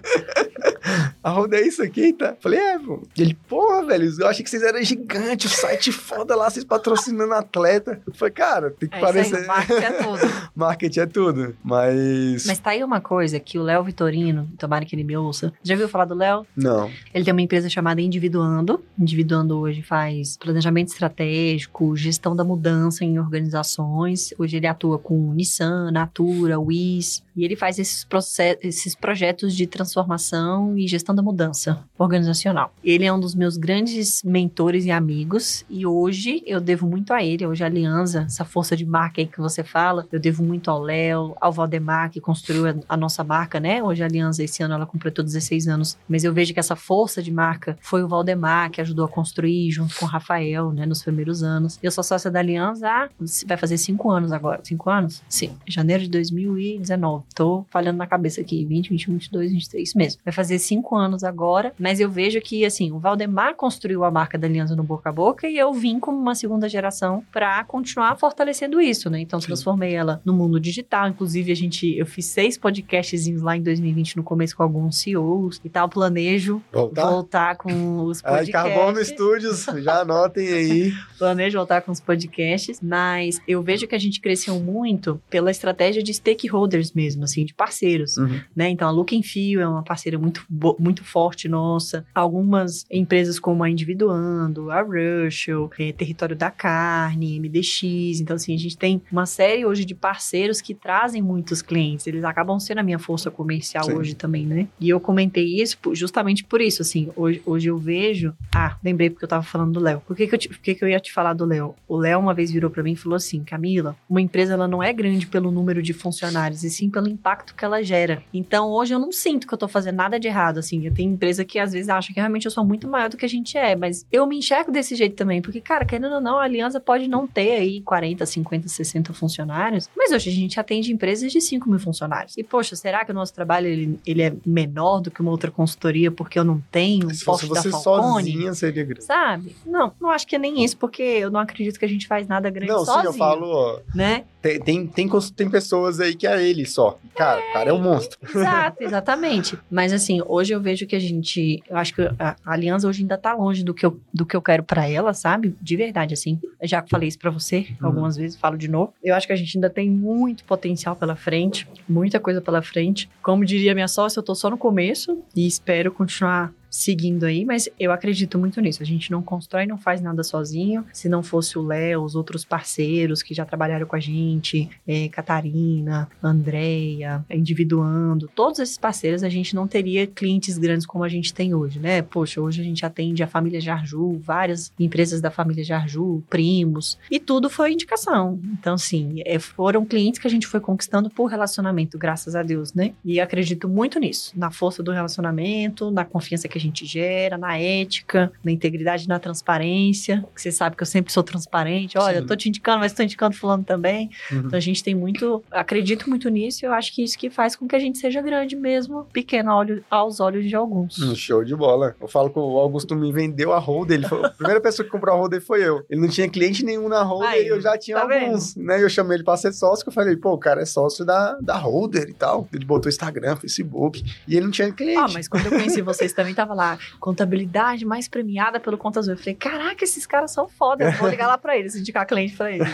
A 1.22 1.30
Roda 1.30 1.56
é 1.56 1.66
isso 1.66 1.82
aqui, 1.82 2.12
tá? 2.12 2.34
Falei, 2.40 2.58
é, 2.58 2.78
pô. 2.78 3.02
Ele, 3.16 3.34
porra, 3.48 3.84
velho, 3.84 4.10
eu 4.18 4.26
achei 4.26 4.42
que 4.42 4.50
vocês 4.50 4.62
eram 4.62 4.82
gigantes, 4.82 5.52
o 5.52 5.56
site 5.56 5.92
foda 5.92 6.34
lá, 6.34 6.48
vocês 6.48 6.64
patrocinando 6.64 7.34
atleta. 7.34 8.00
Eu 8.06 8.14
Falei, 8.14 8.32
cara, 8.32 8.70
tem 8.70 8.88
que 8.88 8.96
É 8.96 9.00
parecer. 9.00 9.36
aí, 9.36 9.46
marketing 9.46 9.84
é 9.84 9.92
tudo. 9.92 10.20
Marketing 10.56 11.00
é 11.00 11.06
tudo. 11.06 11.56
Mas. 11.62 12.46
Mas 12.46 12.58
tá 12.58 12.70
aí 12.70 12.82
uma 12.82 13.00
coisa 13.00 13.38
que 13.38 13.58
o 13.58 13.62
Léo 13.62 13.82
Vitorino, 13.84 14.48
tomara 14.58 14.84
que 14.84 14.94
ele 14.94 15.04
me 15.04 15.16
ouça. 15.16 15.52
Já 15.62 15.76
viu 15.76 15.88
falar 15.88 16.04
do 16.06 16.14
Léo? 16.14 16.46
Não. 16.56 16.90
Ele 17.14 17.24
tem 17.24 17.32
uma 17.32 17.42
empresa 17.42 17.68
chamada 17.68 18.00
Individuando. 18.00 18.82
Individuando 18.98 19.58
hoje 19.58 19.82
faz 19.82 20.36
planejamento 20.36 20.88
estratégico, 20.88 21.96
gestão 21.96 22.34
da 22.34 22.44
mudança 22.44 23.04
em 23.04 23.18
organizações. 23.18 24.32
Hoje 24.38 24.56
ele 24.56 24.66
atua 24.66 24.98
com 24.98 25.32
Nissan, 25.34 25.90
Natura, 25.90 26.58
Wiz. 26.58 27.22
E 27.36 27.44
ele 27.44 27.56
faz 27.56 27.78
esses, 27.78 28.04
processos, 28.04 28.64
esses 28.64 28.94
projetos 28.94 29.54
de 29.54 29.66
transformação 29.66 30.76
e 30.76 30.86
gestão 30.86 31.09
da 31.14 31.22
mudança 31.22 31.82
organizacional. 31.98 32.72
Ele 32.82 33.04
é 33.04 33.12
um 33.12 33.20
dos 33.20 33.34
meus 33.34 33.56
grandes 33.56 34.22
mentores 34.22 34.84
e 34.84 34.90
amigos. 34.90 35.64
E 35.68 35.86
hoje 35.86 36.42
eu 36.46 36.60
devo 36.60 36.86
muito 36.86 37.12
a 37.12 37.22
ele. 37.22 37.46
Hoje 37.46 37.62
a 37.62 37.66
Aliança, 37.66 38.22
essa 38.26 38.44
força 38.44 38.76
de 38.76 38.84
marca 38.84 39.20
aí 39.20 39.26
que 39.26 39.40
você 39.40 39.62
fala, 39.62 40.06
eu 40.10 40.18
devo 40.18 40.42
muito 40.42 40.70
ao 40.70 40.80
Léo, 40.80 41.36
ao 41.40 41.52
Valdemar, 41.52 42.10
que 42.10 42.20
construiu 42.20 42.68
a, 42.68 42.74
a 42.88 42.96
nossa 42.96 43.22
marca, 43.22 43.60
né? 43.60 43.82
Hoje 43.82 44.02
a 44.02 44.06
Aliança, 44.06 44.42
esse 44.42 44.62
ano, 44.62 44.74
ela 44.74 44.86
completou 44.86 45.24
16 45.24 45.68
anos. 45.68 45.98
Mas 46.08 46.24
eu 46.24 46.32
vejo 46.32 46.52
que 46.54 46.60
essa 46.60 46.76
força 46.76 47.22
de 47.22 47.32
marca 47.32 47.76
foi 47.80 48.02
o 48.02 48.08
Valdemar 48.08 48.70
que 48.70 48.80
ajudou 48.80 49.04
a 49.04 49.08
construir 49.08 49.70
junto 49.70 49.94
com 49.96 50.04
o 50.04 50.08
Rafael, 50.08 50.72
né? 50.72 50.86
Nos 50.86 51.02
primeiros 51.02 51.42
anos. 51.42 51.78
Eu 51.82 51.90
sou 51.90 52.02
sócia 52.02 52.30
da 52.30 52.38
Aliança 52.38 52.88
há, 52.88 53.08
vai 53.46 53.56
fazer 53.56 53.78
cinco 53.78 54.10
anos 54.10 54.32
agora. 54.32 54.60
Cinco 54.64 54.90
anos? 54.90 55.22
Sim. 55.28 55.52
Janeiro 55.66 56.02
de 56.02 56.08
2019. 56.08 57.24
Tô 57.34 57.64
falhando 57.70 57.98
na 57.98 58.06
cabeça 58.06 58.40
aqui. 58.40 58.64
20, 58.64 58.90
21, 58.90 59.12
22, 59.14 59.52
23 59.52 59.94
mesmo. 59.94 60.20
Vai 60.24 60.32
fazer 60.32 60.58
cinco 60.58 60.96
anos 60.96 60.99
agora, 61.24 61.72
mas 61.78 62.00
eu 62.00 62.10
vejo 62.10 62.40
que, 62.40 62.64
assim, 62.64 62.92
o 62.92 62.98
Valdemar 62.98 63.54
construiu 63.54 64.04
a 64.04 64.10
marca 64.10 64.36
da 64.38 64.46
Aliança 64.46 64.74
no 64.76 64.82
boca 64.82 65.08
a 65.10 65.12
boca 65.12 65.48
e 65.48 65.56
eu 65.56 65.72
vim 65.72 65.98
como 65.98 66.18
uma 66.18 66.34
segunda 66.34 66.68
geração 66.68 67.22
para 67.32 67.62
continuar 67.64 68.16
fortalecendo 68.16 68.80
isso, 68.80 69.08
né? 69.10 69.20
Então, 69.20 69.40
Sim. 69.40 69.46
transformei 69.48 69.94
ela 69.94 70.20
no 70.24 70.32
mundo 70.32 70.58
digital. 70.60 71.08
Inclusive, 71.08 71.50
a 71.52 71.56
gente, 71.56 71.96
eu 71.96 72.06
fiz 72.06 72.26
seis 72.26 72.56
podcasts 72.58 73.26
lá 73.40 73.56
em 73.56 73.62
2020 73.62 74.16
no 74.16 74.22
começo 74.22 74.56
com 74.56 74.62
alguns 74.62 74.98
CEOs 74.98 75.60
e 75.64 75.68
tal. 75.68 75.88
Planejo 75.88 76.62
Voltar? 76.72 77.10
voltar 77.10 77.56
com 77.56 78.04
os 78.04 78.22
Ai, 78.24 78.38
podcasts. 78.46 78.52
Carbono 78.74 79.04
Studios, 79.04 79.66
já 79.82 80.00
anotem 80.00 80.48
aí. 80.48 80.92
planejo 81.18 81.58
voltar 81.58 81.82
com 81.82 81.92
os 81.92 82.00
podcasts, 82.00 82.80
mas 82.80 83.40
eu 83.46 83.62
vejo 83.62 83.86
que 83.86 83.94
a 83.94 83.98
gente 83.98 84.20
cresceu 84.20 84.58
muito 84.60 85.20
pela 85.30 85.50
estratégia 85.50 86.02
de 86.02 86.12
stakeholders 86.14 86.92
mesmo, 86.92 87.24
assim, 87.24 87.44
de 87.44 87.54
parceiros, 87.54 88.16
Uhum. 88.16 88.40
né? 88.54 88.68
Então 88.70 88.88
a 88.88 88.90
Look 88.90 89.16
and 89.16 89.22
Feel 89.22 89.60
é 89.60 89.68
uma 89.68 89.82
parceira 89.82 90.18
muito, 90.18 90.44
bo- 90.48 90.76
muito 90.90 91.04
forte 91.04 91.48
nossa. 91.48 92.04
Algumas 92.12 92.84
empresas 92.90 93.38
como 93.38 93.62
a 93.62 93.70
Individuando, 93.70 94.70
a 94.72 94.82
Russell, 94.82 95.70
eh, 95.78 95.92
Território 95.92 96.34
da 96.34 96.50
Carne, 96.50 97.38
MDX. 97.38 98.20
Então, 98.20 98.34
assim, 98.34 98.54
a 98.54 98.58
gente 98.58 98.76
tem 98.76 99.00
uma 99.10 99.24
série 99.24 99.64
hoje 99.64 99.84
de 99.84 99.94
parceiros 99.94 100.60
que 100.60 100.74
trazem 100.74 101.22
muitos 101.22 101.62
clientes. 101.62 102.06
Eles 102.08 102.24
acabam 102.24 102.58
sendo 102.58 102.78
a 102.78 102.82
minha 102.82 102.98
força 102.98 103.30
comercial 103.30 103.84
Sim. 103.84 103.94
hoje 103.94 104.14
também, 104.14 104.44
né? 104.44 104.66
E 104.80 104.88
eu 104.88 104.98
comentei 104.98 105.60
isso 105.62 105.78
justamente 105.92 106.42
por 106.42 106.60
isso, 106.60 106.82
assim. 106.82 107.08
Hoje, 107.14 107.40
hoje 107.46 107.68
eu 107.68 107.78
vejo... 107.78 108.34
Ah, 108.52 108.76
lembrei 108.82 109.08
porque 109.10 109.24
eu 109.24 109.28
tava 109.28 109.44
falando 109.44 109.72
do 109.74 109.80
Léo. 109.80 110.00
Por 110.06 110.16
que 110.16 110.26
que 110.26 110.34
eu, 110.34 110.38
te- 110.38 110.48
por 110.48 110.58
que 110.58 110.74
que 110.74 110.84
eu 110.84 110.88
ia 110.88 110.98
te 110.98 111.12
falar 111.12 111.34
do 111.34 111.44
Léo? 111.44 111.74
O 111.86 111.96
Léo 111.96 112.18
uma 112.18 112.34
vez 112.34 112.50
virou 112.50 112.68
pra 112.70 112.82
mim 112.82 112.92
e 112.92 112.96
falou 112.96 113.16
assim, 113.16 113.44
Camila, 113.44 113.94
uma 114.08 114.20
empresa 114.20 114.54
ela 114.54 114.66
não 114.66 114.82
é 114.82 114.92
grande 114.92 115.26
pelo 115.26 115.52
número 115.52 115.80
de 115.82 115.92
funcionários, 115.92 116.64
e 116.64 116.70
sim 116.70 116.90
pelo 116.90 117.08
impacto 117.08 117.54
que 117.54 117.64
ela 117.64 117.82
gera. 117.82 118.22
Então, 118.34 118.68
hoje 118.70 118.92
eu 118.92 118.98
não 118.98 119.12
sinto 119.12 119.46
que 119.46 119.54
eu 119.54 119.58
tô 119.58 119.68
fazendo 119.68 119.96
nada 119.96 120.18
de 120.18 120.26
errado, 120.26 120.58
assim. 120.58 120.79
Eu 120.86 120.94
tenho 120.94 121.12
empresa 121.12 121.44
que 121.44 121.58
às 121.58 121.72
vezes 121.72 121.88
acha 121.88 122.12
que 122.12 122.18
realmente 122.20 122.44
eu 122.46 122.50
sou 122.50 122.64
muito 122.64 122.88
maior 122.88 123.08
do 123.08 123.16
que 123.16 123.24
a 123.24 123.28
gente 123.28 123.56
é, 123.56 123.74
mas 123.76 124.06
eu 124.10 124.26
me 124.26 124.36
enxergo 124.38 124.70
desse 124.72 124.94
jeito 124.94 125.16
também, 125.16 125.40
porque, 125.42 125.60
cara, 125.60 125.84
querendo 125.84 126.14
ou 126.14 126.20
não, 126.20 126.38
a 126.38 126.44
Aliança 126.44 126.80
pode 126.80 127.08
não 127.08 127.26
ter 127.26 127.52
aí 127.52 127.80
40, 127.82 128.24
50, 128.26 128.68
60 128.68 129.12
funcionários, 129.12 129.88
mas 129.96 130.12
hoje 130.12 130.30
a 130.30 130.32
gente 130.32 130.58
atende 130.60 130.92
empresas 130.92 131.30
de 131.32 131.40
5 131.40 131.68
mil 131.68 131.78
funcionários. 131.78 132.36
E, 132.36 132.42
poxa, 132.44 132.74
será 132.76 133.04
que 133.04 133.10
o 133.10 133.14
nosso 133.14 133.32
trabalho 133.34 133.66
ele, 133.66 133.98
ele 134.06 134.22
é 134.22 134.32
menor 134.44 135.00
do 135.00 135.10
que 135.10 135.20
uma 135.20 135.30
outra 135.30 135.50
consultoria 135.50 136.10
porque 136.10 136.38
eu 136.38 136.44
não 136.44 136.62
tenho 136.70 137.10
Se 137.14 137.24
fosse 137.24 137.46
você 137.46 137.70
Falcone? 137.70 138.24
sozinha, 138.24 138.54
seria 138.54 138.84
grande. 138.84 139.04
Sabe? 139.04 139.56
Não, 139.66 139.92
não 140.00 140.10
acho 140.10 140.26
que 140.26 140.36
é 140.36 140.38
nem 140.38 140.64
isso, 140.64 140.76
porque 140.76 141.02
eu 141.02 141.30
não 141.30 141.40
acredito 141.40 141.78
que 141.78 141.84
a 141.84 141.88
gente 141.88 142.06
faz 142.06 142.26
nada 142.26 142.50
grande 142.50 142.72
Não, 142.72 142.84
sozinho. 142.84 143.00
sim, 143.00 143.06
eu 143.06 143.12
falo, 143.12 143.80
Né? 143.94 144.24
Tem, 144.42 144.60
tem, 144.60 144.86
tem, 144.86 145.08
tem 145.36 145.50
pessoas 145.50 146.00
aí 146.00 146.14
que 146.14 146.26
é 146.26 146.42
ele 146.42 146.64
só. 146.66 146.98
Cara, 147.14 147.40
o 147.40 147.52
cara 147.52 147.70
é 147.70 147.72
um 147.72 147.82
monstro. 147.82 148.18
Exato, 148.34 148.82
exatamente. 148.82 149.58
Mas 149.70 149.92
assim, 149.92 150.20
hoje 150.26 150.52
eu 150.52 150.60
vejo 150.60 150.86
que 150.86 150.96
a 150.96 151.00
gente. 151.00 151.62
Eu 151.68 151.76
acho 151.76 151.94
que 151.94 152.02
a, 152.18 152.36
aliança 152.44 152.88
hoje 152.88 153.02
ainda 153.02 153.18
tá 153.18 153.34
longe 153.34 153.62
do 153.64 153.74
que 153.74 153.84
eu, 153.84 154.00
do 154.12 154.24
que 154.24 154.34
eu 154.36 154.42
quero 154.42 154.62
pra 154.62 154.88
ela, 154.88 155.12
sabe? 155.12 155.54
De 155.60 155.76
verdade, 155.76 156.14
assim. 156.14 156.38
Eu 156.60 156.68
já 156.68 156.82
falei 156.88 157.08
isso 157.08 157.18
pra 157.18 157.30
você 157.30 157.66
Uhum. 157.80 157.86
algumas 157.86 158.16
vezes, 158.16 158.36
falo 158.38 158.56
de 158.56 158.68
novo. 158.68 158.92
Eu 159.02 159.14
acho 159.14 159.26
que 159.26 159.32
a 159.32 159.36
gente 159.36 159.56
ainda 159.56 159.68
tem 159.68 159.90
muito 159.90 160.44
potencial 160.44 160.96
pela 160.96 161.14
frente, 161.16 161.66
muita 161.88 162.18
coisa 162.18 162.40
pela 162.40 162.62
frente. 162.62 163.08
Como 163.22 163.44
diria 163.44 163.74
minha 163.74 163.88
sócia, 163.88 164.18
eu 164.18 164.22
tô 164.22 164.34
só 164.34 164.50
no 164.50 164.58
começo 164.58 165.18
e 165.34 165.46
espero 165.46 165.92
continuar 165.92 166.52
seguindo 166.70 167.24
aí, 167.24 167.44
mas 167.44 167.68
eu 167.78 167.90
acredito 167.90 168.38
muito 168.38 168.60
nisso. 168.60 168.82
A 168.82 168.86
gente 168.86 169.10
não 169.10 169.22
constrói, 169.22 169.66
não 169.66 169.76
faz 169.76 170.00
nada 170.00 170.22
sozinho. 170.22 170.86
Se 170.92 171.08
não 171.08 171.22
fosse 171.22 171.58
o 171.58 171.66
Léo, 171.66 172.02
os 172.02 172.14
outros 172.14 172.44
parceiros 172.44 173.22
que 173.22 173.34
já 173.34 173.44
trabalharam 173.44 173.86
com 173.86 173.96
a 173.96 174.00
gente, 174.00 174.70
é, 174.86 175.08
Catarina, 175.08 176.08
Andréia, 176.22 177.24
Individuando, 177.28 178.30
todos 178.34 178.60
esses 178.60 178.78
parceiros, 178.78 179.24
a 179.24 179.28
gente 179.28 179.54
não 179.54 179.66
teria 179.66 180.06
clientes 180.06 180.56
grandes 180.56 180.86
como 180.86 181.02
a 181.02 181.08
gente 181.08 181.34
tem 181.34 181.54
hoje, 181.54 181.80
né? 181.80 182.02
Poxa, 182.02 182.40
hoje 182.40 182.60
a 182.60 182.64
gente 182.64 182.86
atende 182.86 183.22
a 183.22 183.26
família 183.26 183.60
Jarju, 183.60 184.18
várias 184.18 184.72
empresas 184.78 185.20
da 185.20 185.30
família 185.30 185.64
Jarju, 185.64 186.22
primos, 186.30 186.98
e 187.10 187.18
tudo 187.18 187.50
foi 187.50 187.72
indicação. 187.72 188.38
Então, 188.52 188.74
assim, 188.74 189.22
é, 189.24 189.38
foram 189.38 189.84
clientes 189.84 190.20
que 190.20 190.26
a 190.26 190.30
gente 190.30 190.46
foi 190.46 190.60
conquistando 190.60 191.10
por 191.10 191.26
relacionamento, 191.26 191.98
graças 191.98 192.36
a 192.36 192.42
Deus, 192.42 192.72
né? 192.74 192.92
E 193.04 193.20
acredito 193.20 193.68
muito 193.68 193.98
nisso, 193.98 194.32
na 194.36 194.50
força 194.50 194.82
do 194.82 194.92
relacionamento, 194.92 195.90
na 195.90 196.04
confiança 196.04 196.48
que 196.48 196.59
a 196.60 196.62
gente 196.62 196.84
gera, 196.84 197.38
na 197.38 197.58
ética, 197.58 198.30
na 198.44 198.52
integridade, 198.52 199.08
na 199.08 199.18
transparência, 199.18 200.24
que 200.34 200.40
você 200.40 200.52
sabe 200.52 200.76
que 200.76 200.82
eu 200.82 200.86
sempre 200.86 201.12
sou 201.12 201.22
transparente. 201.22 201.96
Olha, 201.98 202.16
Sim. 202.16 202.20
eu 202.20 202.26
tô 202.26 202.36
te 202.36 202.48
indicando, 202.48 202.80
mas 202.80 202.92
tô 202.92 203.02
indicando 203.02 203.34
fulano 203.34 203.64
também. 203.64 204.10
Uhum. 204.30 204.40
Então 204.40 204.56
a 204.56 204.60
gente 204.60 204.84
tem 204.84 204.94
muito, 204.94 205.42
acredito 205.50 206.08
muito 206.08 206.28
nisso 206.28 206.64
e 206.64 206.66
eu 206.66 206.72
acho 206.72 206.94
que 206.94 207.02
isso 207.02 207.18
que 207.18 207.30
faz 207.30 207.56
com 207.56 207.66
que 207.66 207.74
a 207.74 207.78
gente 207.78 207.98
seja 207.98 208.20
grande 208.20 208.54
mesmo, 208.54 209.04
pequeno 209.12 209.50
aos 209.90 210.20
olhos 210.20 210.46
de 210.48 210.54
alguns. 210.54 211.00
Um 211.00 211.14
show 211.14 211.42
de 211.42 211.56
bola. 211.56 211.96
Eu 212.00 212.08
falo 212.08 212.30
que 212.30 212.38
o 212.38 212.58
Augusto 212.58 212.94
me 212.94 213.12
vendeu 213.12 213.52
a 213.52 213.58
holder. 213.58 213.98
Ele 213.98 214.08
foi, 214.08 214.24
a 214.24 214.30
primeira 214.30 214.60
pessoa 214.60 214.84
que 214.84 214.90
comprou 214.90 215.14
a 215.14 215.18
holder 215.18 215.40
foi 215.40 215.62
eu. 215.66 215.84
Ele 215.88 216.00
não 216.00 216.08
tinha 216.08 216.28
cliente 216.28 216.64
nenhum 216.64 216.88
na 216.88 217.02
holder 217.02 217.30
Aí, 217.30 217.44
e 217.44 217.48
eu 217.48 217.60
já 217.60 217.78
tinha 217.78 217.96
tá 217.96 218.02
alguns. 218.02 218.56
Né? 218.56 218.82
Eu 218.82 218.88
chamei 218.88 219.16
ele 219.16 219.24
pra 219.24 219.36
ser 219.36 219.52
sócio, 219.52 219.84
que 219.84 219.88
eu 219.88 219.92
falei, 219.92 220.16
pô, 220.16 220.32
o 220.32 220.38
cara 220.38 220.60
é 220.60 220.66
sócio 220.66 221.04
da, 221.04 221.34
da 221.40 221.56
holder 221.56 222.08
e 222.08 222.14
tal. 222.14 222.48
Ele 222.52 222.64
botou 222.64 222.88
Instagram, 222.88 223.36
Facebook. 223.36 224.04
E 224.26 224.36
ele 224.36 224.44
não 224.44 224.52
tinha 224.52 224.70
cliente. 224.72 224.98
Ah, 224.98 225.08
mas 225.12 225.28
quando 225.28 225.46
eu 225.46 225.50
conheci 225.50 225.80
vocês 225.82 226.12
também 226.12 226.34
tava 226.34 226.49
lá, 226.54 226.78
contabilidade 226.98 227.84
mais 227.84 228.08
premiada 228.08 228.58
pelo 228.60 228.78
Conta 228.78 229.00
Azul. 229.00 229.14
Eu 229.14 229.18
falei, 229.18 229.34
caraca, 229.34 229.84
esses 229.84 230.06
caras 230.06 230.30
são 230.30 230.48
foda, 230.48 230.90
vou 230.92 231.08
ligar 231.08 231.26
lá 231.26 231.38
pra 231.38 231.56
eles, 231.56 231.74
indicar 231.74 232.06
cliente 232.06 232.36
pra 232.36 232.50
eles. 232.50 232.68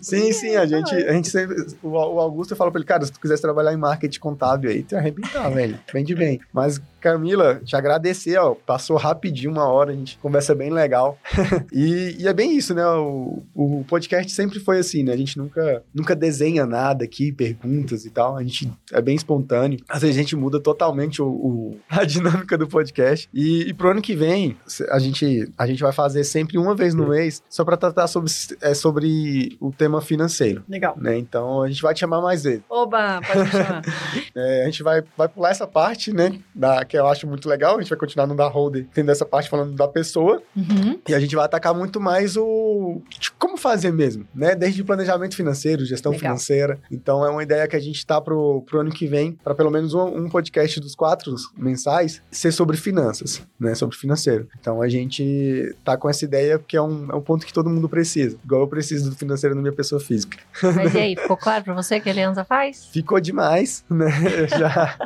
Sim, 0.00 0.32
sim, 0.32 0.56
a 0.56 0.66
gente, 0.66 0.94
a 0.94 1.12
gente 1.12 1.28
sempre. 1.28 1.56
O, 1.82 1.88
o 1.88 2.20
Augusto 2.20 2.56
fala 2.56 2.70
pra 2.70 2.78
ele, 2.78 2.86
cara, 2.86 3.04
se 3.04 3.12
tu 3.12 3.20
quisesse 3.20 3.42
trabalhar 3.42 3.72
em 3.72 3.76
marketing 3.76 4.20
contábil 4.20 4.70
aí, 4.70 4.82
tu 4.82 4.92
ia 4.92 4.98
arrebentar, 4.98 5.48
velho. 5.50 5.78
Vende 5.92 6.14
bem. 6.14 6.40
Mas, 6.52 6.80
Camila, 7.02 7.60
te 7.64 7.74
agradecer, 7.76 8.38
ó. 8.38 8.54
Passou 8.54 8.96
rapidinho 8.96 9.50
uma 9.50 9.64
hora, 9.66 9.90
a 9.92 9.94
gente 9.94 10.16
conversa 10.18 10.54
bem 10.54 10.70
legal. 10.70 11.18
e, 11.72 12.16
e 12.18 12.28
é 12.28 12.32
bem 12.32 12.56
isso, 12.56 12.74
né? 12.74 12.86
O, 12.86 13.42
o 13.54 13.84
podcast 13.88 14.30
sempre 14.32 14.60
foi 14.60 14.78
assim, 14.78 15.02
né? 15.02 15.12
A 15.12 15.16
gente 15.16 15.36
nunca, 15.36 15.82
nunca 15.94 16.14
desenha 16.14 16.64
nada 16.64 17.04
aqui, 17.04 17.32
perguntas 17.32 18.04
e 18.04 18.10
tal. 18.10 18.36
A 18.36 18.42
gente 18.42 18.70
é 18.92 19.00
bem 19.02 19.16
espontâneo. 19.16 19.78
Às 19.88 20.02
vezes 20.02 20.16
a 20.16 20.20
gente 20.20 20.36
muda 20.36 20.60
totalmente 20.60 21.20
o, 21.20 21.26
o- 21.26 21.78
a 21.90 22.04
dinâmica 22.04 22.56
do 22.56 22.68
podcast. 22.68 23.28
E, 23.34 23.68
e 23.68 23.74
pro 23.74 23.90
ano 23.90 24.00
que 24.00 24.14
vem, 24.14 24.56
a 24.90 24.98
gente, 24.98 25.50
a 25.58 25.66
gente 25.66 25.82
vai 25.82 25.92
fazer 25.92 26.24
sempre 26.24 26.56
uma 26.56 26.74
vez 26.74 26.94
no 26.94 27.08
mês, 27.08 27.42
só 27.48 27.64
pra 27.64 27.76
tratar 27.76 28.06
sobre, 28.06 28.30
é, 28.60 28.74
sobre 28.74 29.56
o 29.60 29.70
tema 29.72 30.00
financeiro. 30.00 30.62
Legal. 30.68 30.94
Né? 30.96 31.18
Então 31.18 31.62
a 31.62 31.68
gente 31.68 31.82
vai 31.82 31.92
te 31.94 32.00
chamar 32.00 32.20
mais 32.20 32.44
vezes. 32.44 32.62
Oba, 32.70 33.20
pode 33.26 33.40
me 33.40 33.50
chamar. 33.50 33.82
É, 34.34 34.62
a 34.62 34.64
gente 34.66 34.82
vai, 34.82 35.02
vai 35.16 35.28
pular 35.28 35.50
essa 35.50 35.66
parte, 35.66 36.12
né? 36.12 36.38
Da, 36.54 36.84
que 36.92 36.98
eu 36.98 37.06
acho 37.06 37.26
muito 37.26 37.48
legal. 37.48 37.76
A 37.76 37.80
gente 37.80 37.88
vai 37.88 37.98
continuar 37.98 38.26
no 38.26 38.36
da 38.36 38.46
holder, 38.46 38.86
tendo 38.92 39.10
essa 39.10 39.24
parte 39.24 39.48
falando 39.48 39.74
da 39.74 39.88
pessoa. 39.88 40.42
Uhum. 40.54 40.98
E 41.08 41.14
a 41.14 41.18
gente 41.18 41.34
vai 41.34 41.46
atacar 41.46 41.74
muito 41.74 41.98
mais 41.98 42.36
o. 42.36 43.00
de 43.18 43.30
como 43.32 43.56
fazer 43.56 43.90
mesmo, 43.90 44.26
né? 44.34 44.54
Desde 44.54 44.84
planejamento 44.84 45.34
financeiro, 45.34 45.86
gestão 45.86 46.12
Legal. 46.12 46.20
financeira. 46.20 46.78
Então 46.90 47.24
é 47.24 47.30
uma 47.30 47.42
ideia 47.42 47.66
que 47.66 47.74
a 47.74 47.80
gente 47.80 48.04
tá 48.04 48.20
pro, 48.20 48.62
pro 48.66 48.80
ano 48.80 48.90
que 48.90 49.06
vem, 49.06 49.32
para 49.32 49.54
pelo 49.54 49.70
menos 49.70 49.94
um, 49.94 50.04
um 50.04 50.28
podcast 50.28 50.78
dos 50.80 50.94
quatro 50.94 51.34
mensais, 51.56 52.20
ser 52.30 52.52
sobre 52.52 52.76
finanças, 52.76 53.42
né? 53.58 53.74
Sobre 53.74 53.96
financeiro. 53.96 54.46
Então 54.60 54.82
a 54.82 54.88
gente 54.88 55.74
tá 55.82 55.96
com 55.96 56.10
essa 56.10 56.26
ideia 56.26 56.58
porque 56.58 56.76
é 56.76 56.82
um, 56.82 57.10
é 57.10 57.14
um 57.14 57.22
ponto 57.22 57.46
que 57.46 57.54
todo 57.54 57.70
mundo 57.70 57.88
precisa. 57.88 58.36
Igual 58.44 58.62
eu 58.62 58.68
preciso 58.68 59.08
do 59.08 59.16
financeiro 59.16 59.54
na 59.54 59.62
minha 59.62 59.72
pessoa 59.72 60.00
física. 60.00 60.36
Mas 60.62 60.94
e 60.94 60.98
aí, 60.98 61.16
ficou 61.20 61.38
claro 61.38 61.64
pra 61.64 61.72
você 61.72 61.98
que 62.00 62.10
a 62.10 62.12
Aliança 62.12 62.44
faz? 62.44 62.86
Ficou 62.92 63.18
demais, 63.18 63.82
né? 63.88 64.10
Já. 64.58 64.98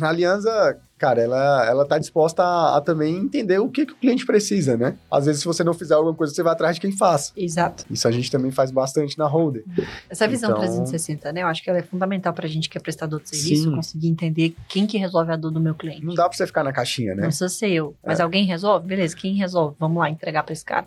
A 0.00 0.08
Aliança, 0.08 0.78
cara, 1.04 1.20
ela, 1.20 1.66
ela 1.68 1.84
tá 1.86 1.98
disposta 1.98 2.42
a, 2.42 2.78
a 2.78 2.80
também 2.80 3.14
entender 3.16 3.58
o 3.58 3.68
que, 3.68 3.84
que 3.84 3.92
o 3.92 3.96
cliente 3.96 4.24
precisa, 4.24 4.74
né? 4.74 4.96
Às 5.10 5.26
vezes, 5.26 5.42
se 5.42 5.46
você 5.46 5.62
não 5.62 5.74
fizer 5.74 5.94
alguma 5.94 6.14
coisa, 6.14 6.32
você 6.32 6.42
vai 6.42 6.52
atrás 6.54 6.76
de 6.76 6.80
quem 6.80 6.92
faça. 6.92 7.30
Exato. 7.36 7.84
Isso 7.90 8.08
a 8.08 8.10
gente 8.10 8.30
também 8.30 8.50
faz 8.50 8.70
bastante 8.70 9.18
na 9.18 9.26
Holder. 9.26 9.64
Essa 10.08 10.26
visão 10.26 10.48
Então- 10.50 10.60
360, 10.62 11.30
né? 11.32 11.42
Eu 11.42 11.46
acho 11.48 11.62
que 11.62 11.68
ela 11.68 11.78
é 11.78 11.82
fundamental 11.82 12.32
pra 12.32 12.48
gente 12.48 12.70
que 12.70 12.78
é 12.78 12.80
prestador 12.80 13.20
de 13.20 13.28
serviço, 13.28 13.64
Sim. 13.64 13.74
conseguir 13.74 14.08
entender 14.08 14.56
quem 14.66 14.86
que 14.86 14.96
resolve 14.96 15.30
a 15.30 15.36
dor 15.36 15.50
do 15.50 15.60
meu 15.60 15.74
cliente. 15.74 16.04
Não 16.06 16.14
dá 16.14 16.26
pra 16.26 16.36
você 16.36 16.46
ficar 16.46 16.64
na 16.64 16.72
caixinha, 16.72 17.10
Não 17.10 17.16
né? 17.22 17.26
precisa 17.26 17.48
ser 17.50 17.68
eu. 17.68 17.94
Mas 18.04 18.18
alguém 18.18 18.46
resolve? 18.46 18.86
Beleza, 18.86 19.14
quem 19.14 19.34
resolve? 19.34 19.76
Vamos 19.78 19.98
lá 19.98 20.08
entregar 20.08 20.42
pra 20.42 20.52
esse 20.54 20.64
cara. 20.64 20.86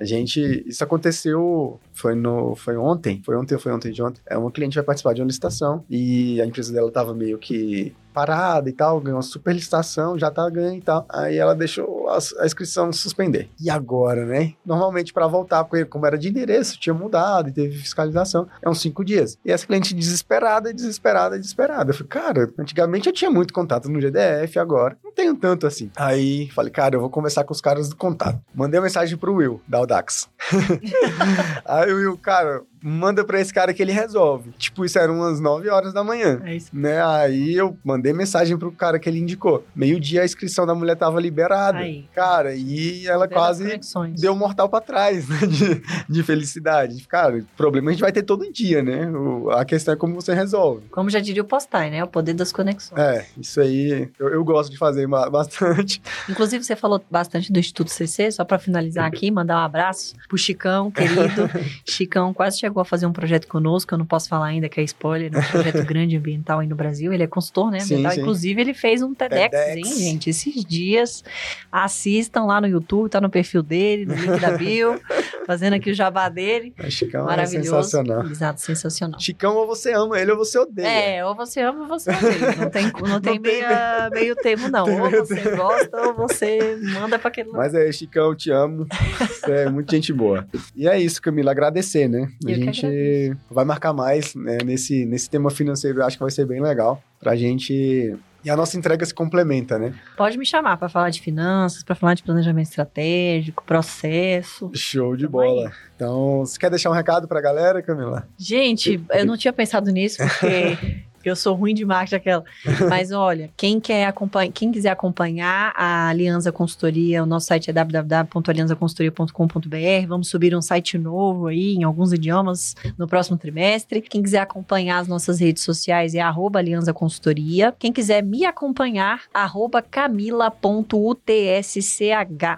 A 0.00 0.04
gente. 0.04 0.64
Isso 0.66 0.82
aconteceu. 0.82 1.78
Foi 1.92 2.14
no. 2.14 2.54
Foi 2.56 2.76
ontem. 2.76 3.20
Foi 3.24 3.36
ontem 3.36 3.54
ou 3.54 3.60
foi 3.60 3.72
ontem 3.72 3.92
de 3.92 4.02
ontem. 4.02 4.20
É, 4.28 4.36
uma 4.36 4.50
cliente 4.50 4.74
vai 4.76 4.84
participar 4.84 5.12
de 5.14 5.20
uma 5.20 5.26
licitação 5.26 5.84
e 5.88 6.40
a 6.40 6.46
empresa 6.46 6.72
dela 6.72 6.90
tava 6.90 7.14
meio 7.14 7.38
que 7.38 7.94
parada 8.12 8.68
e 8.68 8.72
tal, 8.72 9.00
ganhou 9.00 9.20
super 9.24 9.54
licitação, 9.54 10.18
já 10.18 10.30
tá 10.30 10.48
ganhando 10.48 10.76
e 10.76 10.82
tal. 10.82 11.06
Aí 11.08 11.36
ela 11.36 11.54
deixou 11.54 12.08
a, 12.08 12.18
a 12.40 12.46
inscrição 12.46 12.92
suspender. 12.92 13.48
E 13.60 13.70
agora, 13.70 14.24
né? 14.24 14.54
Normalmente 14.64 15.12
para 15.12 15.26
voltar, 15.26 15.64
porque 15.64 15.84
como 15.84 16.06
era 16.06 16.18
de 16.18 16.28
endereço, 16.28 16.78
tinha 16.78 16.94
mudado 16.94 17.48
e 17.48 17.52
teve 17.52 17.76
fiscalização, 17.76 18.46
é 18.62 18.68
uns 18.68 18.80
cinco 18.80 19.04
dias. 19.04 19.38
E 19.44 19.50
essa 19.50 19.66
cliente 19.66 19.94
desesperada, 19.94 20.72
desesperada, 20.72 21.38
desesperada. 21.38 21.90
Eu 21.90 21.94
falei, 21.94 22.08
cara, 22.08 22.52
antigamente 22.58 23.08
eu 23.08 23.12
tinha 23.12 23.30
muito 23.30 23.52
contato 23.52 23.88
no 23.88 24.00
GDF, 24.00 24.58
agora 24.58 24.96
não 25.02 25.12
tenho 25.12 25.34
tanto 25.34 25.66
assim. 25.66 25.90
Aí 25.96 26.48
falei, 26.50 26.70
cara, 26.70 26.96
eu 26.96 27.00
vou 27.00 27.10
conversar 27.10 27.44
com 27.44 27.52
os 27.52 27.60
caras 27.60 27.88
do 27.88 27.96
contato. 27.96 28.40
Mandei 28.54 28.78
uma 28.78 28.84
mensagem 28.84 29.16
pro 29.16 29.34
Will, 29.34 29.60
da 29.66 29.78
Audax. 29.78 30.28
Aí 31.64 31.92
o 31.92 31.96
Will, 31.96 32.18
cara, 32.18 32.62
manda 32.84 33.24
pra 33.24 33.40
esse 33.40 33.52
cara 33.52 33.72
que 33.72 33.82
ele 33.82 33.92
resolve. 33.92 34.50
Tipo, 34.58 34.84
isso 34.84 34.98
era 34.98 35.10
umas 35.10 35.40
9 35.40 35.68
horas 35.70 35.92
da 35.94 36.04
manhã. 36.04 36.40
É 36.44 36.56
isso. 36.56 36.68
Né? 36.72 37.02
Aí 37.04 37.54
eu 37.54 37.76
mandei 37.82 38.12
mensagem 38.12 38.56
pro 38.58 38.70
cara 38.70 38.98
que 38.98 39.08
ele 39.08 39.18
indicou. 39.18 39.64
Meio-dia 39.74 40.20
a 40.22 40.24
inscrição 40.24 40.66
da 40.66 40.74
mulher 40.74 40.96
tava 40.96 41.20
liberada. 41.20 41.78
Aí. 41.78 42.06
Cara, 42.14 42.54
e 42.54 43.06
ela 43.06 43.26
quase 43.26 43.80
deu 44.18 44.32
um 44.32 44.36
mortal 44.36 44.68
pra 44.68 44.80
trás, 44.80 45.26
né? 45.30 45.38
De, 45.46 45.82
de 46.08 46.22
felicidade. 46.22 47.06
Cara, 47.08 47.44
problema 47.56 47.88
a 47.90 47.92
gente 47.92 48.02
vai 48.02 48.12
ter 48.12 48.22
todo 48.22 48.52
dia, 48.52 48.82
né? 48.82 49.08
O- 49.10 49.50
a 49.50 49.64
questão 49.64 49.94
é 49.94 49.96
como 49.96 50.14
você 50.14 50.34
resolve. 50.34 50.86
Como 50.90 51.08
já 51.08 51.20
diria 51.20 51.42
o 51.42 51.46
Postai, 51.46 51.90
né? 51.90 52.04
O 52.04 52.08
poder 52.08 52.34
das 52.34 52.52
conexões. 52.52 52.98
É, 53.00 53.24
isso 53.38 53.60
aí 53.60 54.10
eu, 54.18 54.28
eu 54.28 54.44
gosto 54.44 54.70
de 54.70 54.76
fazer 54.78 55.06
ba- 55.06 55.30
bastante. 55.30 56.02
Inclusive, 56.28 56.64
você 56.64 56.76
falou 56.76 57.02
bastante 57.10 57.52
do 57.52 57.58
Instituto 57.58 57.90
CC, 57.90 58.30
só 58.30 58.44
para 58.44 58.58
finalizar 58.58 59.06
aqui, 59.08 59.30
mandar 59.30 59.56
um 59.56 59.64
abraço 59.64 60.14
pro 60.28 60.36
Chicão, 60.36 60.90
querido. 60.90 61.48
Chicão 61.88 62.34
quase 62.34 62.58
chegou 62.58 62.73
a 62.80 62.84
fazer 62.84 63.06
um 63.06 63.12
projeto 63.12 63.46
conosco, 63.46 63.94
eu 63.94 63.98
não 63.98 64.06
posso 64.06 64.28
falar 64.28 64.46
ainda 64.46 64.68
que 64.68 64.80
é 64.80 64.84
spoiler, 64.84 65.30
é 65.34 65.38
um 65.38 65.42
projeto 65.42 65.82
grande 65.86 66.16
ambiental 66.16 66.60
aí 66.60 66.66
no 66.66 66.76
Brasil. 66.76 67.12
Ele 67.12 67.22
é 67.22 67.26
consultor, 67.26 67.70
né? 67.70 67.80
Sim, 67.80 68.08
sim. 68.08 68.20
Inclusive, 68.20 68.60
ele 68.60 68.74
fez 68.74 69.02
um 69.02 69.14
TEDx, 69.14 69.50
TEDx. 69.50 69.76
hein, 69.76 69.98
gente? 69.98 70.30
Esses 70.30 70.64
dias, 70.64 71.24
assistam 71.70 72.44
lá 72.44 72.60
no 72.60 72.66
YouTube, 72.66 73.08
tá 73.08 73.20
no 73.20 73.30
perfil 73.30 73.62
dele, 73.62 74.06
no 74.06 74.14
link 74.14 74.40
da 74.40 74.56
bio, 74.56 75.00
fazendo 75.46 75.74
aqui 75.74 75.90
o 75.90 75.94
jabá 75.94 76.28
dele. 76.28 76.74
Chicão 76.88 77.22
é 77.22 77.24
Maravilhoso. 77.24 77.68
sensacional. 77.70 78.26
Exato, 78.26 78.60
sensacional. 78.60 79.20
Chicão, 79.20 79.54
ou 79.56 79.66
você 79.66 79.92
ama 79.92 80.18
ele 80.18 80.30
ou 80.32 80.38
você 80.38 80.58
odeia. 80.58 80.86
É, 80.88 81.24
ou 81.24 81.34
você 81.34 81.60
ama 81.60 81.82
ou 81.82 81.86
você 81.88 82.10
odeia. 82.10 82.56
Não 82.56 82.70
tem, 82.70 82.84
não 82.84 82.92
tem, 82.92 83.08
Não 83.10 83.20
tem 83.20 83.38
meia- 83.38 84.10
meio 84.12 84.34
termo, 84.36 84.68
não. 84.68 84.84
Tem 84.94 85.00
Ou 85.00 85.10
você 85.10 85.56
gosta 85.56 86.00
ou 86.08 86.14
você 86.14 86.78
manda 86.92 87.18
pra 87.18 87.28
aquele. 87.28 87.50
Mas 87.50 87.74
é, 87.74 87.90
Chicão, 87.92 88.34
te 88.34 88.50
amo. 88.50 88.86
Você 89.20 89.52
é 89.52 89.70
muito 89.70 89.90
gente 89.90 90.12
boa. 90.12 90.46
E 90.74 90.88
é 90.88 90.98
isso, 90.98 91.20
Camila, 91.20 91.50
agradecer, 91.50 92.08
né? 92.08 92.28
A 92.46 92.50
Eu 92.50 92.54
gente 92.56 93.36
vai 93.50 93.64
marcar 93.64 93.92
mais 93.92 94.34
né, 94.34 94.58
nesse, 94.64 95.04
nesse 95.04 95.28
tema 95.28 95.50
financeiro, 95.50 96.00
eu 96.00 96.04
acho 96.06 96.16
que 96.16 96.22
vai 96.22 96.30
ser 96.30 96.46
bem 96.46 96.60
legal 96.60 97.02
pra 97.20 97.34
gente. 97.36 98.14
E 98.44 98.50
a 98.50 98.56
nossa 98.56 98.76
entrega 98.76 99.04
se 99.06 99.14
complementa, 99.14 99.78
né? 99.78 99.94
Pode 100.16 100.36
me 100.36 100.44
chamar 100.44 100.76
para 100.76 100.88
falar 100.88 101.10
de 101.10 101.20
finanças, 101.20 101.82
para 101.82 101.94
falar 101.94 102.14
de 102.14 102.22
planejamento 102.22 102.68
estratégico, 102.68 103.64
processo. 103.64 104.70
Show 104.74 105.16
de 105.16 105.26
bola. 105.26 105.72
Então, 105.96 106.40
você 106.40 106.58
quer 106.58 106.68
deixar 106.68 106.90
um 106.90 106.94
recado 106.94 107.26
pra 107.26 107.40
galera, 107.40 107.82
Camila? 107.82 108.28
Gente, 108.36 109.02
eu 109.10 109.24
não 109.24 109.36
tinha 109.36 109.52
pensado 109.52 109.90
nisso 109.90 110.18
porque 110.18 110.76
eu 111.30 111.36
sou 111.36 111.54
ruim 111.54 111.74
de 111.74 111.84
marketing 111.84 112.16
aquela. 112.16 112.44
Mas 112.88 113.12
olha, 113.12 113.50
quem 113.56 113.78
quer 113.80 114.06
acompanhar, 114.06 114.50
quem 114.52 114.72
quiser 114.72 114.90
acompanhar 114.90 115.72
a 115.76 116.08
Aliança 116.08 116.50
Consultoria, 116.52 117.22
o 117.22 117.26
nosso 117.26 117.46
site 117.46 117.70
é 117.70 117.72
www.alianzaconsultoria.com.br. 117.72 120.06
Vamos 120.08 120.28
subir 120.28 120.56
um 120.56 120.62
site 120.62 120.98
novo 120.98 121.48
aí 121.48 121.74
em 121.74 121.84
alguns 121.84 122.12
idiomas 122.12 122.74
no 122.98 123.06
próximo 123.06 123.36
trimestre. 123.36 124.00
Quem 124.00 124.22
quiser 124.22 124.40
acompanhar 124.40 124.98
as 124.98 125.08
nossas 125.08 125.40
redes 125.40 125.62
sociais 125.62 126.14
é 126.14 126.20
arroba 126.20 126.58
Aliança 126.58 126.92
Consultoria. 126.92 127.74
Quem 127.78 127.92
quiser 127.92 128.22
me 128.22 128.44
acompanhar, 128.44 129.22
arroba 129.32 129.82
camila.utsch. 129.82 131.74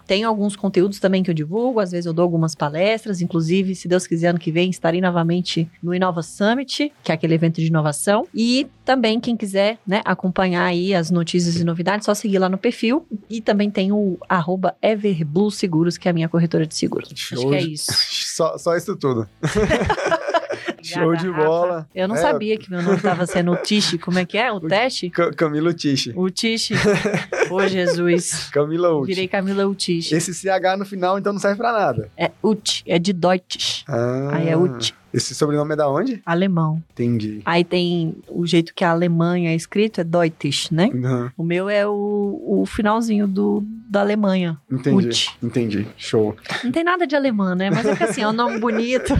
Tem 0.06 0.24
alguns 0.24 0.56
conteúdos 0.56 0.98
também 0.98 1.22
que 1.22 1.30
eu 1.30 1.34
divulgo, 1.34 1.80
às 1.80 1.90
vezes 1.90 2.06
eu 2.06 2.12
dou 2.12 2.22
algumas 2.22 2.54
palestras, 2.54 3.20
inclusive, 3.20 3.74
se 3.74 3.88
Deus 3.88 4.06
quiser, 4.06 4.28
ano 4.28 4.38
que 4.38 4.50
vem 4.50 4.70
estarei 4.70 5.00
novamente 5.00 5.70
no 5.82 5.94
Inova 5.94 6.22
Summit, 6.22 6.92
que 7.02 7.12
é 7.12 7.14
aquele 7.14 7.34
evento 7.34 7.60
de 7.60 7.66
inovação. 7.66 8.26
E 8.34 8.55
também, 8.84 9.20
quem 9.20 9.36
quiser 9.36 9.78
né, 9.86 10.00
acompanhar 10.04 10.64
aí 10.64 10.94
as 10.94 11.10
notícias 11.10 11.56
e 11.56 11.64
novidades, 11.64 12.06
só 12.06 12.14
seguir 12.14 12.38
lá 12.38 12.48
no 12.48 12.58
perfil. 12.58 13.06
E 13.28 13.40
também 13.40 13.70
tem 13.70 13.92
o 13.92 14.18
arroba 14.28 14.76
Everblue 14.82 15.50
Seguros, 15.50 15.98
que 15.98 16.08
é 16.08 16.10
a 16.10 16.14
minha 16.14 16.28
corretora 16.28 16.66
de 16.66 16.74
seguros. 16.74 17.12
Acho 17.12 17.48
que 17.48 17.54
é 17.54 17.62
isso. 17.62 17.92
Só, 18.36 18.58
só 18.58 18.76
isso 18.76 18.94
tudo. 18.96 19.26
Show 20.86 21.16
de 21.16 21.30
bola. 21.30 21.88
Eu 21.94 22.06
não 22.08 22.16
É. 22.16 22.18
sabia 22.18 22.56
que 22.58 22.70
meu 22.70 22.82
nome 22.82 22.96
estava 22.96 23.26
sendo 23.26 23.52
o 23.52 23.56
Tiche. 23.56 23.98
Como 23.98 24.18
é 24.18 24.24
que 24.24 24.38
é? 24.38 24.50
O 24.56 24.60
teste? 24.60 25.10
Ca- 25.10 25.30
Camila 25.32 25.70
Utiche. 25.70 26.12
O 26.16 26.30
Tiche. 26.30 26.74
Ô, 27.50 27.66
Jesus. 27.66 28.48
Camila 28.52 28.92
Uti. 28.94 29.06
Virei 29.08 29.28
Camila 29.28 29.66
Utiche. 29.66 30.14
Esse 30.14 30.32
CH 30.34 30.76
no 30.78 30.84
final, 30.84 31.18
então, 31.18 31.32
não 31.32 31.40
serve 31.40 31.56
pra 31.56 31.72
nada. 31.72 32.10
É 32.16 32.30
Ut, 32.42 32.82
é 32.86 32.98
de 32.98 33.12
Deutsch. 33.12 33.82
Ah, 33.88 34.30
Aí 34.32 34.48
é 34.48 34.56
Ut, 34.56 34.94
Esse 35.14 35.34
sobrenome 35.34 35.72
é 35.72 35.76
da 35.76 35.88
onde? 35.88 36.20
alemão. 36.26 36.82
Entendi. 36.92 37.40
Aí 37.44 37.64
tem 37.64 38.16
o 38.28 38.46
jeito 38.46 38.74
que 38.74 38.84
a 38.84 38.90
Alemanha 38.90 39.50
é 39.52 39.54
escrito, 39.54 40.00
é 40.00 40.04
Deutsch, 40.04 40.70
né? 40.70 40.90
Uhum, 40.92 41.30
O 41.38 41.44
meu 41.44 41.68
é 41.68 41.86
o, 41.86 41.92
o 42.62 42.66
finalzinho 42.66 43.26
do, 43.28 43.62
da 43.88 44.00
Alemanha. 44.00 44.58
entendi. 44.70 45.06
Ut. 45.08 45.30
Entendi. 45.42 45.86
Show. 45.96 46.36
Não 46.64 46.72
tem 46.72 46.82
nada 46.84 47.06
de 47.06 47.14
alemã, 47.16 47.54
né? 47.54 47.70
Mas 47.70 47.86
é 47.86 47.94
que 47.96 48.02
assim, 48.04 48.22
é 48.22 48.28
um 48.28 48.32
nome 48.32 48.58
bonito. 48.58 49.14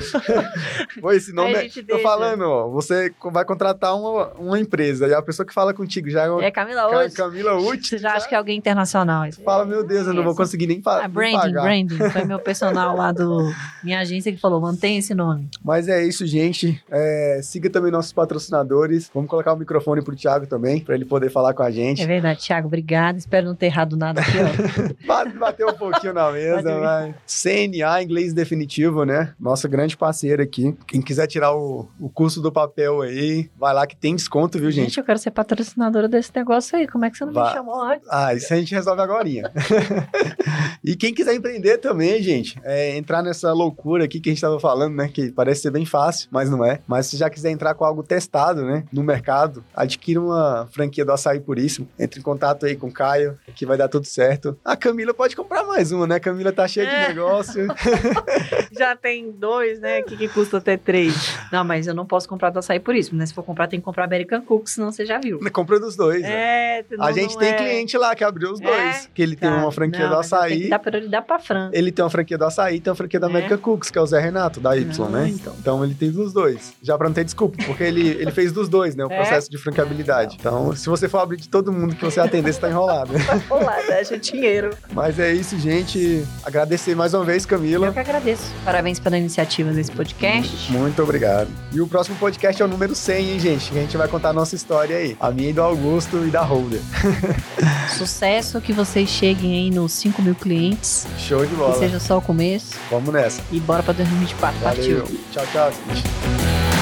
Pô, 1.01 1.13
esse 1.13 1.33
nome 1.33 1.55
Aí 1.55 1.56
a 1.59 1.63
gente 1.63 1.81
Tô 1.83 1.87
deixa. 1.95 2.03
falando, 2.03 2.43
ó. 2.43 2.69
Você 2.71 3.13
vai 3.33 3.45
contratar 3.45 3.95
uma, 3.97 4.33
uma 4.35 4.59
empresa 4.61 5.07
e 5.07 5.15
a 5.15 5.23
pessoa 5.23 5.47
que 5.47 5.53
fala 5.55 5.73
contigo 5.75 6.09
já 6.11 6.25
é 6.25 6.31
uma 6.31 6.45
É 6.45 6.51
Camila 6.51 6.89
Ca- 6.89 6.97
hoje. 6.99 7.15
Camila 7.15 7.55
Uti. 7.61 7.89
Você 7.89 7.99
já 7.99 8.13
acha 8.15 8.29
que 8.29 8.35
é 8.35 8.39
alguém 8.39 8.57
internacional. 8.59 9.27
Isso. 9.27 9.43
Fala, 9.43 9.65
meu 9.65 9.85
Deus, 9.87 10.07
eu 10.07 10.15
não 10.15 10.23
vou 10.25 10.35
conseguir 10.35 10.67
nem, 10.67 10.81
pa 10.81 10.99
Ah, 10.99 11.01
nem 11.03 11.11
branding, 11.11 11.37
pagar. 11.37 11.63
branding. 11.63 11.97
Foi 12.11 12.25
meu 12.25 12.39
personal 12.39 12.97
lá 12.97 13.13
do 13.13 13.51
minha 13.83 14.01
agência 14.01 14.33
que 14.33 14.39
falou: 14.41 14.61
mantém 14.61 14.99
esse 14.99 15.15
nome. 15.15 15.49
Mas 15.65 15.89
é 15.89 16.05
isso, 16.05 16.27
gente. 16.27 16.83
É, 16.91 17.41
siga 17.43 17.69
também 17.71 17.91
nossos 17.93 18.13
patrocinadores. 18.13 19.11
Vamos 19.15 19.29
colocar 19.31 19.53
o 19.53 19.57
microfone 19.57 20.03
pro 20.03 20.15
Thiago 20.17 20.47
também, 20.47 20.81
pra 20.81 20.95
ele 20.95 21.05
poder 21.05 21.31
falar 21.31 21.55
com 21.55 21.63
a 21.63 21.71
gente. 21.71 22.03
É 22.03 22.07
verdade, 22.07 22.41
Thiago, 22.41 22.67
obrigado. 22.69 23.17
Espero 23.19 23.47
não 23.47 23.55
ter 23.55 23.67
errado 23.67 23.97
nada 23.97 24.21
aqui, 24.21 24.31
ó. 24.39 25.07
Ba- 25.07 25.25
Bateu 25.37 25.69
um 25.69 25.75
pouquinho 25.75 26.13
na 26.13 26.31
mesa, 26.31 26.79
vai. 26.81 27.15
CNA, 27.27 28.03
inglês 28.03 28.33
definitivo, 28.33 29.05
né? 29.05 29.33
Nossa 29.39 29.69
grande 29.69 29.97
parceira 29.97 30.43
aqui. 30.43 30.77
Quem 30.87 31.01
quiser 31.01 31.27
tirar 31.27 31.46
o, 31.51 31.89
o 32.01 32.09
curso 32.09 32.41
do 32.41 32.51
papel 32.53 33.03
aí, 33.03 33.51
vai 33.59 33.73
lá 33.75 33.87
que 33.87 33.97
tem 33.97 34.15
desconto, 34.15 34.59
viu, 34.59 34.71
Gente, 34.71 34.85
gente? 34.87 34.99
eu 34.99 35.05
quero 35.05 35.19
ser 35.19 35.31
patrocinadora 35.31 36.09
desse 36.09 36.31
negócio 36.35 36.77
aí. 36.79 36.87
Como 36.87 37.05
é 37.05 37.11
que 37.11 37.17
você 37.19 37.25
não 37.25 37.33
Vá. 37.33 37.47
me 37.49 37.53
chamou 37.53 37.81
antes? 37.83 38.07
Ah, 38.11 38.35
isso 38.35 38.53
a 38.53 38.57
gente 38.57 38.75
resolve 38.75 39.01
agora. 39.03 39.27
e 40.85 40.95
quem 40.97 41.13
quiser 41.15 41.35
empreender 41.35 41.79
também, 41.79 42.23
gente, 42.23 42.59
é 42.65 42.97
entrar 42.97 43.23
nessa 43.23 43.53
loucura 43.53 44.05
aqui 44.05 44.21
que 44.21 44.31
a 44.31 44.33
gente 44.33 44.41
tava 44.41 44.59
falando, 44.61 44.95
né? 44.95 45.09
Que 45.09 45.31
parece 45.33 45.63
ser 45.63 45.71
bem 45.71 45.85
fácil, 45.85 46.29
mas 46.31 46.51
não 46.51 46.65
é. 46.65 46.81
Mas 46.87 47.07
se 47.07 47.17
já 47.17 47.29
quiser 47.31 47.51
entrar 47.51 47.75
com 47.75 47.85
algo 47.85 48.03
testado, 48.03 48.63
né? 48.65 48.85
No 48.93 49.03
mercado, 49.03 49.65
adquira 49.75 50.21
uma 50.21 50.69
franquia 50.71 51.05
do 51.05 51.13
Açaí 51.13 51.41
Puríssimo. 51.41 51.89
Entre 51.99 52.21
em 52.21 52.23
contato 52.23 52.67
aí 52.67 52.77
com 52.77 52.89
o 52.89 52.93
Caio, 52.93 53.39
que 53.55 53.67
vai 53.67 53.77
dar 53.77 53.89
tudo 53.89 54.07
certo. 54.07 54.57
A 54.65 54.77
Camila 54.77 55.13
pode 55.15 55.35
comprar 55.35 55.65
mais 55.65 55.93
uma, 55.93 56.07
né? 56.07 56.17
A 56.17 56.21
Camila 56.21 56.53
tá 56.53 56.67
cheia 56.69 56.87
É. 56.87 57.03
de 57.03 57.09
negócio. 57.15 57.67
Já 58.77 58.95
tem 58.97 59.31
dois, 59.33 59.81
né? 59.81 60.03
Que, 60.03 60.17
que 60.17 60.29
custa 60.29 60.59
até 60.59 60.77
três. 60.77 61.36
Não, 61.53 61.65
mas 61.65 61.87
eu 61.87 61.95
não 61.95 62.05
posso 62.07 62.29
comprar 62.29 62.51
do 62.51 62.59
açaí 62.59 62.81
por 62.81 62.95
isso, 62.95 63.15
né? 63.15 63.25
Se 63.27 63.33
for 63.35 63.43
comprar, 63.45 63.67
tem 63.69 63.79
que 63.81 63.85
comprar 63.85 64.05
American 64.05 64.41
Cook, 64.43 64.69
senão 64.69 64.91
você 64.93 65.05
já 65.07 65.19
viu. 65.19 65.39
Compra 65.53 65.79
dos 65.81 65.97
dois, 65.97 66.23
né? 66.23 66.79
É, 66.81 66.85
senão 66.89 67.05
A 67.07 67.13
gente 67.13 67.33
não 67.33 67.39
tem 67.41 67.49
é. 67.51 67.55
cliente 67.55 67.97
lá 67.97 68.15
que 68.15 68.23
abriu 68.25 68.53
os 68.53 68.61
É? 68.61 68.65
dois. 68.65 69.09
Que 69.15 69.23
ele 69.23 69.37
tem 69.37 69.49
Tá. 69.49 69.57
uma 69.57 69.73
franquia 69.73 70.01
Não, 70.03 70.09
do 70.09 70.15
eu 70.15 70.21
açaí. 70.21 70.63
que 70.63 70.69
dar 70.69 70.79
prioridade 70.79 71.27
pra 71.27 71.39
Fran. 71.39 71.71
Ele 71.73 71.91
tem 71.93 72.05
uma 72.05 72.11
franquia 72.11 72.37
do 72.39 72.45
açaí 72.45 72.77
e 72.77 72.81
tem 72.81 72.91
uma 72.91 72.97
franquia 72.97 73.21
da 73.21 73.27
É? 73.27 73.31
American 73.31 73.59
Cooks, 73.59 73.91
que 73.91 73.99
é 73.99 74.01
o 74.03 74.07
Zé 74.07 74.21
Renato, 74.21 74.61
da 74.61 74.77
Y, 74.77 75.07
Ah, 75.07 75.09
né? 75.11 75.29
então. 75.29 75.55
Então 75.59 75.85
ele 75.85 75.95
tem 75.95 76.11
dos 76.11 76.33
dois. 76.33 76.75
Já 76.83 76.97
pra 76.99 77.09
não 77.09 77.15
ter 77.15 77.25
desculpa, 77.25 77.57
porque 77.65 77.83
ele, 77.83 78.09
ele 78.09 78.31
fez 78.33 78.53
dos 78.53 78.69
dois, 78.69 78.95
né? 78.95 79.05
O 79.05 79.11
É? 79.13 79.17
processo 79.17 79.51
de 79.51 79.59
franqueabilidade. 79.59 80.37
Então, 80.39 80.75
se 80.75 80.89
você 80.89 81.09
for 81.09 81.19
abrir 81.19 81.37
de 81.39 81.49
todo 81.49 81.73
mundo 81.73 81.95
que 81.95 82.05
você 82.05 82.21
atender, 82.21 82.53
você 82.53 82.61
tá 82.61 82.69
enrolado. 82.69 83.13
Olá, 83.51 83.77
deixa 83.87 84.19
dinheiro. 84.19 84.71
Mas 84.93 85.19
é 85.19 85.33
isso, 85.33 85.59
gente. 85.59 86.25
Agradecer 86.45 86.95
mais 86.95 87.15
uma 87.15 87.25
vez, 87.25 87.45
Eu 87.45 87.49
Camila. 87.51 87.93
que 87.93 87.99
agradeço. 87.99 88.45
Parabéns 88.65 88.99
pela 89.01 89.17
iniciativa 89.19 89.71
desse 89.73 89.91
podcast. 89.93 90.71
Muito 90.73 91.03
obrigado. 91.03 91.16
E 91.73 91.81
o 91.81 91.87
próximo 91.87 92.17
podcast 92.17 92.61
é 92.61 92.65
o 92.65 92.69
número 92.69 92.95
100, 92.95 93.31
hein, 93.33 93.41
gente? 93.41 93.71
Que 93.71 93.79
a 93.79 93.81
gente 93.83 93.97
vai 93.97 94.09
contar 94.09 94.31
a 94.31 94.33
nossa 94.33 94.55
história 94.55 94.97
aí. 94.97 95.17
A 95.21 95.31
minha 95.31 95.51
e 95.51 95.53
do 95.53 95.63
Augusto 95.63 96.25
e 96.27 96.31
da 96.31 96.43
Holder. 96.43 96.81
Sucesso, 97.97 98.61
que 98.61 98.73
vocês 98.73 99.09
cheguem 99.09 99.53
aí 99.55 99.71
nos 99.71 99.93
5 99.93 100.21
mil 100.23 100.35
clientes. 100.35 101.07
Show 101.19 101.45
de 101.45 101.49
Que 101.51 101.57
bola. 101.57 101.79
seja 101.79 101.99
só 101.99 102.19
o 102.19 102.23
começo. 102.23 102.75
Vamos 102.91 103.13
nessa. 103.13 103.41
E 103.51 103.59
bora 103.61 103.83
pra 103.83 103.93
2024. 103.93 104.61
Valeu. 104.61 105.03
Partiu. 105.03 105.21
Tchau, 105.33 105.45
tchau, 105.53 105.73
gente. 105.95 106.76